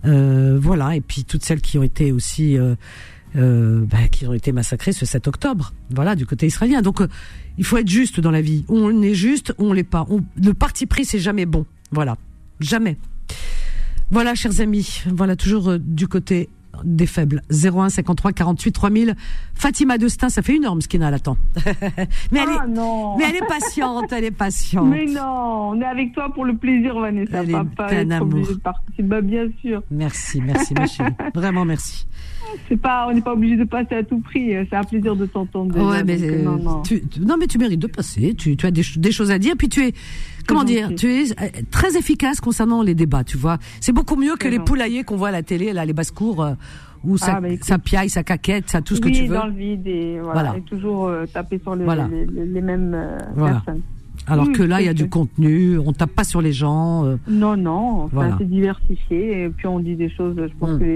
Euh, 0.05 0.59
voilà, 0.61 0.97
et 0.97 1.01
puis 1.01 1.25
toutes 1.25 1.45
celles 1.45 1.61
qui 1.61 1.79
ont 1.79 1.83
été 1.83 2.11
aussi, 2.11 2.57
euh, 2.59 3.85
bah, 3.87 4.09
qui 4.11 4.27
ont 4.27 4.33
été 4.33 4.51
massacrées 4.51 4.93
ce 4.93 5.07
7 5.07 5.29
octobre, 5.29 5.73
voilà, 5.91 6.17
du 6.17 6.27
côté 6.27 6.47
israélien. 6.47 6.83
Donc, 6.83 7.01
il 7.59 7.65
faut 7.65 7.77
être 7.77 7.89
juste 7.89 8.19
dans 8.19 8.33
la 8.33 8.41
vie. 8.41 8.65
On 8.69 9.03
est 9.03 9.15
juste, 9.15 9.55
on 9.59 9.73
l'est 9.73 9.85
pas. 9.85 10.07
Le 10.43 10.55
parti 10.55 10.87
pris, 10.87 11.05
c'est 11.05 11.21
jamais 11.21 11.47
bon. 11.47 11.67
Voilà, 11.93 12.17
jamais. 12.59 12.97
Voilà, 14.11 14.35
chers 14.35 14.61
amis, 14.61 15.03
voilà 15.07 15.37
toujours 15.37 15.79
du 15.79 16.09
côté 16.09 16.49
des 16.85 17.07
faibles. 17.07 17.43
01 17.51 17.89
53 17.91 18.33
48 18.33 18.73
3000. 18.73 19.17
Fatima 19.55 19.99
Destin, 19.99 20.29
ça 20.29 20.43
fait 20.43 20.57
une 20.57 20.63
norme 20.63 20.81
ce 20.81 20.89
qu'il 20.89 21.03
a 21.03 21.09
à 21.09 21.11
l'attend. 21.11 21.37
mais, 22.33 22.41
elle 22.41 22.49
ah, 22.49 22.65
est, 22.65 22.69
non. 22.69 23.17
mais 23.17 23.25
elle 23.29 23.37
est 23.37 23.47
patiente, 23.47 24.13
elle 24.13 24.25
est 24.25 24.31
patiente. 24.31 24.89
Mais 24.89 25.07
non, 25.07 25.71
on 25.71 25.81
est 25.81 25.85
avec 25.85 26.13
toi 26.15 26.33
pour 26.33 26.45
le 26.45 26.57
plaisir, 26.57 26.99
Vanessa. 26.99 27.43
Elle 27.43 27.53
Papa 27.53 27.93
est 27.93 28.01
un 28.01 28.11
amour. 28.11 28.47
Bah, 29.01 29.21
bien 29.21 29.47
sûr. 29.61 29.83
Merci, 29.91 30.41
merci, 30.41 30.75
ma 30.75 30.87
chérie. 30.87 31.13
Vraiment, 31.35 31.65
merci. 31.65 32.07
C'est 32.69 32.77
pas, 32.77 33.07
on 33.09 33.15
n'est 33.15 33.21
pas 33.21 33.33
obligé 33.33 33.57
de 33.57 33.65
passer 33.65 33.95
à 33.95 34.03
tout 34.03 34.19
prix. 34.19 34.53
C'est 34.69 34.77
un 34.77 34.85
plaisir 34.85 35.17
de 35.17 35.27
t'entendre. 35.27 35.79
Ouais, 35.79 36.03
mais 36.05 36.19
non, 36.43 36.57
non. 36.57 36.83
Tu, 36.83 37.03
non, 37.21 37.37
mais 37.39 37.47
tu 37.47 37.59
mérites 37.59 37.81
de 37.81 37.87
passer. 37.87 38.35
Tu, 38.35 38.57
tu 38.57 38.67
as 38.67 38.71
des, 38.71 38.83
des, 38.97 39.13
choses 39.13 39.31
à 39.31 39.39
dire. 39.39 39.55
Puis 39.57 39.69
tu 39.69 39.87
es, 39.87 39.95
comment 40.47 40.65
dire, 40.65 40.91
tu 40.97 41.11
es 41.11 41.33
euh, 41.33 41.49
très 41.71 41.97
efficace 41.97 42.41
concernant 42.41 42.83
les 42.83 42.95
débats. 42.95 43.25
Tu 43.25 43.37
vois, 43.37 43.59
c'est 43.81 43.93
beaucoup 43.93 44.17
mieux 44.17 44.37
que 44.37 44.49
les 44.49 44.59
poulaillers 44.59 45.05
qu'on 45.05 45.17
voit 45.17 45.29
à 45.29 45.33
la 45.33 45.43
télé, 45.43 45.73
là, 45.73 45.85
les 45.85 45.93
basses 45.93 46.11
cours. 46.11 46.43
Euh, 46.43 46.55
où 47.05 47.17
ça, 47.17 47.35
ah, 47.37 47.41
bah, 47.41 47.49
ça 47.61 47.79
piaille, 47.79 48.09
ça 48.09 48.23
caquette, 48.23 48.71
ça 48.71 48.81
tout 48.81 48.97
ce 48.97 49.01
que 49.01 49.09
tu 49.09 49.27
veux. 49.27 49.35
dans 49.35 49.47
le 49.47 49.53
vide 49.53 49.87
et 49.87 50.21
voilà, 50.21 50.57
Et 50.57 50.63
toujours 50.63 51.09
euh, 51.09 51.27
taper 51.27 51.59
sur 51.59 51.75
les, 51.75 51.85
les, 51.85 52.47
les, 52.47 52.61
mêmes 52.61 52.95
euh, 52.95 53.19
personnes. 53.35 53.83
Alors 54.27 54.53
que 54.53 54.63
là, 54.63 54.81
il 54.81 54.87
y 54.87 54.91
a 54.91 54.95
du 54.95 55.09
contenu, 55.09 55.79
on 55.79 55.93
tape 55.93 56.13
pas 56.13 56.25
sur 56.25 56.41
les 56.41 56.53
gens. 56.53 57.05
Euh. 57.05 57.17
Non, 57.29 57.57
non, 57.57 58.07
voilà. 58.13 58.37
c'est 58.39 58.49
diversifié 58.49 59.45
et 59.45 59.49
puis 59.49 59.67
on 59.67 59.81
dit 59.81 59.97
des 59.97 60.11
choses, 60.11 60.37
je 60.37 60.57
pense 60.59 60.71
hum. 60.71 60.79
que 60.79 60.95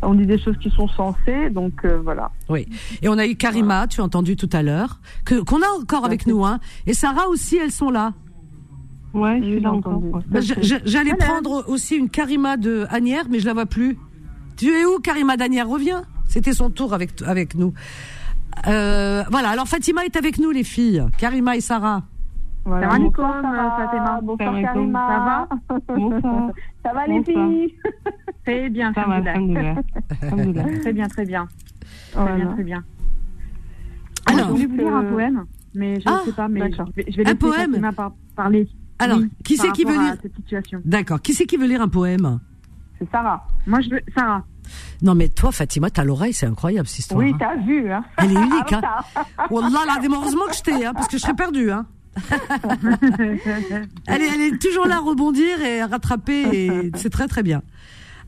on 0.00 0.14
dit 0.14 0.26
des 0.26 0.38
choses 0.38 0.56
qui 0.58 0.70
sont 0.70 0.86
sensées, 0.86 1.50
donc 1.50 1.84
voilà. 2.04 2.30
Oui. 2.48 2.68
Et 3.02 3.08
on 3.08 3.18
a 3.18 3.26
eu 3.26 3.34
Karima, 3.34 3.88
tu 3.88 4.00
as 4.00 4.04
entendu 4.04 4.36
tout 4.36 4.50
à 4.52 4.62
l'heure, 4.62 5.00
que 5.24 5.40
qu'on 5.40 5.60
a 5.60 5.80
encore 5.80 6.04
avec 6.04 6.26
nous, 6.26 6.44
hein. 6.44 6.60
Et 6.86 6.94
Sarah 6.94 7.28
aussi, 7.28 7.56
elles 7.56 7.72
sont 7.72 7.90
là. 7.90 8.12
Ouais, 9.14 9.40
je 9.40 9.46
suis 9.46 9.60
là 9.60 9.72
encore. 9.72 10.00
Bah, 10.28 10.40
j'allais 10.84 11.14
prendre 11.14 11.64
aussi 11.68 11.96
une 11.96 12.10
Karima 12.10 12.56
de 12.56 12.86
Agnières, 12.90 13.26
mais 13.30 13.40
je 13.40 13.46
la 13.46 13.54
vois 13.54 13.66
plus. 13.66 13.98
Tu 14.56 14.68
es 14.68 14.84
où, 14.84 14.98
Karima 14.98 15.36
Danière 15.36 15.68
Reviens. 15.68 16.02
C'était 16.26 16.52
son 16.52 16.70
tour 16.70 16.92
avec, 16.92 17.22
avec 17.22 17.54
nous. 17.54 17.72
Euh, 18.66 19.22
voilà, 19.30 19.50
alors 19.50 19.66
Fatima 19.66 20.04
est 20.04 20.16
avec 20.16 20.38
nous, 20.38 20.50
les 20.50 20.64
filles. 20.64 21.04
Karima 21.16 21.56
et 21.56 21.60
Sarah. 21.60 22.02
Voilà. 22.64 22.90
Salam 22.90 23.12
Fatima. 23.12 24.20
Bonsoir, 24.22 24.60
Karima. 24.60 25.08
Ça 25.08 25.18
va 25.18 25.94
Bonsoir. 25.94 26.50
Ça 26.84 26.92
va, 26.92 27.06
les 27.06 27.24
filles? 27.24 27.74
Très 28.44 28.68
bien, 28.68 28.92
ça 28.92 29.04
va, 29.06 29.20
Très 30.82 30.92
bien, 30.92 31.08
très 31.08 31.24
bien. 31.24 31.46
Très 32.12 32.36
bien, 32.36 32.46
très 32.46 32.64
bien. 32.64 32.84
Alors, 34.26 34.48
je 34.48 34.52
voulais 34.52 34.66
vous 34.66 34.76
lire 34.76 34.94
un 34.94 35.04
poème, 35.04 35.44
mais 35.74 36.00
je 36.00 36.08
ne 36.08 36.14
ah, 36.14 36.22
sais 36.24 36.32
pas, 36.32 36.48
mais 36.48 36.70
je 36.70 36.82
vais, 36.94 37.06
je 37.10 37.16
vais 37.16 37.28
un 37.28 37.34
poème 37.34 37.70
Fatima 37.70 37.92
par, 37.92 38.12
parler. 38.36 38.68
Alors, 38.98 39.20
qui 39.44 39.56
c'est 39.56 39.70
qui 39.72 39.84
veut 39.84 39.92
lire 39.92 40.16
D'accord. 40.84 41.20
Qui 41.20 41.34
c'est 41.34 41.46
qui 41.46 41.56
veut 41.56 41.66
lire 41.66 41.80
un 41.82 41.88
poème 41.88 42.40
c'est 42.98 43.08
Sarah. 43.10 43.46
Moi, 43.66 43.80
je 43.80 43.90
veux 43.90 44.00
Sarah. 44.14 44.44
Non, 45.02 45.14
mais 45.14 45.28
toi, 45.28 45.52
Fatima, 45.52 45.90
t'as 45.90 46.04
l'oreille, 46.04 46.32
c'est 46.32 46.46
incroyable 46.46 46.88
cette 46.88 46.98
histoire. 47.00 47.20
Oui, 47.20 47.32
t'as 47.38 47.56
vu, 47.56 47.90
hein. 47.90 48.04
Elle 48.18 48.32
est 48.32 48.42
unique, 48.42 48.72
hein. 48.72 48.82
Wallah, 49.50 49.84
là, 49.86 49.98
heureusement 50.02 50.46
que 50.46 50.56
je 50.56 50.62
t'ai, 50.62 50.84
hein, 50.84 50.92
parce 50.94 51.06
que 51.08 51.16
je 51.16 51.22
serais 51.22 51.34
perdue, 51.34 51.70
hein. 51.70 51.86
elle, 54.08 54.22
est, 54.22 54.34
elle 54.34 54.40
est 54.40 54.58
toujours 54.60 54.86
là 54.86 54.96
à 54.96 55.00
rebondir 55.00 55.62
et 55.62 55.80
à 55.80 55.86
rattraper, 55.86 56.42
et 56.52 56.90
c'est 56.96 57.10
très, 57.10 57.28
très 57.28 57.44
bien. 57.44 57.62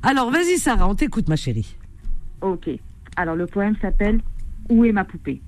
Alors, 0.02 0.30
vas-y, 0.30 0.58
Sarah, 0.58 0.88
on 0.88 0.94
t'écoute, 0.94 1.28
ma 1.28 1.36
chérie. 1.36 1.76
Ok. 2.40 2.70
Alors, 3.16 3.34
le 3.34 3.46
poème 3.46 3.74
s'appelle 3.82 4.20
Où 4.70 4.84
est 4.84 4.92
ma 4.92 5.04
poupée? 5.04 5.42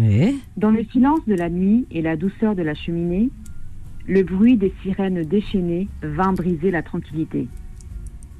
Et 0.00 0.36
Dans 0.56 0.70
le 0.70 0.84
silence 0.92 1.20
de 1.26 1.34
la 1.34 1.50
nuit 1.50 1.86
et 1.90 2.02
la 2.02 2.16
douceur 2.16 2.54
de 2.54 2.62
la 2.62 2.74
cheminée, 2.74 3.30
le 4.08 4.22
bruit 4.22 4.56
des 4.56 4.72
sirènes 4.82 5.22
déchaînées 5.22 5.88
vint 6.02 6.32
briser 6.32 6.70
la 6.70 6.82
tranquillité 6.82 7.48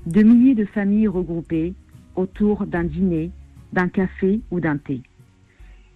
de 0.07 0.23
milliers 0.23 0.55
de 0.55 0.65
familles 0.65 1.09
regroupées 1.09 1.75
autour 2.15 2.67
d'un 2.67 2.85
dîner, 2.85 3.31
d'un 3.73 3.89
café 3.89 4.41
ou 4.51 4.61
d'un 4.61 4.79
thé. 4.79 5.03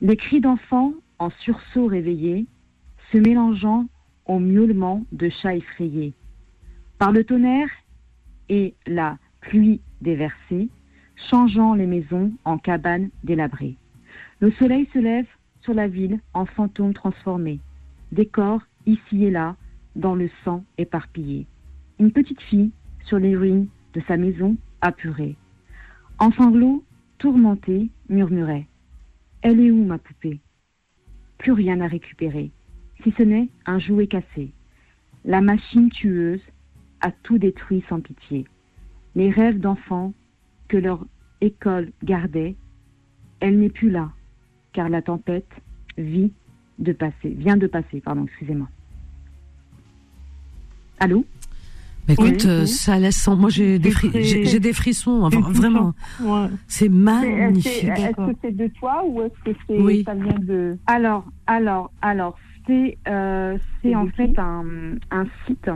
Les 0.03 0.17
cris 0.17 0.41
d'enfants 0.41 0.93
en 1.19 1.31
sursaut 1.31 1.87
réveillés 1.87 2.47
se 3.13 3.19
mélangeant 3.19 3.87
au 4.27 4.39
miaulement 4.39 5.05
de 5.13 5.29
chats 5.29 5.55
effrayés. 5.55 6.13
Par 6.99 7.13
le 7.13 7.25
tonnerre 7.25 7.71
et 8.49 8.75
la 8.87 9.19
pluie 9.41 9.81
déversée, 10.03 10.69
changeant 11.31 11.75
les 11.75 11.87
maisons 11.87 12.33
en 12.45 12.59
cabanes 12.59 13.11
délabrées. 13.25 13.77
Le 14.41 14.51
soleil 14.53 14.89
se 14.93 14.99
lève 14.99 15.27
sur 15.63 15.75
la 15.75 15.87
ville 15.87 16.19
en 16.35 16.47
fantôme 16.47 16.95
transformé, 16.95 17.61
décor 18.13 18.61
ici 18.87 19.25
et 19.25 19.31
là 19.31 19.57
dans 19.97 20.15
le 20.15 20.31
sang 20.45 20.65
éparpillé. 20.79 21.47
Une 21.99 22.13
petite 22.13 22.41
fille 22.43 22.71
sur 23.05 23.19
les 23.19 23.37
ruines 23.37 23.69
de 23.95 24.01
sa 24.07 24.17
maison 24.17 24.57
apurée. 24.81 25.37
En 26.19 26.33
sanglots, 26.33 26.85
tourmenté, 27.19 27.91
murmurait 28.09 28.67
Elle 29.43 29.61
est 29.61 29.71
où 29.71 29.85
ma 29.85 29.99
poupée? 29.99 30.41
Plus 31.39 31.53
rien 31.53 31.81
à 31.81 31.87
récupérer, 31.87 32.51
si 33.03 33.13
ce 33.17 33.23
n'est 33.23 33.49
un 33.67 33.79
jouet 33.79 34.07
cassé. 34.07 34.53
La 35.25 35.41
machine 35.41 35.91
tueuse 35.91 36.43
a 37.01 37.11
tout 37.11 37.39
détruit 37.39 37.85
sans 37.89 38.01
pitié. 38.01 38.47
Les 39.15 39.31
rêves 39.31 39.59
d'enfants 39.59 40.13
que 40.69 40.77
leur 40.77 41.05
école 41.41 41.91
gardait, 42.05 42.57
elle 43.41 43.59
n'est 43.59 43.71
plus 43.71 43.91
là, 43.91 44.13
car 44.73 44.89
la 44.89 45.03
tempête 45.03 45.51
vit 45.97 46.33
de 46.79 46.93
passer, 46.93 47.31
vient 47.31 47.57
de 47.57 47.67
passer, 47.67 48.01
pardon, 48.01 48.25
excusez-moi. 48.25 48.69
Allô 51.01 51.25
Écoute, 52.09 52.45
euh, 52.45 52.67
ça 52.67 52.99
laisse. 52.99 53.27
Moi, 53.29 53.51
j'ai 53.51 53.79
des, 53.79 53.93
j'ai 54.23 54.61
des 54.61 54.73
frissons. 54.73 55.29
vraiment, 55.29 55.95
c'est 56.67 56.89
magnifique. 56.89 57.89
Est-ce 57.89 58.17
que 58.17 58.37
c'est 58.43 58.57
de 58.57 58.67
toi 58.69 59.03
ou 59.07 59.23
est-ce 59.23 59.51
que 59.51 59.57
c'est 59.67 60.05
ça 60.05 60.15
vient 60.15 60.39
de 60.39 60.77
Alors, 60.87 61.25
alors, 61.47 61.91
alors, 62.03 62.37
c'est 62.67 62.99
euh, 63.09 63.57
c'est 63.83 63.95
en 63.95 64.07
fait 64.09 64.39
un, 64.39 64.65
un 65.11 65.25
site. 65.47 65.71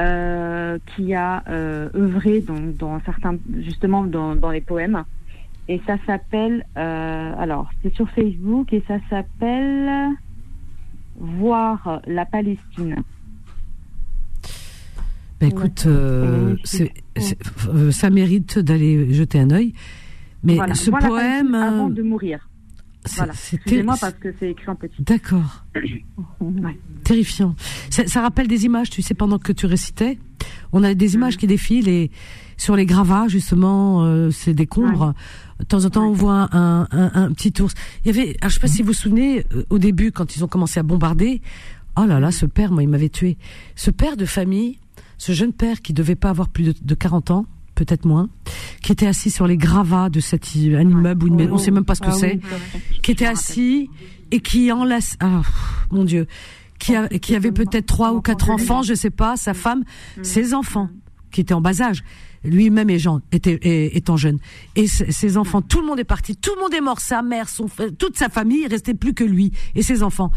Euh, 0.00 0.76
qui 0.86 1.14
a 1.14 1.44
œuvré 1.48 2.40
dans, 2.40 2.58
dans 2.76 3.00
certains 3.04 3.36
justement 3.60 4.02
dans, 4.02 4.34
dans 4.34 4.50
les 4.50 4.60
poèmes 4.60 5.04
et 5.68 5.80
ça 5.86 5.98
s'appelle 6.04 6.66
alors 6.74 7.70
c'est 7.80 7.94
sur 7.94 8.10
Facebook 8.10 8.72
et 8.72 8.82
ça 8.88 8.96
s'appelle 9.08 10.16
voir 11.16 12.02
la 12.08 12.26
Palestine 12.26 13.04
bah, 15.40 15.46
écoute, 15.46 15.84
euh, 15.86 16.56
euh, 17.68 17.90
ça 17.92 18.10
mérite 18.10 18.58
d'aller 18.58 19.12
jeter 19.12 19.38
un 19.38 19.50
œil. 19.50 19.72
Mais 20.42 20.58
ce 20.74 20.90
poème. 20.90 21.54
Avant 21.54 21.90
de 21.90 22.02
mourir. 22.02 22.48
Voilà. 23.16 23.32
Excusez-moi 23.32 23.96
parce 24.00 24.14
que 24.14 24.34
c'est 24.38 24.50
écrit 24.50 24.68
en 24.68 24.74
petit. 24.74 25.02
D'accord. 25.02 25.64
Terrifiant. 27.04 27.54
Ça, 27.90 28.20
rappelle 28.20 28.48
des 28.48 28.64
images, 28.64 28.90
tu 28.90 29.02
sais, 29.02 29.14
pendant 29.14 29.38
que 29.38 29.52
tu 29.52 29.66
récitais. 29.66 30.18
On 30.72 30.82
a 30.84 30.94
des 30.94 31.14
images 31.14 31.36
qui 31.36 31.46
défilent 31.46 31.88
et 31.88 32.10
sur 32.56 32.76
les 32.76 32.84
gravats 32.84 33.28
justement, 33.28 34.04
euh, 34.04 34.30
c'est 34.30 34.52
décombres. 34.52 35.14
De 35.60 35.64
temps 35.64 35.84
en 35.84 35.90
temps, 35.90 36.08
on 36.08 36.12
voit 36.12 36.48
un, 36.52 36.86
un, 36.90 37.10
un, 37.14 37.32
petit 37.32 37.62
ours. 37.62 37.74
Il 38.04 38.14
y 38.14 38.18
avait, 38.18 38.36
je 38.42 38.48
sais 38.48 38.60
pas 38.60 38.68
si 38.68 38.82
vous 38.82 38.88
vous 38.88 38.92
souvenez, 38.92 39.44
euh, 39.54 39.64
au 39.70 39.78
début, 39.78 40.12
quand 40.12 40.36
ils 40.36 40.44
ont 40.44 40.48
commencé 40.48 40.78
à 40.78 40.82
bombarder, 40.82 41.40
oh 41.96 42.04
là 42.04 42.20
là, 42.20 42.30
ce 42.30 42.46
père, 42.46 42.70
moi, 42.70 42.82
il 42.82 42.88
m'avait 42.88 43.08
tué. 43.08 43.38
Ce 43.74 43.90
père 43.90 44.16
de 44.16 44.26
famille, 44.26 44.78
ce 45.18 45.32
jeune 45.32 45.52
père 45.52 45.82
qui 45.82 45.92
devait 45.92 46.14
pas 46.14 46.30
avoir 46.30 46.48
plus 46.48 46.64
de, 46.64 46.74
de 46.80 46.94
40 46.94 47.30
ans, 47.30 47.46
peut-être 47.74 48.06
moins, 48.06 48.28
qui 48.82 48.92
était 48.92 49.06
assis 49.06 49.30
sur 49.30 49.46
les 49.46 49.56
gravats 49.56 50.08
de 50.08 50.20
cet 50.20 50.54
immeuble 50.54 51.24
ou 51.24 51.28
une 51.28 51.34
maison, 51.36 51.54
on 51.54 51.58
sait 51.58 51.70
même 51.70 51.84
pas 51.84 51.94
ce 51.94 52.00
que 52.00 52.08
ah 52.08 52.12
c'est, 52.12 52.40
qui 53.02 53.10
était 53.10 53.26
assis 53.26 53.88
et 54.30 54.40
qui 54.40 54.72
enlace, 54.72 55.16
ah, 55.20 55.42
mon 55.90 56.04
Dieu, 56.04 56.26
qui, 56.78 56.94
a, 56.94 57.08
qui 57.08 57.34
avait 57.34 57.52
peut-être 57.52 57.86
trois 57.86 58.12
ou 58.12 58.20
quatre 58.20 58.50
enfants, 58.50 58.82
je 58.82 58.94
sais 58.94 59.10
pas, 59.10 59.36
sa 59.36 59.54
femme, 59.54 59.84
ses 60.22 60.54
enfants, 60.54 60.88
qui 61.30 61.40
étaient 61.40 61.54
en 61.54 61.60
bas 61.60 61.82
âge 61.82 62.02
lui-même 62.44 62.90
était, 62.90 63.58
étant 63.96 64.16
jeune. 64.16 64.38
Et 64.76 64.86
ses 64.86 65.36
enfants, 65.36 65.62
tout 65.62 65.80
le 65.80 65.86
monde 65.86 66.00
est 66.00 66.04
parti, 66.04 66.36
tout 66.36 66.52
le 66.54 66.60
monde 66.60 66.74
est 66.74 66.80
mort, 66.80 67.00
sa 67.00 67.22
mère, 67.22 67.48
son 67.48 67.68
toute 67.98 68.16
sa 68.16 68.28
famille, 68.28 68.62
il 68.64 68.68
restait 68.68 68.94
plus 68.94 69.14
que 69.14 69.24
lui 69.24 69.52
et 69.74 69.82
ses 69.82 70.02
enfants. 70.02 70.30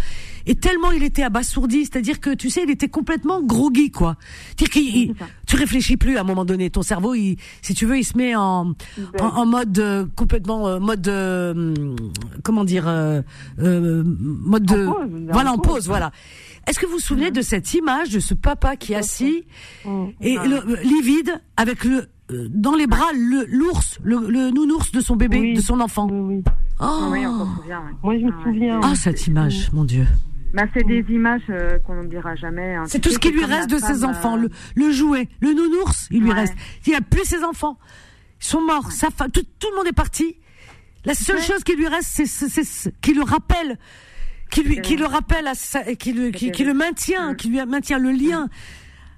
Et 0.45 0.55
tellement 0.55 0.91
il 0.91 1.03
était 1.03 1.23
abasourdi, 1.23 1.85
c'est-à-dire 1.85 2.19
que 2.19 2.33
tu 2.33 2.49
sais, 2.49 2.63
il 2.63 2.71
était 2.71 2.89
complètement 2.89 3.41
groggy 3.41 3.91
quoi. 3.91 4.15
Dire 4.57 4.69
qu'il, 4.69 5.13
tu 5.47 5.55
réfléchis 5.55 5.97
plus 5.97 6.17
à 6.17 6.21
un 6.21 6.23
moment 6.23 6.45
donné, 6.45 6.69
ton 6.69 6.81
cerveau, 6.81 7.13
il, 7.13 7.37
si 7.61 7.73
tu 7.73 7.85
veux, 7.85 7.97
il 7.97 8.03
se 8.03 8.17
met 8.17 8.35
en 8.35 8.73
en, 9.19 9.45
mode 9.45 9.77
euh, 9.79 10.05
complètement 10.15 10.67
euh, 10.67 10.79
mode 10.79 11.07
euh, 11.07 11.73
comment 12.43 12.63
dire 12.63 12.85
mode 13.57 14.65
de 14.65 14.87
voilà 15.31 15.51
en 15.51 15.57
pause 15.57 15.87
voilà. 15.87 16.11
Est-ce 16.67 16.79
que 16.79 16.85
vous 16.85 16.93
vous 16.93 16.99
souvenez 16.99 17.31
de 17.31 17.41
cette 17.41 17.73
image 17.73 18.09
de 18.09 18.19
ce 18.19 18.33
papa 18.33 18.75
qui 18.75 18.93
est 18.93 18.97
assis 18.97 19.45
et 20.21 20.35
le, 20.37 20.81
livide 20.83 21.41
avec 21.57 21.83
le 21.83 22.07
euh, 22.31 22.47
dans 22.49 22.75
les 22.75 22.87
bras 22.87 23.11
le 23.13 23.45
l'ours, 23.47 23.99
le, 24.03 24.51
nounours 24.51 24.91
de 24.91 25.01
son 25.01 25.15
bébé, 25.15 25.53
de 25.53 25.61
son 25.61 25.79
enfant. 25.79 26.07
Oui, 26.09 26.43
oh. 26.79 27.09
oui, 27.11 27.25
on 27.25 27.55
souvient. 27.55 27.83
Moi, 28.03 28.17
je 28.17 28.25
me 28.25 28.43
souviens. 28.43 28.79
Ah, 28.83 28.95
cette 28.95 29.27
image, 29.27 29.71
mon 29.73 29.83
Dieu. 29.83 30.05
Bah, 30.53 30.63
c'est 30.73 30.85
des 30.85 31.03
images 31.09 31.41
euh, 31.49 31.79
qu'on 31.79 32.03
ne 32.03 32.07
dira 32.07 32.35
jamais. 32.35 32.75
Hein. 32.75 32.83
C'est 32.87 32.99
tout 32.99 33.09
ce 33.09 33.19
qui 33.19 33.31
lui 33.31 33.45
reste 33.45 33.69
de 33.69 33.77
ses 33.77 34.03
enfants, 34.03 34.35
le, 34.35 34.49
le, 34.75 34.91
jouet, 34.91 35.29
le 35.39 35.53
nounours, 35.53 36.07
il 36.11 36.23
lui 36.23 36.31
reste. 36.31 36.53
Il 36.85 36.93
a 36.93 37.01
plus 37.01 37.23
ses 37.25 37.43
enfants. 37.43 37.77
Ils 38.41 38.45
sont 38.45 38.61
morts. 38.61 38.91
Sa 38.91 39.07
tout, 39.09 39.43
tout, 39.59 39.67
le 39.71 39.77
monde 39.77 39.87
est 39.87 39.95
parti. 39.95 40.35
La 41.05 41.15
seule 41.15 41.41
chose 41.41 41.63
qui 41.63 41.75
lui 41.75 41.87
reste, 41.87 42.25
c'est 42.25 43.01
qui 43.01 43.13
le 43.13 43.23
rappelle 43.23 43.77
qui 44.51 44.63
lui, 44.63 44.81
qui 44.81 44.97
le 44.97 45.05
rappelle 45.05 45.47
à 45.47 45.53
qui 45.95 46.13
le, 46.13 46.29
qui, 46.29 46.63
le 46.63 46.73
maintient, 46.73 47.33
qui 47.33 47.49
lui 47.49 47.65
maintient 47.65 47.97
le 47.97 48.11
lien 48.11 48.49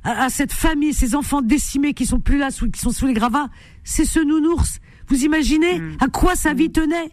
à, 0.04 0.30
cette 0.30 0.54
famille, 0.54 0.94
ces 0.94 1.16
enfants 1.16 1.42
décimés 1.42 1.94
qui 1.94 2.06
sont 2.06 2.20
plus 2.20 2.38
là, 2.38 2.50
qui 2.52 2.80
sont 2.80 2.92
sous 2.92 3.08
les 3.08 3.14
gravats. 3.14 3.50
C'est 3.84 4.06
ce 4.06 4.20
nounours. 4.20 4.80
Vous 5.08 5.24
imaginez 5.24 5.80
mm. 5.80 5.98
à 6.00 6.08
quoi 6.08 6.36
sa 6.36 6.54
vie 6.54 6.70
mm. 6.70 6.72
tenait? 6.72 7.12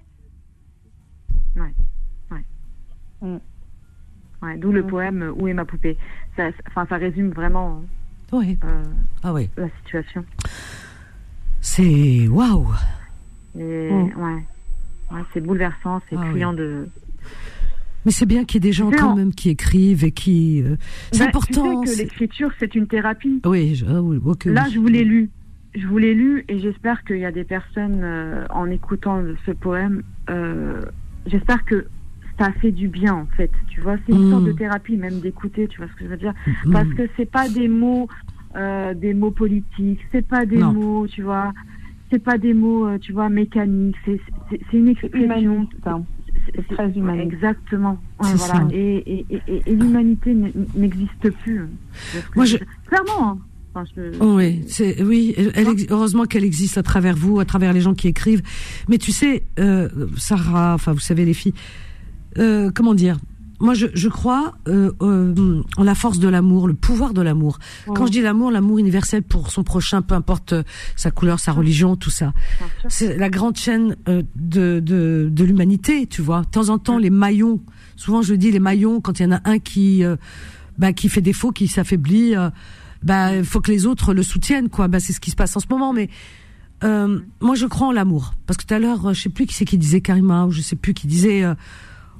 Ouais, 1.56 1.74
ouais. 2.30 2.44
Mm. 3.22 3.38
ouais 4.42 4.56
D'où 4.58 4.70
le 4.70 4.86
poème 4.86 5.32
Où 5.36 5.48
est 5.48 5.54
ma 5.54 5.64
poupée? 5.64 5.96
Ça, 6.36 6.50
Enfin, 6.68 6.86
ça 6.88 6.96
résume 6.96 7.30
vraiment. 7.30 7.82
Oui. 8.32 8.58
Euh, 8.64 8.84
ah 9.22 9.32
oui. 9.32 9.48
La 9.56 9.68
situation. 9.82 10.24
C'est 11.60 12.28
waouh. 12.28 12.68
Ouais. 13.54 14.14
ouais 14.16 15.22
c'est 15.32 15.40
bouleversant, 15.40 16.00
c'est 16.08 16.16
ah, 16.16 16.52
de 16.52 16.88
mais 18.04 18.12
c'est 18.12 18.26
bien 18.26 18.44
qu'il 18.44 18.56
y 18.56 18.66
ait 18.66 18.68
des 18.68 18.72
gens 18.72 18.90
quand 18.90 19.14
même 19.14 19.34
qui 19.34 19.50
écrivent 19.50 20.04
et 20.04 20.12
qui. 20.12 20.62
Euh, 20.62 20.76
c'est 21.12 21.20
bah, 21.20 21.26
important. 21.28 21.82
Tu 21.82 21.88
sais 21.88 21.94
que 21.94 22.02
l'écriture 22.02 22.50
c'est 22.58 22.74
une 22.74 22.86
thérapie. 22.86 23.40
Oui, 23.44 23.74
je, 23.74 23.84
ah 23.86 24.00
là 24.46 24.66
je 24.72 24.78
vous 24.78 24.86
l'ai 24.86 25.04
lu, 25.04 25.30
je 25.74 25.86
vous 25.86 25.98
l'ai 25.98 26.14
lu 26.14 26.44
et 26.48 26.58
j'espère 26.60 27.04
qu'il 27.04 27.18
y 27.18 27.24
a 27.24 27.32
des 27.32 27.44
personnes 27.44 28.00
euh, 28.02 28.46
en 28.50 28.70
écoutant 28.70 29.22
ce 29.44 29.50
poème, 29.52 30.02
euh, 30.30 30.82
j'espère 31.26 31.64
que 31.64 31.86
ça 32.38 32.46
a 32.46 32.52
fait 32.52 32.72
du 32.72 32.88
bien 32.88 33.14
en 33.14 33.26
fait. 33.36 33.50
Tu 33.68 33.80
vois, 33.80 33.96
c'est 34.06 34.12
une 34.12 34.30
sorte 34.30 34.44
de 34.44 34.52
mm. 34.52 34.56
thérapie 34.56 34.96
même 34.96 35.20
d'écouter. 35.20 35.68
Tu 35.68 35.78
vois 35.78 35.88
ce 35.88 35.94
que 35.94 36.04
je 36.04 36.10
veux 36.10 36.16
dire 36.16 36.34
mm. 36.64 36.72
Parce 36.72 36.88
que 36.94 37.02
c'est 37.16 37.30
pas 37.30 37.48
des 37.48 37.68
mots, 37.68 38.08
des 38.54 39.14
mots 39.14 39.30
politiques, 39.30 40.00
c'est 40.10 40.26
pas 40.26 40.46
des 40.46 40.58
mots, 40.58 41.06
tu 41.06 41.22
vois. 41.22 41.52
C'est 42.10 42.18
pas 42.18 42.38
des 42.38 42.54
mots, 42.54 42.98
tu 42.98 43.12
vois, 43.12 43.28
mécaniques. 43.28 43.94
C'est 44.06 44.72
une 44.72 44.88
expression. 44.88 45.68
C'est 46.54 46.74
très 46.74 46.90
humain. 46.90 47.18
Exactement. 47.18 47.98
voilà. 48.18 48.66
Et, 48.72 48.96
et, 49.06 49.26
et, 49.30 49.62
et 49.66 49.74
l'humanité 49.74 50.34
n'existe 50.74 51.30
plus. 51.42 51.66
Moi, 52.36 52.44
je... 52.44 52.56
Clairement. 52.86 53.30
Hein. 53.30 53.38
Enfin, 53.72 53.84
Oui, 54.20 54.62
c'est 54.66 55.00
oui. 55.02 55.34
Elle, 55.54 55.68
heureusement 55.90 56.24
qu'elle 56.24 56.44
existe 56.44 56.76
à 56.76 56.82
travers 56.82 57.14
vous, 57.14 57.38
à 57.38 57.44
travers 57.44 57.72
les 57.72 57.80
gens 57.80 57.94
qui 57.94 58.08
écrivent. 58.08 58.42
Mais 58.88 58.98
tu 58.98 59.12
sais, 59.12 59.44
euh, 59.60 59.88
Sarah, 60.16 60.74
enfin, 60.74 60.92
vous 60.92 60.98
savez 60.98 61.24
les 61.24 61.34
filles, 61.34 61.54
euh, 62.38 62.70
comment 62.74 62.94
dire 62.94 63.18
moi, 63.60 63.74
je, 63.74 63.86
je 63.94 64.08
crois 64.08 64.54
euh, 64.68 64.90
euh, 65.02 65.62
en 65.76 65.84
la 65.84 65.94
force 65.94 66.18
de 66.18 66.28
l'amour, 66.28 66.66
le 66.66 66.74
pouvoir 66.74 67.12
de 67.12 67.20
l'amour. 67.20 67.58
Quand 67.86 68.06
je 68.06 68.10
dis 68.10 68.22
l'amour, 68.22 68.50
l'amour 68.50 68.78
universel 68.78 69.22
pour 69.22 69.50
son 69.50 69.62
prochain, 69.62 70.00
peu 70.02 70.14
importe 70.14 70.54
euh, 70.54 70.62
sa 70.96 71.10
couleur, 71.10 71.38
sa 71.38 71.52
religion, 71.52 71.94
tout 71.96 72.10
ça. 72.10 72.32
C'est 72.88 73.16
la 73.16 73.28
grande 73.28 73.56
chaîne 73.56 73.96
euh, 74.08 74.22
de, 74.34 74.80
de, 74.80 75.28
de 75.30 75.44
l'humanité, 75.44 76.06
tu 76.06 76.22
vois. 76.22 76.40
De 76.40 76.46
temps 76.46 76.70
en 76.70 76.78
temps, 76.78 76.98
les 76.98 77.10
maillons, 77.10 77.60
souvent 77.96 78.22
je 78.22 78.34
dis 78.34 78.50
les 78.50 78.60
maillons, 78.60 79.00
quand 79.00 79.20
il 79.20 79.24
y 79.24 79.26
en 79.26 79.32
a 79.32 79.40
un 79.44 79.58
qui, 79.58 80.02
bah, 80.78 80.92
qui 80.92 81.08
fait 81.08 81.20
défaut, 81.20 81.52
qui 81.52 81.68
s'affaiblit, 81.68 82.34
bah, 83.02 83.36
il 83.36 83.44
faut 83.44 83.60
que 83.60 83.70
les 83.70 83.86
autres 83.86 84.14
le 84.14 84.22
soutiennent, 84.22 84.70
quoi. 84.70 84.88
Bah, 84.88 85.00
c'est 85.00 85.12
ce 85.12 85.20
qui 85.20 85.30
se 85.30 85.36
passe 85.36 85.54
en 85.56 85.60
ce 85.60 85.66
moment, 85.68 85.92
mais... 85.92 86.08
moi, 86.82 87.54
je 87.54 87.66
crois 87.66 87.88
en 87.88 87.92
l'amour, 87.92 88.32
parce 88.46 88.56
que 88.56 88.64
tout 88.64 88.74
à 88.74 88.78
l'heure, 88.78 89.12
je 89.12 89.20
sais 89.20 89.28
plus 89.28 89.44
qui 89.44 89.54
c'est 89.54 89.66
qui 89.66 89.76
disait 89.76 90.00
Karima, 90.00 90.46
ou 90.46 90.50
je 90.50 90.62
sais 90.62 90.76
plus 90.76 90.94
qui 90.94 91.06
disait, 91.06 91.44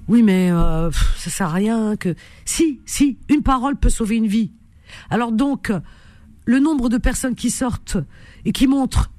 oui, 0.09 0.23
mais 0.23 0.51
euh, 0.51 0.91
ça 1.17 1.31
sert 1.31 1.49
à 1.49 1.53
rien 1.53 1.97
que. 1.97 2.15
Si, 2.45 2.81
si, 2.85 3.19
une 3.29 3.43
parole 3.43 3.77
peut 3.77 3.91
sauver 3.91 4.17
une 4.17 4.27
vie. 4.27 4.53
Alors 5.09 5.33
donc, 5.33 5.73
le 6.45 6.59
nombre 6.59 6.89
de 6.89 6.99
personnes 6.99 7.35
qui 7.35 7.51
sortent 7.51 7.97
et 8.45 8.53
qui 8.53 8.67
montrent 8.67 9.13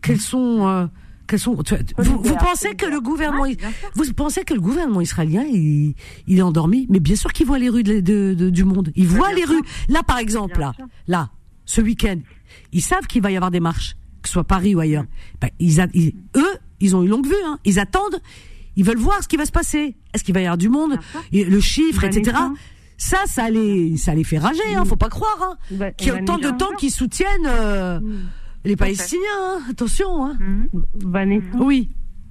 qu'elles 0.00 0.20
sont, 0.20 0.66
euh, 0.66 0.86
qu'elles 1.26 1.38
sont. 1.38 1.54
vous, 1.98 2.36
pensez 2.36 2.74
que 2.74 2.86
le 2.86 3.00
gouvernement, 3.00 3.44
vous 3.94 4.12
pensez 4.14 4.44
que 4.44 4.54
le 4.54 4.60
gouvernement 4.60 5.00
israélien, 5.00 5.44
il, 5.44 5.94
est 6.28 6.42
endormi? 6.42 6.86
Mais 6.88 7.00
bien 7.00 7.16
sûr 7.16 7.32
qu'il 7.32 7.46
voit 7.46 7.58
les 7.58 7.68
rues 7.68 7.82
de, 7.82 8.50
du 8.50 8.64
monde. 8.64 8.90
Il 8.96 9.06
voit 9.06 9.32
les 9.34 9.44
rues. 9.44 9.62
Là, 9.88 10.02
par 10.02 10.18
exemple, 10.18 10.60
là, 10.60 10.72
là, 11.06 11.30
ce 11.66 11.80
week-end, 11.80 12.18
ils 12.72 12.82
savent 12.82 13.06
qu'il 13.06 13.22
va 13.22 13.30
y 13.30 13.36
avoir 13.36 13.50
des 13.50 13.60
marches, 13.60 13.96
que 14.22 14.28
ce 14.28 14.32
soit 14.32 14.44
Paris 14.44 14.74
ou 14.74 14.80
ailleurs. 14.80 15.04
Ben, 15.40 15.50
ils, 15.58 15.80
eux, 16.36 16.58
ils 16.80 16.96
ont 16.96 17.02
une 17.02 17.10
longue 17.10 17.26
vue. 17.26 17.34
Hein. 17.44 17.58
Ils 17.64 17.78
attendent 17.78 18.20
ils 18.78 18.84
veulent 18.84 18.96
voir 18.96 19.22
ce 19.22 19.28
qui 19.28 19.36
va 19.36 19.44
se 19.44 19.52
passer. 19.52 19.96
Est-ce 20.14 20.22
qu'il 20.22 20.32
va 20.32 20.40
y 20.40 20.44
avoir 20.44 20.56
du 20.56 20.68
monde, 20.68 20.98
le 21.32 21.60
chiffre, 21.60 22.04
etc. 22.04 22.36
Ça, 22.96 23.18
ça 23.26 23.50
les, 23.50 23.96
ça 23.96 24.14
les 24.14 24.24
fait 24.24 24.38
rager, 24.38 24.74
hein, 24.74 24.84
faut 24.84 24.96
pas 24.96 25.08
croire. 25.08 25.38
Hein. 25.40 25.56
Bah, 25.72 25.92
Qu'il 25.92 26.08
y 26.08 26.10
a 26.10 26.20
autant 26.20 26.38
de 26.38 26.50
temps 26.50 26.72
qu'ils 26.76 26.90
soutiennent 26.90 27.46
euh, 27.46 28.00
mm. 28.00 28.28
les 28.64 28.76
Palestiniens. 28.76 29.22
Hein. 29.40 29.60
Attention. 29.70 30.26
Hein. 30.26 30.36
Mm. 30.40 30.64
Vanessa. 31.04 31.46
Oui. 31.60 31.90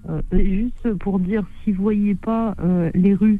Euh, 0.09 0.21
juste 0.33 0.93
pour 0.99 1.19
dire, 1.19 1.43
si 1.63 1.71
vous 1.71 1.83
voyez 1.83 2.15
pas 2.15 2.55
euh, 2.61 2.91
les 2.93 3.13
rues 3.13 3.39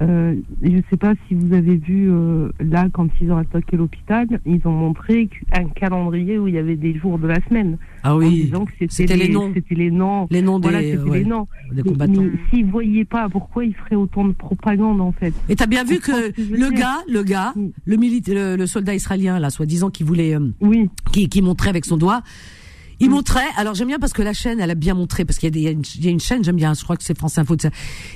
euh, 0.00 0.34
je 0.62 0.68
ne 0.70 0.82
sais 0.90 0.96
pas 0.96 1.14
si 1.28 1.34
vous 1.34 1.54
avez 1.54 1.76
vu 1.76 2.10
euh, 2.10 2.50
là 2.58 2.88
quand 2.92 3.08
ils 3.20 3.30
ont 3.30 3.36
attaqué 3.36 3.76
l'hôpital, 3.76 4.26
ils 4.44 4.60
ont 4.64 4.72
montré 4.72 5.28
un 5.52 5.66
calendrier 5.66 6.38
où 6.38 6.48
il 6.48 6.54
y 6.54 6.58
avait 6.58 6.76
des 6.76 6.98
jours 6.98 7.18
de 7.18 7.28
la 7.28 7.40
semaine. 7.48 7.78
Ah 8.02 8.16
oui. 8.16 8.52
c'était 8.90 9.16
les, 9.16 9.28
noms. 9.28 9.52
C'était 9.54 9.74
les 9.76 9.90
noms. 9.90 10.26
Les 10.30 10.42
noms 10.42 10.58
des, 10.58 10.70
les 10.70 11.24
noms. 11.24 11.46
des 11.72 11.82
combattants. 11.82 12.22
Mais, 12.22 12.30
s'ils 12.50 12.66
voyaient 12.66 13.04
pas, 13.04 13.28
pourquoi 13.28 13.64
ils 13.64 13.74
feraient 13.74 13.96
autant 13.96 14.24
de 14.24 14.32
propagande 14.32 15.00
en 15.00 15.12
fait? 15.12 15.32
Et 15.48 15.54
t'as 15.54 15.66
bien 15.66 15.84
vu 15.84 16.00
que 16.00 16.32
le 16.38 16.70
gars, 16.70 16.98
le 17.08 17.22
gars, 17.22 17.54
le, 17.86 17.96
militaire, 17.96 18.56
le, 18.56 18.66
soldat 18.66 18.94
israélien 18.94 19.38
là, 19.38 19.50
soi-disant 19.50 19.90
qui 19.90 20.02
voulait, 20.02 20.34
euh, 20.34 20.52
oui, 20.60 20.90
qui, 21.12 21.28
qui 21.28 21.40
montrait 21.40 21.70
avec 21.70 21.84
son 21.84 21.96
doigt 21.96 22.22
il 23.00 23.08
mm. 23.08 23.12
montrait, 23.12 23.48
alors 23.56 23.74
j'aime 23.74 23.88
bien 23.88 23.98
parce 23.98 24.12
que 24.12 24.22
la 24.22 24.32
chaîne, 24.32 24.60
elle 24.60 24.70
a 24.70 24.74
bien 24.74 24.94
montré, 24.94 25.24
parce 25.24 25.38
qu'il 25.38 25.56
y, 25.56 25.62
y, 25.62 25.68
a 25.68 26.10
une 26.10 26.20
chaîne, 26.20 26.44
j'aime 26.44 26.56
bien, 26.56 26.74
je 26.74 26.82
crois 26.82 26.96
que 26.96 27.04
c'est 27.04 27.16
France 27.16 27.38
Info. 27.38 27.56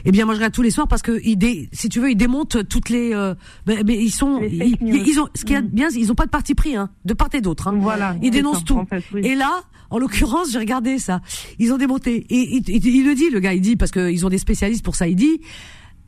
Eh 0.04 0.10
bien, 0.10 0.24
moi 0.24 0.34
je 0.34 0.38
regarde 0.38 0.54
tous 0.54 0.62
les 0.62 0.70
soirs 0.70 0.88
parce 0.88 1.02
que, 1.02 1.20
il 1.24 1.38
si 1.72 1.88
tu 1.88 2.00
veux, 2.00 2.10
ils 2.10 2.16
démontent 2.16 2.68
toutes 2.68 2.88
les. 2.88 3.14
Euh, 3.14 3.34
mais, 3.66 3.82
ils 3.88 4.10
sont, 4.10 4.40
ils, 4.42 5.20
ont, 5.20 5.28
ce 5.34 5.44
qui 5.44 5.54
est 5.54 5.62
mm. 5.62 5.68
bien, 5.68 5.88
ils 5.90 6.10
ont 6.10 6.14
pas 6.14 6.26
de 6.26 6.30
parti 6.30 6.54
pris, 6.54 6.76
hein, 6.76 6.90
de 7.04 7.14
part 7.14 7.28
et 7.32 7.40
d'autre. 7.40 7.68
Hein. 7.68 7.78
Voilà. 7.80 8.16
Ils 8.22 8.30
dénoncent 8.30 8.64
tout. 8.64 8.84
Et 9.16 9.34
là, 9.34 9.62
en 9.90 9.98
l'occurrence, 9.98 10.50
j'ai 10.52 10.58
regardé 10.58 10.98
ça. 10.98 11.20
Ils 11.58 11.72
ont 11.72 11.78
démonté. 11.78 12.26
Et 12.30 12.62
il, 12.66 13.06
le 13.06 13.14
dit, 13.14 13.30
le 13.30 13.40
gars, 13.40 13.54
il 13.54 13.60
dit 13.60 13.76
parce 13.76 13.90
qu'ils 13.90 14.26
ont 14.26 14.28
des 14.28 14.38
spécialistes 14.38 14.84
pour 14.84 14.96
ça. 14.96 15.08
Il 15.08 15.16
dit, 15.16 15.40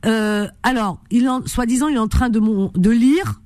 euh, 0.05 0.47
alors, 0.63 1.01
il 1.09 1.27
en, 1.29 1.45
soi-disant, 1.45 1.87
il 1.87 1.95
est 1.95 1.99
en 1.99 2.07
train 2.07 2.29
de, 2.29 2.39
de 2.77 2.89
lire, 2.89 3.41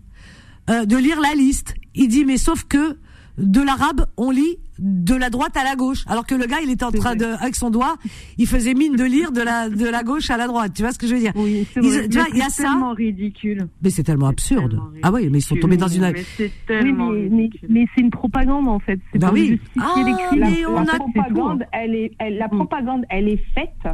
euh, 0.69 0.85
de 0.85 0.97
lire 0.97 1.19
la 1.21 1.33
liste. 1.33 1.75
Il 1.93 2.07
dit, 2.07 2.25
mais 2.25 2.37
sauf 2.37 2.65
que 2.65 2.97
de 3.37 3.61
l'arabe, 3.61 4.05
on 4.17 4.31
lit 4.31 4.57
de 4.79 5.15
la 5.15 5.29
droite 5.29 5.55
à 5.57 5.63
la 5.63 5.75
gauche, 5.75 6.03
alors 6.07 6.25
que 6.25 6.35
le 6.35 6.45
gars, 6.47 6.57
il 6.61 6.69
était 6.69 6.83
en 6.83 6.91
train 6.91 7.15
de, 7.15 7.25
avec 7.41 7.55
son 7.55 7.69
doigt, 7.69 7.95
il 8.37 8.45
faisait 8.47 8.73
mine 8.73 8.95
de 8.95 9.03
lire 9.05 9.31
de 9.31 9.41
la 9.41 9.69
de 9.69 9.87
la 9.87 10.03
gauche 10.03 10.29
à 10.29 10.37
la 10.37 10.47
droite. 10.47 10.73
Tu 10.75 10.81
vois 10.81 10.91
ce 10.91 10.99
que 10.99 11.07
je 11.07 11.13
veux 11.15 11.19
dire? 11.21 11.31
Oui, 11.35 11.65
c'est 11.73 11.79
Ils- 11.81 12.09
tu 12.09 12.17
vois, 12.17 12.27
il 12.33 12.37
y 12.37 12.41
a 12.41 12.49
ça. 12.49 12.63
tellement 12.63 12.93
ridicule. 12.93 13.67
Mais 13.81 13.89
c'est 13.89 14.03
tellement 14.03 14.27
absurde. 14.27 14.71
tellement 14.71 14.89
Ah 15.03 15.11
oui, 15.13 15.29
mais 15.31 15.37
ils 15.39 15.41
sont 15.41 15.55
tombés 15.55 15.77
dans 15.77 15.87
une. 15.87 16.01
Mais 16.11 16.23
c'est 16.37 16.43
Oui, 16.45 16.51
tellement 16.67 17.09
mais, 17.11 17.29
mais, 17.29 17.43
ridicule. 17.43 17.69
mais 17.71 17.85
c'est 17.95 18.01
une 18.01 18.09
propagande 18.11 18.67
en 18.67 18.79
fait. 18.79 18.99
C'est 19.13 19.19
pour 19.19 19.31
oui. 19.33 19.47
justifier 19.47 19.81
Ah, 19.81 20.03
les 20.05 20.13
crimes. 20.27 20.39
mais 20.55 20.61
La- 20.61 20.69
on 20.69 20.73
la 20.83 20.93
a- 20.93 20.97
propagande, 20.97 21.63
elle 21.71 21.95
est, 21.95 22.11
elle- 22.19 22.37
la 22.37 22.47
Mm. 22.47 22.55
propagande, 22.57 23.05
elle 23.09 23.29
est 23.29 23.41
faite 23.53 23.87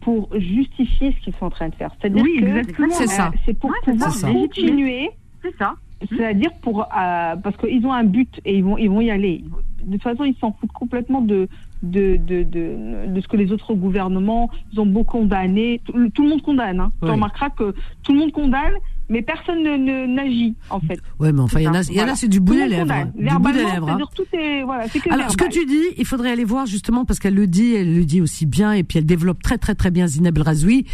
pour 0.00 0.28
justifier 0.38 1.12
ce 1.18 1.24
qu'ils 1.24 1.34
sont 1.34 1.46
en 1.46 1.50
train 1.50 1.68
de 1.68 1.74
faire. 1.74 1.90
C'est-à-dire 2.00 2.22
Oui, 2.22 2.38
que 2.40 2.46
exactement. 2.46 2.88
C'est 2.94 3.06
ça. 3.08 3.26
euh, 3.28 3.38
c'est 3.44 3.58
pour 3.58 3.70
Ouais, 3.70 3.76
c'est 3.84 3.92
pouvoir 3.92 4.12
ça. 4.14 4.30
continuer, 4.30 5.10
C'est 5.42 5.56
ça. 5.58 5.74
c'est-à-dire 6.08 6.50
pour 6.62 6.82
euh, 6.82 7.36
parce 7.36 7.56
qu'ils 7.56 7.84
ont 7.84 7.92
un 7.92 8.04
but 8.04 8.40
et 8.44 8.56
ils 8.58 8.64
vont 8.64 8.78
ils 8.78 8.88
vont 8.88 9.00
y 9.00 9.10
aller. 9.10 9.44
De 9.84 9.92
toute 9.92 10.02
façon, 10.02 10.24
ils 10.24 10.36
s'en 10.36 10.52
foutent 10.52 10.72
complètement 10.72 11.20
de 11.20 11.48
de, 11.82 12.16
de, 12.16 12.42
de, 12.42 13.06
de 13.06 13.20
ce 13.20 13.28
que 13.28 13.36
les 13.36 13.52
autres 13.52 13.74
gouvernements 13.74 14.50
ils 14.72 14.80
ont 14.80 14.86
beau 14.86 15.04
condamner. 15.04 15.80
Tout, 15.84 16.10
tout 16.10 16.22
le 16.22 16.30
monde 16.30 16.42
condamne. 16.42 16.80
Hein. 16.80 16.92
Tu 17.02 17.10
remarqueras 17.10 17.50
que 17.50 17.74
tout 18.02 18.12
le 18.12 18.18
monde 18.18 18.32
condamne, 18.32 18.74
mais 19.08 19.22
personne 19.22 19.62
ne 19.62 20.06
n'agit 20.06 20.54
en 20.70 20.80
fait. 20.80 20.98
Ouais, 21.18 21.32
mais 21.32 21.40
enfin, 21.40 21.60
il 21.60 21.64
y 21.64 21.68
en 21.68 21.74
a, 21.74 21.78
en 21.78 21.80
a, 21.80 21.92
Voilà. 21.92 22.14
c'est 22.16 22.28
du 22.28 22.40
bout 22.40 22.54
des 22.54 22.68
lèvres. 22.68 22.92
Du 23.16 23.24
bout 23.38 23.52
des 23.52 23.58
lèvres. 23.64 23.88
hein. 23.88 23.96
c'est-à-dire 23.98 24.10
tout 24.14 24.24
est 24.34 24.62
voilà, 24.64 24.88
c'est 24.88 25.00
que 25.00 25.12
Alors, 25.12 25.30
ce 25.30 25.36
que 25.36 25.48
tu 25.48 25.64
dis, 25.66 25.82
il 25.96 26.04
faudrait 26.04 26.30
aller 26.30 26.44
voir 26.44 26.66
justement 26.66 27.04
parce 27.04 27.18
qu'elle 27.18 27.34
le 27.34 27.46
dit, 27.46 27.74
elle 27.74 27.94
le 27.96 28.04
dit 28.04 28.20
aussi 28.20 28.46
bien 28.46 28.72
et 28.72 28.82
puis 28.84 28.98
elle 28.98 29.06
développe 29.06 29.42
très 29.42 29.58
très 29.58 29.74
très 29.74 29.90
bien 29.90 30.06
Zineb 30.06 30.36
El 30.36 30.42
Razoui. 30.44 30.84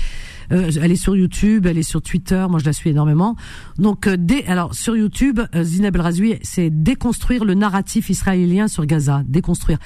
Euh, 0.53 0.71
elle 0.83 0.93
est 0.93 0.97
sur 0.97 1.17
YouTube, 1.17 1.67
elle 1.67 1.79
est 1.79 1.83
sur 1.83 2.03
Twitter, 2.03 2.45
moi 2.51 2.59
je 2.61 2.67
la 2.67 2.73
suis 2.75 2.91
énormément. 2.91 3.35
Donc, 3.79 4.07
euh, 4.07 4.17
dé- 4.19 4.45
alors 4.47 4.75
sur 4.75 4.95
YouTube, 4.97 5.41
euh, 5.55 5.63
Zineb 5.65 5.95
El 5.97 6.03
Razoui, 6.03 6.37
c'est 6.43 6.69
déconstruire 6.71 7.45
le 7.45 7.55
narratif 7.55 8.11
israélien 8.11 8.69
sur 8.69 8.85
Gaza, 8.87 9.23
déconstruire. 9.27 9.79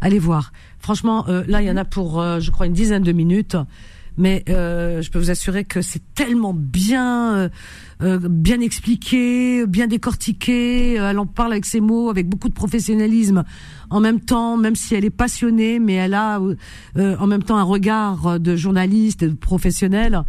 Allez 0.00 0.18
voir. 0.18 0.52
Franchement, 0.78 1.26
euh, 1.28 1.44
là 1.48 1.60
il 1.62 1.68
y 1.68 1.70
en 1.70 1.76
a 1.76 1.84
pour, 1.84 2.20
euh, 2.20 2.40
je 2.40 2.50
crois, 2.50 2.66
une 2.66 2.72
dizaine 2.72 3.02
de 3.02 3.12
minutes. 3.12 3.56
Mais 4.18 4.44
euh, 4.48 5.02
je 5.02 5.10
peux 5.10 5.18
vous 5.18 5.30
assurer 5.30 5.64
que 5.64 5.82
c'est 5.82 6.02
tellement 6.14 6.54
bien, 6.54 7.34
euh, 7.34 7.48
euh, 8.02 8.18
bien 8.22 8.60
expliqué, 8.60 9.66
bien 9.66 9.86
décortiqué. 9.86 10.98
Euh, 10.98 11.10
Elle 11.10 11.18
en 11.18 11.26
parle 11.26 11.52
avec 11.52 11.66
ses 11.66 11.80
mots, 11.80 12.08
avec 12.10 12.28
beaucoup 12.28 12.48
de 12.48 12.54
professionnalisme. 12.54 13.44
En 13.90 14.00
même 14.00 14.20
temps, 14.20 14.56
même 14.56 14.74
si 14.74 14.94
elle 14.94 15.04
est 15.04 15.10
passionnée, 15.10 15.78
mais 15.78 15.94
elle 15.94 16.14
a 16.14 16.40
en 16.96 17.26
même 17.26 17.42
temps 17.42 17.56
un 17.56 17.62
regard 17.62 18.40
de 18.40 18.56
journaliste, 18.56 19.20
de 19.24 19.34
professionnel. 19.34 20.24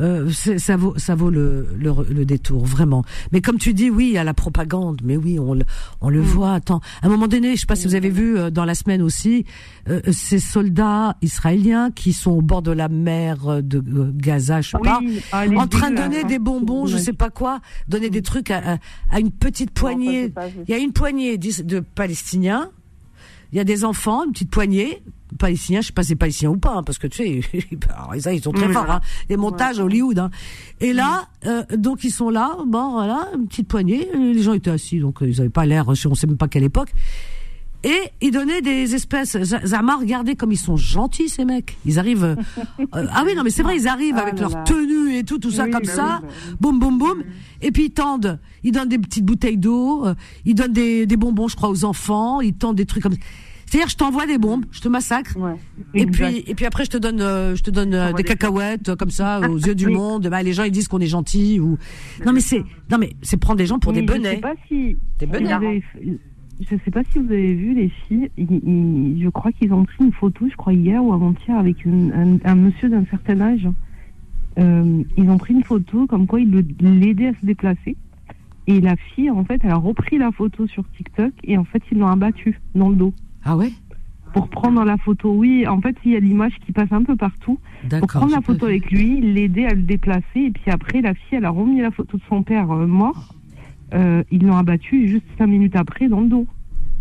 Euh, 0.00 0.30
ça 0.30 0.76
vaut, 0.76 0.94
ça 0.96 1.14
vaut 1.14 1.30
le, 1.30 1.68
le, 1.76 1.92
le 2.10 2.24
détour 2.24 2.64
vraiment. 2.64 3.04
Mais 3.32 3.40
comme 3.40 3.58
tu 3.58 3.74
dis, 3.74 3.90
oui, 3.90 4.16
a 4.16 4.24
la 4.24 4.34
propagande. 4.34 5.00
Mais 5.04 5.16
oui, 5.16 5.38
on 5.38 5.54
le, 5.54 5.64
on 6.00 6.08
le 6.08 6.20
voit. 6.20 6.52
Attends, 6.54 6.80
à 7.02 7.06
un 7.06 7.08
moment 7.08 7.28
donné, 7.28 7.56
je 7.56 7.60
sais 7.60 7.66
pas 7.66 7.76
si 7.76 7.86
vous 7.86 7.94
avez 7.94 8.10
vu 8.10 8.38
euh, 8.38 8.50
dans 8.50 8.64
la 8.64 8.74
semaine 8.74 9.02
aussi, 9.02 9.44
euh, 9.88 10.00
ces 10.12 10.38
soldats 10.38 11.16
israéliens 11.22 11.90
qui 11.90 12.12
sont 12.12 12.30
au 12.32 12.42
bord 12.42 12.62
de 12.62 12.72
la 12.72 12.88
mer 12.88 13.48
euh, 13.48 13.62
de 13.62 13.78
euh, 13.78 14.12
Gaza, 14.14 14.60
je 14.60 14.70
sais 14.70 14.78
pas, 14.78 15.00
Oui, 15.00 15.20
ah, 15.32 15.44
en 15.56 15.66
train 15.66 15.90
de 15.90 15.96
donner 15.96 16.20
hein. 16.20 16.26
des 16.26 16.38
bonbons, 16.38 16.86
je 16.86 16.96
sais 16.96 17.12
pas 17.12 17.30
quoi, 17.30 17.60
donner 17.88 18.10
des 18.10 18.22
trucs 18.22 18.50
à, 18.50 18.74
à, 18.74 18.78
à 19.10 19.20
une 19.20 19.30
petite 19.30 19.70
poignée. 19.72 20.32
Il 20.66 20.70
y 20.70 20.74
a 20.74 20.78
une 20.78 20.92
poignée 20.92 21.38
de 21.38 21.80
Palestiniens. 21.80 22.70
Il 23.52 23.56
y 23.58 23.60
a 23.60 23.64
des 23.64 23.84
enfants, 23.84 24.24
une 24.24 24.32
petite 24.32 24.50
poignée. 24.50 25.02
Palestiniens, 25.38 25.82
je 25.82 25.88
sais 25.88 25.92
pas 25.92 26.02
si 26.02 26.08
c'est 26.08 26.16
palestinien 26.16 26.50
ou 26.52 26.56
pas, 26.56 26.74
hein, 26.76 26.82
parce 26.82 26.96
que 26.98 27.06
tu 27.06 27.42
sais, 27.42 27.60
ça, 28.20 28.32
ils 28.32 28.42
sont 28.42 28.50
très 28.52 28.72
forts, 28.72 28.90
hein, 28.90 29.00
les 29.28 29.36
montages 29.36 29.78
Hollywood. 29.78 30.18
Hein. 30.18 30.30
Et 30.80 30.94
là, 30.94 31.28
euh, 31.44 31.62
donc 31.76 32.02
ils 32.02 32.10
sont 32.10 32.30
là, 32.30 32.56
bon 32.66 32.92
voilà, 32.92 33.28
une 33.36 33.46
petite 33.46 33.68
poignée. 33.68 34.08
euh, 34.14 34.32
Les 34.32 34.42
gens 34.42 34.54
étaient 34.54 34.70
assis, 34.70 35.00
donc 35.00 35.22
euh, 35.22 35.28
ils 35.28 35.38
avaient 35.40 35.50
pas 35.50 35.66
l'air, 35.66 35.86
on 35.88 35.94
sait 35.94 36.26
même 36.26 36.38
pas 36.38 36.48
quelle 36.48 36.64
époque. 36.64 36.92
Et 37.90 37.96
ils 38.20 38.30
donnaient 38.32 38.60
des 38.60 38.94
espèces. 38.94 39.36
Zama, 39.64 39.96
regardez 39.96 40.34
comme 40.36 40.52
ils 40.52 40.58
sont 40.58 40.76
gentils 40.76 41.28
ces 41.28 41.44
mecs. 41.44 41.78
Ils 41.86 41.98
arrivent. 41.98 42.24
euh, 42.24 42.36
ah 42.92 43.22
oui, 43.24 43.34
non 43.34 43.42
mais 43.44 43.50
c'est 43.50 43.62
vrai, 43.62 43.76
ils 43.78 43.88
arrivent 43.88 44.16
Ah 44.18 44.22
avec 44.22 44.38
leur 44.38 44.50
là. 44.50 44.62
tenue 44.64 45.16
et 45.16 45.24
tout, 45.24 45.38
tout 45.38 45.50
ça 45.50 45.64
Oui, 45.64 45.70
comme 45.70 45.84
bah 45.84 45.92
ça. 45.92 46.20
oui, 46.22 46.28
bah 46.28 46.56
Boum, 46.60 46.78
boum, 46.78 46.98
boum. 46.98 47.22
Et 47.62 47.70
puis 47.72 47.84
ils 47.86 47.90
tendent. 47.90 48.38
Ils 48.64 48.72
donnent 48.72 48.88
des 48.90 48.98
petites 48.98 49.24
bouteilles 49.24 49.56
d'eau. 49.58 50.04
euh, 50.06 50.14
Ils 50.44 50.54
donnent 50.54 50.72
des, 50.72 51.06
des 51.06 51.16
bonbons, 51.16 51.48
je 51.48 51.56
crois, 51.56 51.70
aux 51.70 51.84
enfants. 51.84 52.40
Ils 52.40 52.52
tendent 52.54 52.76
des 52.76 52.84
trucs 52.86 53.02
comme. 53.02 53.14
C'est-à-dire, 53.64 53.88
je 53.90 53.96
t'envoie 53.96 54.26
des 54.26 54.38
bombes, 54.38 54.64
je 54.70 54.80
te 54.80 54.88
massacre. 54.88 55.36
Ouais. 55.36 55.54
Et 55.94 56.06
puis, 56.06 56.42
et 56.46 56.54
puis 56.54 56.64
après, 56.64 56.84
je 56.86 56.90
te 56.90 56.96
donne, 56.96 57.20
euh, 57.20 57.54
je 57.54 57.62
te 57.62 57.70
donne 57.70 57.92
euh, 57.94 58.12
des 58.14 58.22
cacahuètes 58.24 58.94
comme 58.96 59.10
ça 59.10 59.40
aux 59.48 59.58
yeux 59.58 59.74
du 59.74 59.88
monde. 59.88 60.26
Bah, 60.28 60.42
les 60.42 60.52
gens 60.54 60.62
ils 60.64 60.70
disent 60.72 60.88
qu'on 60.88 61.00
est 61.00 61.06
gentil 61.06 61.60
ou. 61.60 61.76
Non 62.24 62.32
mais 62.32 62.40
c'est, 62.40 62.64
non 62.90 62.96
mais 62.98 63.14
c'est 63.22 63.36
prendre 63.36 63.58
les 63.58 63.66
gens 63.66 63.78
pour 63.78 63.92
des 63.92 64.00
Je 64.00 64.06
sais 64.06 64.18
benets. 64.18 64.36
pas 64.40 64.54
si. 64.68 64.96
Des 65.18 65.26
benets. 65.26 65.52
avez- 65.52 65.84
Je 66.60 66.76
sais 66.84 66.90
pas 66.90 67.02
si 67.04 67.18
vous 67.18 67.30
avez 67.30 67.54
vu 67.54 67.74
les 67.74 67.88
filles. 67.88 68.30
ils- 68.36 68.60
ils- 68.66 69.22
je 69.22 69.28
crois 69.28 69.52
qu'ils 69.52 69.72
ont 69.72 69.84
pris 69.84 70.04
une 70.04 70.12
photo, 70.12 70.46
je 70.50 70.56
crois 70.56 70.72
hier 70.72 71.02
ou 71.04 71.12
avant-hier, 71.12 71.56
avec 71.56 71.84
une- 71.84 72.12
un, 72.12 72.50
un 72.50 72.54
monsieur 72.56 72.88
d'un 72.88 73.04
certain 73.06 73.40
âge. 73.40 73.68
Euh, 74.58 75.02
ils 75.16 75.30
ont 75.30 75.38
pris 75.38 75.54
une 75.54 75.62
photo 75.62 76.06
comme 76.06 76.26
quoi 76.26 76.40
ils 76.40 76.50
l'aidaient 76.80 77.28
à 77.28 77.32
se 77.40 77.46
déplacer. 77.46 77.96
Et 78.66 78.80
la 78.80 78.96
fille, 78.96 79.30
en 79.30 79.44
fait, 79.44 79.60
elle 79.62 79.70
a 79.70 79.76
repris 79.76 80.18
la 80.18 80.32
photo 80.32 80.66
sur 80.66 80.84
TikTok 80.96 81.32
et 81.44 81.56
en 81.56 81.64
fait, 81.64 81.82
ils 81.92 81.98
l'ont 81.98 82.08
abattue 82.08 82.60
dans 82.74 82.88
le 82.90 82.96
dos. 82.96 83.14
Ah 83.44 83.56
ouais? 83.56 83.70
Pour 84.34 84.48
prendre 84.48 84.84
la 84.84 84.98
photo, 84.98 85.32
oui, 85.32 85.66
en 85.66 85.80
fait, 85.80 85.96
il 86.04 86.12
y 86.12 86.16
a 86.16 86.20
l'image 86.20 86.52
qui 86.66 86.72
passe 86.72 86.92
un 86.92 87.02
peu 87.02 87.16
partout. 87.16 87.58
Pour 88.00 88.08
prendre 88.20 88.32
la 88.32 88.42
photo 88.42 88.66
avec 88.66 88.90
lui, 88.90 89.20
l'aider 89.20 89.64
à 89.64 89.70
le 89.74 89.82
déplacer. 89.82 90.22
Et 90.34 90.50
puis 90.50 90.70
après, 90.70 91.00
la 91.00 91.14
fille, 91.14 91.38
elle 91.38 91.44
a 91.46 91.50
remis 91.50 91.80
la 91.80 91.90
photo 91.92 92.18
de 92.18 92.22
son 92.28 92.42
père 92.42 92.70
euh, 92.70 92.86
mort. 92.86 93.34
Euh, 93.94 94.22
ils 94.30 94.44
l'ont 94.46 94.56
abattu 94.56 95.08
juste 95.08 95.24
cinq 95.38 95.46
minutes 95.46 95.76
après 95.76 96.08
dans 96.08 96.20
le 96.20 96.28
dos. 96.28 96.46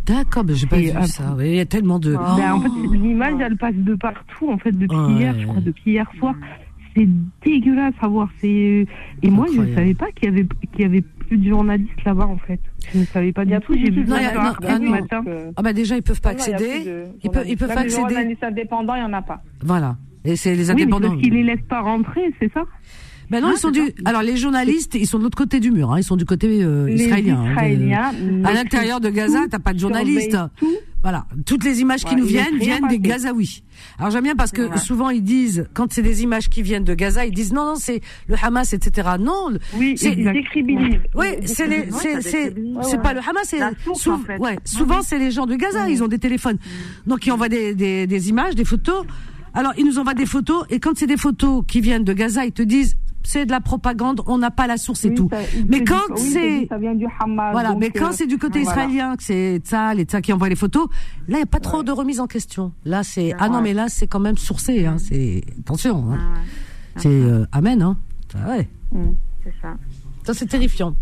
D'accord, 0.05 0.45
mais 0.47 0.53
j'ai 0.55 0.67
pas 0.67 0.77
vu 0.77 0.89
après- 0.89 1.07
ça. 1.07 1.35
Il 1.39 1.53
y 1.55 1.59
a 1.59 1.65
tellement 1.65 1.99
de. 1.99 2.13
Ben, 2.13 2.53
en 2.53 2.61
fait, 2.61 2.69
l'image, 2.97 3.35
elle 3.41 3.57
passe 3.57 3.75
de 3.75 3.93
partout, 3.95 4.49
en 4.49 4.57
fait, 4.57 4.71
depuis 4.71 4.95
Ouais. 4.95 5.13
hier, 5.19 5.35
je 5.37 5.45
crois, 5.45 5.59
depuis 5.61 5.91
hier 5.91 6.09
soir. 6.17 6.33
C'est 6.95 7.07
dégueulasse 7.45 7.93
à 8.01 8.07
voir. 8.07 8.29
C'est 8.39 8.87
et 9.21 9.29
moi, 9.29 9.45
je 9.53 9.59
ne 9.61 9.75
savais 9.75 9.93
pas 9.93 10.07
qu'il 10.15 10.29
y 10.29 10.31
avait 10.31 10.47
qu'il 10.71 10.81
y 10.81 10.85
avait 10.85 11.01
plus 11.01 11.37
de 11.37 11.49
journalistes 11.49 12.03
là-bas, 12.05 12.25
en 12.25 12.37
fait. 12.37 12.59
Je 12.93 12.99
ne 12.99 13.03
savais 13.05 13.33
pas 13.33 13.43
Il 13.43 13.49
y 13.49 13.53
a 13.53 13.59
du 13.59 13.65
tout. 13.65 13.73
plus 13.73 13.81
J'ai 13.85 13.91
vu 13.91 14.03
tout 14.05 14.09
Non, 14.09 14.15
il 14.17 14.23
y 14.23 14.25
a- 14.25 14.33
ça 14.33 14.55
ah 14.67 14.79
matin. 14.79 15.23
Ah 15.57 15.61
bah 15.61 15.73
déjà 15.73 15.97
ils 15.97 16.01
peuvent 16.03 16.21
pas 16.21 16.31
Non, 16.31 16.37
accéder. 16.37 16.85
de 16.85 17.03
Ils 17.23 17.29
peuvent, 17.29 17.45
ils 17.47 17.57
peuvent 17.57 17.67
pas 17.67 17.75
Même 17.75 17.83
les 17.87 17.93
accéder. 17.93 18.13
journalistes 18.13 18.43
indépendants, 18.43 18.95
il 18.95 18.99
n'y 19.01 19.05
en 19.05 19.13
a 19.13 19.21
pas. 19.21 19.41
Voilà. 19.61 19.97
Et 20.23 20.35
c'est 20.37 20.55
les 20.55 20.69
Oui, 20.69 20.75
mais 20.77 20.81
indépendants. 20.83 21.09
parce 21.09 21.21
qu'ils 21.21 21.33
les 21.33 21.43
laissent 21.43 21.67
pas 21.69 21.81
rentrer, 21.81 22.33
c'est 22.39 22.51
ça? 22.53 22.63
Ben 23.29 23.41
non, 23.41 23.49
Ah, 23.49 23.53
ils 23.55 23.59
sont 23.59 23.71
du. 23.71 23.81
Alors 24.05 24.21
les 24.21 24.37
journalistes, 24.37 24.95
ils 24.95 25.05
sont 25.07 25.17
de 25.17 25.23
l'autre 25.23 25.37
côté 25.37 25.59
du 25.59 25.71
mur. 25.71 25.91
Hein. 25.91 25.99
Ils 25.99 26.03
sont 26.03 26.15
du 26.15 26.25
côté 26.25 26.63
euh, 26.63 26.89
israélien. 26.89 27.43
hein. 27.57 28.43
À 28.45 28.53
l'intérieur 28.53 28.99
de 29.01 29.09
Gaza, 29.09 29.39
t'as 29.49 29.59
pas 29.59 29.73
de 29.73 29.79
journalistes. 29.79 30.37
tout. 30.57 30.67
Voilà, 31.03 31.25
toutes 31.45 31.63
les 31.63 31.79
images 31.79 32.03
qui 32.03 32.15
Ouais, 32.15 32.19
nous 32.19 32.25
viennent 32.25 32.57
viennent 32.57 32.87
des. 32.89 32.99
Gazaouis. 32.99 33.63
Alors 33.99 34.11
j'aime 34.11 34.23
bien 34.23 34.35
parce 34.35 34.51
que 34.51 34.77
souvent 34.79 35.09
ils 35.09 35.23
disent, 35.23 35.67
quand 35.73 35.91
c'est 35.93 36.01
des 36.01 36.23
images 36.23 36.49
qui 36.49 36.61
viennent 36.63 36.83
de 36.83 36.93
Gaza, 36.95 37.25
ils 37.25 37.33
disent 37.33 37.53
non 37.53 37.65
non 37.65 37.75
c'est 37.75 38.01
le 38.27 38.35
Hamas 38.41 38.73
etc. 38.73 39.09
Non, 39.19 39.49
Oui, 39.77 39.93
C'est- 39.97 40.11
Ils 40.13 40.31
décribilisent. 40.33 40.99
oui 41.15 41.27
c'est 41.45 41.67
les 41.67 41.87
c'est 41.91 42.21
c'est 42.21 42.53
c'est 42.81 43.01
pas 43.01 43.13
le 43.13 43.19
Hamas, 43.19 43.43
c'est 43.45 43.59
sou- 43.95 44.11
en 44.11 44.17
fait. 44.19 44.37
ouais 44.39 44.57
souvent 44.65 45.01
c'est 45.01 45.19
les 45.19 45.31
gens 45.31 45.45
de 45.45 45.55
Gaza, 45.55 45.87
ils 45.89 46.03
ont 46.03 46.07
des 46.09 46.19
téléphones, 46.19 46.57
donc 47.05 47.25
ils 47.25 47.31
envoient 47.31 47.47
des, 47.49 47.73
des 47.75 48.07
des 48.07 48.29
images, 48.29 48.55
des 48.55 48.65
photos. 48.65 49.05
Alors 49.53 49.73
ils 49.77 49.85
nous 49.85 49.99
envoient 49.99 50.13
des 50.13 50.25
photos 50.25 50.65
et 50.69 50.79
quand 50.79 50.97
c'est 50.97 51.07
des 51.07 51.15
photos 51.17 51.63
qui 51.67 51.79
viennent 51.79 52.03
de 52.03 52.13
Gaza, 52.13 52.43
ils 52.45 52.51
te 52.51 52.63
disent 52.63 52.95
c'est 53.27 53.45
de 53.45 53.51
la 53.51 53.59
propagande, 53.59 54.21
on 54.25 54.37
n'a 54.37 54.51
pas 54.51 54.67
la 54.67 54.77
source 54.77 55.03
et 55.05 55.09
Oui, 55.09 55.15
tout. 55.15 55.27
ça- 55.31 55.37
Mais 55.67 55.83
quand 55.83 55.95
oui, 56.11 56.19
c'est- 56.21 56.59
disent, 56.59 56.67
ça 56.69 56.77
vient 56.77 56.95
du 56.95 57.05
Hamas. 57.19 57.51
Voilà, 57.51 57.75
mais 57.75 57.89
quand 57.89 58.07
euh, 58.07 58.11
c'est 58.13 58.25
du 58.27 58.37
côté 58.37 58.61
voilà. 58.63 58.81
israélien, 58.85 59.15
que 59.17 59.23
c'est 59.23 59.57
Tzal 59.65 59.99
et 59.99 60.03
Tzal 60.05 60.21
qui 60.21 60.31
envoie 60.31 60.47
les 60.49 60.55
photos, 60.55 60.87
là, 61.27 61.35
il 61.35 61.35
n'y 61.37 61.41
a 61.43 61.45
pas 61.45 61.59
trop 61.59 61.83
de 61.83 61.91
remise 61.91 62.19
en 62.21 62.27
question. 62.27 62.71
Là, 62.85 63.03
c'est, 63.03 63.33
ah 63.37 63.49
non, 63.49 63.61
mais 63.61 63.73
là, 63.73 63.85
c'est 63.89 64.07
quand 64.07 64.19
même 64.21 64.37
sourcé, 64.37 64.85
hein, 64.85 64.97
c'est, 64.97 65.43
attention, 65.59 66.05
hein. 66.11 66.17
Ah 66.19 66.33
ouais. 66.39 66.45
c'est, 66.97 67.09
euh, 67.09 67.45
amen, 67.51 67.81
hein. 67.81 67.97
Ah 68.35 68.49
ouais. 68.51 68.69
C'est 69.43 69.53
ça. 69.61 69.73
Ça, 70.23 70.33
c'est 70.33 70.45
terrifiant. 70.47 70.95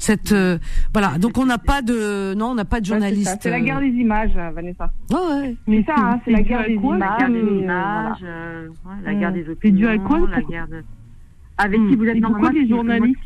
Cette, 0.00 0.30
euh, 0.32 0.58
voilà. 0.92 1.18
Donc, 1.18 1.38
on 1.38 1.44
n'a 1.46 1.58
pas 1.58 1.82
de, 1.82 2.32
non, 2.34 2.50
on 2.50 2.54
n'a 2.54 2.64
pas 2.64 2.80
de 2.80 2.88
Ouais, 2.90 2.94
c'est 2.98 3.00
ça. 3.00 3.08
journaliste. 3.08 3.38
C'est 3.42 3.50
la 3.50 3.60
guerre 3.60 3.80
des 3.80 3.88
images, 3.88 4.30
Vanessa. 4.54 4.90
euh, 5.12 5.14
ouais, 5.16 5.40
ouais. 5.48 5.56
C'est 5.66 5.84
ça, 5.86 5.94
hein, 5.98 6.20
c'est 6.24 6.30
la 6.30 6.42
guerre 6.42 6.66
des 6.66 6.76
quoi, 6.76 6.96
La 6.98 7.06
images. 7.06 7.18
guerre 7.18 7.30
des 7.30 7.62
images, 7.62 8.18
euh, 8.22 8.68
ouais, 8.68 8.92
la 9.04 9.12
Mm. 9.12 9.18
guerre 9.20 9.32
des 9.32 9.42
C'est 9.44 9.50
opinions, 9.50 9.76
dû 9.78 9.86
à 9.88 9.98
quoi, 9.98 10.20
la 10.30 10.42
guerre 10.42 10.68
de... 10.68 10.84
Avec 11.58 11.80
Mm. 11.80 11.88
qui 11.90 11.96
vous 11.96 12.04
êtes 12.06 12.16
Et 12.16 12.20
non, 12.20 12.28
pourquoi 12.30 12.52
les 12.52 12.68
journalistes 12.68 13.18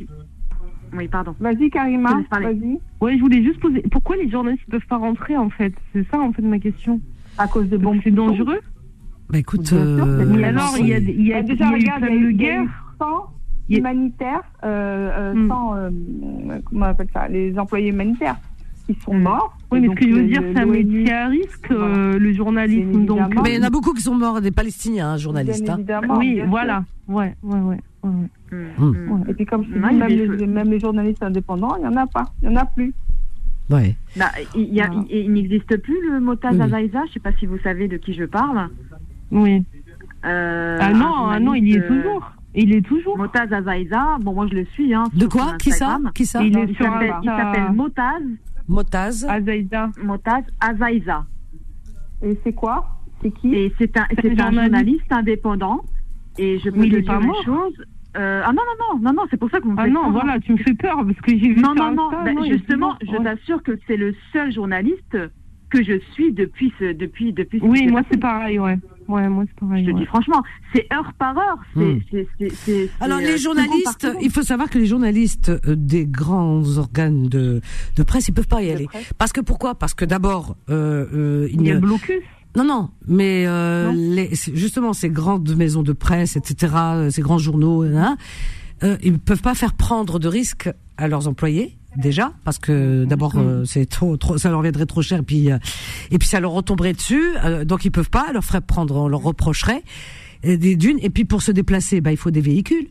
Oui, 0.96 1.08
pardon. 1.08 1.34
Vas-y, 1.40 1.70
Karima, 1.70 2.20
vas-y. 2.30 2.78
Ouais, 3.00 3.16
je 3.16 3.20
voulais 3.20 3.42
juste 3.42 3.60
poser. 3.60 3.82
Pourquoi 3.90 4.16
les 4.16 4.28
journalistes 4.30 4.64
peuvent 4.70 4.86
pas 4.88 4.96
rentrer 4.98 5.36
en 5.36 5.48
fait? 5.50 5.72
C'est 5.92 6.06
ça 6.10 6.18
en 6.18 6.32
fait 6.32 6.42
ma 6.42 6.58
question. 6.58 7.00
À 7.38 7.46
cause 7.48 7.66
des 7.68 7.78
bombes. 7.78 8.00
C'est 8.04 8.10
dangereux? 8.10 8.60
Bah, 9.30 9.38
écoute, 9.38 9.66
sûr, 9.66 9.78
euh, 9.78 10.26
mais 10.26 10.44
alors 10.44 10.74
il 10.78 10.86
y 10.88 10.92
a, 10.94 10.98
il 10.98 11.26
y 11.26 11.32
a, 11.32 11.40
Bah, 11.40 11.48
déjà, 11.48 11.64
il 11.66 11.70
y 11.70 11.74
a 11.74 11.76
eu 11.76 11.80
regarde, 11.80 12.00
plein 12.02 12.10
il 12.10 12.14
y 12.14 12.18
a 12.18 12.20
de 12.20 12.30
eu- 12.30 12.34
guerres. 12.34 12.84
100 12.98 13.06
Il 13.68 13.72
y 13.72 13.76
a- 13.76 13.78
humanitaires, 13.80 14.42
euh, 14.64 15.32
euh, 15.32 15.34
Hmm. 15.34 15.48
100, 15.48 15.74
euh, 15.76 15.90
comment 16.66 16.86
on 16.86 16.88
appelle 16.90 17.08
ça, 17.14 17.28
les 17.28 17.58
employés 17.58 17.88
humanitaires 17.88 18.36
qui 18.86 18.94
sont 19.00 19.14
Hmm. 19.14 19.22
morts. 19.22 19.56
Oui, 19.70 19.80
mais 19.80 19.88
ce 19.88 19.94
que 19.94 20.08
je 20.10 20.14
veux 20.14 20.24
dire, 20.26 20.42
c'est 20.52 20.60
un 20.60 20.66
métier 20.66 21.10
à 21.12 21.28
risque, 21.28 21.66
Voilà. 21.70 21.84
euh, 21.86 22.18
le 22.18 22.32
journalisme. 22.34 23.06
Donc, 23.06 23.20
mais 23.42 23.54
il 23.54 23.56
y 23.56 23.64
en 23.64 23.66
a 23.66 23.70
beaucoup 23.70 23.94
qui 23.94 24.02
sont 24.02 24.14
morts, 24.14 24.42
des 24.42 24.50
Palestiniens, 24.50 25.12
hein, 25.12 25.16
journalistes, 25.16 25.62
Bien 25.64 25.72
hein. 25.74 25.76
évidemment. 25.78 26.18
oui, 26.18 26.34
bien 26.34 26.42
sûr. 26.42 26.50
voilà. 26.50 26.84
Ouais, 27.08 27.34
ouais, 27.42 27.58
ouais. 27.60 27.60
ouais, 27.60 27.78
Mm, 28.02 28.26
Mm. 28.50 28.56
mm. 28.78 29.10
Ouais. 29.12 29.20
Et 29.30 29.34
puis 29.34 29.46
comme 29.46 29.64
je 29.64 29.72
dis, 29.72 29.78
même 29.78 30.02
les, 30.08 30.26
choses. 30.26 30.42
même 30.42 30.70
les 30.70 30.80
journalistes 30.80 31.22
indépendants, 31.22 31.76
il 31.76 31.82
n'y 31.88 31.94
en 31.94 31.96
a 31.96 32.06
pas. 32.06 32.24
Il 32.42 32.48
n'y 32.48 32.56
en 32.56 32.60
a 32.60 32.64
plus. 32.66 32.92
Ouais. 33.70 33.94
Bah, 34.16 34.26
il, 34.54 34.74
y 34.74 34.80
a- 34.80 34.88
Voilà. 34.88 35.04
il- 35.08 35.16
il 35.18 35.32
n'existe 35.32 35.76
plus 35.78 35.96
le 36.10 36.20
motaz 36.20 36.50
Oui. 36.54 36.60
Azaïza. 36.62 37.04
Je 37.08 37.12
sais 37.14 37.20
pas 37.20 37.32
si 37.38 37.46
vous 37.46 37.58
savez 37.58 37.88
de 37.88 37.96
qui 37.96 38.12
je 38.12 38.24
parle. 38.24 38.68
Oui. 39.30 39.64
Euh, 40.24 40.78
ah 40.80 40.92
non, 40.92 41.26
ah 41.30 41.40
non, 41.40 41.54
il 41.54 41.68
y 41.68 41.74
est 41.74 41.80
euh, 41.82 41.88
toujours. 41.88 42.32
Il 42.54 42.74
est 42.74 42.82
toujours. 42.82 43.16
Motaz 43.16 43.50
Azaïza. 43.52 44.18
Bon, 44.20 44.34
moi 44.34 44.46
je 44.50 44.54
le 44.56 44.64
suis. 44.66 44.92
Hein, 44.92 45.04
De 45.14 45.26
quoi? 45.26 45.54
Qui 45.58 45.70
ça? 45.70 45.98
Qui 46.14 46.26
ça? 46.26 46.42
Il 46.42 46.52
s'appelle 46.76 47.72
Motaz, 47.72 48.20
Motaz. 48.68 49.24
Azaïda. 49.28 49.90
Motaz 50.04 50.42
Azaïza. 50.60 51.24
Et 52.22 52.38
c'est 52.44 52.52
quoi? 52.52 52.86
C'est 53.22 53.30
qui? 53.30 53.54
Et 53.54 53.72
c'est 53.78 53.96
un, 53.96 54.06
journaliste 54.52 55.10
indépendant. 55.10 55.80
Et 56.38 56.58
je 56.58 56.70
peux 56.70 56.78
Mais 56.80 56.88
te 56.88 56.96
dire 56.96 57.04
pas 57.04 57.20
une 57.20 57.44
chose. 57.44 57.74
Euh, 58.16 58.42
ah 58.44 58.52
non, 58.52 58.62
non, 58.78 58.94
non, 58.96 59.00
non, 59.00 59.12
non, 59.14 59.22
c'est 59.30 59.38
pour 59.38 59.50
ça 59.50 59.58
que 59.58 59.64
vous 59.64 59.72
me 59.72 59.80
Ah 59.80 59.86
non, 59.88 60.10
voilà, 60.10 60.38
tu 60.38 60.52
me 60.52 60.58
fais 60.58 60.74
peur 60.74 60.96
parce 60.96 61.18
que 61.20 61.30
j'ai 61.30 61.54
vu 61.54 61.56
Non, 61.60 61.74
non, 61.74 61.92
non, 61.92 62.08
Insta, 62.10 62.24
ben, 62.24 62.44
est 62.44 62.52
justement, 62.52 62.94
je 63.02 63.10
ouais. 63.10 63.24
t'assure 63.24 63.62
que 63.62 63.78
c'est 63.86 63.96
le 63.96 64.14
seul 64.32 64.52
journaliste 64.52 65.16
que 65.70 65.82
je 65.82 65.98
suis 66.12 66.32
depuis 66.32 66.70
ce, 66.78 66.92
depuis, 66.92 67.32
depuis 67.32 67.58
ce 67.58 67.64
Oui, 67.64 67.86
moi 67.86 68.02
c'est 68.10 68.20
pareil, 68.20 68.58
ouais. 68.58 68.78
Ouais, 69.08 69.26
moi 69.30 69.44
c'est 69.48 69.58
pareil. 69.58 69.84
Je 69.86 69.90
te 69.90 69.94
ouais. 69.94 70.00
dis 70.00 70.06
franchement, 70.06 70.42
c'est 70.74 70.86
heure 70.92 71.10
par 71.18 71.36
heure. 71.38 71.58
C'est, 71.74 72.26
Hmm. 72.44 72.86
Alors 73.00 73.18
euh, 73.18 73.22
les 73.22 73.38
journalistes, 73.38 74.06
il 74.20 74.30
faut 74.30 74.42
savoir 74.42 74.68
que 74.68 74.78
les 74.78 74.84
journalistes 74.86 75.48
euh, 75.48 75.74
des 75.76 76.04
grands 76.06 76.62
organes 76.76 77.28
de, 77.28 77.62
de 77.96 78.02
presse, 78.02 78.28
ils 78.28 78.34
peuvent 78.34 78.48
pas 78.48 78.62
y 78.62 78.70
aller. 78.70 78.86
Parce 79.16 79.32
que 79.32 79.40
pourquoi? 79.40 79.74
Parce 79.74 79.94
que 79.94 80.04
d'abord, 80.04 80.56
euh, 80.68 81.06
euh, 81.14 81.48
il 81.50 81.62
Il 81.62 81.66
y 81.66 81.70
a 81.72 81.80
blocus. 81.80 82.22
Non 82.56 82.64
non, 82.64 82.90
mais 83.06 83.44
euh, 83.46 83.90
Non. 83.90 84.14
les, 84.14 84.30
justement 84.54 84.92
ces 84.92 85.08
grandes 85.08 85.54
maisons 85.56 85.82
de 85.82 85.92
presse, 85.92 86.36
etc., 86.36 86.74
euh, 86.76 87.10
ces 87.10 87.22
grands 87.22 87.38
journaux, 87.38 87.82
hein, 87.82 88.16
euh, 88.82 88.96
ils 89.02 89.18
peuvent 89.18 89.40
pas 89.40 89.54
faire 89.54 89.74
prendre 89.74 90.18
de 90.18 90.28
risques 90.28 90.70
à 90.98 91.08
leurs 91.08 91.28
employés 91.28 91.78
déjà 91.96 92.32
parce 92.44 92.58
que 92.58 93.04
d'abord 93.04 93.34
euh, 93.36 93.64
c'est 93.66 93.84
trop 93.84 94.16
trop 94.16 94.38
ça 94.38 94.48
leur 94.50 94.62
viendrait 94.62 94.86
trop 94.86 95.02
cher 95.02 95.18
et 95.18 95.22
puis 95.22 95.52
euh, 95.52 95.58
et 96.10 96.18
puis 96.18 96.26
ça 96.26 96.40
leur 96.40 96.52
retomberait 96.52 96.94
dessus 96.94 97.22
euh, 97.44 97.66
donc 97.66 97.84
ils 97.84 97.90
peuvent 97.90 98.08
pas 98.08 98.32
leur 98.32 98.42
ferait 98.44 98.62
prendre 98.62 98.96
on 98.96 99.08
leur 99.08 99.20
reprocherait 99.22 99.82
euh, 100.46 100.56
des 100.56 100.74
dunes 100.76 100.98
et 101.02 101.10
puis 101.10 101.26
pour 101.26 101.42
se 101.42 101.52
déplacer 101.52 102.00
bah 102.00 102.10
il 102.10 102.16
faut 102.16 102.30
des 102.30 102.40
véhicules 102.40 102.88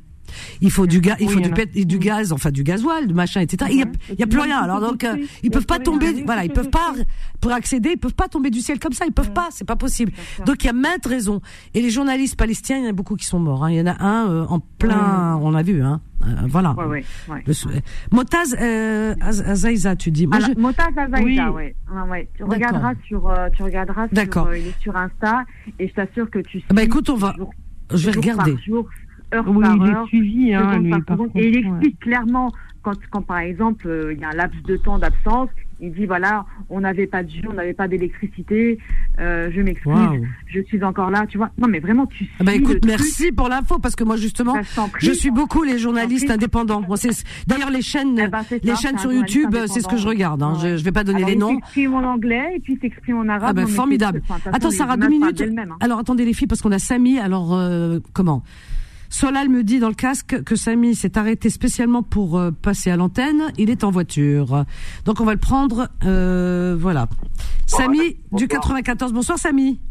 il 0.61 0.71
faut 0.71 0.87
du 0.87 0.99
gaz, 1.01 1.15
il 1.19 1.29
faut 1.29 1.39
du, 1.39 1.49
pét- 1.49 1.85
du 1.85 1.99
gaz, 1.99 2.31
enfin 2.31 2.51
du 2.51 2.63
gasoil, 2.63 3.07
du 3.07 3.13
machin, 3.13 3.41
etc. 3.41 3.71
Il 3.73 3.79
y 3.79 3.83
a, 3.83 3.87
y 4.19 4.23
a 4.23 4.27
plus 4.27 4.39
rien. 4.39 4.59
Alors 4.59 4.79
donc, 4.81 5.03
euh, 5.03 5.15
ils 5.43 5.51
peuvent 5.51 5.65
pas 5.65 5.79
tomber, 5.79 6.23
voilà, 6.25 6.45
ils 6.45 6.51
peuvent 6.51 6.69
pas 6.69 6.93
pour 7.39 7.51
accéder, 7.51 7.91
ils 7.93 7.97
peuvent 7.99 8.13
pas 8.15 8.27
tomber 8.27 8.49
du 8.49 8.59
ciel 8.61 8.79
comme 8.79 8.93
ça. 8.93 9.05
Ils 9.05 9.13
peuvent 9.13 9.33
pas, 9.33 9.47
c'est 9.51 9.65
pas 9.67 9.75
possible. 9.75 10.11
Donc 10.45 10.63
il 10.63 10.67
y 10.67 10.69
a 10.69 10.73
maintes 10.73 11.05
raisons. 11.05 11.41
Et 11.73 11.81
les 11.81 11.89
journalistes 11.89 12.35
palestiniens, 12.37 12.79
il 12.79 12.83
y 12.83 12.87
en 12.87 12.89
a 12.89 12.93
beaucoup 12.93 13.15
qui 13.15 13.25
sont 13.25 13.39
morts. 13.39 13.63
hein. 13.65 13.71
Il 13.71 13.77
y 13.77 13.81
en 13.81 13.87
a 13.87 14.01
un 14.03 14.29
euh, 14.29 14.45
en 14.47 14.59
plein, 14.59 15.37
on 15.41 15.53
a 15.55 15.63
vu, 15.63 15.81
hein. 15.83 16.01
Euh, 16.23 16.27
voilà. 16.47 16.73
Ouais, 16.73 16.85
ouais, 16.85 17.03
ouais. 17.29 17.43
Le 17.47 17.53
sou- 17.53 17.69
Motaz 18.11 18.55
euh, 18.61 19.15
Az- 19.21 19.41
Azaïza, 19.41 19.95
tu 19.95 20.11
dis. 20.11 20.27
Moi, 20.27 20.37
Alors, 20.37 20.49
je- 20.55 20.59
Motaz 20.61 20.89
Azaïda, 20.95 21.49
Oui. 21.51 21.55
ouais. 21.55 21.75
Ouais, 21.91 22.09
ouais. 22.11 22.29
Tu 22.37 22.43
regarderas 22.43 22.93
sur, 23.07 23.27
euh, 23.27 23.49
tu 23.55 23.63
regarderas 23.63 24.05
sur, 24.07 24.13
D'accord. 24.15 24.47
euh, 24.47 24.57
il 24.57 24.67
est 24.67 24.79
sur 24.81 24.95
Insta 24.95 25.45
et 25.79 25.87
je 25.87 25.93
t'assure 25.93 26.29
que 26.29 26.37
tu. 26.39 26.61
Ah 26.69 26.73
bah 26.75 26.83
écoute, 26.83 27.09
on 27.09 27.15
va, 27.15 27.33
jour- 27.37 27.51
je 27.91 28.05
vais 28.09 28.19
regarder. 28.19 28.53
Par 28.53 28.61
jour, 28.63 28.87
heure 29.33 29.45
Oui, 29.47 29.61
par 29.61 29.75
il 29.75 29.81
heure. 29.83 30.03
est 30.03 30.07
suivi, 30.07 30.53
hein, 30.53 30.79
lui, 30.79 30.89
par 30.91 31.17
contre. 31.17 31.31
Et 31.35 31.49
il 31.49 31.55
ouais. 31.65 31.71
explique 31.71 31.99
clairement 31.99 32.51
quand, 32.83 32.93
quand 33.11 33.21
par 33.21 33.37
exemple 33.39 33.87
euh, 33.87 34.13
il 34.13 34.19
y 34.19 34.23
a 34.23 34.29
un 34.29 34.35
laps 34.35 34.61
de 34.63 34.75
temps 34.77 34.97
d'absence, 34.97 35.49
il 35.79 35.93
dit 35.93 36.05
voilà, 36.07 36.45
on 36.69 36.79
n'avait 36.79 37.05
pas 37.07 37.21
de 37.23 37.29
jus, 37.29 37.43
on 37.49 37.53
n'avait 37.53 37.73
pas 37.73 37.87
d'électricité, 37.87 38.79
euh, 39.19 39.49
je 39.53 39.61
m'excuse, 39.61 39.93
je 40.47 40.61
suis 40.61 40.83
encore 40.83 41.11
là, 41.11 41.25
tu 41.27 41.37
vois. 41.37 41.51
Non 41.59 41.67
mais 41.67 41.79
vraiment 41.79 42.07
tu 42.07 42.17
suis 42.25 42.29
Ah 42.39 42.43
bah 42.43 42.53
écoute, 42.55 42.81
truc, 42.81 42.85
merci 42.85 43.31
pour 43.31 43.49
l'info 43.49 43.77
parce 43.79 43.95
que 43.95 44.03
moi 44.03 44.15
justement, 44.17 44.53
prie. 44.93 45.05
je 45.07 45.11
suis 45.11 45.29
beaucoup 45.31 45.61
les 45.63 45.77
journalistes 45.77 46.29
indépendants. 46.31 46.81
D'ailleurs 47.47 47.69
les 47.69 47.81
chaînes, 47.83 48.19
Eh 48.19 48.27
ben, 48.27 48.41
les 48.63 48.75
ça, 48.75 48.81
chaînes 48.81 48.97
sur 48.97 49.11
YouTube, 49.13 49.55
c'est 49.67 49.81
ce 49.81 49.87
que 49.87 49.97
je 49.97 50.07
regarde. 50.07 50.41
Hein. 50.41 50.55
Je, 50.61 50.77
je 50.77 50.83
vais 50.83 50.91
pas 50.91 51.03
donner 51.03 51.17
Alors, 51.19 51.29
les 51.29 51.35
noms. 51.35 51.55
s'exprime 51.55 51.93
en 51.93 52.03
anglais 52.03 52.53
et 52.55 52.59
puis 52.59 52.73
il 52.73 52.79
s'exprime 52.79 53.17
en 53.17 53.27
arabe. 53.29 53.43
Ah 53.47 53.53
ben 53.53 53.67
formidable. 53.67 54.23
Attends 54.51 54.71
Sarah, 54.71 54.97
deux 54.97 55.07
minutes. 55.09 55.41
hein. 55.41 55.75
Alors 55.81 55.99
attendez 55.99 56.25
les 56.25 56.33
filles 56.33 56.47
parce 56.47 56.61
qu'on 56.63 56.71
a 56.71 56.79
Samy. 56.79 57.19
Alors 57.19 57.53
euh, 57.55 57.99
comment? 58.13 58.41
Solal 59.11 59.49
me 59.49 59.61
dit 59.63 59.79
dans 59.79 59.89
le 59.89 59.93
casque 59.93 60.41
que 60.43 60.55
Samy 60.55 60.95
s'est 60.95 61.17
arrêté 61.17 61.49
spécialement 61.49 62.01
pour 62.01 62.39
euh, 62.39 62.51
passer 62.51 62.89
à 62.91 62.95
l'antenne. 62.95 63.51
Il 63.57 63.69
est 63.69 63.83
en 63.83 63.91
voiture, 63.91 64.65
donc 65.05 65.19
on 65.19 65.25
va 65.25 65.33
le 65.33 65.39
prendre. 65.39 65.89
euh, 66.05 66.77
voilà. 66.79 67.07
Samy 67.67 68.15
du 68.31 68.47
bonsoir. 68.47 68.47
94. 68.61 69.11
Bonsoir 69.13 69.37
Samy. 69.37 69.81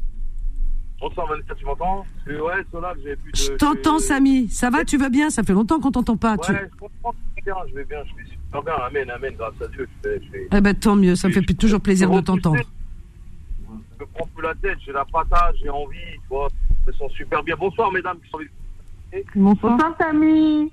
Bonsoir 1.01 1.27
Vanessa, 1.29 1.55
tu 1.55 1.65
m'entends? 1.67 2.05
Ouais, 2.27 2.65
Solal, 2.73 2.97
j'ai 3.05 3.17
plus 3.17 3.33
de... 3.33 3.37
Je 3.37 3.53
t'entends 3.53 3.99
Samy. 3.99 4.49
Ça 4.49 4.71
va 4.71 4.85
Tu 4.87 4.97
vas 4.97 5.11
bien? 5.11 5.29
Ça 5.31 5.43
fait 5.43 5.53
longtemps 5.53 5.81
qu'on 5.81 5.91
t'entend 5.93 6.17
pas. 6.17 6.37
tu- 6.39 6.53
Ouais, 6.53 6.69
je 6.73 6.79
comprends, 6.79 7.13
je 7.13 7.35
vais 7.37 7.43
bien, 7.45 7.55
je 7.69 7.75
vais 7.75 7.85
bien, 7.85 7.99
je 8.05 8.23
vais 8.23 8.29
super 8.31 8.63
bien, 8.63 8.75
amen, 8.87 9.11
amen, 9.11 9.35
grâce 9.37 9.55
à 9.63 9.69
Dieu, 9.69 9.87
je. 10.03 10.09
Je, 10.11 10.39
Eh 10.57 10.61
ben 10.63 10.75
tant 10.75 10.97
mieux. 10.97 11.15
Ça 11.15 11.29
me 11.29 11.33
fait 11.35 11.43
toujours 11.43 11.81
plaisir 11.81 12.11
de 12.11 12.21
t'entendre. 12.21 12.57
je 12.59 14.05
me 14.05 14.07
prends 14.15 14.27
plus 14.35 14.43
la 14.43 14.55
tête, 14.55 14.79
j'ai 14.85 14.93
la 14.93 15.05
patate, 15.05 15.55
j'ai 15.63 15.69
envie, 15.69 15.97
tu 16.15 16.29
vois, 16.31 16.49
je 16.87 16.91
me 16.91 16.97
sens 16.97 17.13
super 17.13 17.43
bien. 17.43 17.55
Bonsoir 17.59 17.93
mesdames 17.93 18.17
qui 18.25 18.31
sont 18.31 18.39
avec 18.39 18.51
Bonsoir. 19.35 19.73
Bonsoir, 19.77 19.95
Samy. 19.99 20.71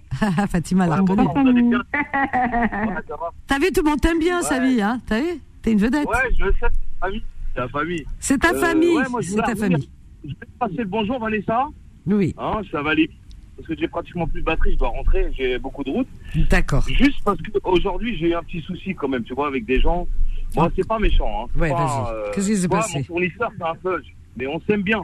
Fatima 0.49 0.88
l'a 0.88 0.95
Ouais, 0.95 1.01
reconnu. 1.01 1.23
bonsoir, 1.25 1.43
vous 1.43 1.49
allez 1.49 1.61
bien 1.63 1.77
Ouais, 1.93 3.01
ça 3.07 3.15
va 3.15 3.31
T'as 3.47 3.59
vu 3.59 3.71
tout 3.71 3.81
le 3.83 3.89
monde 3.89 4.01
t'aime 4.01 4.19
bien 4.19 4.38
Ouais. 4.38 4.43
Samy, 4.45 4.81
hein 4.81 5.01
T'as 5.07 5.19
vu 5.21 5.27
T'es 5.61 5.71
une 5.71 5.79
vedette. 5.79 6.07
Ouais, 6.07 6.15
je 6.38 6.45
le 6.45 6.51
sais, 6.53 6.57
c'est 6.61 6.69
la 7.01 7.07
famille, 7.07 7.23
c'est 7.53 7.59
la 7.61 7.67
famille. 7.67 8.05
C'est 8.19 8.38
ta 8.39 8.51
Euh, 8.53 8.59
famille. 8.59 8.95
ouais, 8.97 9.09
moi, 9.09 9.21
je 9.21 9.29
C'est 9.29 9.38
ta 9.38 9.55
famille. 9.55 9.89
Je 10.23 10.29
vais 10.29 10.33
te 10.35 10.57
passer 10.59 10.75
le 10.77 10.85
bonjour 10.85 11.19
Vanessa, 11.19 11.67
Oui. 12.05 12.33
hein, 12.38 12.61
ça 12.71 12.81
va 12.81 12.91
aller, 12.91 13.09
parce 13.55 13.67
que 13.67 13.75
j'ai 13.77 13.88
pratiquement 13.88 14.27
plus 14.27 14.41
de 14.41 14.45
batterie, 14.45 14.73
je 14.73 14.77
dois 14.79 14.89
rentrer, 14.89 15.31
j'ai 15.38 15.57
beaucoup 15.59 15.83
de 15.83 15.89
route. 15.91 16.07
D'accord. 16.49 16.83
Juste 16.88 17.21
parce 17.25 17.39
qu'aujourd'hui, 17.63 18.17
j'ai 18.17 18.29
eu 18.29 18.33
un 18.35 18.43
petit 18.43 18.61
souci 18.61 18.93
quand 18.95 19.07
même, 19.07 19.23
tu 19.23 19.33
vois, 19.33 19.47
avec 19.47 19.65
des 19.65 19.79
gens. 19.81 20.07
Moi, 20.55 20.69
c'est 20.75 20.88
pas 20.88 20.99
méchant. 20.99 21.45
Hein. 21.55 21.59
Ouais, 21.59 21.69
vas-y. 21.69 22.13
euh, 22.13 22.31
Qu'est-ce 22.33 22.47
qui 22.49 22.55
s'est 22.57 22.67
passé 22.69 22.99
Mon 22.99 23.03
fournisseur, 23.03 23.51
c'est 23.57 23.63
un 23.65 23.73
fudge. 23.75 24.05
Mais 24.38 24.47
on 24.47 24.59
s'aime 24.61 24.81
bien. 24.83 25.01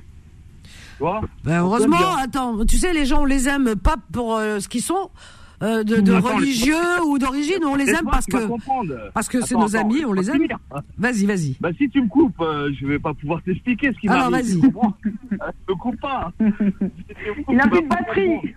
Tu 0.98 1.04
vois 1.04 1.22
Ben, 1.44 1.60
heureusement, 1.62 2.16
attends, 2.22 2.66
tu 2.66 2.78
sais, 2.78 2.94
les 2.94 3.06
gens, 3.06 3.22
on 3.22 3.26
les 3.26 3.48
aime 3.50 3.76
pas 3.76 3.96
pour 4.12 4.36
euh, 4.36 4.60
ce 4.60 4.68
qu'ils 4.68 4.82
sont, 4.82 5.10
euh, 5.62 5.84
de, 5.84 5.98
de 6.02 6.12
Mais 6.12 6.18
attends, 6.18 6.36
religieux 6.36 7.02
ou 7.08 7.18
d'origine, 7.18 7.64
on 7.66 7.76
les 7.76 7.90
aime 7.90 8.06
parce 8.12 8.26
que, 8.26 8.38
parce 9.14 9.28
que 9.30 9.42
c'est 9.46 9.56
nos 9.56 9.76
attends, 9.76 9.90
amis, 9.90 10.04
on 10.06 10.14
les 10.14 10.30
aime. 10.30 10.42
finir. 10.42 10.58
Vas-y, 10.98 11.26
vas-y. 11.26 11.58
Bah, 11.62 11.70
si 11.78 11.90
tu 11.90 12.02
me 12.02 12.08
coupes, 12.08 12.40
euh, 12.42 12.70
je 12.80 12.86
vais 12.86 13.00
pas 13.00 13.14
pouvoir 13.14 13.42
t'expliquer 13.44 13.92
ce 13.94 13.98
qui 14.00 14.08
Alors, 14.10 14.30
m'arrive. 14.30 14.60
vas-y. 14.60 14.66
Euh, 14.68 15.38
Je 15.68 15.74
me 15.74 15.78
coupe 15.80 16.00
pas. 16.02 16.32
Il 17.50 17.60
a 17.60 17.68
plus 17.68 17.82
de 17.82 17.88
batterie. 17.88 18.56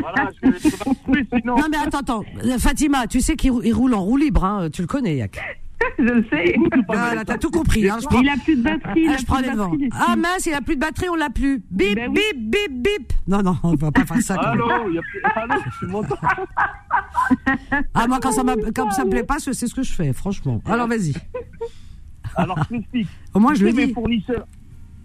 Voilà, 0.00 0.30
je 0.42 0.50
vais 0.50 0.58
je 0.58 1.12
vais 1.12 1.26
sinon. 1.40 1.56
Non, 1.56 1.64
mais 1.70 1.76
attends, 1.76 1.98
attends. 1.98 2.24
Fatima, 2.58 3.06
tu 3.06 3.20
sais 3.20 3.36
qu'il 3.36 3.50
rou- 3.52 3.62
il 3.62 3.72
roule 3.74 3.94
en 3.94 4.02
roue 4.02 4.16
libre, 4.16 4.44
hein, 4.44 4.68
tu 4.72 4.80
le 4.82 4.86
connais, 4.88 5.16
Yak. 5.16 5.38
Je 5.98 6.02
le 6.04 6.24
sais. 6.30 6.54
Voilà, 6.88 7.24
t'as 7.24 7.38
tout 7.38 7.50
compris, 7.50 7.88
hein, 7.88 7.98
je 8.00 8.06
Mais 8.06 8.10
prends, 8.10 8.20
il 8.22 8.28
a 8.28 8.36
plus 8.42 8.56
de 8.56 8.62
batterie. 8.62 9.02
il 9.02 9.08
ah, 9.08 9.12
a 9.12 9.16
je 9.16 9.16
plus 9.18 9.26
prends 9.26 9.38
de 9.38 9.42
les 9.42 9.50
devants. 9.50 9.68
batterie, 9.70 9.88
Ah 9.92 10.16
mince, 10.16 10.46
il 10.46 10.54
a 10.54 10.60
plus 10.60 10.76
de 10.76 10.80
batterie, 10.80 11.08
on 11.10 11.14
l'a 11.14 11.30
plus. 11.30 11.62
Bip, 11.70 11.94
Ben 11.96 12.10
oui. 12.10 12.20
bip, 12.34 12.50
bip, 12.50 12.82
bip. 12.82 13.12
Non, 13.26 13.42
non, 13.42 13.56
on 13.62 13.74
va 13.74 13.90
pas 13.92 14.04
faire 14.06 14.20
ça. 14.22 14.34
Allô, 14.34 14.90
y 14.90 14.98
a 14.98 15.02
plus... 15.02 15.20
Allô, 15.34 15.54
tu 15.78 15.86
m'entends 15.86 16.16
Ah, 17.94 18.06
moi, 18.06 18.18
quand 18.22 18.32
ça, 18.32 18.42
quand 18.74 18.90
ça 18.92 19.04
me 19.04 19.10
plaît 19.10 19.24
pas, 19.24 19.38
c'est 19.38 19.52
ce 19.54 19.74
que 19.74 19.82
je 19.82 19.92
fais, 19.92 20.12
franchement. 20.12 20.60
Alors, 20.66 20.88
vas-y. 20.88 21.12
Alors, 22.36 22.58
je 22.64 22.76
t'explique. 22.76 23.08
Au 23.32 23.40
moins, 23.40 23.54
je 23.54 23.64
le 23.64 23.70
sais, 23.70 23.76
mes 23.76 23.86
dis. 23.86 23.92
fournisseurs, 23.92 24.46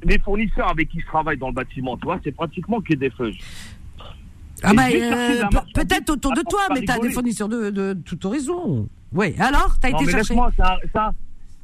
mes 0.05 0.17
fournisseurs 0.20 0.70
avec 0.70 0.89
qui 0.89 0.99
je 0.99 1.05
travaille 1.05 1.38
dans 1.38 1.47
le 1.49 1.53
bâtiment, 1.53 1.97
tu 1.97 2.05
vois, 2.05 2.20
c'est 2.24 2.32
pratiquement 2.32 2.82
que 2.82 2.93
des 2.95 3.09
feuilles. 3.11 3.38
Ah 4.64 4.74
bah, 4.74 4.84
euh, 4.93 5.43
peut-être 5.74 6.10
autour 6.12 6.34
de 6.34 6.41
toi, 6.41 6.62
mais 6.74 6.82
t'as 6.82 6.99
des 6.99 7.12
fournisseurs 7.12 7.49
de, 7.49 7.70
de 7.70 7.93
tout 8.05 8.26
horizon. 8.26 8.88
Oui, 9.14 9.34
alors, 9.39 9.78
t'as 9.80 9.89
été 9.89 10.05
mais 10.05 10.12
chercher. 10.12 10.34
laisse-moi, 10.34 10.51
c'est 10.55 10.97
un, 10.99 11.12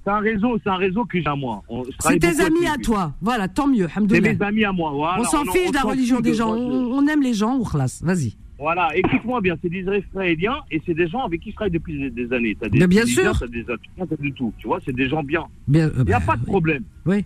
c'est 0.03 0.11
réseau, 0.11 0.57
c'est 0.63 0.69
un 0.69 0.75
réseau 0.75 1.05
que 1.05 1.19
j'ai 1.19 1.27
à 1.27 1.35
moi. 1.35 1.63
C'est 1.99 2.19
tes 2.19 2.39
amis 2.41 2.67
à 2.67 2.77
toi. 2.77 3.13
Voilà, 3.21 3.47
tant 3.47 3.67
mieux, 3.67 3.87
C'est 4.09 4.21
mes 4.21 4.41
amis 4.41 4.63
à 4.65 4.71
moi. 4.71 4.91
Voilà, 4.91 5.21
On 5.21 5.23
s'en 5.23 5.43
fiche 5.45 5.67
on 5.67 5.69
de 5.71 5.75
la 5.75 5.81
religion 5.81 6.19
des 6.19 6.31
de 6.31 6.35
gens. 6.35 6.55
moi, 6.55 6.57
On, 6.57 7.03
on 7.03 7.07
aime 7.07 7.21
les 7.21 7.33
gens. 7.33 7.59
Vas-y. 8.01 8.35
Voilà, 8.57 8.89
écoute-moi 8.95 9.41
bien, 9.41 9.55
c'est 9.61 9.69
des 9.69 9.79
Israéliens 9.79 10.57
et 10.71 10.81
c'est 10.85 10.93
des 10.93 11.07
gens 11.07 11.25
avec 11.25 11.41
qui 11.41 11.49
je 11.51 11.55
travaille 11.55 11.71
depuis 11.71 11.97
des, 11.97 12.09
des 12.09 12.33
années. 12.33 12.55
T'as 12.59 12.69
des 12.69 12.79
Mais 12.79 12.87
bien 12.87 13.01
Tunisiens, 13.01 13.33
sûr. 13.33 13.39
T'as 13.39 13.47
des 13.47 14.29
de 14.29 14.33
tout. 14.35 14.53
Tu 14.57 14.67
vois, 14.67 14.79
c'est 14.85 14.95
des 14.95 15.09
gens 15.09 15.23
bien. 15.23 15.45
Bien, 15.67 15.87
euh, 15.87 15.93
Il 15.99 16.05
n'y 16.05 16.13
a 16.13 16.19
bah, 16.19 16.25
pas 16.27 16.37
de 16.37 16.45
problème. 16.45 16.83
Oui, 17.05 17.25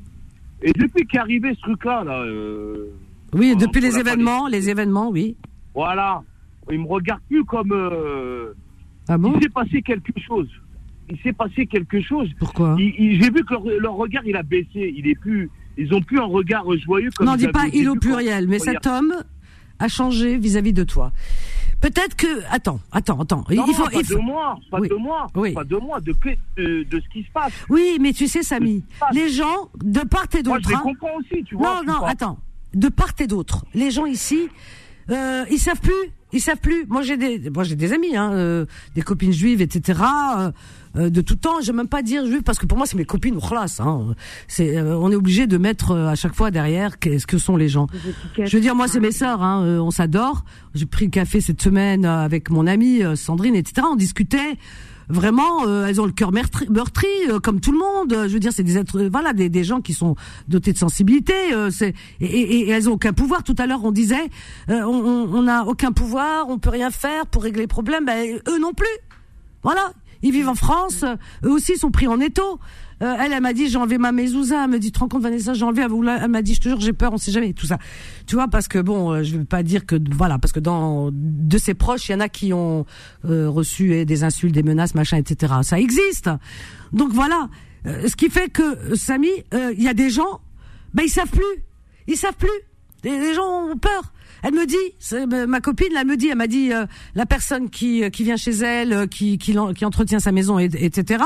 Et 0.64 0.72
depuis 0.74 1.06
qu'est 1.06 1.20
arrivé 1.20 1.54
ce 1.56 1.62
truc-là, 1.62 2.04
là, 2.04 2.22
euh, 2.24 2.90
oui 3.34 3.56
depuis 3.56 3.80
les 3.82 4.00
événements, 4.00 4.48
les 4.48 4.70
événements, 4.70 5.10
oui. 5.10 5.36
Voilà, 5.74 6.22
ils 6.72 6.80
me 6.80 6.88
regardent 6.88 7.22
plus 7.30 7.44
comme. 7.46 7.72
euh, 7.72 8.54
Ah 9.08 9.18
bon 9.18 9.34
Il 9.36 9.44
s'est 9.44 9.50
passé 9.50 9.82
quelque 9.82 10.12
chose. 10.20 10.50
Il 11.10 11.18
s'est 11.22 11.34
passé 11.34 11.66
quelque 11.66 12.02
chose. 12.02 12.30
Pourquoi 12.40 12.76
Il- 12.78 12.94
il- 13.00 13.22
J'ai 13.24 13.32
vu 13.32 13.44
que 13.44 13.54
leur, 13.54 13.64
leur 13.80 13.94
regard, 13.96 14.24
il 14.26 14.36
a 14.36 14.44
baissé. 14.44 14.94
Il 14.96 15.08
est 15.08 15.16
plus. 15.20 15.50
Ils 15.78 15.94
ont 15.94 16.02
plus 16.02 16.20
un 16.20 16.26
regard 16.26 16.66
joyeux 16.78 17.10
comme. 17.16 17.26
Non, 17.28 17.36
dis 17.36 17.48
pas 17.48 17.68
il 17.74 17.90
au 17.90 17.96
pluriel, 17.96 18.48
mais 18.48 18.58
Regarde. 18.58 18.78
cet 18.84 18.88
homme 18.88 19.14
a 19.80 19.88
changé 19.88 20.38
vis-à-vis 20.38 20.74
de 20.74 20.84
toi. 20.84 21.12
Peut-être 21.82 22.16
que. 22.18 22.28
Attends, 22.52 22.80
attends, 22.92 23.22
attends. 23.22 23.46
Non, 23.50 23.66
il 23.68 23.74
faut. 23.74 23.86
pas 23.86 23.90
il 23.94 24.06
faut- 24.06 24.16
de 24.16 24.20
moi, 24.20 24.60
pas 24.70 24.80
Oui. 24.82 24.90
de 24.90 24.96
moi, 24.96 25.28
Oui. 25.36 25.54
pas 25.54 25.64
de 25.64 25.78
moi, 25.78 26.00
de, 26.02 26.14
de, 26.58 26.84
de 26.84 27.00
ce 27.00 27.08
qui 27.10 27.24
se 27.24 27.32
passe. 27.32 27.54
Oui, 27.70 27.98
mais 28.02 28.12
tu 28.12 28.28
sais, 28.28 28.44
Samy, 28.44 28.84
les 29.14 29.30
gens, 29.30 29.70
de 29.82 30.02
part 30.02 30.26
et 30.38 30.44
Moi, 30.44 30.58
je 30.60 30.64
d'autre. 30.64 30.70
les 30.70 30.76
hein, 30.76 30.82
comprends 30.84 31.16
aussi, 31.18 31.44
tu 31.46 31.56
vois. 31.56 31.82
Non, 31.86 31.94
non, 31.94 32.04
attends. 32.04 32.38
De 32.74 32.90
part 32.90 33.14
et 33.20 33.26
d'autre, 33.28 33.66
les 33.74 33.90
gens 33.90 34.06
ici, 34.06 34.50
euh, 35.10 35.46
ils 35.50 35.60
savent 35.60 35.80
plus 35.80 35.94
Ils 36.34 36.42
savent 36.42 36.60
plus. 36.60 36.86
Moi 36.88 37.02
j'ai 37.02 37.18
des, 37.18 37.50
moi 37.50 37.64
j'ai 37.64 37.76
des 37.76 37.94
amis, 37.94 38.16
hein, 38.16 38.32
euh, 38.34 38.66
des 38.96 39.02
copines 39.02 39.32
juives, 39.32 39.62
etc. 39.62 40.00
Euh, 40.38 40.52
euh, 40.96 41.10
de 41.10 41.22
tout 41.22 41.36
temps. 41.36 41.62
J'aime 41.62 41.78
même 41.78 41.88
pas 41.88 42.02
dire 42.02 42.26
juive 42.26 42.44
parce 42.44 42.58
que 42.58 42.66
pour 42.66 42.78
moi 42.78 42.88
c'est 42.88 42.98
mes 42.98 43.06
copines 43.06 43.36
ou 43.36 43.40
classe. 43.40 43.80
Hein. 43.80 44.16
C'est, 44.48 44.78
euh, 44.78 44.98
on 44.98 45.12
est 45.12 45.16
obligé 45.16 45.48
de 45.48 45.58
mettre 45.58 45.96
à 45.96 46.16
chaque 46.16 46.36
fois 46.36 46.52
derrière 46.52 47.00
qu'est-ce 47.00 47.28
que 47.28 47.38
sont 47.38 47.58
les 47.58 47.70
gens. 47.70 47.88
Je 48.38 48.56
veux 48.56 48.62
dire, 48.62 48.76
moi 48.76 48.88
c'est 48.88 49.00
mes 49.00 49.12
sœurs. 49.12 49.42
Hein, 49.42 49.80
on 49.82 49.92
s'adore. 49.92 50.44
J'ai 50.76 50.86
pris 50.86 51.06
le 51.06 51.12
café 51.12 51.42
cette 51.42 51.62
semaine 51.62 52.06
avec 52.06 52.50
mon 52.50 52.68
amie 52.68 53.02
Sandrine, 53.16 53.56
etc. 53.56 53.88
On 53.92 53.96
discutait 53.96 54.58
vraiment, 55.10 55.68
euh, 55.68 55.88
elles 55.88 56.00
ont 56.00 56.06
le 56.06 56.12
cœur 56.12 56.32
meurtri, 56.32 57.08
euh, 57.30 57.40
comme 57.40 57.60
tout 57.60 57.72
le 57.72 57.80
monde. 57.80 58.28
Je 58.28 58.34
veux 58.34 58.40
dire, 58.40 58.54
c'est 58.54 58.64
des 58.64 58.78
êtres, 58.78 59.02
voilà, 59.12 59.34
des, 59.34 59.64
gens 59.64 59.82
qui 59.82 59.94
sont 59.94 60.16
dotés 60.48 60.72
de 60.72 60.78
sensibilité. 60.78 61.34
Euh, 61.54 61.70
c'est 61.72 61.94
et, 62.22 62.70
elles 62.70 62.90
ont 62.90 62.94
aucun 62.94 63.14
pouvoir. 63.14 63.44
Tout 63.44 63.56
à 63.58 63.66
l'heure, 63.66 63.84
on 63.84 63.92
disait, 63.92 64.30
on 64.68 65.42
n'a 65.42 65.66
aucun 65.66 65.92
pouvoir, 65.92 66.48
on 66.50 66.60
peut 66.60 66.70
rien 66.70 66.92
faire 66.92 67.26
pour 67.26 67.44
régler 67.44 67.64
les 67.64 67.68
problèmes. 67.68 68.06
Ben, 68.06 68.40
eux 68.48 68.60
non 68.60 68.74
plus. 68.74 68.88
Voilà, 69.64 69.92
ils 70.22 70.32
vivent 70.32 70.50
en 70.50 70.56
France. 70.56 71.04
Eux 71.44 71.52
aussi 71.52 71.78
sont 71.78 71.92
pris 71.92 72.08
en 72.08 72.20
étau. 72.20 72.60
Euh, 73.02 73.16
elle, 73.20 73.32
elle 73.32 73.42
m'a 73.42 73.54
dit 73.54 73.70
j'ai 73.70 73.78
enlevé 73.78 73.98
ma 73.98 74.12
mezouza. 74.12 74.64
Elle 74.64 74.72
me 74.72 74.80
dit 74.80 74.92
tu 74.92 75.00
te 75.00 75.18
Vanessa, 75.18 75.54
j'ai 75.54 75.64
enlevé. 75.64 75.84
Elle 75.84 76.30
m'a 76.30 76.42
dit 76.42 76.54
je 76.54 76.62
te 76.62 76.70
jure 76.70 76.80
j'ai 76.80 76.94
peur, 76.94 77.14
on 77.14 77.18
sait 77.18 77.32
jamais 77.32 77.54
tout 77.54 77.66
ça. 77.66 77.78
Tu 78.28 78.36
vois 78.36 78.48
parce 78.48 78.68
que 78.68 78.80
bon, 78.80 79.12
euh, 79.12 79.24
je 79.24 79.38
veux 79.38 79.46
pas 79.46 79.64
dire 79.64 79.86
que 79.86 79.96
voilà 80.12 80.38
parce 80.38 80.52
que 80.52 80.60
dans 80.60 81.10
de 81.12 81.58
ses 81.58 81.74
proches 81.74 82.10
il 82.10 82.14
y 82.14 82.16
en 82.16 82.20
a 82.20 82.30
qui 82.30 82.54
ont 82.54 82.86
euh, 83.26 83.50
reçu 83.50 83.94
eh, 83.94 84.06
des 84.06 84.24
insultes, 84.24 84.54
des 84.54 84.64
menaces, 84.64 84.96
machin, 84.96 85.18
etc. 85.18 85.54
Ça 85.64 85.80
existe. 85.80 86.30
Donc 86.92 87.12
voilà. 87.12 87.50
ce 87.86 88.16
qui 88.16 88.30
fait 88.30 88.50
que 88.50 88.96
Samy, 88.96 89.30
il 89.54 89.82
y 89.82 89.88
a 89.88 89.94
des 89.94 90.10
gens, 90.10 90.42
ben 90.94 91.04
ils 91.04 91.10
savent 91.10 91.30
plus, 91.30 91.64
ils 92.08 92.18
savent 92.18 92.36
plus. 92.36 92.50
Les, 93.04 93.34
gens 93.34 93.70
ont 93.70 93.78
peur. 93.78 94.12
Elle 94.44 94.54
me 94.54 94.66
dit, 94.66 95.48
ma 95.48 95.62
copine, 95.62 95.88
elle 95.98 96.08
me 96.08 96.18
dit, 96.18 96.28
elle 96.28 96.38
m'a 96.38 96.48
dit, 96.48 96.72
la 97.16 97.26
personne 97.26 97.70
qui 97.70 98.10
qui 98.12 98.24
vient 98.24 98.36
chez 98.36 98.52
elle, 98.52 99.08
qui 99.08 99.38
qui, 99.38 99.56
qui 99.76 99.86
entretient 99.86 100.20
sa 100.20 100.34
maison, 100.34 100.60
etc. 100.60 101.24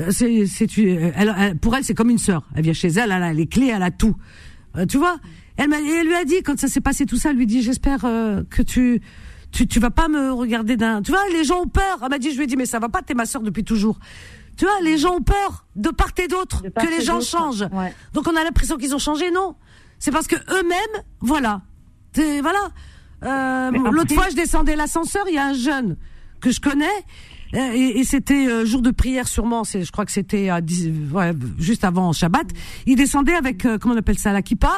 Euh, 0.00 0.10
c'est, 0.10 0.46
c'est, 0.46 0.68
elle, 0.78 1.58
pour 1.60 1.76
elle, 1.76 1.84
c'est 1.84 1.94
comme 1.94 2.10
une 2.10 2.18
sœur. 2.18 2.46
Elle 2.54 2.62
vient 2.62 2.72
chez 2.72 2.88
elle, 2.88 3.12
elle 3.12 3.22
a 3.22 3.32
les 3.32 3.46
clés, 3.46 3.68
elle 3.74 3.82
a 3.82 3.90
tout. 3.90 4.16
Euh, 4.76 4.86
tu 4.86 4.98
vois? 4.98 5.18
Elle, 5.56 5.72
elle 5.72 6.06
lui 6.06 6.14
a 6.14 6.24
dit 6.24 6.42
quand 6.42 6.58
ça 6.58 6.68
s'est 6.68 6.80
passé 6.80 7.06
tout 7.06 7.16
ça, 7.16 7.30
elle 7.30 7.36
lui 7.36 7.46
dit 7.46 7.62
j'espère 7.62 8.04
euh, 8.04 8.42
que 8.48 8.62
tu, 8.62 9.02
tu, 9.52 9.66
tu 9.66 9.80
vas 9.80 9.90
pas 9.90 10.08
me 10.08 10.32
regarder 10.32 10.76
d'un. 10.76 11.02
Tu 11.02 11.10
vois, 11.10 11.22
les 11.32 11.44
gens 11.44 11.62
ont 11.62 11.68
peur. 11.68 11.98
Elle 12.02 12.08
m'a 12.08 12.18
dit, 12.18 12.30
je 12.30 12.36
lui 12.36 12.44
ai 12.44 12.46
dit 12.46 12.56
mais 12.56 12.66
ça 12.66 12.78
va 12.78 12.88
pas, 12.88 13.02
t'es 13.02 13.14
ma 13.14 13.26
sœur 13.26 13.42
depuis 13.42 13.64
toujours. 13.64 13.98
Tu 14.56 14.64
vois, 14.64 14.80
les 14.82 14.98
gens 14.98 15.16
ont 15.16 15.22
peur 15.22 15.66
de 15.76 15.90
part 15.90 16.10
et 16.22 16.28
d'autre 16.28 16.62
que 16.62 16.86
les 16.90 17.04
gens 17.04 17.20
changent. 17.20 17.66
Donc 18.12 18.26
on 18.26 18.36
a 18.36 18.44
l'impression 18.44 18.76
qu'ils 18.76 18.94
ont 18.94 18.98
changé, 18.98 19.30
non? 19.30 19.54
C'est 19.98 20.10
parce 20.10 20.26
que 20.26 20.36
eux-mêmes, 20.36 21.02
voilà, 21.20 21.62
voilà. 22.14 22.70
Euh, 23.22 23.70
l'autre 23.90 24.14
fois, 24.14 24.28
je 24.30 24.34
descendais 24.34 24.76
l'ascenseur, 24.76 25.24
il 25.28 25.34
y 25.34 25.38
a 25.38 25.46
un 25.46 25.54
jeune 25.54 25.96
que 26.40 26.50
je 26.50 26.60
connais 26.60 26.86
euh, 26.86 27.29
et, 27.52 28.00
et 28.00 28.04
c'était 28.04 28.46
euh, 28.46 28.64
jour 28.64 28.82
de 28.82 28.90
prière 28.90 29.26
sûrement, 29.26 29.64
c'est 29.64 29.82
je 29.82 29.92
crois 29.92 30.04
que 30.04 30.12
c'était 30.12 30.48
à 30.48 30.60
ouais, 30.60 31.32
juste 31.58 31.84
avant 31.84 32.12
Shabbat. 32.12 32.46
Il 32.86 32.96
descendait 32.96 33.34
avec 33.34 33.64
euh, 33.64 33.78
comment 33.78 33.94
on 33.94 33.98
appelle 33.98 34.18
ça 34.18 34.32
la 34.32 34.42
kippa? 34.42 34.72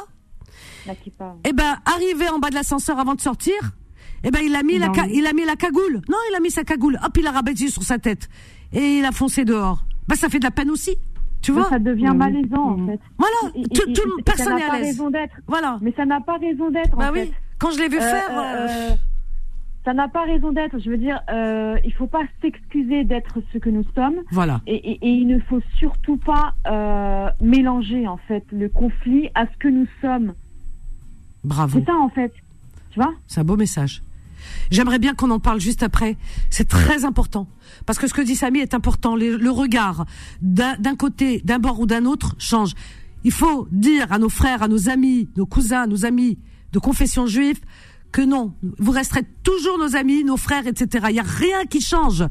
La 0.87 0.95
kippa. 0.95 1.37
Et 1.45 1.51
eh 1.51 1.53
ben 1.53 1.77
arrivé 1.85 2.29
en 2.29 2.39
bas 2.39 2.51
de 2.51 2.55
l'ascenseur 2.55 2.99
avant 2.99 3.15
de 3.15 3.21
sortir, 3.21 3.55
et 4.25 4.29
eh 4.29 4.31
ben 4.31 4.41
il 4.43 4.55
a 4.57 4.63
mis 4.63 4.79
la 4.79 4.91
il 5.13 5.27
a 5.27 5.33
mis 5.33 5.45
la 5.45 5.57
cagoule. 5.57 6.01
Non, 6.09 6.17
il 6.31 6.35
a 6.37 6.41
mis 6.41 6.51
sa 6.51 6.65
cagoule. 6.65 6.99
Hop, 7.05 7.17
il 7.19 7.27
a 7.27 7.31
rabattu 7.31 7.69
sur 7.69 7.83
sa 7.83 7.99
tête 7.99 8.29
et 8.73 8.99
il 8.99 9.05
a 9.05 9.13
foncé 9.13 9.45
dehors. 9.45 9.85
Ben 10.09 10.17
ça 10.17 10.29
fait 10.29 10.39
de 10.39 10.45
la 10.45 10.51
peine 10.51 10.71
aussi. 10.71 10.97
Tu 11.43 11.51
vois? 11.51 11.69
Ça 11.69 11.79
devient 11.79 12.13
malaisant 12.15 12.71
en 12.71 12.87
fait. 12.87 13.01
Voilà, 13.19 13.55
et, 13.57 13.69
tout, 13.69 13.93
tout 13.93 14.23
personne 14.25 14.55
n'est 14.55 14.63
à 14.63 14.79
l'aise. 14.79 15.03
Voilà. 15.47 15.79
Mais 15.83 15.93
ça 15.97 16.05
n'a 16.05 16.21
pas 16.21 16.39
raison 16.39 16.71
d'être. 16.71 16.97
Bah 16.97 17.11
en 17.11 17.13
oui. 17.13 17.27
Fait. 17.27 17.33
Quand 17.59 17.71
je 17.73 17.79
l'ai 17.79 17.89
vu 17.89 17.99
faire 17.99 18.97
ça 19.85 19.95
n'a 19.95 20.09
pas 20.09 20.25
raison 20.25 20.53
d'être. 20.53 20.79
Je 20.79 20.91
veux 20.91 20.99
dire, 20.99 21.21
euh, 21.31 21.77
il 21.85 21.93
faut 21.93 22.07
pas 22.07 22.23
s'excuser 22.41 23.05
d'être 23.05 23.39
ce 23.53 23.59
que 23.59 23.71
nous 23.71 23.85
sommes. 23.95 24.21
Voilà. 24.31 24.61
Et, 24.67 24.75
et, 24.75 24.99
et 25.03 25.11
il 25.11 25.27
ne 25.27 25.39
faut 25.41 25.61
surtout 25.79 26.17
pas 26.17 26.55
euh, 26.67 27.29
mélanger 27.41 28.07
en 28.07 28.19
fait 28.29 28.45
le 28.53 28.69
conflit 28.69 29.29
à 29.35 29.47
ce 29.47 29.57
que 29.59 29.69
nous 29.69 29.87
sommes. 30.01 30.35
Bravo. 31.45 31.79
C'est 31.79 31.87
ça 31.87 31.97
en 31.97 32.09
fait. 32.09 32.33
Tu 32.91 33.01
vois? 33.01 33.13
C'est 33.27 33.41
un 33.41 33.45
beau 33.45 33.57
message. 33.57 34.03
J'aimerais 34.71 34.99
bien 34.99 35.15
qu'on 35.15 35.31
en 35.31 35.39
parle 35.39 35.61
juste 35.61 35.83
après. 35.83 36.17
C'est 36.51 36.69
très 36.69 37.05
important. 37.05 37.47
Parce 37.87 37.99
que 37.99 38.07
ce 38.07 38.15
que 38.15 38.23
dit 38.23 38.35
Samy 38.35 38.59
est 38.59 38.75
important. 38.75 39.17
Le, 39.17 39.37
le 39.37 39.51
regard 39.51 40.05
d'un 40.41 40.97
côté, 40.97 41.41
d'un 41.45 41.59
bord 41.59 41.81
ou 41.81 41.87
d'un 41.87 42.05
autre 42.05 42.35
change. 42.39 42.73
Il 43.25 43.33
faut 43.33 43.69
dire 43.71 44.13
à 44.13 44.19
nos 44.19 44.29
frères, 44.29 44.63
à 44.63 44.69
nos 44.69 44.89
amis, 44.89 45.29
nos 45.37 45.47
cousins, 45.47 45.87
nos 45.87 46.05
amis 46.05 46.39
de 46.73 46.79
confession 46.81 47.27
juive, 47.27 47.61
que 48.13 48.21
non, 48.21 48.55
vous 48.79 48.93
resterez 48.93 49.23
toujours 49.43 49.79
nos 49.79 49.97
amis, 49.97 50.23
nos 50.23 50.37
frères, 50.37 50.67
etc. 50.67 51.07
Il 51.09 51.15
n'y 51.15 51.21
a 51.21 51.25
rien 51.25 51.65
qui 51.65 51.81
change. 51.81 52.25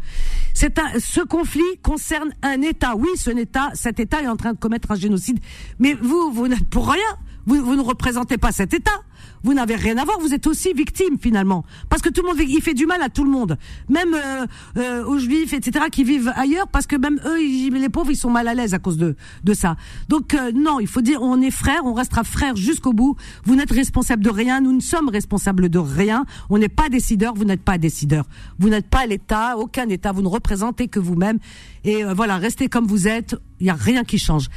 C'est 0.53 0.77
un, 0.79 0.99
ce 0.99 1.21
conflit 1.21 1.77
concerne 1.81 2.29
un 2.43 2.61
État. 2.61 2.95
Oui, 2.95 3.09
ce 3.15 3.31
État, 3.31 3.71
cet 3.73 3.99
État 3.99 4.21
est 4.21 4.27
en 4.27 4.37
train 4.37 4.53
de 4.53 4.59
commettre 4.59 4.91
un 4.91 4.95
génocide. 4.95 5.39
Mais 5.79 5.93
vous, 5.93 6.31
vous 6.31 6.47
n'êtes 6.47 6.69
pour 6.69 6.89
rien. 6.89 7.01
Vous, 7.47 7.63
vous 7.63 7.75
ne 7.75 7.81
représentez 7.81 8.37
pas 8.37 8.51
cet 8.51 8.73
État 8.73 9.01
vous 9.43 9.53
n'avez 9.53 9.75
rien 9.75 9.97
à 9.97 10.05
voir, 10.05 10.19
vous 10.19 10.33
êtes 10.33 10.47
aussi 10.47 10.73
victime 10.73 11.17
finalement. 11.19 11.65
Parce 11.89 12.01
que 12.01 12.09
tout 12.09 12.21
le 12.21 12.27
monde, 12.27 12.37
il 12.39 12.61
fait 12.61 12.73
du 12.73 12.85
mal 12.85 13.01
à 13.01 13.09
tout 13.09 13.23
le 13.23 13.31
monde. 13.31 13.57
Même 13.89 14.13
euh, 14.13 14.45
euh, 14.77 15.05
aux 15.05 15.17
juifs, 15.17 15.53
etc., 15.53 15.85
qui 15.91 16.03
vivent 16.03 16.31
ailleurs, 16.35 16.67
parce 16.67 16.87
que 16.87 16.95
même 16.95 17.19
eux, 17.25 17.37
les 17.37 17.89
pauvres, 17.89 18.11
ils 18.11 18.15
sont 18.15 18.29
mal 18.29 18.47
à 18.47 18.53
l'aise 18.53 18.73
à 18.73 18.79
cause 18.79 18.97
de, 18.97 19.15
de 19.43 19.53
ça. 19.53 19.75
Donc 20.09 20.33
euh, 20.33 20.51
non, 20.53 20.79
il 20.79 20.87
faut 20.87 21.01
dire, 21.01 21.21
on 21.21 21.41
est 21.41 21.51
frères, 21.51 21.81
on 21.85 21.93
restera 21.93 22.23
frères 22.23 22.55
jusqu'au 22.55 22.93
bout. 22.93 23.15
Vous 23.43 23.55
n'êtes 23.55 23.71
responsable 23.71 24.23
de 24.23 24.29
rien, 24.29 24.61
nous 24.61 24.73
ne 24.73 24.79
sommes 24.81 25.09
responsables 25.09 25.69
de 25.69 25.79
rien. 25.79 26.25
On 26.49 26.57
n'est 26.57 26.69
pas 26.69 26.89
décideur, 26.89 27.33
vous 27.33 27.45
n'êtes 27.45 27.63
pas 27.63 27.77
décideur. 27.77 28.25
Vous 28.59 28.69
n'êtes 28.69 28.87
pas 28.87 29.05
l'État, 29.05 29.57
aucun 29.57 29.89
État, 29.89 30.11
vous 30.11 30.21
ne 30.21 30.27
représentez 30.27 30.87
que 30.87 30.99
vous-même. 30.99 31.39
Et 31.83 32.03
voilà, 32.03 32.37
restez 32.37 32.67
comme 32.67 32.85
vous 32.85 33.07
êtes, 33.07 33.35
il 33.59 33.63
n'y 33.63 33.69
a 33.69 33.75
rien 33.75 34.03
qui 34.03 34.19
change. 34.19 34.47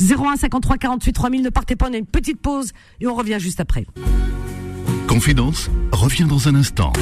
01 0.00 0.36
53 0.36 0.76
48 0.76 1.12
3000, 1.12 1.42
ne 1.42 1.48
partez 1.48 1.76
pas, 1.76 1.88
on 1.88 1.94
a 1.94 1.96
une 1.96 2.06
petite 2.06 2.40
pause 2.40 2.72
et 3.00 3.06
on 3.06 3.14
revient 3.14 3.38
juste 3.38 3.60
après. 3.60 3.86
Confidence 5.06 5.70
revient 5.92 6.24
dans 6.24 6.48
un 6.48 6.54
instant. 6.54 6.92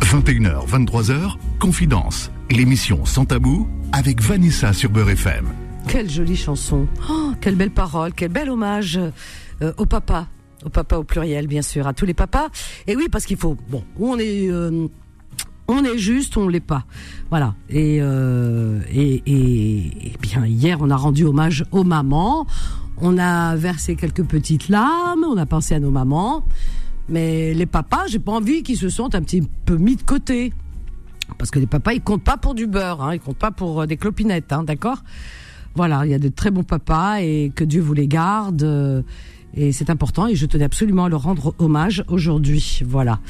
21h, 0.00 0.68
23h, 0.68 1.36
Confidence, 1.58 2.30
l'émission 2.50 3.04
sans 3.04 3.24
tabou 3.24 3.68
avec 3.92 4.22
Vanessa 4.22 4.72
sur 4.72 4.90
Beurre 4.90 5.10
FM. 5.10 5.46
Quelle 5.88 6.10
jolie 6.10 6.36
chanson. 6.36 6.86
Oh, 7.10 7.32
quelle 7.40 7.56
belle 7.56 7.70
parole, 7.70 8.12
quel 8.12 8.30
bel 8.30 8.50
hommage 8.50 8.98
euh, 9.62 9.72
au 9.76 9.86
papa. 9.86 10.28
Au 10.64 10.70
papa 10.70 10.96
au 10.96 11.04
pluriel, 11.04 11.46
bien 11.46 11.62
sûr, 11.62 11.86
à 11.86 11.92
tous 11.92 12.06
les 12.06 12.14
papas. 12.14 12.48
Et 12.86 12.96
oui, 12.96 13.08
parce 13.10 13.26
qu'il 13.26 13.36
faut, 13.36 13.56
bon, 13.68 13.84
on 13.98 14.18
est, 14.18 14.50
euh, 14.50 14.88
on 15.68 15.84
est 15.84 15.98
juste, 15.98 16.36
on 16.36 16.48
l'est 16.48 16.60
pas. 16.60 16.84
Voilà. 17.30 17.54
Et, 17.68 17.98
euh, 18.00 18.80
et, 18.90 19.22
et, 19.26 20.06
et, 20.06 20.12
bien, 20.20 20.46
hier, 20.46 20.78
on 20.80 20.90
a 20.90 20.96
rendu 20.96 21.24
hommage 21.24 21.64
aux 21.72 21.84
mamans. 21.84 22.46
On 22.98 23.18
a 23.18 23.56
versé 23.56 23.96
quelques 23.96 24.24
petites 24.24 24.68
larmes, 24.68 25.24
on 25.24 25.36
a 25.36 25.46
pensé 25.46 25.74
à 25.74 25.80
nos 25.80 25.90
mamans. 25.90 26.44
Mais 27.08 27.52
les 27.54 27.66
papas, 27.66 28.06
j'ai 28.06 28.18
pas 28.18 28.32
envie 28.32 28.62
qu'ils 28.62 28.78
se 28.78 28.88
sentent 28.88 29.14
un 29.14 29.22
petit 29.22 29.42
peu 29.66 29.76
mis 29.76 29.96
de 29.96 30.02
côté. 30.02 30.52
Parce 31.38 31.50
que 31.50 31.58
les 31.58 31.66
papas, 31.66 31.94
ils 31.94 32.00
comptent 32.00 32.24
pas 32.24 32.36
pour 32.36 32.54
du 32.54 32.66
beurre, 32.66 33.02
hein, 33.02 33.14
ils 33.14 33.20
comptent 33.20 33.38
pas 33.38 33.50
pour 33.50 33.82
euh, 33.82 33.86
des 33.86 33.96
clopinettes, 33.96 34.52
hein, 34.52 34.62
d'accord? 34.62 35.02
Voilà, 35.74 36.06
il 36.06 36.10
y 36.10 36.14
a 36.14 36.18
de 36.18 36.28
très 36.28 36.50
bons 36.50 36.62
papas 36.62 37.20
et 37.20 37.50
que 37.54 37.64
Dieu 37.64 37.80
vous 37.80 37.94
les 37.94 38.06
garde. 38.06 38.62
Euh, 38.62 39.02
et 39.56 39.72
c'est 39.72 39.90
important 39.90 40.26
et 40.26 40.34
je 40.34 40.46
tenais 40.46 40.64
absolument 40.64 41.04
à 41.04 41.08
leur 41.08 41.22
rendre 41.22 41.54
hommage 41.58 42.04
aujourd'hui. 42.08 42.80
Voilà. 42.86 43.20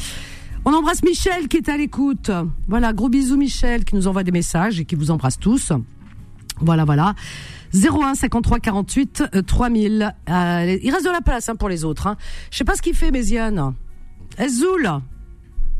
On 0.64 0.72
embrasse 0.72 1.02
Michel 1.02 1.48
qui 1.48 1.58
est 1.58 1.68
à 1.68 1.76
l'écoute. 1.76 2.30
Voilà, 2.68 2.92
gros 2.92 3.08
bisous 3.08 3.36
Michel 3.36 3.84
qui 3.84 3.94
nous 3.94 4.08
envoie 4.08 4.22
des 4.24 4.32
messages 4.32 4.80
et 4.80 4.84
qui 4.84 4.94
vous 4.94 5.10
embrasse 5.10 5.38
tous. 5.38 5.72
Voilà, 6.60 6.84
voilà. 6.84 7.14
01 7.74 8.14
53 8.14 8.60
48 8.60 9.24
3000. 9.46 10.14
Euh, 10.28 10.78
il 10.82 10.90
reste 10.90 11.04
de 11.04 11.10
la 11.10 11.20
place 11.20 11.48
hein, 11.48 11.56
pour 11.56 11.68
les 11.68 11.84
autres. 11.84 12.06
Hein. 12.06 12.16
Je 12.50 12.58
sais 12.58 12.64
pas 12.64 12.76
ce 12.76 12.82
qu'il 12.82 12.94
fait, 12.94 13.10
Méziane. 13.10 13.74
Ezoul, 14.38 14.88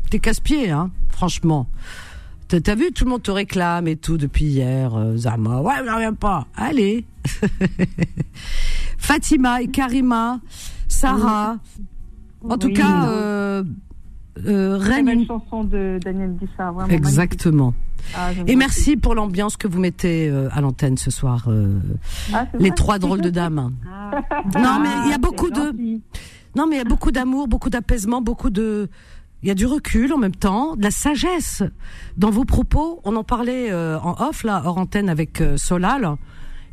t'es 0.09 0.19
casse-pied, 0.19 0.71
hein, 0.71 0.91
franchement. 1.09 1.67
T'as 2.47 2.75
vu, 2.75 2.91
tout 2.91 3.05
le 3.05 3.09
monde 3.09 3.23
te 3.23 3.31
réclame 3.31 3.87
et 3.87 3.95
tout 3.95 4.17
depuis 4.17 4.45
hier. 4.45 4.95
Euh, 4.95 5.17
Zama, 5.17 5.61
ouais, 5.61 5.81
mais 5.83 5.91
reviens 5.91 6.13
pas. 6.13 6.45
Allez. 6.55 7.05
Fatima 8.97 9.61
et 9.61 9.67
Karima, 9.67 10.39
Sarah. 10.87 11.57
En 12.47 12.57
tout 12.57 12.71
cas, 12.71 13.07
euh, 13.07 13.63
euh, 14.45 14.77
Reine. 14.77 15.25
Chanson 15.25 15.63
de 15.63 15.99
Daniel 16.03 16.35
Dissart, 16.35 16.73
vraiment. 16.73 16.93
Exactement. 16.93 17.73
Ah, 18.15 18.31
et 18.45 18.55
merci 18.55 18.97
pour 18.97 19.15
l'ambiance 19.15 19.57
que 19.57 19.67
vous 19.67 19.79
mettez 19.79 20.29
euh, 20.29 20.49
à 20.51 20.61
l'antenne 20.61 20.97
ce 20.97 21.09
soir, 21.09 21.45
euh, 21.47 21.79
ah, 22.33 22.45
les 22.59 22.71
trois 22.71 22.99
drôles 22.99 23.21
de 23.21 23.29
dames. 23.29 23.73
Ah. 23.89 24.21
Non, 24.59 24.79
mais 24.79 24.89
il 25.05 25.11
y 25.11 25.13
a 25.13 25.17
beaucoup 25.17 25.49
de, 25.49 25.73
non, 26.55 26.67
mais 26.67 26.75
il 26.75 26.77
y 26.77 26.81
a 26.81 26.85
beaucoup 26.85 27.11
d'amour, 27.11 27.47
beaucoup 27.47 27.69
d'apaisement, 27.69 28.21
beaucoup 28.21 28.49
de, 28.49 28.89
il 29.41 29.47
y 29.47 29.51
a 29.51 29.55
du 29.55 29.65
recul 29.65 30.13
en 30.13 30.17
même 30.17 30.35
temps, 30.35 30.75
de 30.75 30.83
la 30.83 30.91
sagesse 30.91 31.63
dans 32.17 32.29
vos 32.29 32.45
propos. 32.45 33.01
On 33.05 33.15
en 33.15 33.23
parlait 33.23 33.71
euh, 33.71 33.99
en 33.99 34.15
off 34.27 34.43
là, 34.43 34.61
hors 34.65 34.77
antenne 34.77 35.09
avec 35.09 35.41
Solal, 35.57 36.15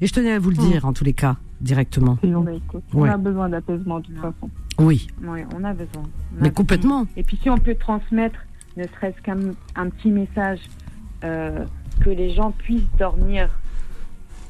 Et 0.03 0.09
je 0.09 0.13
tenais 0.13 0.33
à 0.33 0.41
vous 0.41 0.51
le 0.51 0.57
dire, 0.57 0.85
en 0.85 0.93
tous 0.93 1.05
les 1.05 1.13
cas, 1.13 1.37
directement. 1.61 2.19
on 2.93 3.05
a 3.05 3.17
besoin 3.17 3.49
d'apaisement 3.49 4.01
de 4.01 4.07
toute 4.07 4.17
façon. 4.17 4.51
Oui. 4.81 5.07
Oui, 5.23 5.43
on 5.55 5.63
a 5.63 5.73
besoin. 5.73 6.03
Mais 6.41 6.51
complètement. 6.51 7.07
Et 7.17 7.23
puis 7.23 7.39
si 7.41 7.49
on 7.49 7.57
peut 7.57 7.77
transmettre, 7.77 8.41
ne 8.77 8.83
serait-ce 8.83 9.23
qu'un 9.23 9.39
un 9.77 9.91
petit 9.91 10.11
message, 10.11 10.59
euh, 11.23 11.65
que 12.01 12.11
les 12.11 12.35
gens 12.35 12.51
puissent 12.51 12.91
dormir 12.99 13.49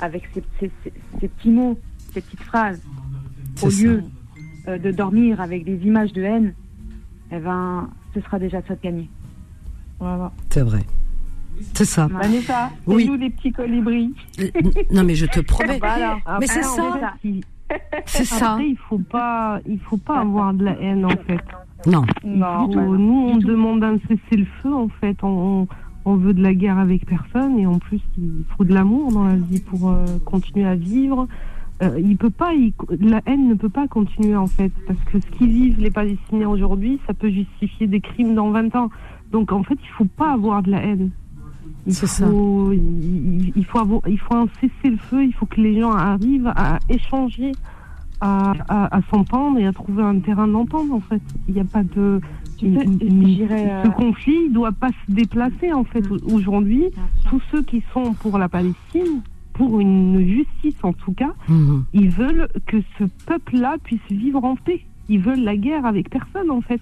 avec 0.01 0.27
ces, 0.33 0.43
ces, 0.59 1.29
petits 1.29 1.51
mots, 1.51 1.79
ces 2.15 2.23
petites 2.23 2.45
phrases, 2.45 2.81
au 3.63 3.69
lieu 3.69 4.05
euh, 4.69 4.79
de 4.79 4.91
dormir 4.91 5.39
avec 5.43 5.67
des 5.67 5.77
images 5.87 6.15
de 6.15 6.23
haine, 6.23 6.55
eh 7.31 7.39
ben, 7.39 7.91
ce 8.15 8.23
sera 8.23 8.39
déjà 8.39 8.63
ça 8.67 8.75
de 8.75 8.81
gagner. 8.81 9.11
Voilà. 10.01 10.33
C'est 10.49 10.63
vrai. 10.63 10.81
C'est 11.75 11.85
ça. 11.85 12.09
Vanessa, 12.09 12.71
oui. 12.87 13.07
nous 13.07 13.17
les 13.17 13.31
petits 13.31 13.53
colibris. 13.53 14.13
Euh, 14.41 14.51
non 14.91 15.05
mais 15.05 15.15
je 15.15 15.27
te 15.27 15.41
promets. 15.53 15.81
Mais 16.41 16.47
c'est 16.47 16.63
ça. 16.63 17.15
C'est 18.07 18.25
ça. 18.25 18.59
il 18.61 18.77
faut 18.77 18.99
pas, 18.99 19.61
il 19.67 19.79
faut 19.81 19.97
pas 19.97 20.21
avoir 20.21 20.53
de 20.53 20.65
la 20.65 20.79
haine 20.81 21.05
en 21.05 21.11
fait. 21.11 21.41
Non. 21.87 22.05
non 22.25 22.69
nous, 22.69 23.31
on 23.33 23.37
demande 23.39 23.83
un 23.83 23.97
cessez-le-feu 24.09 24.73
en 24.73 24.89
fait. 25.01 25.17
On, 25.23 25.67
on, 26.05 26.17
veut 26.17 26.35
de 26.35 26.43
la 26.43 26.55
guerre 26.55 26.79
avec 26.79 27.07
personne 27.07 27.59
et 27.59 27.67
en 27.67 27.79
plus, 27.79 28.01
il 28.19 28.45
faut 28.57 28.65
de 28.65 28.73
l'amour 28.73 29.13
dans 29.13 29.25
la 29.25 29.37
vie 29.37 29.61
pour 29.61 29.91
euh, 29.91 30.05
continuer 30.25 30.67
à 30.67 30.75
vivre. 30.75 31.27
Euh, 31.83 31.99
il 31.99 32.17
peut 32.17 32.31
pas, 32.31 32.53
la 33.01 33.21
haine 33.27 33.49
ne 33.49 33.55
peut 33.55 33.69
pas 33.69 33.89
continuer 33.89 34.37
en 34.37 34.47
fait, 34.47 34.71
parce 34.87 35.01
que 35.11 35.19
ce 35.21 35.27
qu'ils 35.37 35.51
vivent 35.51 35.81
les 35.81 35.91
Palestiniens 35.91 36.49
aujourd'hui, 36.49 37.01
ça 37.07 37.15
peut 37.15 37.31
justifier 37.31 37.89
des 37.89 38.01
crimes 38.01 38.35
dans 38.35 38.51
20 38.51 38.77
ans. 38.77 38.91
Donc 39.33 39.51
en 39.51 39.65
fait, 39.65 39.79
il 39.83 39.89
faut 39.97 40.05
pas 40.05 40.33
avoir 40.33 40.63
de 40.63 40.71
la 40.71 40.83
haine. 40.83 41.11
Il 41.87 41.95
faut, 41.95 42.07
ça. 42.07 42.27
Il, 42.29 43.65
faut 43.65 43.79
avoir, 43.79 44.01
il 44.07 44.19
faut 44.19 44.35
un 44.35 44.47
cessez-le-feu. 44.61 45.25
Il 45.25 45.33
faut 45.35 45.47
que 45.47 45.61
les 45.61 45.81
gens 45.81 45.93
arrivent 45.93 46.53
à 46.55 46.79
échanger, 46.89 47.53
à, 48.21 48.53
à, 48.69 49.01
s'entendre 49.11 49.59
et 49.59 49.67
à 49.67 49.73
trouver 49.73 50.03
un 50.03 50.19
terrain 50.21 50.47
d'entente. 50.47 50.91
En 50.93 51.01
fait, 51.01 51.23
il 51.49 51.55
n'y 51.55 51.61
a 51.61 51.65
pas 51.65 51.83
de 51.83 52.21
ce 52.63 53.47
euh, 53.51 53.91
conflit, 53.91 54.37
il 54.47 54.53
doit 54.53 54.73
pas 54.73 54.89
se 54.89 55.13
déplacer 55.13 55.73
en 55.73 55.85
fait. 55.85 56.05
Aujourd'hui, 56.33 56.87
tous 57.29 57.43
ceux 57.51 57.63
qui 57.63 57.83
sont 57.93 58.13
pour 58.15 58.39
la 58.39 58.49
Palestine, 58.49 59.23
pour 59.53 59.81
une 59.81 60.27
justice 60.27 60.83
en 60.83 60.93
tout 60.93 61.13
cas, 61.13 61.33
mhm. 61.49 61.85
ils 61.93 62.11
veulent 62.11 62.49
que 62.67 62.79
ce 62.99 63.05
peuple-là 63.27 63.77
puisse 63.83 64.01
vivre 64.11 64.45
en 64.45 64.57
paix. 64.57 64.85
Ils 65.09 65.21
veulent 65.21 65.43
la 65.43 65.57
guerre 65.57 65.85
avec 65.85 66.09
personne 66.11 66.51
en 66.51 66.61
fait. 66.61 66.81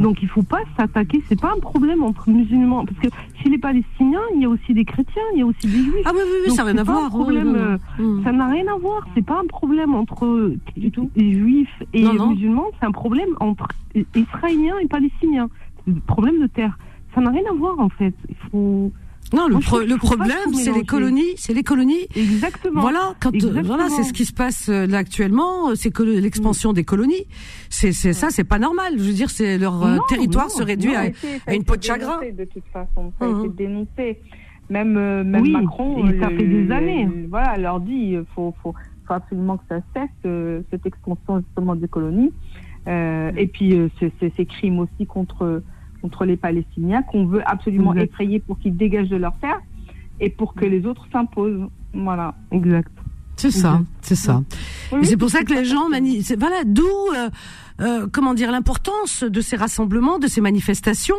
Donc 0.00 0.22
il 0.22 0.28
faut 0.28 0.42
pas 0.42 0.60
s'attaquer. 0.76 1.22
C'est 1.28 1.40
pas 1.40 1.52
un 1.56 1.60
problème 1.60 2.02
entre 2.02 2.28
musulmans 2.30 2.84
parce 2.84 2.98
que 2.98 3.08
chez 3.42 3.48
les 3.48 3.58
Palestiniens, 3.58 4.20
il 4.34 4.42
y 4.42 4.44
a 4.44 4.48
aussi 4.48 4.74
des 4.74 4.84
chrétiens, 4.84 5.22
il 5.32 5.40
y 5.40 5.42
a 5.42 5.46
aussi 5.46 5.66
des 5.66 5.78
juifs. 5.78 6.04
Ah 6.04 6.12
oui 6.14 6.20
oui, 6.24 6.38
oui 6.46 6.54
ça 6.54 6.64
n'a 6.64 6.70
rien 6.70 6.78
à 6.78 6.84
voir. 6.84 7.08
Problème, 7.08 7.54
euh, 7.56 7.78
mhm. 7.98 8.24
Ça 8.24 8.32
n'a 8.32 8.48
rien 8.48 8.66
à 8.72 8.78
voir. 8.78 9.06
C'est 9.14 9.24
pas 9.24 9.40
un 9.40 9.46
problème 9.46 9.94
entre 9.94 10.52
du 10.76 10.90
tout. 10.90 11.10
les 11.16 11.34
juifs 11.34 11.82
et 11.92 12.02
les 12.02 12.18
musulmans. 12.18 12.66
C'est 12.78 12.86
un 12.86 12.92
problème 12.92 13.30
entre 13.40 13.68
israéliens 14.14 14.78
et 14.82 14.86
palestiniens. 14.86 15.48
Problème 16.06 16.40
de 16.40 16.46
terre. 16.46 16.78
Ça 17.14 17.20
n'a 17.20 17.30
rien 17.30 17.42
à 17.50 17.54
voir 17.54 17.78
en 17.78 17.88
fait. 17.88 18.14
Il 18.28 18.36
faut 18.50 18.92
non, 19.34 19.48
le, 19.48 19.86
le 19.86 19.96
problème, 19.96 20.52
c'est 20.54 20.72
les 20.72 20.84
colonies, 20.84 21.34
c'est 21.36 21.54
les 21.54 21.62
colonies. 21.62 22.06
Exactement. 22.14 22.80
Voilà, 22.80 23.14
quand 23.20 23.34
euh, 23.34 23.62
voilà, 23.64 23.88
c'est 23.88 24.04
ce 24.04 24.12
qui 24.12 24.24
se 24.24 24.32
passe 24.32 24.68
euh, 24.68 24.86
là 24.86 24.98
actuellement, 24.98 25.70
euh, 25.70 25.74
c'est 25.74 25.90
que 25.90 26.02
l'expansion 26.02 26.72
des 26.72 26.84
colonies. 26.84 27.26
C'est 27.68 27.92
c'est 27.92 28.12
ça, 28.12 28.30
c'est 28.30 28.44
pas 28.44 28.58
normal. 28.58 28.94
Je 28.96 29.02
veux 29.02 29.12
dire, 29.12 29.30
c'est 29.30 29.58
leur 29.58 30.04
territoire 30.08 30.50
se 30.50 30.62
réduit 30.62 30.94
à, 30.94 31.06
une 31.52 31.64
peau 31.64 31.76
de 31.76 31.82
chagrin. 31.82 32.20
De 32.20 32.44
toute 32.44 32.64
façon, 32.72 33.12
ça 33.18 33.26
a 33.26 33.28
été 33.28 33.48
mmh. 33.48 33.54
dénoncé. 33.54 34.20
Même 34.70 34.94
même 35.24 35.50
Macron, 35.50 36.06
ça 36.20 36.28
fait 36.28 36.46
des 36.46 36.70
années. 36.70 37.08
voilà, 37.28 37.56
leur 37.58 37.80
dit, 37.80 38.16
faut, 38.34 38.54
faut, 38.62 38.74
faut 39.06 39.12
absolument 39.12 39.58
que 39.58 39.64
ça 39.68 39.80
cesse 39.94 40.64
cette 40.70 40.86
expansion 40.86 41.40
justement 41.40 41.74
des 41.74 41.88
colonies. 41.88 42.32
et 42.86 43.50
puis 43.52 43.76
ces 44.20 44.46
crimes 44.46 44.78
aussi 44.78 45.06
contre 45.06 45.62
contre 46.04 46.26
les 46.26 46.36
Palestiniens 46.36 47.00
qu'on 47.00 47.24
veut 47.24 47.40
absolument 47.46 47.94
effrayer 47.94 48.38
pour 48.38 48.58
qu'ils 48.58 48.76
dégagent 48.76 49.08
de 49.08 49.16
leur 49.16 49.34
terre 49.38 49.58
et 50.20 50.28
pour 50.28 50.52
que 50.52 50.66
les 50.66 50.84
autres 50.84 51.06
s'imposent. 51.10 51.66
Voilà. 51.94 52.34
Exact. 52.50 52.92
C'est 53.36 53.50
ça, 53.50 53.80
c'est 54.02 54.14
ça. 54.14 54.42
c'est 55.02 55.16
pour 55.16 55.30
ça 55.30 55.42
que 55.44 55.54
les 55.54 55.64
gens 55.64 55.88
Voilà, 56.38 56.62
d'où 56.64 56.84
euh, 56.84 57.30
euh, 57.80 58.06
comment 58.12 58.34
dire 58.34 58.52
l'importance 58.52 59.24
de 59.24 59.40
ces 59.40 59.56
rassemblements, 59.56 60.18
de 60.18 60.26
ces 60.26 60.42
manifestations, 60.42 61.16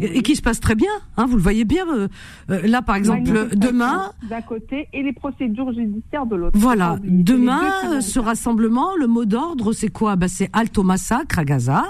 et, 0.00 0.22
qui 0.22 0.34
se 0.34 0.42
passent 0.42 0.60
très 0.60 0.74
bien. 0.74 0.90
Hein, 1.16 1.26
vous 1.26 1.36
le 1.36 1.42
voyez 1.42 1.64
bien. 1.64 1.86
Euh, 1.88 2.08
là, 2.48 2.82
par 2.82 2.96
exemple, 2.96 3.50
demain. 3.54 4.10
D'un 4.28 4.42
côté 4.42 4.88
et 4.92 5.02
les 5.02 5.12
procédures 5.12 5.72
judiciaires 5.72 6.26
de 6.26 6.34
l'autre. 6.34 6.58
Voilà. 6.58 6.98
Demain, 7.04 8.00
ce 8.00 8.18
rassemblement, 8.18 8.96
le 8.98 9.06
mot 9.06 9.24
d'ordre, 9.24 9.72
c'est 9.72 9.90
quoi? 9.90 10.16
Bah, 10.16 10.28
c'est 10.28 10.50
Alto 10.52 10.82
massacre 10.82 11.38
à 11.38 11.44
Gaza. 11.44 11.84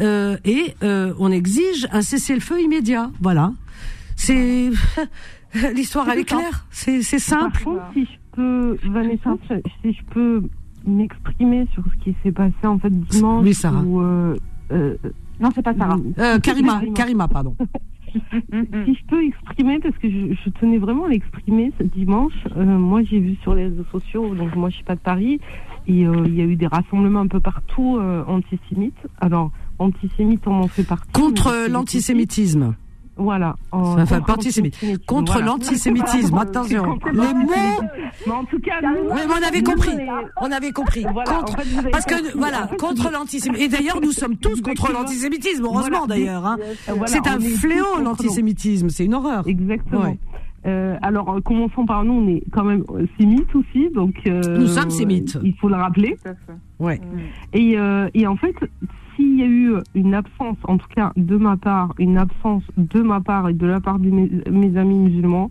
Euh, 0.00 0.36
et 0.44 0.74
euh, 0.82 1.12
on 1.18 1.30
exige 1.30 1.86
un 1.92 2.02
cessez-le-feu 2.02 2.60
immédiat. 2.60 3.10
Voilà. 3.20 3.52
C'est 4.16 4.70
l'histoire 5.74 6.08
elle 6.10 6.20
est 6.20 6.24
claire. 6.24 6.66
C'est 6.70 7.02
simple. 7.02 7.62
si 7.94 8.04
je 8.04 8.18
peux, 8.32 8.76
Vanessa, 8.84 9.36
si 9.82 9.92
je 9.92 10.02
peux 10.10 10.42
m'exprimer 10.86 11.66
sur 11.74 11.84
ce 11.84 12.04
qui 12.04 12.16
s'est 12.22 12.32
passé 12.32 12.54
en 12.64 12.78
fait 12.78 12.90
dimanche. 12.90 13.44
Oui, 13.44 13.54
Sarah. 13.54 13.82
Euh, 13.82 14.96
non, 15.40 15.50
c'est 15.54 15.62
pas 15.62 15.74
Sarah. 15.74 15.98
Karima, 16.42 16.82
Karima, 16.94 17.28
pardon. 17.28 17.56
si 18.12 18.94
je 18.94 19.06
peux 19.06 19.24
exprimer, 19.24 19.78
parce 19.78 19.96
que 19.98 20.10
je, 20.10 20.50
tenais 20.50 20.78
vraiment 20.78 21.04
à 21.04 21.08
l'exprimer 21.08 21.72
ce 21.78 21.84
dimanche, 21.84 22.34
moi 22.56 23.02
j'ai 23.02 23.20
vu 23.20 23.36
sur 23.42 23.54
les 23.54 23.64
réseaux 23.64 23.84
sociaux, 23.92 24.34
donc 24.34 24.54
moi 24.56 24.68
je 24.70 24.76
suis 24.76 24.84
pas 24.84 24.96
de 24.96 25.00
Paris, 25.00 25.40
et 25.86 25.92
il 26.02 26.34
y 26.34 26.40
a 26.40 26.44
eu 26.44 26.56
des 26.56 26.66
rassemblements 26.66 27.20
un 27.20 27.28
peu 27.28 27.40
partout 27.40 27.98
antisémites. 28.26 29.06
Alors, 29.20 29.52
antisémite, 29.80 30.46
on 30.46 30.62
en 30.62 30.68
fait 30.68 30.84
partie. 30.84 31.10
Contre 31.12 31.68
l'antisémitisme. 31.68 32.74
Voilà. 33.16 33.54
enfin, 33.70 34.20
pas 34.22 34.32
antisémitisme. 34.32 34.98
Contre 35.06 35.42
l'antisémitisme. 35.42 36.38
Attention. 36.38 36.98
Les 37.12 37.34
mots. 37.34 37.52
Mais 38.26 38.32
en 38.32 38.44
tout 38.44 38.58
cas, 38.60 38.80
oui, 38.82 39.20
on 39.28 39.46
avait 39.46 39.62
compris. 39.62 39.92
On 40.40 40.50
avait 40.50 40.72
compris. 40.72 41.04
contre, 41.04 41.56
parce 41.92 42.06
que 42.06 42.38
voilà, 42.38 42.70
contre 42.78 43.10
l'antisémitisme. 43.12 43.62
Et 43.62 43.68
d'ailleurs, 43.68 44.00
nous 44.00 44.12
sommes 44.12 44.36
tous 44.36 44.62
contre 44.62 44.92
l'antisémitisme. 44.92 45.64
Heureusement 45.64 46.06
d'ailleurs. 46.06 46.46
Hein. 46.46 46.56
c'est 47.06 47.26
un 47.26 47.38
fléau 47.40 47.98
l'antisémitisme. 48.02 48.88
C'est 48.88 49.04
une 49.04 49.14
horreur. 49.14 49.46
Exactement. 49.46 50.16
Euh, 50.66 50.96
alors, 51.00 51.30
euh, 51.30 51.40
commençons 51.40 51.86
par 51.86 52.04
nous, 52.04 52.12
on 52.12 52.28
est 52.28 52.42
quand 52.52 52.64
même 52.64 52.84
euh, 52.90 53.06
sémites 53.18 53.54
aussi, 53.54 53.88
donc. 53.94 54.14
Euh, 54.26 54.58
nous 54.58 54.66
sommes 54.66 54.90
sémites. 54.90 55.38
Il 55.42 55.54
faut 55.54 55.68
le 55.70 55.76
rappeler. 55.76 56.18
Ouais. 56.78 57.00
Et, 57.54 57.78
euh, 57.78 58.10
et 58.12 58.26
en 58.26 58.36
fait, 58.36 58.54
s'il 59.20 59.38
y 59.38 59.42
a 59.42 59.46
eu 59.46 59.74
une 59.94 60.14
absence, 60.14 60.56
en 60.64 60.78
tout 60.78 60.88
cas 60.94 61.12
de 61.16 61.36
ma 61.36 61.56
part, 61.56 61.94
une 61.98 62.16
absence 62.16 62.62
de 62.76 63.02
ma 63.02 63.20
part 63.20 63.48
et 63.48 63.54
de 63.54 63.66
la 63.66 63.80
part 63.80 63.98
de 63.98 64.08
mes, 64.10 64.76
amis 64.76 64.98
musulmans, 64.98 65.50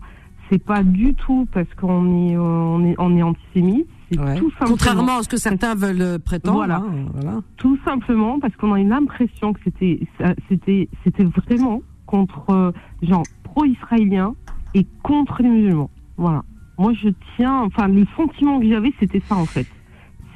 c'est 0.50 0.62
pas 0.62 0.82
du 0.82 1.14
tout 1.14 1.46
parce 1.52 1.72
qu'on 1.80 2.28
est, 2.28 2.36
on 2.36 2.84
est, 2.84 2.94
on 2.98 3.16
est 3.16 3.22
antisémite. 3.22 3.86
Tout 4.12 4.50
Contrairement 4.66 5.18
à 5.18 5.22
ce 5.22 5.28
que 5.28 5.36
certains 5.36 5.76
veulent 5.76 6.18
prétendre. 6.18 6.56
Voilà. 6.56 6.78
Hein, 6.78 7.06
voilà. 7.14 7.38
Tout 7.58 7.78
simplement 7.84 8.40
parce 8.40 8.54
qu'on 8.56 8.72
a 8.72 8.80
une 8.80 8.92
impression 8.92 9.52
que 9.52 9.60
c'était, 9.62 10.00
c'était, 10.48 10.88
c'était 11.04 11.24
vraiment 11.24 11.82
contre, 12.06 12.72
genre, 13.02 13.22
pro-israélien 13.44 14.34
et 14.74 14.84
contre 15.04 15.42
les 15.42 15.48
musulmans. 15.48 15.90
Voilà. 16.16 16.42
Moi, 16.76 16.92
je 16.94 17.10
tiens, 17.36 17.60
enfin, 17.60 17.86
le 17.86 18.04
sentiment 18.16 18.58
que 18.58 18.68
j'avais, 18.68 18.92
c'était 18.98 19.22
ça, 19.28 19.36
en 19.36 19.46
fait. 19.46 19.66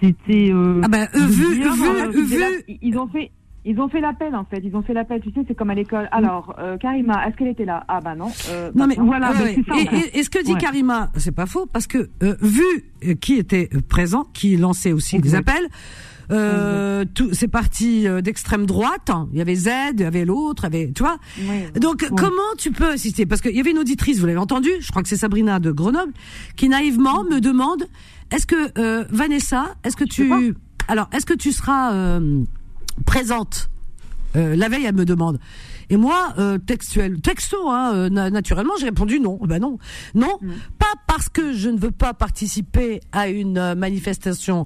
C'était. 0.07 0.53
Euh, 0.53 0.81
ah 0.83 0.89
ben, 0.89 1.09
vu, 1.15 1.55
vu, 1.55 1.71
vu, 2.27 2.77
ils 2.83 2.99
ont 2.99 3.09
fait. 3.09 3.31
Ils 3.67 3.81
ont 3.81 3.89
fait 3.89 4.01
l'appel 4.01 4.35
en 4.35 4.45
fait, 4.45 4.61
ils 4.63 4.77
ont 4.77 4.83
fait 4.83 4.93
l'appel, 4.93 5.23
tu 5.23 5.31
sais, 5.31 5.41
c'est 5.49 5.55
comme 5.55 5.71
à 5.71 5.75
l'école. 5.75 6.07
Alors, 6.13 6.55
euh, 6.59 6.77
Karima, 6.77 7.27
est-ce 7.27 7.37
qu'elle 7.37 7.49
était 7.49 7.65
là? 7.65 7.83
Ah 7.89 8.03
bah 8.03 8.15
non. 8.15 8.31
Euh, 8.51 8.71
non 8.75 8.87
mais 8.87 8.97
voilà, 8.99 9.33
et, 10.13 10.23
ce 10.23 10.29
que 10.29 10.45
dit 10.45 10.55
Karima, 10.57 11.11
c'est 11.17 11.35
pas 11.35 11.47
faux 11.47 11.65
parce 11.65 11.87
que 11.87 12.11
euh, 12.23 12.37
vu 12.43 13.17
qui 13.23 13.37
était 13.37 13.71
présent, 13.89 14.27
qui 14.35 14.59
lançait 14.59 14.93
aussi 14.93 15.19
des 15.19 15.35
appels, 15.35 15.67
euh, 16.31 17.07
tout, 17.15 17.31
c'est 17.33 17.49
parti 17.49 18.07
d'extrême 18.23 18.67
droite. 18.67 19.11
Il 19.33 19.39
y 19.39 19.41
avait 19.41 19.55
Z, 19.55 19.71
il 19.95 20.01
y 20.01 20.05
avait 20.05 20.27
l'autre, 20.27 20.65
il 20.65 20.75
y 20.75 20.83
avait, 20.83 20.93
tu 20.93 21.03
vois. 21.03 21.17
Donc 21.81 22.07
comment 22.19 22.55
tu 22.59 22.71
peux 22.71 22.91
assister 22.91 23.25
Parce 23.25 23.41
qu'il 23.41 23.57
y 23.57 23.61
avait 23.61 23.71
une 23.71 23.79
auditrice, 23.79 24.19
vous 24.19 24.27
l'avez 24.27 24.39
entendu, 24.39 24.71
je 24.81 24.91
crois 24.91 25.03
que 25.03 25.09
c'est 25.09 25.17
Sabrina 25.17 25.59
de 25.59 25.71
Grenoble, 25.71 26.13
qui 26.57 26.69
naïvement 26.69 27.25
me 27.25 27.41
demande 27.41 27.87
est-ce 28.35 28.47
que 28.47 28.79
euh, 28.79 29.05
Vanessa, 29.11 29.77
est-ce 29.85 29.97
que 29.97 30.05
tu, 30.05 30.33
alors, 30.89 31.09
est-ce 31.13 31.25
que 31.25 31.35
tu 31.35 31.53
seras 31.53 31.93
euh, 31.93 32.43
présente? 33.07 33.71
Euh, 34.35 34.57
La 34.57 34.69
veille, 34.69 34.85
elle 34.87 34.95
me 34.97 35.05
demande. 35.05 35.39
Et 35.91 35.97
moi, 35.99 36.35
textuel, 36.67 37.21
texto, 37.21 37.69
hein, 37.69 38.09
naturellement, 38.09 38.73
j'ai 38.81 38.87
répondu 38.87 39.21
non. 39.21 39.39
Ben 39.43 39.61
non, 39.61 39.79
non, 40.15 40.39
mm. 40.41 40.53
pas 40.79 40.93
parce 41.07 41.29
que 41.29 41.53
je 41.53 41.69
ne 41.69 41.79
veux 41.79 41.91
pas 41.91 42.15
participer 42.15 43.01
à 43.13 43.29
une 43.29 43.75
manifestation 43.75 44.65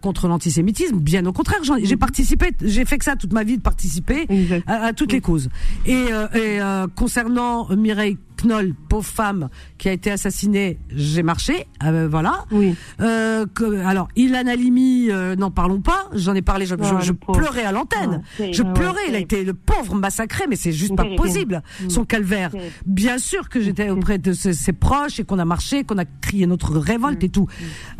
contre 0.00 0.28
l'antisémitisme. 0.28 1.00
Bien 1.00 1.26
au 1.26 1.32
contraire, 1.32 1.58
j'ai 1.64 1.96
mm. 1.96 1.98
participé, 1.98 2.52
j'ai 2.62 2.84
fait 2.84 2.98
que 2.98 3.04
ça 3.04 3.16
toute 3.16 3.32
ma 3.32 3.42
vie 3.42 3.56
de 3.56 3.62
participer 3.62 4.28
à, 4.68 4.92
toutes 4.92 5.12
les 5.12 5.20
causes. 5.20 5.48
Et, 5.86 6.06
et 6.34 6.60
concernant 6.94 7.68
Mireille 7.74 8.16
Knoll, 8.44 8.74
pauvre 8.88 9.04
femme 9.06 9.48
qui 9.78 9.88
a 9.88 9.92
été 9.92 10.10
assassinée, 10.10 10.78
j'ai 10.90 11.22
marché, 11.22 11.66
euh, 11.82 12.08
voilà. 12.10 12.44
Oui. 12.50 12.74
Euh, 13.00 13.46
que- 13.52 13.84
alors, 13.86 14.08
Ilan 14.16 14.46
Halimi, 14.46 15.10
euh, 15.10 15.36
n'en 15.36 15.50
parlons 15.50 15.80
pas. 15.80 16.08
J'en 16.14 16.34
ai 16.34 16.42
parlé, 16.42 16.66
je, 16.66 16.74
pauvre. 16.74 17.38
pleurais 17.38 17.64
à 17.64 17.72
l'antenne. 17.72 18.22
Ouais, 18.38 18.52
je 18.52 18.62
ouais, 18.62 18.72
pleurais. 18.72 19.00
il 19.08 19.14
a 19.14 19.18
été 19.18 19.44
le 19.44 19.54
pauvre 19.54 19.94
massacré, 19.94 20.44
mais 20.48 20.56
c'est 20.56 20.72
juste 20.72 20.96
pas 20.96 21.04
possible. 21.16 21.62
Son 21.88 22.04
calvaire. 22.04 22.50
Bien 22.86 23.18
sûr 23.18 23.48
que 23.48 23.60
j'étais 23.60 23.90
auprès 23.90 24.18
de 24.18 24.32
ses, 24.32 24.52
ses 24.52 24.72
proches 24.72 25.20
et 25.20 25.24
qu'on 25.24 25.38
a 25.38 25.44
marché, 25.44 25.84
qu'on 25.84 25.98
a 25.98 26.04
crié 26.04 26.46
notre 26.46 26.78
révolte 26.78 27.22
et 27.24 27.28
tout. 27.28 27.46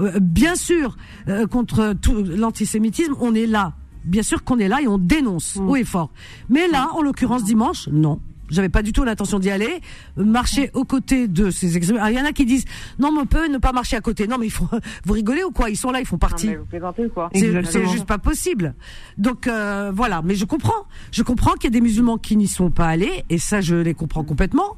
Euh, 0.00 0.18
bien 0.20 0.54
sûr, 0.54 0.96
euh, 1.28 1.46
contre 1.46 1.94
tout 2.00 2.22
l'antisémitisme, 2.24 3.14
on 3.20 3.34
est 3.34 3.46
là. 3.46 3.72
Bien 4.04 4.22
sûr 4.22 4.44
qu'on 4.44 4.58
est 4.58 4.68
là 4.68 4.82
et 4.82 4.86
on 4.86 4.98
dénonce 4.98 5.56
haut 5.56 5.76
et 5.76 5.84
fort. 5.84 6.10
Mais 6.50 6.68
là, 6.68 6.90
en 6.94 7.00
l'occurrence 7.02 7.42
dimanche, 7.44 7.88
non. 7.90 8.20
J'avais 8.54 8.68
pas 8.68 8.82
du 8.82 8.92
tout 8.92 9.04
l'intention 9.04 9.38
d'y 9.38 9.50
aller. 9.50 9.80
Marcher 10.16 10.70
aux 10.74 10.84
côtés 10.84 11.28
de 11.28 11.50
ces. 11.50 11.76
Alors, 11.92 12.08
Il 12.08 12.16
y 12.16 12.20
en 12.20 12.24
a 12.24 12.32
qui 12.32 12.44
disent 12.46 12.64
non, 12.98 13.12
mais 13.12 13.20
on 13.20 13.26
peut 13.26 13.48
ne 13.48 13.58
pas 13.58 13.72
marcher 13.72 13.96
à 13.96 14.00
côté. 14.00 14.26
Non, 14.26 14.38
mais 14.38 14.46
il 14.46 14.50
faut. 14.52 14.68
Vous 15.04 15.12
rigolez 15.12 15.42
ou 15.44 15.50
quoi? 15.50 15.68
Ils 15.70 15.76
sont 15.76 15.90
là, 15.90 16.00
ils 16.00 16.06
font 16.06 16.18
partie. 16.18 16.54
vous 16.54 16.64
plaisantez 16.64 17.06
ou 17.06 17.10
quoi? 17.10 17.28
C'est 17.34 17.46
Exactement. 17.46 17.90
juste 17.92 18.06
pas 18.06 18.18
possible. 18.18 18.74
Donc 19.18 19.46
euh, 19.46 19.90
voilà, 19.94 20.22
mais 20.22 20.34
je 20.34 20.44
comprends. 20.44 20.86
Je 21.12 21.22
comprends 21.22 21.52
qu'il 21.54 21.64
y 21.64 21.66
a 21.68 21.70
des 21.70 21.80
musulmans 21.80 22.16
qui 22.18 22.36
n'y 22.36 22.48
sont 22.48 22.70
pas 22.70 22.86
allés, 22.88 23.24
et 23.30 23.38
ça 23.38 23.60
je 23.60 23.74
les 23.76 23.94
comprends 23.94 24.24
complètement. 24.24 24.76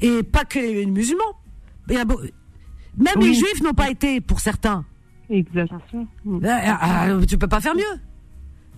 Et 0.00 0.22
pas 0.22 0.44
que 0.44 0.58
les 0.58 0.86
musulmans. 0.86 1.22
Il 1.88 1.94
y 1.94 1.98
a 1.98 2.04
beau- 2.04 2.20
Même 2.96 3.14
Oui. 3.16 3.28
les 3.28 3.34
juifs 3.34 3.62
n'ont 3.62 3.72
pas 3.74 3.90
été 3.90 4.20
pour 4.20 4.40
certains. 4.40 4.84
Exact. 5.30 5.70
Bien 5.70 5.78
sûr. 5.90 6.06
Euh, 6.44 7.10
euh, 7.20 7.24
tu 7.26 7.38
peux 7.38 7.48
pas 7.48 7.60
faire 7.60 7.74
mieux. 7.74 7.82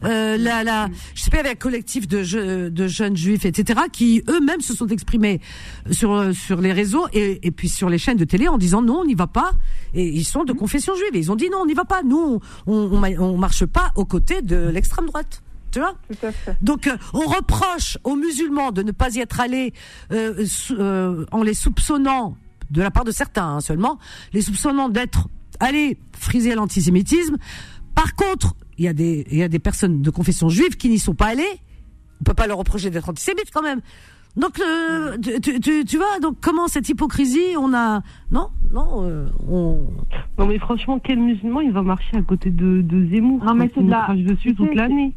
Euh, 0.05 0.37
la, 0.37 0.63
la, 0.63 0.89
je 1.15 1.23
sais 1.23 1.31
pas, 1.31 1.39
avec 1.41 1.53
un 1.53 1.55
collectif 1.55 2.07
de, 2.07 2.23
je- 2.23 2.69
de 2.69 2.87
jeunes 2.87 3.17
juifs, 3.17 3.45
etc., 3.47 3.81
qui 3.91 4.23
eux-mêmes 4.29 4.61
se 4.61 4.75
sont 4.75 4.89
exprimés 4.89 5.41
sur 5.91 6.13
euh, 6.13 6.33
sur 6.33 6.61
les 6.61 6.73
réseaux 6.73 7.07
et, 7.15 7.47
et 7.47 7.51
puis 7.51 7.69
sur 7.71 7.89
les 7.89 7.97
chaînes 7.99 8.19
de 8.19 8.25
télé 8.27 8.47
en 8.49 8.59
disant 8.59 8.83
non, 8.83 8.99
on 9.01 9.05
n'y 9.07 9.15
va 9.15 9.27
pas. 9.27 9.53
Et 9.95 10.07
ils 10.07 10.25
sont 10.25 10.45
de 10.45 10.53
confession 10.53 10.95
juive. 10.95 11.15
Et 11.15 11.19
ils 11.19 11.33
ont 11.33 11.37
dit 11.37 11.49
non, 11.51 11.61
on 11.63 11.67
n'y 11.67 11.73
va 11.75 11.87
pas. 11.87 12.03
Nous, 12.03 12.41
on, 12.67 13.03
on, 13.19 13.39
marche 13.39 13.65
pas 13.65 13.93
aux 13.97 14.05
côtés 14.05 14.43
de 14.43 14.69
l'extrême 14.69 15.07
droite. 15.07 15.43
Tu 15.73 15.81
vois? 15.81 15.95
Tout 16.09 16.27
à 16.27 16.33
fait. 16.33 16.57
donc 16.63 16.87
euh, 16.87 16.97
on 17.13 17.21
reproche 17.27 17.99
aux 18.05 18.17
musulmans 18.17 18.73
de 18.73 18.83
ne 18.83 18.93
pas 18.93 19.15
y 19.15 19.21
être 19.21 19.41
allés 19.41 19.73
euh, 20.13 20.45
euh, 20.73 21.25
en 21.33 21.43
les 21.43 21.55
soupçonnant, 21.55 22.37
de 22.71 22.83
la 22.83 22.91
part 22.91 23.05
de 23.05 23.11
certains 23.13 23.57
hein, 23.57 23.61
seulement, 23.61 23.99
les 24.33 24.43
soupçonnant 24.43 24.89
d'être 24.89 25.29
allés 25.61 25.99
friser 26.19 26.55
l'antisémitisme. 26.55 27.37
Par 27.95 28.15
contre, 28.15 28.55
il 28.79 28.85
y, 28.85 28.89
a 28.89 28.93
des, 28.93 29.27
il 29.31 29.39
y 29.39 29.43
a 29.43 29.49
des 29.49 29.59
personnes 29.59 30.03
de 30.03 30.11
confession 30.11 30.49
juive 30.49 30.77
qui 30.77 30.89
n'y 30.89 30.99
sont 30.99 31.15
pas 31.15 31.27
allées. 31.27 31.43
On 32.21 32.25
peut 32.25 32.35
pas 32.35 32.47
leur 32.47 32.59
reprocher 32.59 32.91
d'être 32.91 33.09
antisémites 33.09 33.51
quand 33.53 33.63
même. 33.63 33.81
Donc, 34.37 34.61
euh, 34.61 35.17
tu, 35.19 35.41
tu- 35.41 35.61
tu, 35.61 35.85
tu 35.87 35.97
vois, 35.97 36.19
donc 36.21 36.37
comment 36.43 36.69
cette 36.69 36.87
hypocrisie, 36.91 37.57
on 37.59 37.73
a... 37.73 38.03
Non, 38.31 38.49
non, 38.73 39.03
euh, 39.05 39.29
on... 39.49 39.81
Non 40.39 40.47
mais 40.47 40.59
franchement, 40.59 40.99
quel 41.03 41.19
musulman 41.19 41.63
il 41.63 41.73
va 41.73 41.81
marcher 41.81 42.17
à 42.19 42.23
côté 42.23 42.51
de, 42.51 42.83
de 42.83 43.07
Zemmour 43.09 43.43
Non, 43.45 43.55
mais 43.55 43.69
quand 43.71 43.75
c'est 43.77 43.81
il 43.81 43.87
de 43.87 43.91
la- 44.29 44.35
dessus 44.35 44.55
toute 44.55 44.75
l'année. 44.75 45.15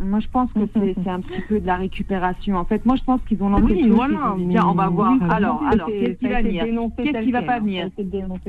Moi, 0.00 0.20
je 0.20 0.28
pense 0.28 0.52
que 0.52 0.60
c'est 0.74 1.08
un 1.08 1.20
petit 1.20 1.40
peu 1.48 1.58
de 1.58 1.66
la 1.66 1.76
récupération. 1.76 2.56
En 2.56 2.64
fait, 2.64 2.86
moi, 2.86 2.94
je 2.96 3.02
pense 3.02 3.20
qu'ils 3.28 3.42
ont 3.42 3.48
lancé 3.48 3.64
Oui, 3.64 3.88
voilà, 3.88 4.36
mais- 4.38 4.52
Tiens, 4.54 4.66
on 4.68 4.74
va 4.74 4.88
voir. 4.88 5.14
alors, 5.30 5.62
alors, 5.64 5.86
qu'est-ce 5.88 6.18
qui 6.18 6.28
va 6.28 6.42
venir? 6.42 6.64
Qu'est-ce 6.96 7.24
qui 7.24 7.32
va 7.32 7.42
pas 7.42 7.56
hein. 7.56 7.60
venir? 7.60 7.90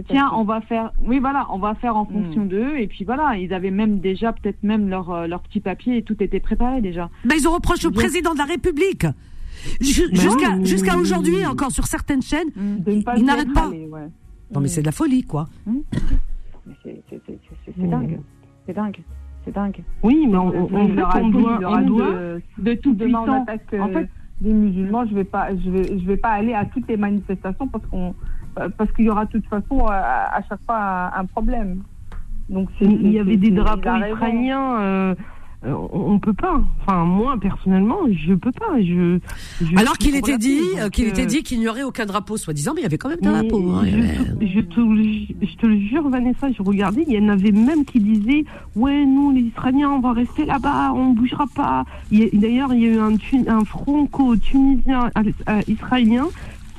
Tiens, 0.09 0.29
on 0.35 0.43
va 0.43 0.61
faire. 0.61 0.91
Oui, 1.03 1.19
voilà, 1.19 1.47
on 1.49 1.57
va 1.57 1.73
faire 1.75 1.95
en 1.95 2.05
fonction 2.05 2.45
d'eux. 2.45 2.77
Et 2.77 2.87
puis 2.87 3.03
voilà, 3.03 3.37
ils 3.37 3.53
avaient 3.53 3.71
même 3.71 3.99
déjà 3.99 4.31
peut-être 4.31 4.61
même 4.63 4.89
leur 4.89 5.09
euh, 5.09 5.27
leur 5.27 5.41
petit 5.41 5.59
papier 5.59 5.97
et 5.97 6.03
tout 6.03 6.21
était 6.21 6.39
préparé 6.39 6.81
déjà. 6.81 7.09
Ben, 7.25 7.35
ils 7.37 7.47
ont 7.47 7.53
reproché 7.53 7.87
au 7.87 7.91
président 7.91 8.33
de 8.33 8.37
la 8.37 8.45
République. 8.45 9.05
Ben 9.05 10.15
Jusqu'à 10.15 10.63
jusqu'à 10.63 10.97
aujourd'hui, 10.97 11.45
encore 11.45 11.71
sur 11.71 11.85
certaines 11.85 12.21
chaînes, 12.21 12.51
pas 13.03 13.17
ils 13.17 13.25
n'arrêtent 13.25 13.53
pas. 13.53 13.71
Non 14.53 14.61
mais 14.61 14.67
c'est 14.67 14.81
de 14.81 14.85
la 14.85 14.91
folie, 14.91 15.23
quoi. 15.23 15.49
Mais 15.65 16.73
c'est 16.83 17.87
dingue. 17.89 18.19
C'est 18.65 18.73
dingue. 18.73 18.97
C'est 19.45 19.53
dingue. 19.53 19.83
Oui, 20.03 20.27
mais 20.27 20.37
on, 20.37 20.47
on, 20.47 20.69
on 20.73 20.87
leur 20.93 21.07
on 21.15 21.73
a 21.73 21.81
de, 21.83 22.41
de 22.57 22.73
tout 22.75 22.93
demain 22.93 23.23
on 23.27 23.31
attaque 23.43 23.73
En 23.79 23.87
fait- 23.89 24.09
des 24.41 24.53
musulmans. 24.53 25.05
Je 25.05 25.15
vais 25.15 25.23
pas, 25.23 25.49
je 25.55 25.69
vais, 25.69 25.99
je 25.99 26.05
vais 26.05 26.17
pas 26.17 26.29
aller 26.29 26.53
à 26.53 26.65
toutes 26.65 26.87
les 26.87 26.97
manifestations 26.97 27.67
parce 27.67 27.85
qu'on, 27.87 28.15
parce 28.55 28.91
qu'il 28.93 29.05
y 29.05 29.09
aura 29.09 29.25
de 29.25 29.31
toute 29.31 29.45
façon 29.47 29.79
euh, 29.81 29.89
à, 29.89 30.35
à 30.37 30.41
chaque 30.43 30.61
fois 30.65 30.77
un, 30.77 31.21
un 31.21 31.25
problème. 31.25 31.83
Donc 32.47 32.69
il 32.81 33.11
y 33.11 33.19
avait 33.19 33.37
des 33.37 33.51
drapeaux 33.51 33.89
raison. 33.91 34.15
ukrainiens. 34.15 34.79
euh, 34.81 35.15
euh, 35.65 35.73
on 35.91 36.19
peut 36.19 36.33
pas. 36.33 36.61
Enfin, 36.81 37.03
moi 37.03 37.35
personnellement, 37.39 37.97
je 38.11 38.33
peux 38.33 38.51
pas. 38.51 38.79
Je, 38.79 39.19
je 39.61 39.77
Alors 39.77 39.95
suis 39.99 40.09
qu'il 40.11 40.15
était 40.15 40.37
dit, 40.37 40.61
euh, 40.79 40.89
qu'il 40.89 41.05
euh, 41.05 41.09
était 41.09 41.25
dit 41.25 41.43
qu'il 41.43 41.59
n'y 41.59 41.67
aurait 41.67 41.83
aucun 41.83 42.05
drapeau, 42.05 42.37
soi-disant, 42.37 42.71
mais 42.73 42.81
il 42.81 42.83
y 42.83 42.87
avait 42.87 42.97
quand 42.97 43.09
même 43.09 43.19
des 43.19 43.27
mais 43.27 43.39
drapeaux. 43.41 43.71
hein, 43.71 43.81
avait- 43.81 44.47
je, 44.47 44.59
te, 44.61 44.79
le- 44.79 45.47
je 45.47 45.55
te 45.57 45.65
le 45.65 45.79
jure, 45.79 46.07
Vanessa, 46.09 46.47
je 46.51 46.61
regardais, 46.61 47.03
il 47.07 47.13
y 47.13 47.19
en 47.19 47.27
avait 47.29 47.51
même 47.51 47.83
qui 47.83 47.99
disaient 47.99 48.45
Ouais, 48.75 49.05
nous, 49.05 49.31
les 49.31 49.41
Israéliens, 49.41 49.89
on 49.89 49.99
va 49.99 50.13
rester 50.13 50.45
là-bas, 50.45 50.93
on 50.93 51.09
bougera 51.11 51.45
pas. 51.53 51.83
D'ailleurs, 52.11 52.73
il 52.73 52.79
y 52.81 52.85
a 52.85 52.89
eu 52.93 52.99
un, 52.99 53.15
un 53.47 53.65
franco-tunisien 53.65 55.11
euh, 55.17 55.23
euh, 55.49 55.61
israélien 55.67 56.27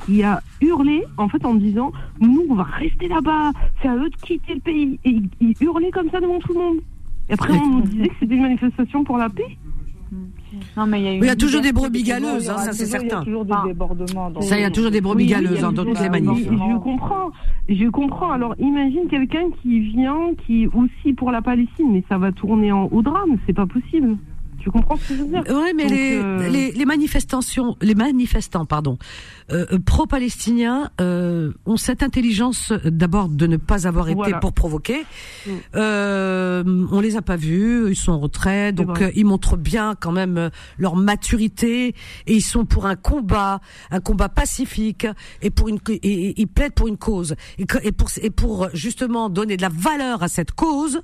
qui 0.07 0.23
a 0.23 0.41
hurlé, 0.63 1.05
en 1.19 1.29
fait, 1.29 1.45
en 1.45 1.55
disant 1.55 1.93
Nous, 2.21 2.45
on 2.49 2.55
va 2.55 2.63
rester 2.65 3.09
là-bas, 3.09 3.53
c'est 3.83 3.89
à 3.89 3.97
eux 3.97 4.09
de 4.09 4.17
quitter 4.17 4.55
le 4.55 4.61
pays. 4.61 4.99
Et 5.05 5.11
il, 5.11 5.29
il 5.41 5.55
hurlait 5.61 5.91
comme 5.91 6.09
ça 6.11 6.21
devant 6.21 6.39
tout 6.39 6.55
le 6.55 6.59
monde. 6.61 6.77
Et 7.31 7.35
après, 7.35 7.53
on 7.59 7.67
nous 7.67 7.83
disait 7.83 8.09
que 8.09 8.15
c'était 8.21 8.35
une 8.35 8.43
manifestation 8.43 9.05
pour 9.05 9.17
la 9.17 9.29
paix. 9.29 9.57
Non, 10.77 10.85
mais 10.87 11.01
il 11.01 11.05
y 11.05 11.09
a, 11.09 11.13
Il 11.15 11.25
y 11.25 11.29
a 11.29 11.37
toujours 11.37 11.61
des 11.61 11.73
brebis 11.73 12.03
galeuses, 12.03 12.51
hein, 12.51 12.59
ça 12.59 12.73
c'est 12.73 12.85
toujours- 12.85 13.01
Il 13.03 13.07
y 13.07 13.09
certain. 13.09 13.21
a 13.21 13.25
toujours 13.25 13.45
des 13.45 13.53
Ah. 13.55 13.63
débordements. 13.69 14.41
Ça, 14.41 14.59
il 14.59 14.63
y 14.63 14.65
a 14.65 14.71
toujours 14.71 14.91
des 14.91 15.01
brebis 15.01 15.25
Oui, 15.25 15.31
galeuses 15.31 15.61
dans 15.61 15.73
toutes 15.73 16.01
les 16.01 16.09
manifs. 16.09 16.49
Je 16.51 16.79
comprends, 16.79 17.31
je 17.69 17.89
comprends. 17.89 18.33
Alors 18.33 18.57
imagine 18.59 19.07
quelqu'un 19.09 19.45
qui 19.63 19.79
vient, 19.79 20.35
qui 20.45 20.65
est 20.65 20.69
aussi 20.75 21.13
pour 21.13 21.31
la 21.31 21.41
Palestine, 21.41 21.93
mais 21.93 22.03
ça 22.09 22.19
va 22.19 22.33
tourner 22.33 22.73
en, 22.73 22.87
au 22.91 23.01
drame, 23.03 23.37
c'est 23.47 23.53
pas 23.53 23.67
possible. 23.67 24.17
Tu 24.61 24.71
comprends 24.71 24.97
ce 24.97 25.09
que 25.09 25.15
je 25.17 25.23
veux 25.23 25.29
dire 25.29 25.43
Oui, 25.49 25.73
mais 25.75 25.85
Donc, 25.85 25.93
les, 25.93 26.17
euh, 26.19 26.49
les, 26.49 26.73
les 26.73 26.85
manifestations, 26.85 27.77
les 27.81 27.95
manifestants, 27.95 28.67
pardon, 28.67 28.99
euh, 29.53 29.67
pro-palestiniens 29.85 30.91
euh, 31.01 31.53
ont 31.67 31.77
cette 31.77 32.03
intelligence 32.03 32.73
d'abord 32.85 33.29
de 33.29 33.47
ne 33.47 33.57
pas 33.57 33.87
avoir 33.89 34.09
été 34.09 34.17
Voilà. 34.17 34.39
pour 34.39 34.53
provoquer. 34.53 35.01
Mm. 35.47 35.51
Euh, 35.77 36.87
on 36.93 37.01
les 37.01 37.17
a 37.17 37.23
pas 37.23 37.37
vus, 37.37 37.87
ils 37.91 37.97
sont 37.97 38.13
en 38.13 38.19
retrait, 38.21 38.73
donc 38.73 39.01
euh, 39.01 39.11
ils 39.15 39.25
montrent 39.25 39.57
bien 39.57 39.95
quand 39.99 40.13
même 40.13 40.51
leur 40.79 40.97
maturité 40.97 41.89
et 42.27 42.35
ils 42.35 42.43
sont 42.43 42.65
pour 42.65 42.87
un 42.87 42.97
combat, 42.97 43.61
un 43.91 44.01
combat 44.01 44.29
pacifique 44.29 45.07
et 45.43 45.51
pour 45.51 45.69
une 45.69 45.79
et, 45.89 45.95
et- 45.95 46.41
ils 46.41 46.47
plaident 46.49 46.75
pour 46.75 46.89
une 46.89 46.97
cause 46.99 47.35
et, 47.59 47.65
et 47.83 47.93
pour 47.93 48.09
et 48.23 48.31
pour 48.31 48.69
justement 48.75 49.29
donner 49.31 49.57
de 49.57 49.63
la 49.63 49.69
valeur 49.71 50.23
à 50.23 50.29
cette 50.29 50.53
cause, 50.53 51.01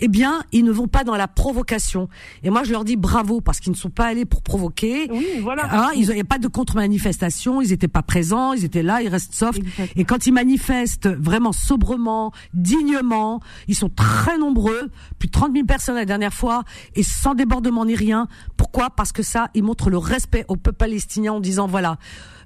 eh 0.00 0.08
bien 0.08 0.42
ils 0.52 0.64
ne 0.64 0.70
vont 0.72 0.88
pas 0.88 1.04
dans 1.04 1.16
la 1.16 1.28
provocation. 1.28 2.08
Et 2.42 2.50
moi 2.50 2.64
je 2.64 2.72
leur 2.72 2.84
dis 2.84 2.87
bravo 2.96 3.40
parce 3.40 3.60
qu'ils 3.60 3.72
ne 3.72 3.76
sont 3.76 3.90
pas 3.90 4.06
allés 4.06 4.24
pour 4.24 4.42
provoquer. 4.42 5.08
Oui, 5.10 5.26
voilà. 5.42 5.68
Hein, 5.72 5.90
ils- 5.96 6.08
il 6.08 6.14
n'y 6.14 6.20
a 6.20 6.24
pas 6.24 6.38
de 6.38 6.48
contre-manifestation, 6.48 7.60
ils 7.60 7.70
n'étaient 7.70 7.88
pas 7.88 8.02
présents, 8.02 8.52
ils 8.52 8.64
étaient 8.64 8.82
là, 8.82 9.02
ils 9.02 9.08
restent 9.08 9.34
soft. 9.34 9.60
Et 9.96 10.04
quand 10.04 10.26
ils 10.26 10.32
manifestent 10.32 11.08
vraiment 11.08 11.52
sobrement, 11.52 12.32
dignement, 12.54 13.40
ils 13.66 13.74
sont 13.74 13.88
très 13.88 14.38
nombreux, 14.38 14.90
plus 15.18 15.28
de 15.28 15.32
30 15.32 15.52
000 15.52 15.66
personnes 15.66 15.94
la 15.96 16.04
dernière 16.04 16.34
fois, 16.34 16.64
et 16.94 17.02
sans 17.02 17.34
débordement 17.34 17.84
ni 17.84 17.94
rien. 17.94 18.28
Pourquoi? 18.56 18.90
Parce 18.90 19.12
que 19.12 19.22
ça, 19.22 19.48
ils 19.54 19.62
montrent 19.62 19.90
le 19.90 19.98
respect 19.98 20.44
au 20.48 20.56
peuple 20.56 20.78
palestinien 20.78 21.32
en 21.32 21.40
disant 21.40 21.66
voilà, 21.66 21.98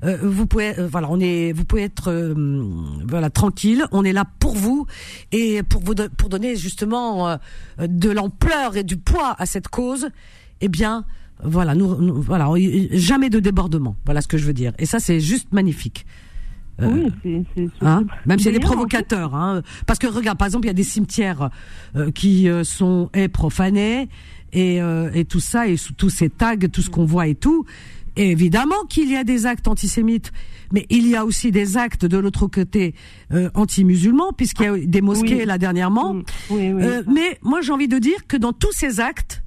euh, 0.04 0.16
vous 0.22 0.46
pouvez, 0.46 0.78
euh, 0.78 0.86
voilà, 0.90 1.08
on 1.10 1.20
est, 1.20 1.52
vous 1.52 1.64
pouvez 1.64 1.82
être, 1.82 2.08
euh, 2.10 2.34
voilà, 3.08 3.30
tranquille, 3.30 3.84
on 3.92 4.04
est 4.04 4.12
là 4.12 4.24
pour 4.40 4.54
vous 4.54 4.86
et 5.30 5.62
pour 5.62 5.82
vous, 5.82 5.94
do- 5.94 6.08
pour 6.16 6.28
donner 6.28 6.56
justement 6.56 7.28
euh, 7.28 7.36
de 7.80 8.10
l'ampleur 8.10 8.76
et 8.76 8.82
du 8.84 8.96
poids 8.96 9.34
à 9.38 9.46
cette 9.46 9.68
cause. 9.68 10.08
Eh 10.60 10.68
bien, 10.68 11.04
voilà, 11.44 11.74
nous, 11.74 11.94
nous- 12.00 12.20
voilà, 12.22 12.48
jamais 12.92 13.30
de 13.30 13.38
débordement. 13.40 13.96
Voilà 14.04 14.20
ce 14.20 14.28
que 14.28 14.38
je 14.38 14.44
veux 14.44 14.52
dire. 14.52 14.72
Et 14.78 14.86
ça, 14.86 14.98
c'est 15.00 15.20
juste 15.20 15.52
magnifique. 15.52 16.06
Euh, 16.80 17.08
Oui, 17.24 17.44
c'est 17.54 17.68
Hein 17.82 18.04
Même 18.26 18.38
s'il 18.38 18.46
y 18.46 18.54
a 18.56 18.58
des 18.58 18.64
provocateurs, 18.64 19.34
hein. 19.34 19.62
parce 19.86 19.98
que 19.98 20.06
regarde, 20.06 20.38
par 20.38 20.46
exemple, 20.46 20.64
il 20.66 20.68
y 20.68 20.70
a 20.70 20.74
des 20.74 20.82
cimetières 20.84 21.50
euh, 21.96 22.10
qui 22.10 22.48
euh, 22.48 22.64
sont 22.64 23.10
eh, 23.14 23.28
profanés 23.28 24.08
et, 24.54 24.80
euh, 24.80 25.10
et 25.12 25.24
tout 25.26 25.38
ça, 25.40 25.68
et 25.68 25.76
sous 25.76 25.92
tous 25.92 26.10
ces 26.10 26.30
tags, 26.30 26.56
tout 26.56 26.80
ce 26.82 26.90
qu'on 26.90 27.04
voit 27.04 27.26
et 27.26 27.34
tout. 27.34 27.66
Et 28.16 28.30
évidemment 28.30 28.84
qu'il 28.88 29.10
y 29.10 29.16
a 29.16 29.24
des 29.24 29.46
actes 29.46 29.68
antisémites, 29.68 30.32
mais 30.72 30.86
il 30.90 31.06
y 31.08 31.16
a 31.16 31.24
aussi 31.24 31.50
des 31.50 31.76
actes 31.78 32.04
de 32.04 32.18
l'autre 32.18 32.46
côté 32.46 32.94
euh, 33.32 33.50
anti-musulmans, 33.54 34.32
puisqu'il 34.32 34.62
y 34.64 34.68
a 34.68 34.76
eu 34.76 34.86
des 34.86 35.00
mosquées 35.00 35.36
Oui. 35.38 35.44
là 35.46 35.56
dernièrement. 35.58 36.14
Mm. 36.14 36.22
Oui, 36.50 36.72
oui. 36.72 36.82
Euh, 36.84 37.02
mais 37.10 37.38
moi, 37.42 37.60
j'ai 37.62 37.72
envie 37.72 37.88
de 37.88 37.98
dire 37.98 38.26
que 38.26 38.36
dans 38.36 38.52
tous 38.52 38.72
ces 38.72 39.00
actes, 39.00 39.42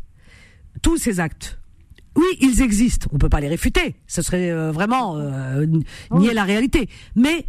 tous 0.82 0.98
ces 0.98 1.20
actes, 1.20 1.60
oui, 2.16 2.26
ils 2.42 2.62
existent. 2.62 3.08
On 3.12 3.18
peut 3.18 3.30
pas 3.30 3.40
les 3.40 3.50
réfuter. 3.50 3.96
Ce 4.08 4.22
serait 4.22 4.50
euh, 4.50 4.72
vraiment 4.72 5.18
euh, 5.18 5.66
nier 6.12 6.34
la 6.34 6.44
réalité. 6.44 6.90
Mais 7.16 7.46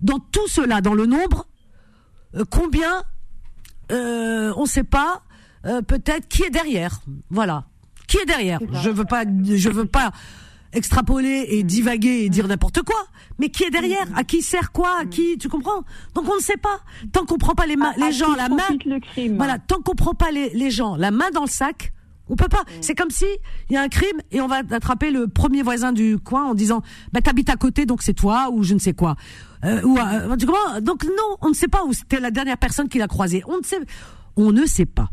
dans 0.00 0.18
tout 0.18 0.46
cela, 0.48 0.80
dans 0.80 0.94
le 0.94 1.06
nombre, 1.06 1.46
euh, 2.36 2.44
combien 2.50 3.02
euh, 3.90 4.52
On 4.56 4.62
ne 4.62 4.68
sait 4.68 4.84
pas. 4.84 5.22
euh, 5.66 5.82
Peut-être 5.82 6.28
qui 6.28 6.42
est 6.44 6.50
derrière. 6.50 7.00
Voilà. 7.30 7.64
Qui 8.06 8.18
est 8.18 8.26
derrière? 8.26 8.60
Je 8.82 8.90
veux 8.90 9.04
pas. 9.06 9.24
Je 9.24 9.70
veux 9.70 9.86
pas 9.86 10.12
extrapoler 10.72 11.46
et 11.50 11.62
divaguer 11.62 12.24
et 12.24 12.28
dire 12.28 12.48
n'importe 12.48 12.82
quoi. 12.82 12.96
Mais 13.38 13.48
qui 13.48 13.64
est 13.64 13.70
derrière? 13.70 14.06
À 14.14 14.24
qui 14.24 14.42
sert 14.42 14.72
quoi? 14.72 14.90
À 15.00 15.04
qui 15.04 15.38
Tu 15.38 15.48
comprends? 15.48 15.82
Donc 16.14 16.28
on 16.28 16.36
ne 16.36 16.40
sait 16.40 16.56
pas. 16.56 16.80
Tant 17.12 17.24
qu'on 17.24 17.38
prend 17.38 17.54
pas 17.54 17.66
les, 17.66 17.76
mains, 17.76 17.92
les 17.96 18.12
gens 18.12 18.34
la 18.34 18.48
main, 18.48 18.62
voilà, 19.36 19.58
tant 19.58 19.80
qu'on 19.80 19.94
prend 19.94 20.14
pas 20.14 20.30
les, 20.30 20.50
les 20.50 20.70
gens 20.70 20.96
la 20.96 21.10
main 21.10 21.30
dans 21.32 21.42
le 21.42 21.48
sac, 21.48 21.92
on 22.28 22.36
peut 22.36 22.48
pas. 22.48 22.64
C'est 22.80 22.94
comme 22.94 23.10
si 23.10 23.26
il 23.68 23.74
y 23.74 23.76
a 23.76 23.82
un 23.82 23.88
crime 23.88 24.20
et 24.30 24.40
on 24.40 24.46
va 24.46 24.62
attraper 24.70 25.10
le 25.10 25.28
premier 25.28 25.62
voisin 25.62 25.92
du 25.92 26.18
coin 26.18 26.44
en 26.44 26.54
disant 26.54 26.82
bah 27.12 27.20
t'habites 27.20 27.50
à 27.50 27.56
côté 27.56 27.84
donc 27.84 28.02
c'est 28.02 28.14
toi 28.14 28.50
ou 28.52 28.62
je 28.62 28.74
ne 28.74 28.78
sais 28.78 28.92
quoi. 28.94 29.16
Euh, 29.64 29.82
ou 29.82 29.98
euh, 29.98 30.36
tu 30.36 30.46
comprends? 30.46 30.80
Donc 30.80 31.04
non, 31.04 31.36
on 31.40 31.48
ne 31.48 31.54
sait 31.54 31.68
pas 31.68 31.84
où 31.84 31.92
c'était 31.92 32.20
la 32.20 32.30
dernière 32.30 32.58
personne 32.58 32.88
qui 32.88 32.98
l'a 32.98 33.08
croisé. 33.08 33.42
On 33.46 33.58
ne 33.58 33.62
sait 33.64 33.80
on 34.36 34.52
ne 34.52 34.66
sait 34.66 34.86
pas. 34.86 35.10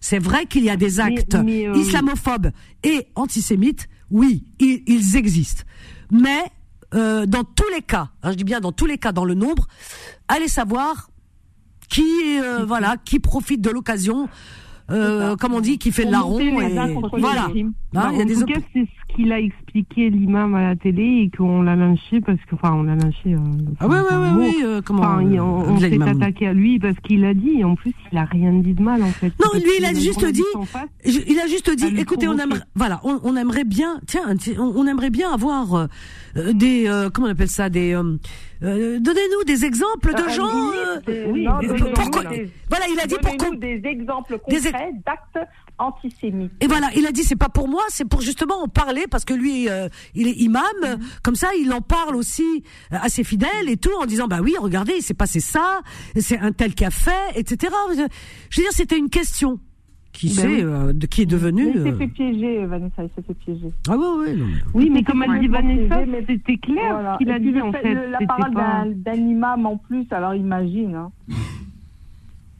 C'est 0.00 0.18
vrai 0.18 0.46
qu'il 0.46 0.64
y 0.64 0.70
a 0.70 0.76
des 0.76 1.00
actes 1.00 1.34
euh, 1.34 1.74
islamophobes 1.74 2.50
et 2.84 3.08
antisémites. 3.14 3.88
Oui, 4.10 4.44
ils, 4.58 5.16
existent. 5.16 5.64
Mais 6.10 6.44
euh, 6.94 7.26
dans 7.26 7.44
tous 7.44 7.68
les 7.74 7.82
cas, 7.82 8.10
hein, 8.22 8.30
je 8.30 8.36
dis 8.36 8.44
bien 8.44 8.60
dans 8.60 8.72
tous 8.72 8.86
les 8.86 8.98
cas, 8.98 9.12
dans 9.12 9.24
le 9.24 9.34
nombre, 9.34 9.66
allez 10.28 10.48
savoir 10.48 11.10
qui, 11.88 12.40
euh, 12.40 12.64
voilà, 12.64 12.96
qui 13.04 13.18
profite 13.20 13.60
de 13.60 13.70
l'occasion 13.70 14.28
euh, 14.90 15.34
comme 15.36 15.54
on 15.54 15.60
dit, 15.60 15.78
qui 15.78 15.90
fait 15.90 16.04
de 16.04 16.12
la 16.12 16.20
ronde. 16.20 16.42
Voilà. 17.18 17.48
Hein, 17.96 18.12
en 18.14 18.26
tout 18.26 18.44
cas, 18.44 18.60
c'est 18.72 18.84
ce 18.84 19.14
qu'il 19.14 19.32
a 19.32 19.40
expliqué 19.40 20.10
l'imam 20.10 20.54
à 20.54 20.62
la 20.62 20.76
télé 20.76 21.02
et 21.02 21.36
qu'on 21.36 21.62
l'a 21.62 21.76
lynché 21.76 22.20
parce 22.20 22.38
que, 22.40 22.54
enfin, 22.54 22.74
on 22.74 22.82
l'a 22.82 22.94
lynché. 22.94 23.34
Euh, 23.34 23.38
ah 23.80 23.88
ouais, 23.88 24.00
ouais, 24.00 24.16
ouais, 24.16 24.30
oui. 24.36 24.56
Euh, 24.62 24.82
comment 24.84 25.02
enfin, 25.02 25.22
on, 25.22 25.78
s'est 25.78 26.02
attaqué 26.02 26.48
à 26.48 26.52
lui 26.52 26.78
parce 26.78 26.98
qu'il 27.00 27.24
a 27.24 27.32
dit. 27.32 27.60
Et 27.60 27.64
en 27.64 27.74
plus, 27.74 27.92
il 28.12 28.18
a 28.18 28.24
rien 28.24 28.52
dit 28.52 28.74
de 28.74 28.82
mal, 28.82 29.02
en 29.02 29.10
fait. 29.10 29.32
Non, 29.40 29.48
lui, 29.54 29.70
il 29.78 29.84
a 29.84 29.94
juste 29.94 30.24
dit. 30.26 30.42
Il 31.04 31.38
a 31.38 31.46
juste 31.46 31.74
dit. 31.74 31.98
Écoutez, 31.98 32.28
on 32.28 32.38
aimerait, 32.38 32.60
voilà, 32.74 33.00
on, 33.04 33.36
aimerait 33.36 33.64
bien. 33.64 34.00
Tiens, 34.06 34.34
on, 34.58 34.86
aimerait 34.86 35.10
bien 35.10 35.32
avoir 35.32 35.88
des, 36.34 36.90
comment 37.14 37.28
on 37.28 37.30
appelle 37.30 37.48
ça, 37.48 37.70
des. 37.70 37.92
Donnez-nous 38.60 39.44
des 39.46 39.64
exemples 39.64 40.14
de 40.14 40.28
gens. 40.30 40.70
oui, 41.30 41.46
pourquoi, 41.94 42.22
voilà, 42.68 42.86
il 42.92 43.00
a 43.00 43.06
dit 43.06 43.16
pourquoi. 43.22 43.56
Des 43.56 43.80
exemples 43.84 44.38
concrets 44.38 44.92
d'actes 45.04 45.48
Et 46.60 46.66
voilà, 46.66 46.88
il 46.96 47.06
a 47.06 47.12
dit 47.12 47.22
c'est 47.22 47.36
pas 47.36 47.48
pour 47.48 47.68
moi, 47.68 47.82
c'est 47.88 48.08
pour 48.08 48.20
justement 48.20 48.62
en 48.62 48.68
parler 48.68 49.04
parce 49.10 49.24
que 49.24 49.34
lui, 49.34 49.68
euh, 49.68 49.88
il 50.14 50.28
est 50.28 50.36
imam, 50.40 50.62
mhm. 50.82 50.98
comme 51.22 51.34
ça 51.34 51.48
il 51.60 51.72
en 51.72 51.80
parle 51.80 52.16
aussi 52.16 52.62
euh, 52.92 52.96
à 53.00 53.08
ses 53.08 53.24
fidèles 53.24 53.68
et 53.68 53.76
tout 53.76 53.90
en 54.00 54.06
disant 54.06 54.26
bah 54.26 54.40
oui, 54.42 54.54
regardez, 54.58 54.94
il 54.96 55.02
s'est 55.02 55.14
passé 55.14 55.40
ça, 55.40 55.80
c'est 56.16 56.38
un 56.38 56.52
tel 56.52 56.74
qui 56.74 56.84
a 56.84 56.90
fait, 56.90 57.32
etc. 57.34 57.72
Je 58.50 58.60
veux 58.60 58.64
dire, 58.64 58.72
c'était 58.72 58.98
une 58.98 59.10
question. 59.10 59.60
Qui 60.12 60.28
ben 60.28 60.34
sait, 60.34 60.62
euh, 60.62 60.94
de, 60.94 61.04
qui 61.04 61.20
est 61.20 61.26
devenu. 61.26 61.72
il 61.74 61.82
s'est 61.82 61.92
fait 61.92 62.08
piéger, 62.08 62.64
Vanessa, 62.64 63.02
il 63.02 63.10
s'est 63.14 63.20
fait 63.20 63.34
piéger. 63.34 63.70
Ah 63.86 63.96
oui, 63.98 64.06
oui, 64.18 64.36
non, 64.38 64.46
Oui, 64.72 64.88
mais 64.90 65.02
comme 65.02 65.20
a 65.20 65.38
dit 65.38 65.46
Vanessa, 65.46 66.00
c'était 66.26 66.56
clair 66.56 67.16
qu'il 67.18 67.30
a 67.30 67.38
dit 67.38 67.60
en 67.60 67.70
fait. 67.70 67.94
La 68.08 68.18
parole 68.26 68.94
d'un 68.94 69.12
imam 69.12 69.66
en 69.66 69.76
plus, 69.76 70.06
alors 70.10 70.34
imagine. 70.34 70.94
Hein. 70.94 71.12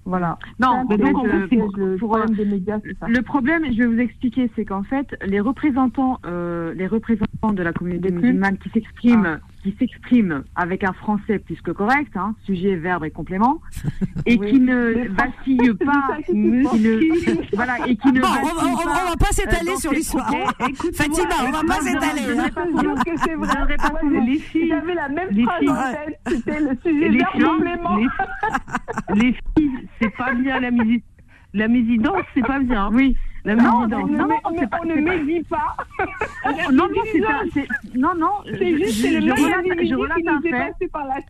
Voilà. 0.06 0.38
Non, 0.60 0.84
donc 0.84 1.18
en 1.18 1.24
fait, 1.24 1.56
le, 1.76 1.96
problème 1.96 2.34
des 2.36 2.44
médias, 2.44 2.78
ça. 3.00 3.08
Le 3.08 3.22
problème, 3.22 3.64
je 3.64 3.78
vais 3.78 3.86
vous 3.86 3.98
expliquer, 3.98 4.48
c'est 4.54 4.64
qu'en 4.64 4.84
fait, 4.84 5.16
les 5.26 5.40
représentants, 5.40 6.20
euh, 6.24 6.72
les 6.74 6.86
représentants 6.86 7.52
de 7.52 7.62
la 7.62 7.72
communauté 7.72 8.12
musulmane 8.12 8.56
qui 8.58 8.70
s'expriment 8.70 9.40
ah 9.42 9.55
qui 9.66 9.76
s'exprime 9.78 10.44
avec 10.54 10.84
un 10.84 10.92
français 10.92 11.40
plus 11.40 11.60
que 11.60 11.72
correct, 11.72 12.16
hein, 12.16 12.36
sujet, 12.44 12.76
verbe 12.76 13.04
et 13.04 13.10
complément, 13.10 13.60
et 14.24 14.38
qui 14.38 14.60
ne 14.60 15.08
vacille 15.08 15.74
pas, 15.84 16.18
qui 16.24 16.34
ne, 16.34 17.56
voilà, 17.56 17.88
et 17.88 17.96
qui 17.96 18.12
ne 18.12 18.20
bon, 18.20 18.28
on, 18.28 18.46
on, 18.46 18.76
pas, 18.76 19.02
on, 19.06 19.10
va 19.10 19.16
pas 19.16 19.32
s'étaler 19.32 19.72
euh, 19.72 19.76
sur 19.76 19.92
l'histoire. 19.92 20.30
Fatima, 20.94 21.34
on 21.46 21.50
va 21.50 21.62
pas 21.66 21.80
s'étaler. 21.80 22.22
c'est 23.24 23.34
vrai. 23.34 24.24
Les 24.24 24.38
filles, 24.38 24.68
j'avais 24.68 24.94
la 24.94 25.08
même 25.08 25.44
phrase 25.44 25.68
en 25.68 25.92
tête. 25.92 26.20
C'était 26.28 26.60
le 26.60 26.78
sujet, 26.84 27.08
verbe, 27.08 27.56
complément. 27.56 27.98
Les 29.14 29.32
filles, 29.32 29.88
c'est 30.00 30.16
pas 30.16 30.32
bien 30.34 30.60
la 30.60 30.70
musique. 30.70 31.04
La 31.54 31.66
mésidance, 31.66 32.22
c'est 32.34 32.46
pas 32.46 32.60
bien. 32.60 32.90
Oui. 32.92 33.16
Non, 33.54 33.86
non, 33.86 34.06
non, 34.08 34.28
on 34.44 34.86
ne 34.86 34.94
médit 35.00 35.42
pas. 35.44 35.76
non, 36.72 36.88
non, 36.88 37.02
c'est 37.54 37.68
non, 37.94 38.12
non. 38.16 38.28
C'est 38.44 38.76
juste 38.76 39.04
le 39.04 39.20
même 39.20 39.86
je 39.86 39.94
relate 39.94 40.26
un 40.26 40.40
fait. 40.40 40.74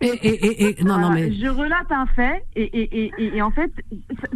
Et, 0.01 0.29
et, 0.29 0.81
et, 0.81 0.85
non, 0.85 0.99
non, 0.99 1.11
mais 1.11 1.33
je 1.33 1.47
relate 1.47 1.91
un 1.91 2.07
fait 2.07 2.43
et, 2.55 2.65
et, 2.65 3.13
et, 3.19 3.37
et 3.37 3.43
en 3.43 3.51
fait, 3.51 3.71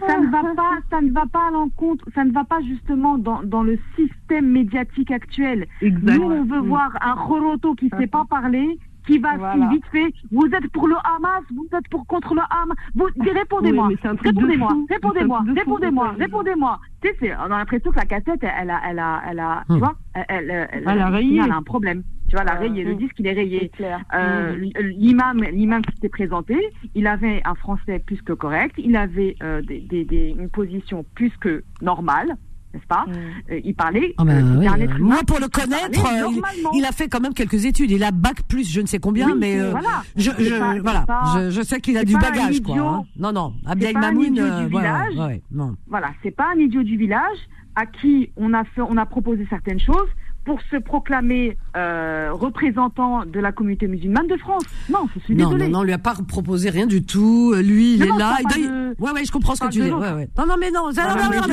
ça, 0.07 0.19
ne 0.19 0.31
va 0.31 0.43
pas, 0.55 0.79
ça 0.91 1.01
ne 1.01 1.11
va 1.11 1.25
pas 1.33 1.49
à 1.49 1.51
l'encontre, 1.53 2.05
ça 2.15 2.25
ne 2.25 2.33
va 2.33 2.45
pas 2.45 2.61
justement 2.63 3.17
dans, 3.17 3.43
dans 3.43 3.63
le 3.63 3.79
système 3.97 4.51
médiatique 4.51 5.11
actuel. 5.11 5.67
Nous, 5.81 6.23
on 6.23 6.45
veut 6.45 6.61
voir 6.61 6.91
un 7.01 7.15
Roroto 7.15 7.75
qui 7.75 7.89
ne 7.91 7.99
sait 7.99 8.07
pas 8.07 8.27
parler 8.29 8.79
qui 9.11 9.19
va 9.19 9.55
si 9.55 9.75
vite 9.75 9.87
fait. 9.93 10.13
Vous 10.31 10.47
êtes 10.47 10.69
pour 10.73 10.89
le 10.89 10.97
Hamas, 10.97 11.43
vous 11.55 11.69
êtes 11.77 11.89
pour 11.89 12.07
contre 12.07 12.35
le 12.35 12.43
Hamas. 12.51 12.77
Vous 12.95 13.07
répondez-moi, 13.33 13.89
répondez-moi, 14.23 14.77
répondez-moi, 14.89 15.45
répondez-moi, 15.55 16.15
répondez-moi. 16.19 16.81
Tu 17.03 17.09
sais, 17.21 17.35
on 17.37 17.45
a 17.45 17.59
l'impression 17.59 17.91
que 17.91 17.97
la 17.97 18.05
cassette, 18.05 18.43
elle 18.43 18.71
a, 18.71 18.81
elle 18.89 18.99
a, 18.99 19.23
elle 19.29 19.41
a, 19.41 19.65
tu 19.67 19.75
hmm. 19.75 19.79
vois, 19.79 19.95
elle, 20.15 20.25
elle, 20.29 20.69
elle, 20.73 20.89
a. 20.89 21.21
Elle 21.21 21.53
a 21.53 21.57
un 21.57 21.63
problème. 21.63 22.03
Tu 22.29 22.37
vois, 22.37 22.43
elle 22.43 22.51
a 22.51 22.55
rayé. 22.55 22.85
Le 22.85 22.95
disque, 22.95 23.17
il 23.19 23.27
est 23.27 23.33
rayé. 23.33 23.71
Euh, 24.15 24.57
hmm. 24.57 24.71
L'imam, 24.81 25.43
l'imam 25.43 25.83
qui 25.83 25.95
s'était 25.95 26.09
présenté, 26.09 26.57
il 26.95 27.07
avait 27.07 27.41
un 27.45 27.55
français 27.55 27.99
plus 27.99 28.23
que 28.23 28.33
correct. 28.33 28.75
Il 28.79 28.97
avait 28.97 29.35
euh, 29.43 29.63
des, 29.63 29.81
des, 29.81 30.05
des, 30.05 30.37
une 30.39 30.51
position 30.51 31.05
plus 31.15 31.33
que 31.39 31.65
normale 31.81 32.37
n'est-ce 32.75 32.87
pas 32.87 33.05
mm. 33.07 33.53
euh, 33.53 33.61
Il 33.65 33.75
parlait. 33.75 34.15
Ah 34.19 34.25
ben 34.25 34.63
euh, 34.63 34.99
moi, 34.99 35.21
pour 35.27 35.41
le 35.41 35.49
connaître, 35.49 36.05
euh, 36.07 36.41
il, 36.75 36.85
a 36.85 36.93
fait 36.93 37.09
quand 37.09 37.21
même 37.21 37.35
quelques 37.35 37.65
études. 37.65 37.91
Il 37.91 38.05
a 38.05 38.11
bac 38.11 38.43
plus, 38.49 38.71
je 38.71 38.81
ne 38.81 38.87
sais 38.87 38.99
combien, 38.99 39.35
mais 39.35 39.59
voilà. 39.71 40.03
Je, 40.17 40.31
je 40.39 40.81
voilà, 40.81 41.05
je, 41.35 41.51
je, 41.51 41.63
sais 41.63 41.81
qu'il 41.81 41.97
a 41.97 42.05
du 42.05 42.17
bagage, 42.17 42.61
quoi. 42.63 42.79
Hein. 42.79 43.03
Non, 43.17 43.33
non, 43.33 43.55
Abdel 43.67 43.97
Mamoun, 43.99 44.69
voilà, 44.71 45.07
ouais, 45.17 45.43
non. 45.51 45.77
Voilà, 45.89 46.11
c'est 46.23 46.31
pas 46.31 46.49
un 46.55 46.59
idiot 46.59 46.83
du 46.83 46.97
village 46.97 47.39
à 47.77 47.87
qui 47.87 48.31
on 48.37 48.53
a 48.53 48.65
fait, 48.65 48.83
on 48.83 48.97
a 48.97 49.07
proposé 49.07 49.47
certaines 49.49 49.81
choses 49.81 50.09
pour 50.45 50.61
se 50.71 50.77
proclamer 50.77 51.57
euh, 51.77 52.31
représentant 52.33 53.25
de 53.25 53.41
la 53.41 53.53
communauté 53.53 53.87
musulmane 53.87 54.27
de 54.27 54.37
France. 54.37 54.63
Non, 54.89 55.07
je 55.15 55.21
suis 55.21 55.35
désolée. 55.35 55.65
Non, 55.67 55.71
non, 55.71 55.79
on 55.81 55.83
lui 55.83 55.93
a 55.93 55.99
pas 55.99 56.15
proposé 56.27 56.71
rien 56.71 56.87
du 56.87 57.05
tout. 57.05 57.55
Lui, 57.55 57.95
il 57.95 58.03
est 58.03 58.19
là. 58.19 58.39
Il 58.57 58.95
Ouais, 58.99 59.13
ouais, 59.13 59.25
je 59.25 59.33
comprends 59.33 59.55
ce 59.55 59.61
que 59.61 59.69
tu 59.69 59.81
dis. 59.81 59.91
Ouais, 59.91 60.13
ouais. 60.13 60.29
Non, 60.37 60.47
non, 60.47 60.55
mais 60.59 60.71
non, 60.71 60.91
non, 60.91 61.03
non, 61.03 61.47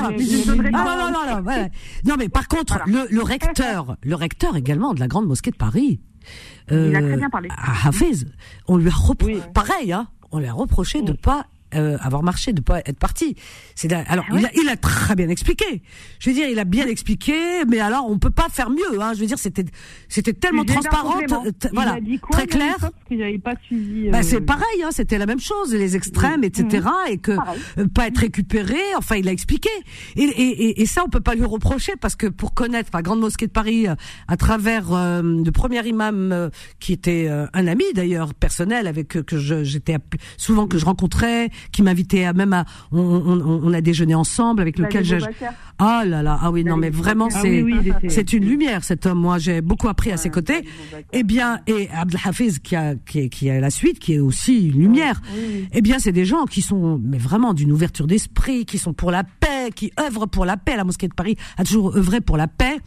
non, 1.34 1.68
non, 2.06 2.16
mais 2.18 2.30
par 2.30 2.48
contre, 2.48 2.80
le, 2.88 3.08
le 3.10 3.22
recteur, 3.22 3.98
le 4.04 4.16
recteur 4.16 4.56
également 4.56 4.94
de 4.94 5.00
la 5.00 5.08
grande 5.08 5.28
mosquée 5.28 5.52
de 5.52 5.58
Paris. 5.58 6.02
Euh, 6.72 6.88
il 6.90 6.96
a 6.96 7.02
très 7.02 7.18
bien 7.18 7.30
parlé. 7.30 7.50
À 7.52 7.88
Hafez, 7.88 8.26
on 8.68 8.78
lui 8.78 8.90
a 8.90 8.94
reproché, 8.94 9.40
pareil, 9.54 9.94
hein, 9.94 10.08
on 10.32 10.40
lui 10.40 10.48
a 10.48 10.54
reproché 10.54 11.02
de 11.02 11.14
pas 11.14 11.46
euh, 11.78 11.98
avoir 12.02 12.24
marché, 12.24 12.54
de 12.54 12.62
pas 12.62 12.80
être 12.80 12.99
parti. 12.99 13.36
C'est 13.76 13.91
alors 13.91 14.26
ah 14.30 14.36
il, 14.38 14.45
a, 14.45 14.49
il, 14.56 14.70
a, 14.70 14.76
très 14.76 15.16
bien 15.16 15.30
expliqué. 15.30 15.82
Je 16.20 16.30
veux 16.30 16.36
dire, 16.36 16.48
il 16.49 16.60
a 16.60 16.66
bien 16.66 16.88
expliqué, 16.88 17.66
mais 17.68 17.80
alors 17.80 18.10
on 18.10 18.20
peut 18.20 18.32
pas 18.32 18.48
faire 18.49 18.70
mieux. 18.70 19.02
Hein. 19.02 19.14
Je 19.14 19.20
veux 19.20 19.26
dire, 19.26 19.40
c'était 19.40 19.66
c'était 20.08 20.34
tellement 20.34 20.66
transparent, 20.66 21.20
voilà, 21.74 21.98
très 22.32 22.48
clair. 22.48 22.76
suivi. 23.66 24.10
Bah, 24.10 24.24
c'est 24.24 24.38
euh, 24.38 24.45
pareil, 24.45 24.84
hein, 24.84 24.90
c'était 24.91 25.18
la 25.18 25.26
même 25.26 25.40
chose, 25.40 25.74
les 25.74 25.95
extrêmes, 25.95 26.44
etc. 26.44 26.86
Mmh. 26.86 27.12
Et 27.12 27.18
que 27.18 27.32
euh, 27.32 27.88
pas 27.94 28.08
être 28.08 28.20
récupéré. 28.20 28.80
Enfin, 28.98 29.16
il 29.16 29.28
a 29.28 29.32
expliqué. 29.32 29.70
Et, 30.16 30.24
et, 30.24 30.82
et, 30.82 30.86
ça, 30.86 31.04
on 31.06 31.10
peut 31.10 31.22
pas 31.22 31.36
lui 31.36 31.45
reprocher 31.45 31.94
parce 31.99 32.16
que 32.16 32.28
pour 32.28 32.54
connaître 32.54 32.90
la 32.94 33.02
grande 33.02 33.20
mosquée 33.20 33.48
de 33.48 33.52
Paris 33.52 33.88
à 34.28 34.38
travers 34.38 34.88
le 34.91 35.49
premier 35.52 35.86
imam 35.88 36.49
qui 36.80 36.94
était 36.94 37.30
un 37.30 37.68
ami 37.68 37.86
d'ailleurs 37.94 38.34
personnel 38.34 38.88
avec 38.88 39.08
que 39.10 39.64
j'étais 39.64 39.98
souvent 40.38 40.68
que 40.68 40.78
je 40.78 40.86
rencontrais 40.86 41.49
qui 41.72 41.84
m'invitait 41.84 42.26
à 42.26 42.34
même 42.34 42.53
à, 42.53 42.65
on, 42.91 42.99
on, 42.99 43.61
on, 43.64 43.73
a 43.73 43.81
déjeuné 43.81 44.15
ensemble 44.15 44.61
avec 44.61 44.80
lequel 44.80 45.03
j'ai. 45.03 45.19
Ah 45.80 46.03
là 46.06 46.23
là, 46.23 46.39
ah 46.41 46.52
oui, 46.52 46.64
non 46.64 46.77
mais 46.77 46.89
vraiment 46.89 47.27
ah 47.31 47.39
c'est 47.41 47.64
c'est 48.07 48.34
une 48.34 48.45
lumière 48.45 48.84
cet 48.84 49.06
homme. 49.06 49.19
Moi 49.19 49.38
j'ai 49.38 49.61
beaucoup 49.61 49.88
appris 49.88 50.11
à 50.11 50.18
ses 50.18 50.30
côtés. 50.30 50.65
Eh 51.14 51.23
bien 51.23 51.60
et 51.68 51.89
Abdelhafiz 51.89 52.60
qui 52.60 52.76
a 52.76 52.95
qui, 52.95 53.30
qui 53.30 53.49
a 53.49 53.60
la 53.60 53.69
suite, 53.69 53.99
qui 53.99 54.14
est 54.14 54.19
aussi 54.19 54.69
une 54.69 54.80
lumière. 54.80 55.22
Eh 55.73 55.81
bien 55.81 55.99
c'est 55.99 56.11
des 56.11 56.26
gens 56.26 56.45
qui 56.45 56.61
sont 56.61 56.99
mais 57.03 57.18
vraiment 57.18 57.53
d'une 57.53 57.72
ouverture 57.72 58.07
d'esprit, 58.07 58.65
qui 58.65 58.77
sont 58.77 58.94
pour 58.94 59.11
la 59.11 59.23
paix, 59.23 59.69
qui 59.76 59.91
œuvrent 59.99 60.27
pour 60.27 60.45
la 60.45 60.57
paix. 60.57 60.76
La 60.76 60.84
mosquée 60.84 61.07
de 61.07 61.14
Paris 61.14 61.38
a 61.57 61.64
toujours 61.64 61.95
œuvré 61.95 62.22
pour 62.22 62.38
la 62.38 62.48
paix 62.48 62.77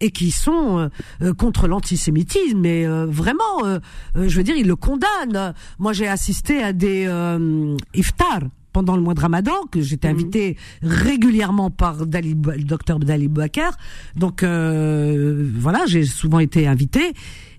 et 0.00 0.10
qui 0.10 0.30
sont 0.30 0.78
euh, 0.78 0.88
euh, 1.22 1.34
contre 1.34 1.68
l'antisémitisme. 1.68 2.58
Mais 2.58 2.86
euh, 2.86 3.06
vraiment, 3.06 3.42
je 4.14 4.36
veux 4.36 4.42
dire, 4.42 4.56
ils 4.56 4.66
le 4.66 4.76
condamnent. 4.76 5.54
Moi 5.78 5.92
j'ai 5.92 6.08
assisté 6.08 6.62
à 6.62 6.72
des 6.72 7.08
iftar 7.94 8.40
pendant 8.72 8.96
le 8.96 9.02
mois 9.02 9.14
de 9.14 9.20
Ramadan 9.20 9.66
que 9.70 9.80
j'étais 9.80 10.08
mhm. 10.08 10.14
invité 10.14 10.56
régulièrement 10.82 11.70
par 11.70 12.06
Dali, 12.06 12.34
le 12.34 12.64
docteur 12.64 12.98
Dali 12.98 13.28
Bakar. 13.28 13.76
Donc 14.16 14.42
euh, 14.42 15.50
voilà, 15.56 15.86
j'ai 15.86 16.04
souvent 16.04 16.38
été 16.38 16.66
invité. 16.66 17.12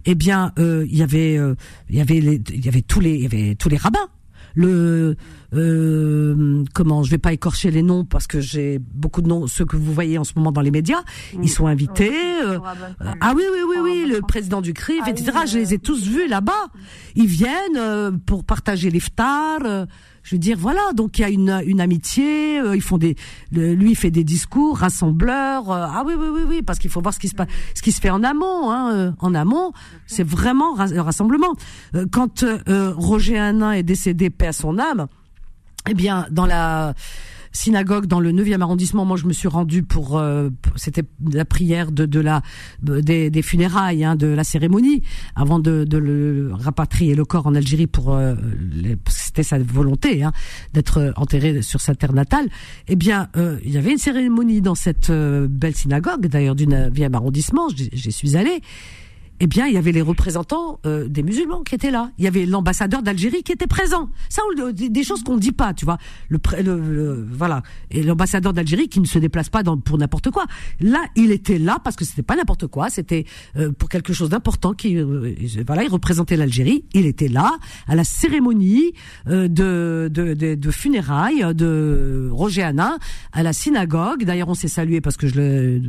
Eh 0.06 0.16
bien, 0.16 0.52
euh, 0.58 0.86
il 0.90 0.98
y 0.98 1.04
avait, 1.04 1.38
euh, 1.38 1.56
il 1.90 1.98
y 1.98 2.02
avait, 2.02 2.22
les, 2.22 2.42
il 2.50 2.66
y 2.66 2.70
avait 2.70 2.82
tous 2.82 3.00
les, 3.00 3.14
il 3.14 3.22
y 3.22 3.26
avait 3.26 3.56
tous 3.56 3.70
les 3.70 3.78
rabbins 3.78 4.08
le 4.56 5.16
euh, 5.54 6.64
comment 6.74 7.04
je 7.04 7.12
vais 7.12 7.18
pas 7.18 7.34
écorcher 7.34 7.72
les 7.72 7.84
noms 7.84 8.06
parce 8.06 8.28
que 8.28 8.40
j'ai 8.40 8.80
beaucoup 8.80 9.22
de 9.22 9.28
noms 9.28 9.48
ceux 9.48 9.66
que 9.66 9.76
vous 9.76 9.94
voyez 9.94 10.18
en 10.18 10.24
ce 10.24 10.34
moment 10.36 10.52
dans 10.52 10.62
les 10.62 10.72
médias. 10.72 11.04
Ils 11.42 11.50
sont 11.50 11.68
invités 11.68 12.12
euh, 12.44 12.60
ah 13.22 13.34
oui 13.36 13.44
oui 13.52 13.60
oui 13.68 13.78
oui 13.82 14.06
le 14.08 14.22
président 14.22 14.62
du 14.62 14.74
CRIF 14.74 15.08
etc 15.08 15.40
je 15.46 15.58
les 15.58 15.74
ai 15.74 15.80
tous 15.80 16.08
vus 16.08 16.28
là-bas. 16.28 16.68
Ils 17.16 17.28
viennent 17.28 18.20
pour 18.26 18.44
partager 18.44 18.90
l'iftar 18.90 19.60
je 20.24 20.36
veux 20.36 20.40
dire, 20.40 20.58
voilà, 20.58 20.82
donc 20.94 21.18
il 21.18 21.22
y 21.22 21.26
a 21.26 21.30
une, 21.30 21.62
une 21.66 21.82
amitié. 21.82 22.60
Euh, 22.60 22.76
ils 22.76 22.82
font 22.82 22.98
des, 22.98 23.16
lui 23.52 23.92
il 23.92 23.96
fait 23.96 24.12
des 24.12 24.24
discours 24.24 24.78
rassembleurs. 24.78 25.72
Euh, 25.72 25.86
ah 25.90 26.04
oui, 26.06 26.14
oui, 26.18 26.28
oui, 26.32 26.42
oui, 26.48 26.62
parce 26.62 26.80
qu'il 26.80 26.90
faut 26.90 27.02
voir 27.02 27.14
ce 27.14 27.20
qui 27.20 27.28
se 27.28 27.36
passe, 27.36 27.48
ce 27.74 27.82
qui 27.82 27.92
se 27.92 28.00
fait 28.00 28.10
en 28.10 28.24
amont. 28.24 28.72
Hein, 28.72 28.94
euh, 28.94 29.12
en 29.20 29.34
amont, 29.34 29.72
c'est 30.08 30.24
vraiment 30.24 30.80
un 30.80 31.04
rassemblement. 31.04 31.54
quand 32.12 32.46
Roger 32.68 33.40
Hanin 33.40 33.72
est 33.72 33.84
décédé, 33.84 34.30
paix 34.30 34.48
à 34.48 34.54
son 34.54 34.78
âme, 34.78 35.08
eh 35.90 35.94
bien, 35.94 36.28
dans 36.32 36.46
la 36.46 36.94
synagogue 37.52 38.06
dans 38.06 38.20
le 38.20 38.32
9e 38.32 38.62
arrondissement. 38.62 39.06
Moi, 39.06 39.18
je 39.18 39.26
me 39.26 39.34
suis 39.34 39.48
rendue 39.48 39.84
pour, 39.84 40.18
euh, 40.18 40.50
c'était 40.76 41.04
la 41.32 41.46
prière 41.46 41.92
de, 41.92 42.06
de 42.06 42.20
la 42.20 42.42
des, 42.82 43.30
des 43.30 43.42
funérailles, 43.42 44.04
hein, 44.04 44.16
de 44.16 44.28
la 44.28 44.44
cérémonie, 44.44 45.04
avant 45.36 45.60
de, 45.60 45.84
de 45.84 45.98
le 45.98 46.52
rapatrier 46.54 47.16
le 47.16 47.26
corps 47.26 47.48
en 47.48 47.56
Algérie 47.56 47.88
pour 47.88 48.14
euh, 48.16 48.36
c'était 49.08 49.44
sa 49.44 49.60
volonté 49.60 50.24
hein, 50.24 50.32
d'être 50.74 51.14
enterré 51.16 51.62
sur 51.62 51.82
sa 51.82 51.96
terre 51.96 52.14
natale. 52.14 52.48
Eh 52.88 52.96
bien, 52.96 53.30
euh, 53.36 53.60
il 53.64 53.72
y 53.72 53.78
avait 53.78 53.92
une 53.92 53.98
cérémonie 53.98 54.62
dans 54.62 54.76
cette 54.76 55.12
belle 55.12 55.76
synagogue, 55.76 56.28
d'ailleurs 56.28 56.56
du 56.56 56.68
9e 56.68 57.14
arrondissement. 57.14 57.68
J'y 57.70 58.12
suis 58.12 58.38
allée 58.38 58.62
eh 59.44 59.48
bien, 59.48 59.66
il 59.66 59.74
y 59.74 59.78
avait 59.78 59.92
les 59.92 60.04
représentants 60.04 60.80
euh, 60.86 61.08
des 61.08 61.24
musulmans 61.24 61.64
qui 61.64 61.74
étaient 61.74 61.90
là. 61.90 62.12
Il 62.20 62.24
y 62.24 62.28
avait 62.28 62.46
l'ambassadeur 62.46 63.02
d'Algérie 63.02 63.42
qui 63.42 63.52
était 63.52 63.66
présent. 63.66 64.12
Ça, 64.30 64.44
des 64.72 65.04
choses 65.04 65.24
qu'on 65.24 65.34
ne 65.34 65.40
dit 65.40 65.52
pas, 65.52 65.74
tu 65.74 65.84
vois. 65.84 65.98
Le, 66.30 66.38
le, 66.62 67.28
voilà. 67.32 67.64
Et 67.90 68.04
l'ambassadeur 68.04 68.54
d'Algérie 68.54 68.88
qui 68.88 69.00
ne 69.00 69.08
se 69.08 69.18
déplace 69.18 69.50
pas 69.50 69.64
dans, 69.64 69.80
pour 69.80 69.98
n'importe 69.98 70.30
quoi. 70.30 70.46
Là, 70.80 71.04
il 71.16 71.32
était 71.32 71.58
là 71.58 71.80
parce 71.84 71.96
que 71.96 72.06
c'était 72.06 72.22
pas 72.22 72.36
n'importe 72.36 72.68
quoi. 72.68 72.92
C'était 72.92 73.26
euh, 73.58 73.72
pour 73.72 73.90
quelque 73.90 74.14
chose 74.14 74.30
d'important. 74.30 74.74
Qui, 74.74 74.96
euh, 74.96 75.34
voilà, 75.66 75.86
il 75.86 75.90
représentait 75.90 76.38
l'Algérie. 76.38 76.86
Il 76.94 77.08
était 77.08 77.28
là 77.28 77.58
à 77.88 77.96
la 77.96 78.04
cérémonie 78.04 78.94
de, 79.26 79.48
de, 79.48 80.08
de, 80.08 80.54
de, 80.54 80.72
funérailles 80.72 81.44
de 81.56 82.30
Roger 82.32 82.62
Hanin 82.62 83.00
à 83.32 83.42
la 83.42 83.54
synagogue. 83.54 84.24
D'ailleurs, 84.24 84.50
on 84.50 84.54
s'est 84.54 84.68
salué 84.68 85.02
parce 85.02 85.18
que 85.18 85.26
je 85.26 85.34
le, 85.36 85.82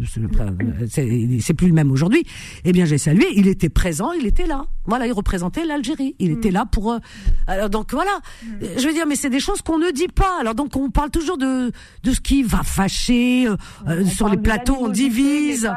c'est 0.89 1.53
plus 1.53 1.69
le 1.69 1.75
même 1.75 1.91
aujourd'hui. 1.91 2.25
Eh 2.65 2.73
bien, 2.73 2.87
j'ai 2.87 2.97
salué 2.97 3.42
il 3.43 3.49
était 3.49 3.69
présent, 3.69 4.13
il 4.13 4.27
était 4.27 4.47
là. 4.47 4.67
Voilà, 4.87 5.07
il 5.07 5.13
représentait 5.13 5.65
l'Algérie. 5.65 6.17
Il 6.19 6.33
était 6.33 6.51
mm. 6.51 6.55
là 6.55 6.67
pour. 6.67 6.93
Euh, 6.93 6.99
alors 7.47 7.71
donc 7.71 7.93
voilà, 7.93 8.11
mm. 8.43 8.49
je 8.79 8.87
veux 8.87 8.93
dire, 8.93 9.07
mais 9.07 9.17
c'est 9.17 9.31
des 9.31 9.41
choses 9.41 9.63
qu'on 9.63 9.79
ne 9.79 9.91
dit 9.91 10.09
pas. 10.09 10.39
Alors 10.41 10.55
donc 10.55 10.77
on 10.77 10.91
parle 10.91 11.11
toujours 11.11 11.39
de 11.39 11.73
de 12.03 12.13
ce 12.13 12.21
qui 12.21 12.43
va 12.43 12.63
fâcher 12.63 13.47
euh, 13.47 13.57
euh, 13.89 14.05
sur 14.05 14.29
les 14.29 14.37
plateaux. 14.37 14.77
On 14.81 14.89
divise, 14.89 15.71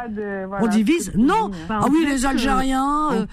on 0.59 0.67
divise. 0.67 1.11
Non, 1.15 1.51
ah 1.69 1.87
oui, 1.89 2.05
les 2.07 2.25
Algériens, 2.25 3.27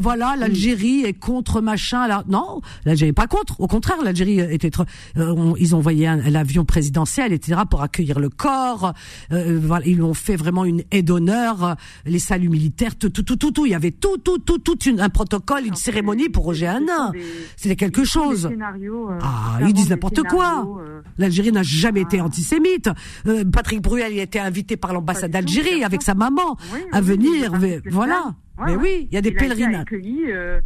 voilà, 0.00 0.34
l'Algérie 0.36 1.04
est 1.04 1.14
contre 1.14 1.60
machin. 1.60 2.06
Là, 2.06 2.24
non, 2.28 2.60
l'Algérie 2.84 3.10
n'est 3.10 3.14
pas 3.14 3.26
contre. 3.26 3.60
Au 3.60 3.66
contraire, 3.66 3.98
l'Algérie 4.02 4.40
était. 4.40 4.70
ils 5.16 5.74
ont 5.74 5.78
envoyé 5.78 6.06
l'avion 6.30 6.64
présidentiel, 6.64 7.32
etc., 7.32 7.62
pour 7.68 7.82
accueillir 7.82 8.18
le 8.18 8.30
corps. 8.30 8.92
voilà, 9.30 9.86
ils 9.86 10.02
ont 10.02 10.14
fait 10.14 10.36
vraiment 10.36 10.64
une 10.64 10.82
aide 10.90 11.04
d'honneur, 11.04 11.76
les 12.06 12.18
saluts 12.18 12.48
militaires, 12.48 12.96
tout, 12.96 13.10
tout, 13.10 13.22
tout, 13.22 13.36
tout, 13.36 13.50
tout 13.50 13.66
il 13.66 13.73
y 13.74 13.76
avait 13.76 13.90
tout, 13.90 14.18
tout, 14.18 14.38
tout, 14.38 14.58
tout 14.58 14.78
un 14.98 15.08
protocole, 15.08 15.66
une 15.66 15.74
cérémonie 15.74 16.28
pour 16.28 16.44
Roger 16.44 16.66
Hanin. 16.66 17.12
C'était 17.56 17.76
quelque 17.76 18.04
chose. 18.04 18.46
Euh, 18.46 19.18
ah, 19.20 19.58
ils 19.60 19.72
disent 19.72 19.90
n'importe 19.90 20.22
quoi. 20.22 20.66
Euh. 20.80 21.02
L'Algérie 21.18 21.52
n'a 21.52 21.62
jamais 21.62 22.02
été 22.02 22.20
ah. 22.20 22.24
antisémite. 22.24 22.88
Euh, 23.26 23.44
Patrick 23.44 23.82
Bruel, 23.82 24.12
il 24.12 24.20
a 24.20 24.22
été 24.22 24.38
invité 24.38 24.76
par 24.76 24.92
l'ambassade 24.92 25.30
d'Algérie 25.30 25.84
avec 25.84 26.02
sa 26.02 26.14
maman 26.14 26.56
à 26.92 27.00
venir. 27.00 27.52
voilà. 27.90 28.34
mais 28.64 28.76
oui, 28.76 29.08
il 29.10 29.14
y 29.14 29.18
a 29.18 29.20
des 29.20 29.32
pèlerinages. 29.32 29.86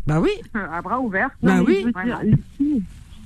bah 0.06 0.20
oui. 0.20 0.30
À 0.54 0.82
bras 0.82 1.00
ouverts. 1.00 1.30
Bah 1.42 1.62
oui. 1.66 1.86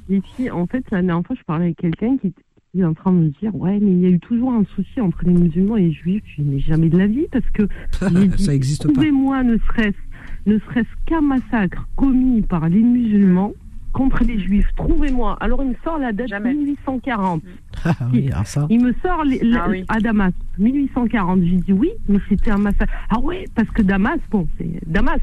les 0.09 0.51
en 0.51 0.67
fait, 0.67 0.85
la 0.91 1.03
dernière 1.03 1.27
fois, 1.27 1.37
je 1.39 1.45
parlais 1.45 1.65
avec 1.67 1.77
quelqu'un 1.79 2.17
qui 2.19 2.33
il 2.75 2.81
est 2.81 2.85
en 2.85 2.95
train 2.95 3.13
de 3.13 3.19
me 3.19 3.29
dire 3.29 3.55
ouais 3.55 3.79
mais 3.81 3.93
il 3.93 4.01
y 4.01 4.07
a 4.07 4.09
eu 4.09 4.19
toujours 4.19 4.53
un 4.53 4.65
souci 4.75 5.01
entre 5.01 5.19
les 5.25 5.33
musulmans 5.33 5.77
et 5.77 5.83
les 5.83 5.93
juifs. 5.93 6.23
Je 6.37 6.43
mais 6.43 6.59
jamais 6.59 6.89
de 6.89 6.97
la 6.97 7.07
vie 7.07 7.27
parce 7.31 7.45
que 7.53 7.69
ça 8.39 8.55
existe 8.55 8.87
pas. 8.87 8.93
trouvez-moi 8.93 9.43
ne 9.43 9.59
serait-ce 9.59 10.51
ne 10.51 10.59
serait-ce 10.59 10.89
qu'un 11.07 11.21
massacre 11.21 11.87
commis 11.97 12.41
par 12.41 12.69
les 12.69 12.81
musulmans 12.81 13.53
contre 13.93 14.25
les 14.25 14.41
juifs. 14.41 14.69
Trouvez-moi. 14.77 15.37
Alors 15.41 15.63
il 15.63 15.71
me 15.71 15.75
sort 15.85 15.99
la 15.99 16.13
date 16.13 16.29
jamais. 16.29 16.55
1840 16.55 17.43
ah, 17.85 17.95
oui, 18.11 18.31
ça. 18.47 18.67
il 18.71 18.83
me 18.83 18.95
sort 19.03 19.23
les, 19.25 19.41
ah 19.55 19.69
à 19.95 20.01
Damas 20.01 20.33
1840 20.59 21.43
j'ai 21.43 21.57
dit 21.57 21.73
oui 21.73 21.91
mais 22.09 22.21
c'était 22.31 22.53
un 22.53 22.59
massacre. 22.59 22.93
Ah 23.11 23.21
ouais 23.21 23.45
parce 23.55 23.69
que 23.69 23.83
Damas 23.83 24.19
bon 24.31 24.49
c'est 24.57 24.81
Damas. 24.87 25.21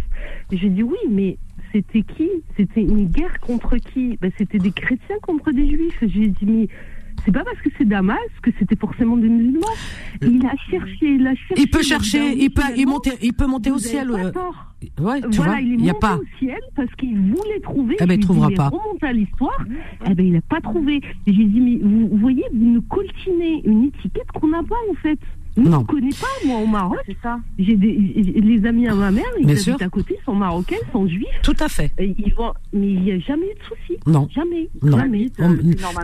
J'ai 0.52 0.70
dit 0.70 0.84
oui 0.84 0.98
mais 1.10 1.40
c'était 1.72 2.02
qui? 2.02 2.30
C'était 2.58 2.82
une 2.82 3.08
guerre 3.08 3.40
contre 3.40 3.78
qui? 3.78 4.18
Ben, 4.22 4.32
C'était 4.38 4.58
des 4.58 4.72
chrétiens 4.72 5.18
contre 5.22 5.52
des 5.52 5.70
juifs. 5.70 5.98
J'ai 6.02 6.28
dit, 6.28 6.46
mais 6.46 6.68
c'est 7.26 7.32
pas 7.32 7.44
parce 7.44 7.60
que 7.62 7.70
c'est 7.78 7.88
Damas 7.88 8.18
que 8.41 8.52
c'était 8.60 8.76
forcément 8.76 9.18
des 9.18 9.30
musulmans. 9.30 9.68
Il 10.22 10.46
a 10.46 10.56
cherché, 10.70 11.16
il 11.16 11.28
a 11.28 11.36
cherché. 11.36 11.62
Il 11.62 11.70
peut 11.70 11.84
chercher, 11.84 12.34
il 12.38 12.50
peut, 12.52 12.62
il 12.76 12.88
monter, 12.88 13.12
il 13.22 13.34
peut 13.34 13.48
monter 13.48 13.72
au 13.72 13.78
ciel. 13.78 14.10
Pas 14.10 14.20
euh, 14.20 14.32
tort. 14.32 14.66
Ouais, 15.00 15.22
tu 15.22 15.38
voilà, 15.38 15.54
vois, 15.54 15.62
il 15.62 15.74
est 15.74 15.78
monté 15.78 15.90
a 15.90 15.94
pas. 15.94 16.18
au 16.18 16.24
ciel 16.40 16.60
parce 16.76 16.94
qu'il 16.96 17.20
voulait 17.20 17.60
trouver. 17.62 17.98
Eh 18.00 18.06
ben, 18.06 18.20
il 18.20 18.24
trouvera 18.24 18.50
pas. 18.50 18.70
remonte 18.70 19.04
à 19.04 19.14
l'histoire. 19.14 19.60
Eh 20.10 20.14
ben, 20.14 20.26
il 20.26 20.36
a 20.36 20.41
pas 20.41 20.62
trouvé. 20.62 21.02
J'ai 21.28 21.34
dit, 21.34 21.60
mais 21.60 21.80
vous, 21.82 22.18
voyez, 22.18 22.46
vous 22.54 22.66
nous 22.66 22.82
coltinez 22.84 23.62
une 23.66 23.86
étiquette 23.86 24.32
qu'on 24.34 24.48
n'a 24.48 24.64
pas, 24.64 24.76
en 24.90 24.96
fait. 24.96 25.20
Je 25.58 25.62
ne 25.62 25.84
connais 25.84 26.10
pas, 26.10 26.28
moi, 26.46 26.58
au 26.60 26.68
Maroc. 26.68 27.00
C'est 27.06 27.18
ça. 27.22 27.40
J'ai 27.58 27.76
des, 27.76 27.92
les 27.92 28.66
amis 28.66 28.88
à 28.88 28.96
ma 28.96 29.12
mère, 29.12 29.26
ils 29.40 29.50
habitent 29.50 29.82
à 29.82 29.90
côté, 29.90 30.18
sont 30.26 30.36
marocains, 30.36 30.78
sont 30.92 31.08
juifs. 31.08 31.26
Tout 31.44 31.56
à 31.60 31.68
fait. 31.68 31.92
ils 32.00 32.34
vont, 32.36 32.54
mais 32.74 32.88
il 32.88 33.02
n'y 33.02 33.12
a 33.12 33.20
jamais 33.20 33.48
eu 33.48 33.56
de 33.56 33.64
soucis. 33.64 34.00
Non. 34.06 34.28
Jamais. 34.34 34.70
Non. 34.82 34.98
Jamais. 34.98 35.30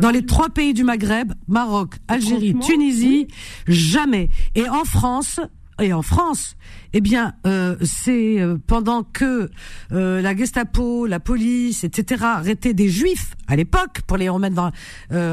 Dans 0.02 0.10
les 0.12 0.26
trois 0.26 0.50
pays 0.50 0.74
du 0.74 0.84
Maghreb, 0.84 1.34
Maroc, 1.48 1.96
Algérie, 2.08 2.56
Tunisie, 2.60 3.28
jamais. 3.68 4.30
Et 4.56 4.68
en 4.68 4.84
France, 4.84 5.40
et 5.82 5.92
en 5.92 6.02
France, 6.02 6.56
eh 6.94 7.02
bien, 7.02 7.34
euh, 7.46 7.76
c'est 7.82 8.40
euh, 8.40 8.58
pendant 8.66 9.04
que 9.04 9.50
euh, 9.92 10.22
la 10.22 10.36
Gestapo, 10.36 11.06
la 11.06 11.20
police, 11.20 11.84
etc. 11.84 12.24
arrêtaient 12.24 12.74
des 12.74 12.88
Juifs 12.88 13.36
à 13.48 13.56
l'époque 13.56 14.02
pour 14.08 14.18
les 14.18 14.30
remettre 14.30 14.56
dans, 14.56 14.72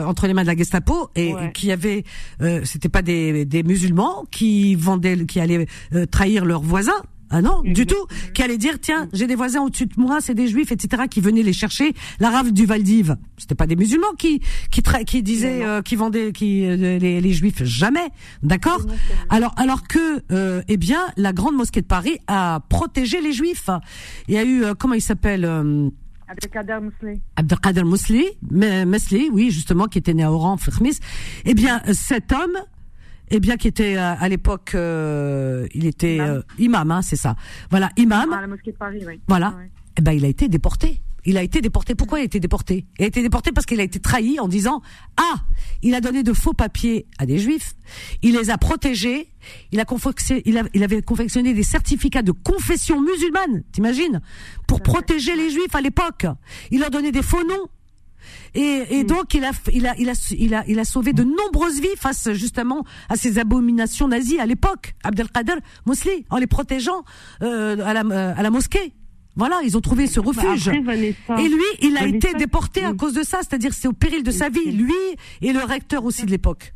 entre 0.07 0.27
les 0.27 0.35
mains 0.35 0.43
de 0.43 0.49
la 0.49 0.57
Gestapo 0.57 1.11
et, 1.15 1.33
qui 1.55 1.73
avaient, 1.73 2.05
c'était 2.65 2.89
pas 2.91 3.03
des, 3.03 3.47
des 3.47 3.63
musulmans 3.63 4.25
qui 4.31 4.75
vendaient, 4.75 5.25
qui 5.25 5.41
allaient 5.41 5.67
trahir 6.11 6.45
leurs 6.45 6.63
voisins, 6.63 7.01
ah 7.33 7.41
non, 7.41 7.63
du 7.65 7.87
tout. 7.87 8.07
Qui 8.35 8.43
allait 8.43 8.59
dire 8.59 8.79
tiens, 8.79 9.09
j'ai 9.15 9.27
des 9.27 9.35
voisins 9.35 9.63
au-dessus 9.63 9.87
de 9.87 9.95
moi, 9.97 10.21
c'est 10.21 10.35
des 10.35 10.49
juifs, 10.49 10.71
etc. 10.71 11.05
qui 11.11 11.21
venaient 11.21 11.43
les 11.43 11.55
chercher. 11.55 11.95
La 12.21 12.31
rave 12.31 12.53
du 12.53 12.67
Valdiv, 12.67 13.17
c'était 13.39 13.55
pas 13.55 13.67
des 13.67 13.75
musulmans 13.75 14.13
qui 14.19 14.41
qui 14.71 14.83
qui 15.07 15.23
disaient 15.23 15.65
euh, 15.65 15.81
qui 15.81 15.97
vendaient 15.97 16.33
qui 16.33 16.67
euh, 16.67 16.99
les, 16.99 17.21
les, 17.23 17.33
juifs 17.33 17.65
jamais, 17.65 18.07
d'accord? 18.43 18.83
Alors 19.31 19.55
alors 19.57 19.89
que 19.89 20.23
euh, 20.31 20.63
eh 20.69 20.77
bien 20.77 21.01
la 21.17 21.33
grande 21.33 21.57
mosquée 21.57 21.81
de 21.81 21.87
Paris 21.87 22.19
a 22.27 22.61
protégé 22.69 23.23
les 23.23 23.33
juifs. 23.33 23.71
Il 24.29 24.35
y 24.35 24.39
a 24.39 24.45
eu 24.45 24.65
comment 24.79 24.95
il 24.95 25.03
s'appelle 25.03 25.47
Abdelkader 26.29 26.79
Mousli. 26.81 27.21
Abdelkader 27.37 27.85
Mousli, 27.85 28.25
Mesli, 28.51 29.29
oui, 29.31 29.51
justement, 29.51 29.87
qui 29.87 29.99
était 29.99 30.15
né 30.15 30.23
à 30.23 30.33
Oran, 30.33 30.57
Firmis. 30.57 30.99
Eh 31.45 31.53
bien, 31.53 31.83
cet 31.93 32.33
homme, 32.33 32.57
eh 33.31 33.41
bien, 33.41 33.57
qui 33.57 33.69
était 33.69 33.97
euh, 33.97 34.15
à 34.19 34.29
l'époque, 34.29 34.73
euh, 34.75 35.67
il 35.75 35.87
était 35.87 36.19
imam, 36.59 36.91
euh, 36.91 36.95
hein, 36.95 37.03
c'est 37.03 37.17
ça. 37.17 37.37
Voilà, 37.71 37.91
imam. 37.97 38.33
À 38.33 38.41
la 38.41 38.47
mosquée 38.47 38.73
de 38.73 38.77
Paris, 38.77 39.03
oui. 39.07 39.21
Voilà. 39.29 39.55
Eh 39.99 40.03
ben, 40.03 40.13
il 40.13 40.25
a 40.25 40.29
été 40.29 40.49
déporté. 40.49 41.03
Il 41.25 41.37
a 41.37 41.43
été 41.43 41.61
déporté. 41.61 41.95
Pourquoi 41.95 42.19
il 42.19 42.23
a 42.23 42.25
été 42.25 42.41
déporté? 42.41 42.85
Il 42.99 43.05
a 43.05 43.07
été 43.07 43.23
déporté 43.23 43.53
parce 43.53 43.65
qu'il 43.65 43.79
a 43.79 43.85
été 43.85 44.01
trahi 44.01 44.41
en 44.41 44.49
disant 44.49 44.83
ah, 45.17 45.37
il 45.83 45.95
a 45.95 46.01
donné 46.01 46.25
de 46.25 46.33
faux 46.33 46.53
papiers 46.53 47.07
à 47.19 47.27
des 47.27 47.39
juifs, 47.39 47.75
il 48.23 48.37
les 48.37 48.51
a 48.51 48.59
protégés, 48.59 49.29
il 49.71 49.81
a, 49.81 49.85
il, 50.45 50.63
il 50.75 50.83
avait 50.83 51.01
confectionné 51.01 51.55
des 51.55 51.63
certificats 51.63 52.23
de 52.23 52.33
confession 52.33 53.01
musulmane, 53.01 53.63
t'imagines, 53.71 54.21
pour 54.67 54.83
protéger 54.83 55.37
les 55.37 55.51
juifs 55.51 55.75
à 55.75 55.81
l'époque. 55.81 56.27
Il 56.73 56.81
leur 56.81 56.91
donnait 56.91 57.13
des 57.13 57.23
faux 57.23 57.45
noms. 57.45 57.69
Et, 58.55 58.85
et 58.91 59.05
mm. 59.05 59.07
donc 59.07 59.35
il 59.35 59.45
a, 59.45 59.51
il 59.73 59.87
a, 59.87 59.95
il 59.99 60.09
a, 60.09 60.13
il 60.39 60.55
a, 60.55 60.65
il 60.67 60.79
a 60.79 60.85
sauvé 60.85 61.13
de 61.13 61.25
nombreuses 61.25 61.81
vies 61.81 61.97
face 61.97 62.33
justement 62.33 62.85
à 63.09 63.17
ces 63.17 63.39
abominations 63.39 64.09
nazies 64.09 64.39
à 64.39 64.47
l'époque. 64.47 64.95
Abdelkader 65.05 65.55
Mousli, 65.87 66.25
en 66.31 66.39
les 66.39 66.47
protégeant 66.47 67.05
euh, 67.43 67.85
à, 67.85 67.95
la, 67.95 68.01
euh, 68.03 68.35
à 68.37 68.43
la 68.43 68.51
mosquée. 68.51 68.93
Voilà, 69.35 69.61
ils 69.65 69.77
ont 69.79 69.81
trouvé 69.81 70.07
ce 70.07 70.21
bah, 70.21 70.27
refuge. 70.27 70.69
et 70.69 71.49
lui, 71.49 71.65
il 71.81 71.97
a 71.97 72.07
été 72.07 72.35
déporté 72.35 72.85
à 72.85 72.93
cause 72.93 73.15
de 73.15 73.23
ça, 73.23 73.39
c'est-à-dire 73.39 73.73
c'est 73.73 73.89
au 73.89 73.95
péril 73.95 74.23
de 74.23 74.31
sa 74.31 74.51
vie, 74.51 74.71
lui 74.73 74.93
et 75.41 75.53
le 75.53 75.61
recteur 75.61 76.05
aussi 76.05 76.27
de 76.27 76.31
l'époque. 76.31 76.75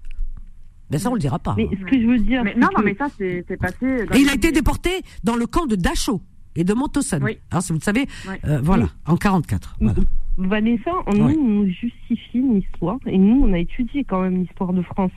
Ben 0.91 0.99
ça, 0.99 1.11
on 1.11 1.15
le 1.15 1.21
dira 1.21 1.39
pas. 1.39 1.55
Mais 1.57 1.69
ce 1.71 1.85
que 1.85 2.01
je 2.01 2.07
veux 2.07 2.19
dire, 2.19 2.45
mais, 2.45 2.55
non, 2.55 2.69
non, 2.77 2.83
mais 2.85 2.95
ça, 2.97 3.09
c'est 3.19 3.45
passé. 3.59 4.07
et 4.15 4.19
il 4.19 4.29
a 4.29 4.35
été 4.35 4.53
déporté 4.53 5.03
dans 5.25 5.37
le 5.37 5.47
camp 5.47 5.67
de 5.67 5.77
Dachau 5.77 6.23
et 6.55 6.65
de 6.65 6.75
Montauson. 6.75 7.21
Oui. 7.23 7.39
Alors, 7.51 7.63
si 7.63 7.73
vous 7.73 7.79
le 7.79 7.85
savez, 7.85 8.07
euh, 8.45 8.61
voilà, 8.63 8.89
en 9.05 9.17
44. 9.17 9.77
Voilà. 9.81 10.01
Vanessa, 10.39 10.93
on 11.07 11.15
nous 11.15 11.67
justifie 11.67 12.39
une 12.39 12.59
histoire, 12.59 12.99
et 13.07 13.19
nous, 13.19 13.43
on 13.45 13.53
a 13.53 13.59
étudié 13.59 14.05
quand 14.05 14.23
même 14.23 14.43
l'histoire 14.43 14.73
de 14.73 14.83
France. 14.83 15.13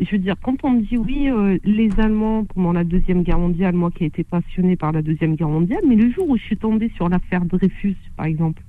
Je 0.00 0.10
veux 0.12 0.18
dire, 0.18 0.36
quand 0.42 0.56
on 0.62 0.70
me 0.70 0.82
dit 0.82 0.96
oui, 0.96 1.28
euh, 1.28 1.58
les 1.64 1.90
Allemands 1.98 2.44
pendant 2.44 2.72
la 2.72 2.84
Deuxième 2.84 3.22
Guerre 3.22 3.38
mondiale, 3.38 3.74
moi 3.74 3.90
qui 3.90 4.04
ai 4.04 4.06
été 4.06 4.22
passionné 4.22 4.76
par 4.76 4.92
la 4.92 5.02
Deuxième 5.02 5.34
Guerre 5.34 5.48
mondiale, 5.48 5.82
mais 5.88 5.96
le 5.96 6.10
jour 6.10 6.28
où 6.28 6.36
je 6.36 6.42
suis 6.42 6.56
tombée 6.56 6.90
sur 6.94 7.08
l'affaire 7.08 7.44
Dreyfus, 7.44 7.96
par 8.16 8.26
exemple, 8.26 8.62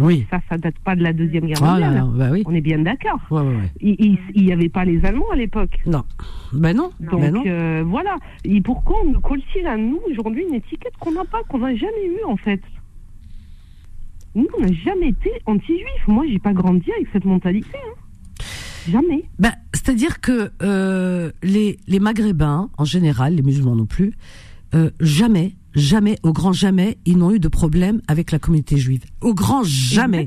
oui. 0.00 0.26
Ça, 0.30 0.40
ça 0.48 0.56
date 0.56 0.78
pas 0.84 0.96
de 0.96 1.02
la 1.02 1.12
Deuxième 1.12 1.44
Guerre 1.44 1.62
mondiale. 1.62 2.04
bah 2.14 2.28
oui. 2.32 2.42
On 2.46 2.54
est 2.54 2.60
bien 2.60 2.78
d'accord. 2.78 3.20
Ouais, 3.30 3.42
ouais, 3.42 3.56
ouais. 3.56 3.96
Il 4.34 4.44
n'y 4.44 4.52
avait 4.52 4.68
pas 4.68 4.84
les 4.84 5.04
Allemands 5.04 5.30
à 5.32 5.36
l'époque. 5.36 5.80
Non. 5.86 6.02
Ben 6.52 6.76
non. 6.76 6.90
Donc 7.00 7.20
ben 7.20 7.32
non. 7.32 7.42
Euh, 7.46 7.82
voilà. 7.86 8.16
Et 8.44 8.60
pourquoi 8.60 8.96
on 9.04 9.12
nous 9.12 9.20
colle 9.20 9.40
à 9.66 9.76
nous 9.76 10.00
aujourd'hui 10.10 10.44
une 10.48 10.54
étiquette 10.54 10.96
qu'on 10.98 11.12
n'a 11.12 11.24
pas, 11.24 11.42
qu'on 11.48 11.58
n'a 11.58 11.74
jamais 11.74 12.06
eue 12.06 12.24
en 12.26 12.36
fait? 12.36 12.60
Nous, 14.34 14.48
on 14.56 14.60
n'a 14.60 14.72
jamais 14.72 15.08
été 15.08 15.30
anti-juifs. 15.46 16.06
Moi, 16.08 16.24
j'ai 16.30 16.38
pas 16.38 16.52
grandi 16.52 16.90
avec 16.92 17.08
cette 17.12 17.24
mentalité. 17.24 17.76
Hein. 17.76 18.44
Jamais. 18.90 19.24
Ben, 19.38 19.52
C'est-à-dire 19.74 20.20
que 20.20 20.50
euh, 20.62 21.30
les, 21.42 21.78
les 21.86 22.00
Maghrébins, 22.00 22.70
en 22.78 22.84
général, 22.84 23.34
les 23.34 23.42
musulmans 23.42 23.76
non 23.76 23.86
plus, 23.86 24.12
euh, 24.74 24.90
jamais 25.00 25.54
jamais, 25.74 26.18
au 26.22 26.32
grand 26.32 26.52
jamais, 26.52 26.98
ils 27.04 27.16
n'ont 27.16 27.32
eu 27.32 27.38
de 27.38 27.48
problème 27.48 28.00
avec 28.08 28.30
la 28.30 28.38
communauté 28.38 28.76
juive. 28.76 29.04
Au 29.20 29.34
grand 29.34 29.62
jamais. 29.64 30.26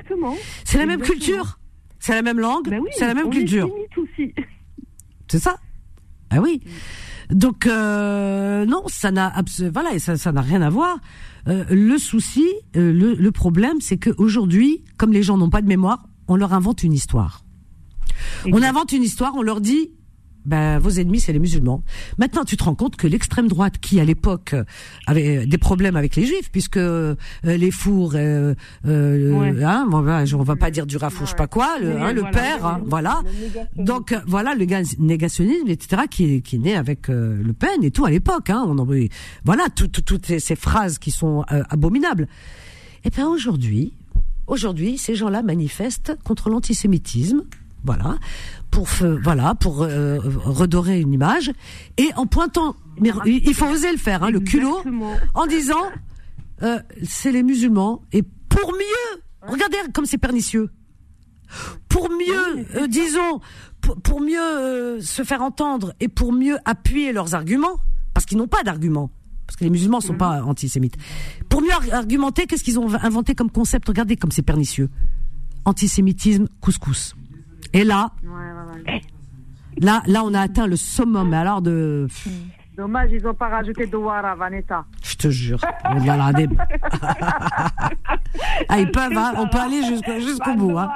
C'est 0.64 0.78
la 0.78 0.86
même 0.86 1.02
culture, 1.02 1.60
c'est 2.00 2.14
la 2.14 2.22
même 2.22 2.40
langue, 2.40 2.70
ben 2.70 2.82
c'est 2.92 3.08
la 3.08 3.14
même 3.14 3.30
culture. 3.30 3.70
C'est 5.28 5.40
ça. 5.40 5.58
Ah 6.30 6.40
oui. 6.40 6.62
Donc 7.32 7.66
euh, 7.66 8.64
non, 8.66 8.84
ça 8.86 9.10
n'a 9.10 9.34
voilà, 9.74 9.98
ça 9.98 10.18
ça 10.18 10.32
n'a 10.32 10.42
rien 10.42 10.62
à 10.62 10.70
voir. 10.70 11.00
Euh, 11.48 11.64
le 11.70 11.98
souci, 11.98 12.46
euh, 12.76 12.92
le, 12.92 13.14
le 13.14 13.32
problème, 13.32 13.80
c'est 13.80 13.98
qu'aujourd'hui, 13.98 14.84
comme 14.98 15.14
les 15.14 15.24
gens 15.24 15.38
n'ont 15.38 15.50
pas 15.50 15.62
de 15.62 15.68
mémoire, 15.68 16.08
on 16.28 16.36
leur 16.36 16.54
invente 16.54 16.84
une 16.84 16.94
histoire. 16.94 17.44
On 18.52 18.62
invente 18.62 18.92
une 18.92 19.04
histoire, 19.04 19.36
on 19.36 19.42
leur 19.42 19.62
dit 19.62 19.92
ben, 20.46 20.80
vos 20.80 20.90
ennemis, 20.90 21.20
c'est 21.20 21.34
les 21.34 21.40
musulmans. 21.40 21.84
Maintenant, 22.18 22.44
tu 22.46 22.58
te 22.58 22.64
rends 22.64 22.76
compte 22.76 22.96
que 22.96 23.08
l'extrême 23.08 23.48
droite, 23.48 23.80
qui 23.80 24.00
à 24.00 24.06
l'époque 24.06 24.54
euh, 24.54 24.64
avait 25.08 25.46
des 25.46 25.58
problèmes 25.58 25.96
avec 25.96 26.16
les 26.16 26.26
juifs, 26.26 26.52
puisque 26.52 26.78
euh, 26.78 27.16
les 27.44 27.72
fours, 27.72 28.14
euh, 28.16 28.54
euh 28.86 29.62
hein, 29.64 29.88
on 29.92 30.44
va 30.44 30.56
pas 30.56 30.72
dire 30.72 30.86
du 30.86 30.98
rafou, 30.98 31.26
je 31.26 31.32
sais 31.32 31.36
pas 31.36 31.48
quoi, 31.48 31.80
le, 31.80 32.00
hein, 32.00 32.14
le 32.14 32.24
père, 32.32 32.66
hein, 32.66 32.82
voilà. 32.86 33.22
Donc 33.76 34.16
voilà 34.28 34.54
le 34.56 34.66
négationnisme, 35.00 35.68
etc., 35.68 36.04
qui 36.10 36.42
qui 36.42 36.58
est 36.58 36.60
né 36.60 36.76
avec 36.76 37.08
Le 37.08 37.54
Pen 37.54 37.84
et 37.84 37.92
tout 37.92 38.06
à 38.06 38.10
l'époque. 38.10 38.50
Hein, 38.50 38.64
on 38.68 38.78
en, 38.78 38.88
voilà 39.44 39.66
toutes 39.74 40.40
ces 40.40 40.56
phrases 40.56 41.00
qui 41.00 41.12
sont 41.12 41.44
abominables. 41.70 42.28
Et 43.04 43.10
bien 43.10 43.28
aujourd'hui, 43.28 43.94
aujourd'hui, 44.48 44.98
ces 44.98 45.16
gens-là 45.16 45.42
manifestent 45.42 46.18
contre 46.24 46.50
l'antisémitisme 46.50 47.44
voilà, 47.86 48.18
pour 48.72 48.88
voilà, 49.24 49.56
pour 49.56 49.84
euh, 49.84 50.20
redorer 50.44 51.00
une 51.00 51.14
image 51.14 51.52
et 51.98 52.10
en 52.16 52.26
pointant. 52.26 52.76
Mais 53.00 53.12
il 53.26 53.54
faut 53.54 53.66
oser 53.66 53.92
le 53.92 53.98
faire, 53.98 54.24
hein, 54.24 54.32
le 54.32 54.40
culot, 54.40 54.82
en 55.34 55.48
disant 55.48 55.92
euh, 56.64 56.80
c'est 57.04 57.32
les 57.32 57.44
musulmans 57.44 58.02
et 58.14 58.24
pour 58.50 58.72
mieux, 58.72 59.22
regardez 59.42 59.78
comme 59.94 60.06
c'est 60.06 60.18
pernicieux. 60.18 60.70
Pour 61.90 62.10
mieux, 62.10 62.66
euh, 62.76 62.88
disons, 62.88 63.40
pour, 63.82 64.20
mieux 64.20 65.00
se 65.02 65.24
faire 65.24 65.42
entendre 65.42 65.94
et 66.00 66.08
pour 66.08 66.34
mieux 66.34 66.58
appuyer 66.66 67.14
leurs 67.14 67.36
arguments, 67.36 67.78
parce 68.14 68.26
qu'ils 68.26 68.38
n'ont 68.38 68.48
pas 68.48 68.64
d'arguments 68.64 69.12
parce 69.46 69.58
que 69.58 69.64
les 69.64 69.70
musulmans 69.70 70.02
sont 70.02 70.14
mhm. 70.14 70.20
pas 70.20 70.44
antisémites. 70.44 70.96
Pour 71.50 71.62
mieux 71.62 71.72
argumenter, 71.92 72.48
qu'est-ce 72.48 72.64
qu'ils 72.64 72.80
ont 72.80 72.92
inventé 72.96 73.36
comme 73.36 73.52
concept? 73.52 73.88
Regardez 73.88 74.16
comme 74.16 74.32
c'est 74.32 74.42
pernicieux. 74.42 74.90
Antisémitisme, 75.66 76.48
couscous. 76.62 77.16
Et 77.76 77.84
là, 77.84 78.10
là, 79.78 80.02
là, 80.08 80.24
on 80.24 80.34
a 80.34 80.40
atteint 80.40 80.66
le 80.66 80.78
summum. 80.78 81.28
Mais 81.30 81.36
alors 81.36 81.62
de. 81.62 82.08
Dommage, 82.78 83.10
ils 83.12 83.22
n'ont 83.22 83.34
pas 83.34 83.50
rajouté 83.50 83.86
Douara, 83.86 84.34
Vanessa. 84.36 84.86
Je 85.04 85.16
te 85.16 85.30
jure. 85.30 85.60
ah, 85.84 86.00
ils 88.80 88.90
peuvent, 88.92 89.18
hein, 89.18 89.34
on 89.38 89.50
peut 89.50 89.60
aller 89.60 89.82
jusqu'au 90.22 90.56
bout. 90.56 90.78
Hein. 90.78 90.90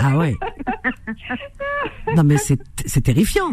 Ah 0.00 0.16
ouais. 0.16 0.36
Non, 2.16 2.22
mais 2.22 2.36
c'est 2.36 3.00
terrifiant. 3.00 3.50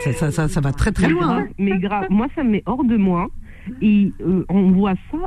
Ça, 0.00 0.30
ça, 0.30 0.48
ça, 0.48 0.60
va 0.60 0.72
très 0.72 0.92
très 0.92 1.08
loin. 1.08 1.38
Hein. 1.38 1.48
Mais 1.58 1.78
grave, 1.78 2.08
moi, 2.10 2.26
ça 2.34 2.44
me 2.44 2.50
met 2.50 2.62
hors 2.66 2.84
de 2.84 2.98
moi. 2.98 3.28
Et 3.80 4.12
euh, 4.20 4.44
on 4.48 4.70
voit 4.72 4.94
ça, 5.10 5.18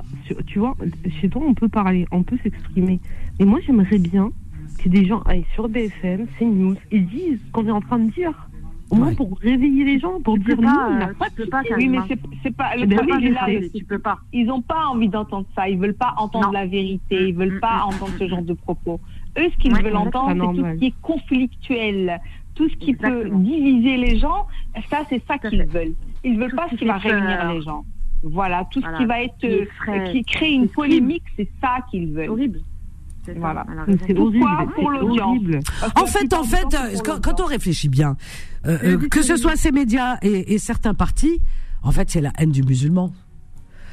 tu 0.47 0.59
vois, 0.59 0.75
chez 1.21 1.29
toi, 1.29 1.41
on 1.45 1.53
peut 1.53 1.69
parler, 1.69 2.05
on 2.11 2.23
peut 2.23 2.37
s'exprimer. 2.43 2.99
Mais 3.39 3.45
moi, 3.45 3.59
j'aimerais 3.65 3.99
bien 3.99 4.31
que 4.77 4.89
des 4.89 5.05
gens 5.05 5.21
aillent 5.21 5.45
sur 5.53 5.69
BFM, 5.69 6.27
CNews, 6.37 6.75
et 6.91 6.99
disent 6.99 7.39
ce 7.45 7.51
qu'on 7.51 7.67
est 7.67 7.71
en 7.71 7.81
train 7.81 7.99
de 7.99 8.11
dire. 8.11 8.49
Au 8.89 8.95
moins 8.95 9.13
pour 9.15 9.39
réveiller 9.39 9.85
les 9.85 9.99
gens, 9.99 10.21
pour 10.21 10.37
dire 10.37 10.55
pas, 10.55 10.61
non, 10.61 11.01
euh, 11.01 11.13
pas, 11.17 11.25
tu 11.35 11.47
pas, 11.47 11.61
Oui, 11.77 11.89
mais 11.89 11.97
c'est 12.43 12.55
pas 12.55 12.75
le 12.75 12.87
problème 12.87 13.33
là. 13.33 13.47
Tu 13.73 13.83
peux 13.85 13.97
pas. 13.97 14.19
Ils 14.31 14.45
n'ont 14.45 14.61
pas 14.61 14.85
envie 14.85 15.09
d'entendre 15.09 15.47
ça. 15.55 15.67
Ils 15.67 15.79
veulent 15.79 15.95
pas 15.95 16.13
entendre 16.17 16.51
la 16.51 16.67
vérité. 16.67 17.29
Ils 17.29 17.33
veulent 17.33 17.59
pas 17.59 17.85
entendre 17.85 18.11
ce 18.19 18.27
genre 18.27 18.43
de 18.43 18.53
propos. 18.53 18.99
Eux, 19.39 19.49
ce 19.51 19.57
qu'ils 19.57 19.73
veulent 19.73 19.95
entendre, 19.95 20.53
c'est 20.53 20.61
tout 20.61 20.67
ce 20.67 20.77
qui 20.77 20.85
est 20.85 21.01
conflictuel, 21.01 22.21
tout 22.53 22.69
ce 22.69 22.75
qui 22.75 22.93
peut 22.93 23.29
diviser 23.31 23.97
les 23.97 24.19
gens. 24.19 24.45
Ça, 24.91 24.99
c'est 25.09 25.23
ça 25.27 25.39
qu'ils 25.39 25.65
veulent. 25.65 25.95
Ils 26.23 26.37
veulent 26.37 26.55
pas 26.55 26.67
ce 26.69 26.75
qui 26.75 26.85
va 26.85 26.97
réunir 26.97 27.51
les 27.51 27.61
gens. 27.61 27.85
Voilà, 28.21 28.65
tout 28.71 28.81
ce 28.81 28.97
qui 28.97 29.05
va 29.05 29.23
être, 29.23 29.43
euh, 29.43 30.11
qui 30.11 30.23
crée 30.23 30.53
une 30.53 30.69
polémique, 30.69 31.23
c'est 31.35 31.49
ça 31.59 31.79
qu'ils 31.89 32.13
veulent. 32.13 32.29
Horrible. 32.29 32.61
Voilà. 33.37 33.65
C'est. 34.05 34.17
En 35.95 36.05
fait, 36.05 36.33
en 36.33 36.43
fait, 36.43 36.65
quand, 37.03 37.41
on 37.41 37.45
réfléchit 37.45 37.89
bien, 37.89 38.17
euh, 38.65 38.77
euh, 38.83 39.07
que 39.09 39.21
ce 39.21 39.37
soit 39.37 39.55
ces 39.55 39.71
médias 39.71 40.17
et, 40.21 40.53
et 40.53 40.57
certains 40.57 40.93
partis, 40.93 41.41
en 41.83 41.91
fait, 41.91 42.09
c'est 42.09 42.21
la 42.21 42.31
haine 42.37 42.51
du 42.51 42.63
musulman. 42.63 43.11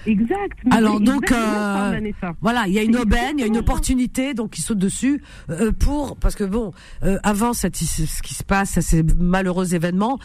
Exact. 0.07 0.59
Alors 0.71 1.01
donc 1.01 1.31
euh, 1.31 2.01
voilà, 2.41 2.65
il 2.67 2.73
y 2.73 2.79
a 2.79 2.83
une 2.83 2.97
aubaine, 2.97 3.39
il 3.39 3.41
y 3.41 3.45
a 3.45 3.47
une 3.47 3.59
opportunité, 3.59 4.35
donc 4.35 4.59
ils 4.59 4.63
sautent 4.63 4.79
dessus 4.79 5.23
euh, 5.51 5.73
pour 5.73 6.17
parce 6.17 6.35
que 6.35 6.45
bon, 6.45 6.73
euh, 7.03 7.19
avant 7.23 7.53
cette, 7.53 7.77
ce 7.77 8.23
qui 8.23 8.35
se 8.35 8.45
passe, 8.45 8.81
ces 8.81 9.03
malheureux 9.03 9.75
événements, 9.75 10.19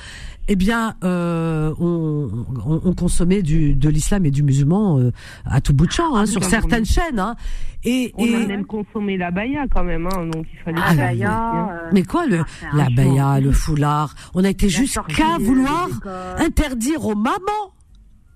eh 0.47 0.55
bien, 0.55 0.95
euh, 1.03 1.73
on, 1.79 2.29
on, 2.65 2.81
on, 2.85 2.93
consommait 2.93 3.41
du, 3.41 3.73
de 3.73 3.89
l'islam 3.89 4.25
et 4.25 4.31
du 4.31 4.43
musulman 4.43 4.99
euh, 4.99 5.11
à 5.45 5.59
tout 5.59 5.73
bout 5.73 5.87
de 5.87 5.91
champ, 5.91 6.15
hein, 6.15 6.21
ah, 6.23 6.25
sur 6.25 6.43
certaines 6.43 6.85
chaînes. 6.85 7.19
Hein. 7.19 7.35
Et, 7.83 8.13
on 8.17 8.25
a 8.25 8.45
même 8.45 8.65
consommé 8.65 9.17
la 9.17 9.31
baya 9.31 9.65
quand 9.73 9.83
même, 9.83 10.07
hein, 10.07 10.27
donc 10.27 10.45
il 10.53 10.59
fallait. 10.59 10.81
Ah, 10.83 10.93
la 10.93 11.05
baya, 11.07 11.69
mais 11.91 12.03
quoi 12.03 12.25
le 12.27 12.41
ah, 12.41 12.75
la 12.75 12.89
baya, 12.89 13.39
le 13.39 13.51
foulard 13.51 14.13
On 14.33 14.43
a 14.43 14.49
été 14.49 14.69
jusqu'à 14.69 15.37
vouloir 15.39 15.89
interdire 16.37 17.05
aux 17.05 17.15
mamans 17.15 17.74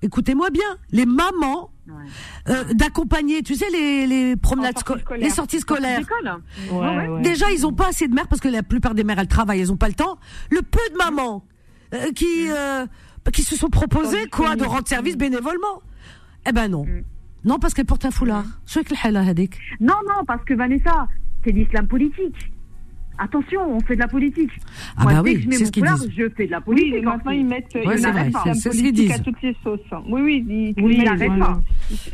écoutez-moi 0.02 0.50
bien, 0.50 0.78
les 0.92 1.06
mamans 1.06 1.72
euh, 2.50 2.64
d'accompagner, 2.74 3.42
tu 3.42 3.56
sais, 3.56 3.70
les, 3.72 4.08
les 4.08 4.36
promenades, 4.36 4.76
les 5.18 5.30
sorties 5.30 5.60
scolaires. 5.60 6.02
Déjà, 7.22 7.52
ils 7.52 7.66
ont 7.66 7.74
pas 7.74 7.88
assez 7.88 8.08
de 8.08 8.14
mères 8.14 8.28
parce 8.28 8.42
que 8.42 8.48
la 8.48 8.64
plupart 8.64 8.96
des 8.96 9.04
mères, 9.04 9.20
elles 9.20 9.28
travaillent, 9.28 9.62
elles 9.62 9.72
ont 9.72 9.78
pas 9.78 9.88
le 9.88 9.94
temps. 9.94 10.20
Le 10.52 10.62
peu 10.62 10.80
de 10.92 10.98
mamans 10.98 11.46
euh, 11.94 12.12
qui 12.12 12.48
mm. 12.48 12.54
euh, 12.56 12.86
qui 13.34 13.44
se 13.44 13.56
sont 13.56 13.70
proposées 13.70 14.28
quoi 14.30 14.56
de 14.56 14.64
rendre 14.64 14.88
service 14.88 15.16
mm. 15.16 15.20
bénévolement. 15.20 15.82
Eh 16.48 16.52
ben 16.52 16.68
non. 16.68 16.86
Mm. 16.86 17.04
Non, 17.46 17.60
parce 17.60 17.74
qu'elles 17.74 17.86
portent 17.86 18.06
un 18.06 18.12
foulard. 18.12 18.46
Non, 19.80 19.96
non, 20.08 20.26
parce 20.26 20.44
que 20.44 20.54
Vanessa, 20.54 21.08
c'est 21.44 21.52
l'islam 21.52 21.88
politique. 21.88 22.52
Attention, 23.22 23.76
on 23.76 23.80
fait 23.82 23.96
de 23.96 24.00
la 24.00 24.08
politique. 24.08 24.52
Ah 24.96 25.04
Moi, 25.04 25.14
bah 25.14 25.22
oui, 25.24 25.48
c'est 25.52 25.66
ce 25.66 25.72
qu'ils 25.72 25.84
disent. 25.84 26.10
Je 26.16 26.30
fais 26.30 26.46
de 26.46 26.52
la 26.52 26.62
politique. 26.62 26.94
Oui, 26.94 27.02
maintenant 27.02 27.32
ils 27.32 27.46
mettent 27.46 27.76
ouais, 27.76 27.84
ils 27.98 28.08
vrai, 28.08 28.30
pas. 28.32 28.44
C'est 28.54 28.72
ce 28.72 28.78
qu'ils 28.78 28.94
disent. 28.94 29.12
à 29.12 29.20
toutes 29.20 29.42
les 29.42 29.56
sauces. 29.64 29.80
Oui, 30.08 30.22
oui, 30.22 30.46
ils, 30.48 30.84
oui, 30.84 30.96
ils 30.98 31.04
n'arrêtent 31.04 31.38
pas. 31.38 31.62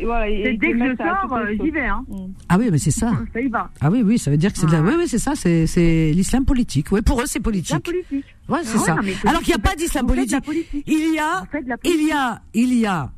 Voilà, 0.03 0.26
dès 0.27 0.57
que 0.57 0.77
je 0.77 0.95
sors, 0.98 1.40
j'y 1.64 1.69
vais. 1.69 1.86
Hein. 1.86 2.03
Ah 2.49 2.57
oui, 2.57 2.69
mais 2.72 2.80
c'est 2.80 2.91
ça. 2.91 3.11
Ça 3.34 3.40
y 3.40 3.48
va. 3.48 3.69
Ah 3.82 3.90
oui, 3.91 4.02
oui, 4.03 4.18
ça 4.18 4.32
veut 4.32 4.38
dire 4.38 4.52
que 4.52 4.57
c'est 4.57 4.65
de 4.65 4.72
la... 4.72 4.82
Oui, 4.82 4.94
oui, 4.98 5.07
c'est 5.07 5.19
ça, 5.19 5.36
c'est 5.36 6.11
l'islam 6.11 6.44
politique. 6.44 6.91
Oui, 6.91 7.02
pour 7.02 7.22
eux, 7.22 7.26
c'est 7.27 7.40
politique. 7.40 7.73
La 7.73 7.80
politique. 7.80 8.26
Ouais, 8.49 8.60
c'est 8.64 8.77
ça. 8.80 8.95
Alors 9.26 9.41
qu'il 9.41 9.53
n'y 9.53 9.60
a 9.60 9.60
pas 9.60 9.76
d'islam 9.76 10.07
politique. 10.07 10.44
Il 10.88 11.14
y 11.14 11.19
a, 11.19 11.44
il 11.84 12.07
y 12.07 12.11
a, 12.11 12.41
il 12.53 12.73
y 12.73 12.86
a 12.86 13.11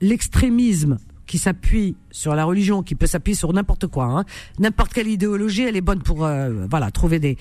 l'extrémisme 0.00 0.98
qui 1.26 1.38
s'appuie 1.38 1.96
sur 2.10 2.34
la 2.34 2.44
religion, 2.44 2.82
qui 2.82 2.94
peut 2.94 3.06
s'appuyer 3.06 3.36
sur 3.36 3.52
n'importe 3.52 3.86
quoi, 3.86 4.04
hein. 4.04 4.24
n'importe 4.58 4.92
quelle 4.92 5.08
idéologie, 5.08 5.62
elle 5.62 5.76
est 5.76 5.80
bonne 5.80 6.02
pour 6.02 6.24
euh, 6.24 6.66
voilà 6.68 6.90
trouver 6.90 7.18
des. 7.18 7.36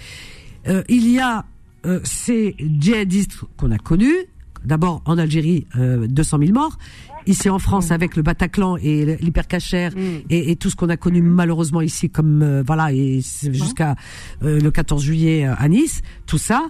Euh, 0.67 0.83
il 0.87 1.09
y 1.09 1.19
a 1.19 1.45
euh, 1.85 1.99
ces 2.03 2.55
djihadistes 2.59 3.39
qu'on 3.57 3.71
a 3.71 3.77
connus, 3.77 4.15
d'abord 4.63 5.01
en 5.05 5.17
Algérie, 5.17 5.67
200 5.75 6.37
000 6.39 6.51
morts. 6.53 6.77
Ici 7.25 7.49
en 7.49 7.59
France, 7.59 7.89
mm. 7.89 7.93
avec 7.93 8.15
le 8.17 8.21
Bataclan 8.21 8.75
et 8.77 9.17
l'hypercachère 9.17 9.91
mm. 9.95 10.25
et, 10.29 10.51
et, 10.51 10.55
tout 10.57 10.69
ce 10.69 10.75
qu'on 10.75 10.89
a 10.89 10.97
connu 10.97 11.21
malheureusement 11.21 11.81
ici, 11.81 12.09
comme 12.09 12.61
voilà, 12.65 12.91
et 12.91 13.21
jusqu'à 13.21 13.95
le 14.41 14.69
14 14.69 15.01
juillet 15.01 15.45
à 15.45 15.69
Nice, 15.69 16.01
tout 16.25 16.37
ça. 16.37 16.69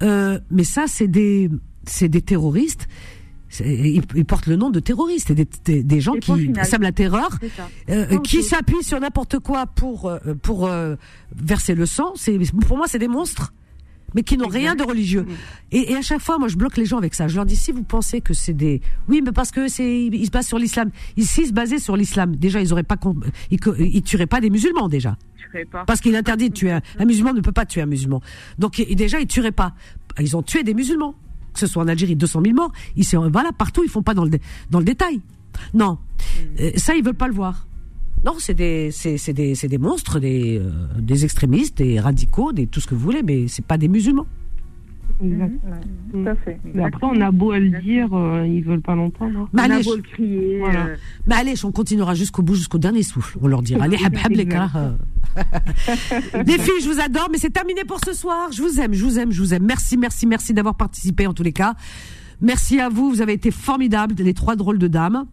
mais 0.00 0.64
ça, 0.64 0.84
c'est 0.86 1.08
des, 1.08 1.50
c'est 1.86 2.08
des 2.08 2.22
terroristes 2.22 2.88
ils, 3.58 4.24
portent 4.24 4.46
le 4.46 4.56
nom 4.56 4.70
de 4.70 4.80
terroristes, 4.80 5.32
des, 5.32 5.82
des, 5.82 6.00
gens 6.00 6.14
qui 6.14 6.52
sèment 6.62 6.82
la 6.82 6.92
terreur, 6.92 7.30
euh, 7.88 8.18
qui 8.18 8.42
s'appuient 8.42 8.82
sur 8.82 9.00
n'importe 9.00 9.38
quoi 9.40 9.66
pour 9.66 10.06
euh, 10.06 10.18
pour 10.42 10.66
euh, 10.66 10.94
verser 11.34 11.74
le 11.74 11.86
sang. 11.86 12.12
C'est 12.14 12.38
pour 12.66 12.76
moi, 12.76 12.86
c'est 12.86 12.98
des 12.98 13.08
monstres, 13.08 13.52
mais 14.14 14.22
qui 14.22 14.36
n'ont 14.36 14.48
rien 14.48 14.76
de 14.76 14.84
religieux. 14.84 15.26
Et, 15.72 15.92
et, 15.92 15.96
à 15.96 16.02
chaque 16.02 16.20
fois, 16.20 16.38
moi, 16.38 16.48
je 16.48 16.56
bloque 16.56 16.76
les 16.76 16.84
gens 16.84 16.98
avec 16.98 17.14
ça. 17.14 17.26
Je 17.26 17.36
leur 17.36 17.44
dis 17.44 17.56
si 17.56 17.72
vous 17.72 17.82
pensez 17.82 18.20
que 18.20 18.34
c'est 18.34 18.54
des, 18.54 18.80
oui, 19.08 19.20
mais 19.24 19.32
parce 19.32 19.50
que 19.50 19.66
c'est, 19.66 20.06
ils 20.06 20.26
se 20.26 20.30
basent 20.30 20.46
sur 20.46 20.58
l'islam. 20.58 20.90
Ici, 21.16 21.46
se 21.46 21.52
basaient 21.52 21.78
sur 21.78 21.96
l'islam. 21.96 22.36
Déjà, 22.36 22.60
ils 22.60 22.72
auraient 22.72 22.84
pas, 22.84 22.96
ils, 23.50 23.58
ils 23.78 24.02
tueraient 24.02 24.26
pas 24.26 24.40
des 24.40 24.50
musulmans 24.50 24.88
déjà. 24.88 25.16
Parce 25.86 26.00
qu'il 26.00 26.14
est 26.14 26.18
interdit 26.18 26.50
de 26.50 26.54
tuer 26.54 26.70
un, 26.70 26.80
un, 27.00 27.04
musulman 27.04 27.32
ne 27.32 27.40
peut 27.40 27.50
pas 27.50 27.66
tuer 27.66 27.82
un 27.82 27.86
musulman. 27.86 28.22
Donc 28.58 28.80
déjà, 28.94 29.18
ils 29.18 29.26
tueraient 29.26 29.50
pas. 29.50 29.74
Ils 30.20 30.36
ont 30.36 30.42
tué 30.42 30.62
des 30.62 30.74
musulmans 30.74 31.16
que 31.60 31.66
ce 31.66 31.72
soit 31.72 31.82
en 31.82 31.88
Algérie 31.88 32.16
200 32.16 32.40
000 32.42 32.54
morts, 32.54 32.72
ici, 32.96 33.16
voilà, 33.16 33.52
partout, 33.52 33.82
ils 33.84 33.90
font 33.90 34.02
pas 34.02 34.14
dans 34.14 34.24
le, 34.24 34.84
détail. 34.84 35.20
Non, 35.74 35.98
euh, 36.60 36.70
ça, 36.76 36.94
ils 36.94 37.04
veulent 37.04 37.14
pas 37.14 37.28
le 37.28 37.34
voir. 37.34 37.66
Non, 38.24 38.34
c'est 38.38 38.54
des, 38.54 38.90
c'est, 38.90 39.32
des, 39.32 39.54
des 39.54 39.78
monstres, 39.78 40.20
des, 40.20 40.58
euh, 40.58 40.70
des 40.98 41.24
extrémistes, 41.24 41.78
des 41.78 42.00
radicaux, 42.00 42.52
des 42.52 42.66
tout 42.66 42.80
ce 42.80 42.86
que 42.86 42.94
vous 42.94 43.00
voulez, 43.00 43.22
mais 43.22 43.48
c'est 43.48 43.64
pas 43.64 43.78
des 43.78 43.88
musulmans. 43.88 44.26
Exactement. 45.22 45.80
Tout 46.12 46.24
à 46.26 46.34
fait. 46.36 46.58
Mais 46.64 46.84
après, 46.84 47.06
on 47.06 47.20
a 47.20 47.30
beau 47.30 47.52
à 47.52 47.58
le 47.58 47.80
dire, 47.80 48.08
euh, 48.12 48.46
ils 48.46 48.62
veulent 48.62 48.80
pas 48.80 48.94
l'entendre. 48.94 49.48
Mais 49.52 49.62
on 49.62 49.70
a 49.70 49.82
beau 49.82 49.96
le 49.96 50.02
crier. 50.02 50.58
Voilà. 50.58 50.86
Euh... 50.86 50.96
Mais 51.26 51.34
allez, 51.34 51.54
on 51.64 51.72
continuera 51.72 52.14
jusqu'au 52.14 52.42
bout, 52.42 52.54
jusqu'au 52.54 52.78
dernier 52.78 53.02
souffle. 53.02 53.38
On 53.42 53.48
leur 53.48 53.62
dira, 53.62 53.84
allez, 53.84 53.98
hab, 54.04 54.16
hab, 54.16 54.32
les 54.32 54.46
gars. 54.46 54.70
les 56.34 56.58
filles, 56.58 56.80
je 56.82 56.88
vous 56.88 57.00
adore, 57.00 57.28
mais 57.30 57.38
c'est 57.38 57.50
terminé 57.50 57.84
pour 57.84 58.00
ce 58.04 58.12
soir. 58.12 58.50
Je 58.52 58.62
vous 58.62 58.80
aime, 58.80 58.92
je 58.92 59.04
vous 59.04 59.18
aime, 59.18 59.32
je 59.32 59.40
vous 59.40 59.54
aime. 59.54 59.64
Merci, 59.64 59.96
merci, 59.96 60.26
merci 60.26 60.54
d'avoir 60.54 60.76
participé 60.76 61.26
en 61.26 61.34
tous 61.34 61.42
les 61.42 61.52
cas. 61.52 61.74
Merci 62.40 62.80
à 62.80 62.88
vous, 62.88 63.10
vous 63.10 63.20
avez 63.20 63.34
été 63.34 63.50
formidables, 63.50 64.14
les 64.14 64.34
trois 64.34 64.56
drôles 64.56 64.78
de 64.78 64.88
dames. 64.88 65.26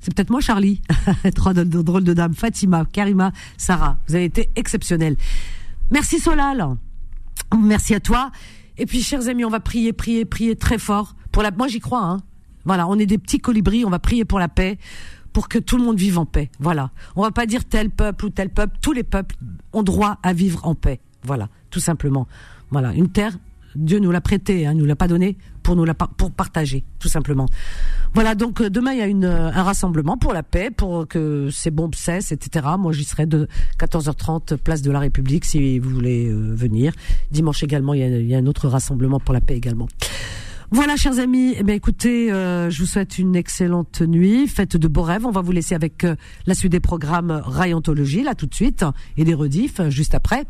C'est 0.00 0.14
peut-être 0.14 0.30
moi, 0.30 0.40
Charlie. 0.40 0.80
trois 1.34 1.52
drôles 1.52 2.04
de 2.04 2.14
dames. 2.14 2.34
Fatima, 2.34 2.86
Karima, 2.90 3.32
Sarah. 3.58 3.98
Vous 4.08 4.14
avez 4.14 4.24
été 4.24 4.48
exceptionnels. 4.56 5.16
Merci 5.90 6.18
Solal. 6.18 6.64
Merci 7.58 7.94
à 7.94 8.00
toi. 8.00 8.30
Et 8.80 8.86
puis, 8.86 9.02
chers 9.02 9.28
amis, 9.28 9.44
on 9.44 9.50
va 9.50 9.60
prier, 9.60 9.92
prier, 9.92 10.24
prier 10.24 10.56
très 10.56 10.78
fort 10.78 11.14
pour 11.32 11.42
la. 11.42 11.50
Moi, 11.50 11.68
j'y 11.68 11.80
crois. 11.80 12.02
Hein. 12.02 12.16
Voilà, 12.64 12.88
on 12.88 12.98
est 12.98 13.04
des 13.04 13.18
petits 13.18 13.38
colibris. 13.38 13.84
On 13.84 13.90
va 13.90 13.98
prier 13.98 14.24
pour 14.24 14.38
la 14.38 14.48
paix, 14.48 14.78
pour 15.34 15.50
que 15.50 15.58
tout 15.58 15.76
le 15.76 15.84
monde 15.84 15.98
vive 15.98 16.18
en 16.18 16.24
paix. 16.24 16.50
Voilà. 16.60 16.90
On 17.14 17.22
va 17.22 17.30
pas 17.30 17.44
dire 17.44 17.66
tel 17.66 17.90
peuple 17.90 18.24
ou 18.24 18.30
tel 18.30 18.48
peuple. 18.48 18.78
Tous 18.80 18.92
les 18.92 19.02
peuples 19.02 19.36
ont 19.74 19.82
droit 19.82 20.18
à 20.22 20.32
vivre 20.32 20.66
en 20.66 20.74
paix. 20.74 20.98
Voilà, 21.24 21.50
tout 21.68 21.78
simplement. 21.78 22.26
Voilà, 22.70 22.94
une 22.94 23.10
terre 23.10 23.36
Dieu 23.76 23.98
nous 23.98 24.10
l'a 24.10 24.20
prêté, 24.20 24.66
hein, 24.66 24.74
nous 24.74 24.84
l'a 24.84 24.96
pas 24.96 25.08
donné 25.08 25.36
pour 25.62 25.76
nous 25.76 25.84
la 25.84 25.94
pour 25.94 26.30
partager, 26.30 26.84
tout 26.98 27.08
simplement. 27.08 27.46
Voilà, 28.14 28.34
donc 28.34 28.60
euh, 28.60 28.70
demain 28.70 28.92
il 28.92 28.98
y 28.98 29.02
a 29.02 29.06
une, 29.06 29.24
euh, 29.24 29.50
un 29.52 29.62
rassemblement 29.62 30.16
pour 30.16 30.32
la 30.32 30.42
paix, 30.42 30.70
pour 30.70 31.06
que 31.06 31.48
ces 31.50 31.70
bombes 31.70 31.94
cessent, 31.94 32.32
etc. 32.32 32.66
Moi 32.78 32.92
j'y 32.92 33.04
serai 33.04 33.26
de 33.26 33.46
14h30 33.78 34.56
place 34.56 34.82
de 34.82 34.90
la 34.90 34.98
République 34.98 35.44
si 35.44 35.78
vous 35.78 35.90
voulez 35.90 36.28
euh, 36.28 36.54
venir. 36.54 36.92
Dimanche 37.30 37.62
également 37.62 37.94
il 37.94 38.00
y, 38.00 38.02
a, 38.02 38.08
il 38.08 38.26
y, 38.26 38.34
a, 38.34 38.38
un 38.38 38.46
autre 38.46 38.68
rassemblement 38.68 39.20
pour 39.20 39.34
la 39.34 39.40
paix 39.40 39.56
également. 39.56 39.88
Voilà, 40.72 40.96
chers 40.96 41.18
amis. 41.18 41.54
Eh 41.58 41.64
bien, 41.64 41.74
écoutez, 41.74 42.28
je 42.28 42.78
vous 42.78 42.86
souhaite 42.86 43.18
une 43.18 43.34
excellente 43.34 44.02
nuit. 44.02 44.46
Faites 44.46 44.76
de 44.76 44.86
beaux 44.86 45.02
rêves. 45.02 45.26
On 45.26 45.32
va 45.32 45.40
vous 45.40 45.50
laisser 45.50 45.74
avec 45.74 46.06
la 46.46 46.54
suite 46.54 46.70
des 46.70 46.78
programmes 46.78 47.42
Rayantologie, 47.44 48.22
là, 48.22 48.36
tout 48.36 48.46
de 48.46 48.54
suite, 48.54 48.84
et 49.16 49.24
des 49.24 49.34
rediffs, 49.34 49.80
juste 49.88 50.14
après. 50.14 50.44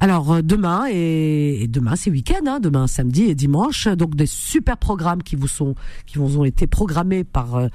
Alors 0.00 0.32
euh, 0.32 0.42
demain 0.42 0.86
et, 0.90 1.66
demain 1.68 1.96
c'est 1.96 2.10
week-end, 2.10 2.46
hein, 2.46 2.60
demain 2.60 2.86
samedi 2.86 3.24
et 3.24 3.34
dimanche, 3.34 3.88
donc 3.88 4.14
des 4.14 4.26
super 4.26 4.76
programmes 4.76 5.22
qui 5.22 5.36
vous 5.36 5.48
sont 5.48 5.74
qui 6.06 6.18
vous 6.18 6.38
ont 6.38 6.44
été 6.44 6.66
programmés 6.66 7.24
par 7.24 7.56
euh, 7.56 7.68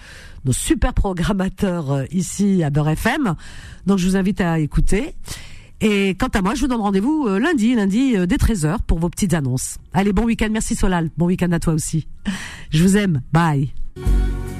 nos 0.45 0.53
super 0.53 0.93
programmateurs 0.93 1.91
euh, 1.91 2.05
ici 2.11 2.63
à 2.63 2.69
Beurre 2.69 2.89
FM. 2.89 3.35
Donc 3.85 3.97
je 3.97 4.07
vous 4.07 4.15
invite 4.15 4.41
à 4.41 4.59
écouter. 4.59 5.15
Et 5.81 6.15
quant 6.15 6.27
à 6.27 6.41
moi, 6.41 6.55
je 6.55 6.61
vous 6.61 6.67
donne 6.67 6.81
rendez-vous 6.81 7.25
lundi, 7.39 7.73
lundi 7.73 8.15
dès 8.27 8.35
13h 8.35 8.79
pour 8.85 8.99
vos 8.99 9.07
petites 9.07 9.33
annonces. 9.33 9.77
Allez, 9.93 10.11
bon 10.11 10.25
week-end, 10.25 10.49
merci 10.51 10.75
Solal. 10.75 11.09
Bon 11.15 11.27
week-end 11.27 11.53
à 11.53 11.59
toi 11.59 11.71
aussi. 11.71 12.05
Je 12.69 12.83
vous 12.83 12.97
aime. 12.97 13.21
Bye. 13.31 13.71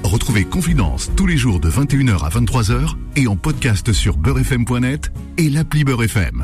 Retrouvez 0.02 0.44
Confidence 0.44 1.10
tous 1.16 1.26
les 1.26 1.36
jours 1.36 1.60
de 1.60 1.68
21h 1.70 2.24
à 2.24 2.30
23h 2.30 2.96
et 3.16 3.26
en 3.26 3.36
podcast 3.36 3.92
sur 3.92 4.16
beurrefm.net 4.16 5.12
et 5.36 5.50
l'appli 5.50 5.84
Beurre 5.84 6.04
FM. 6.04 6.38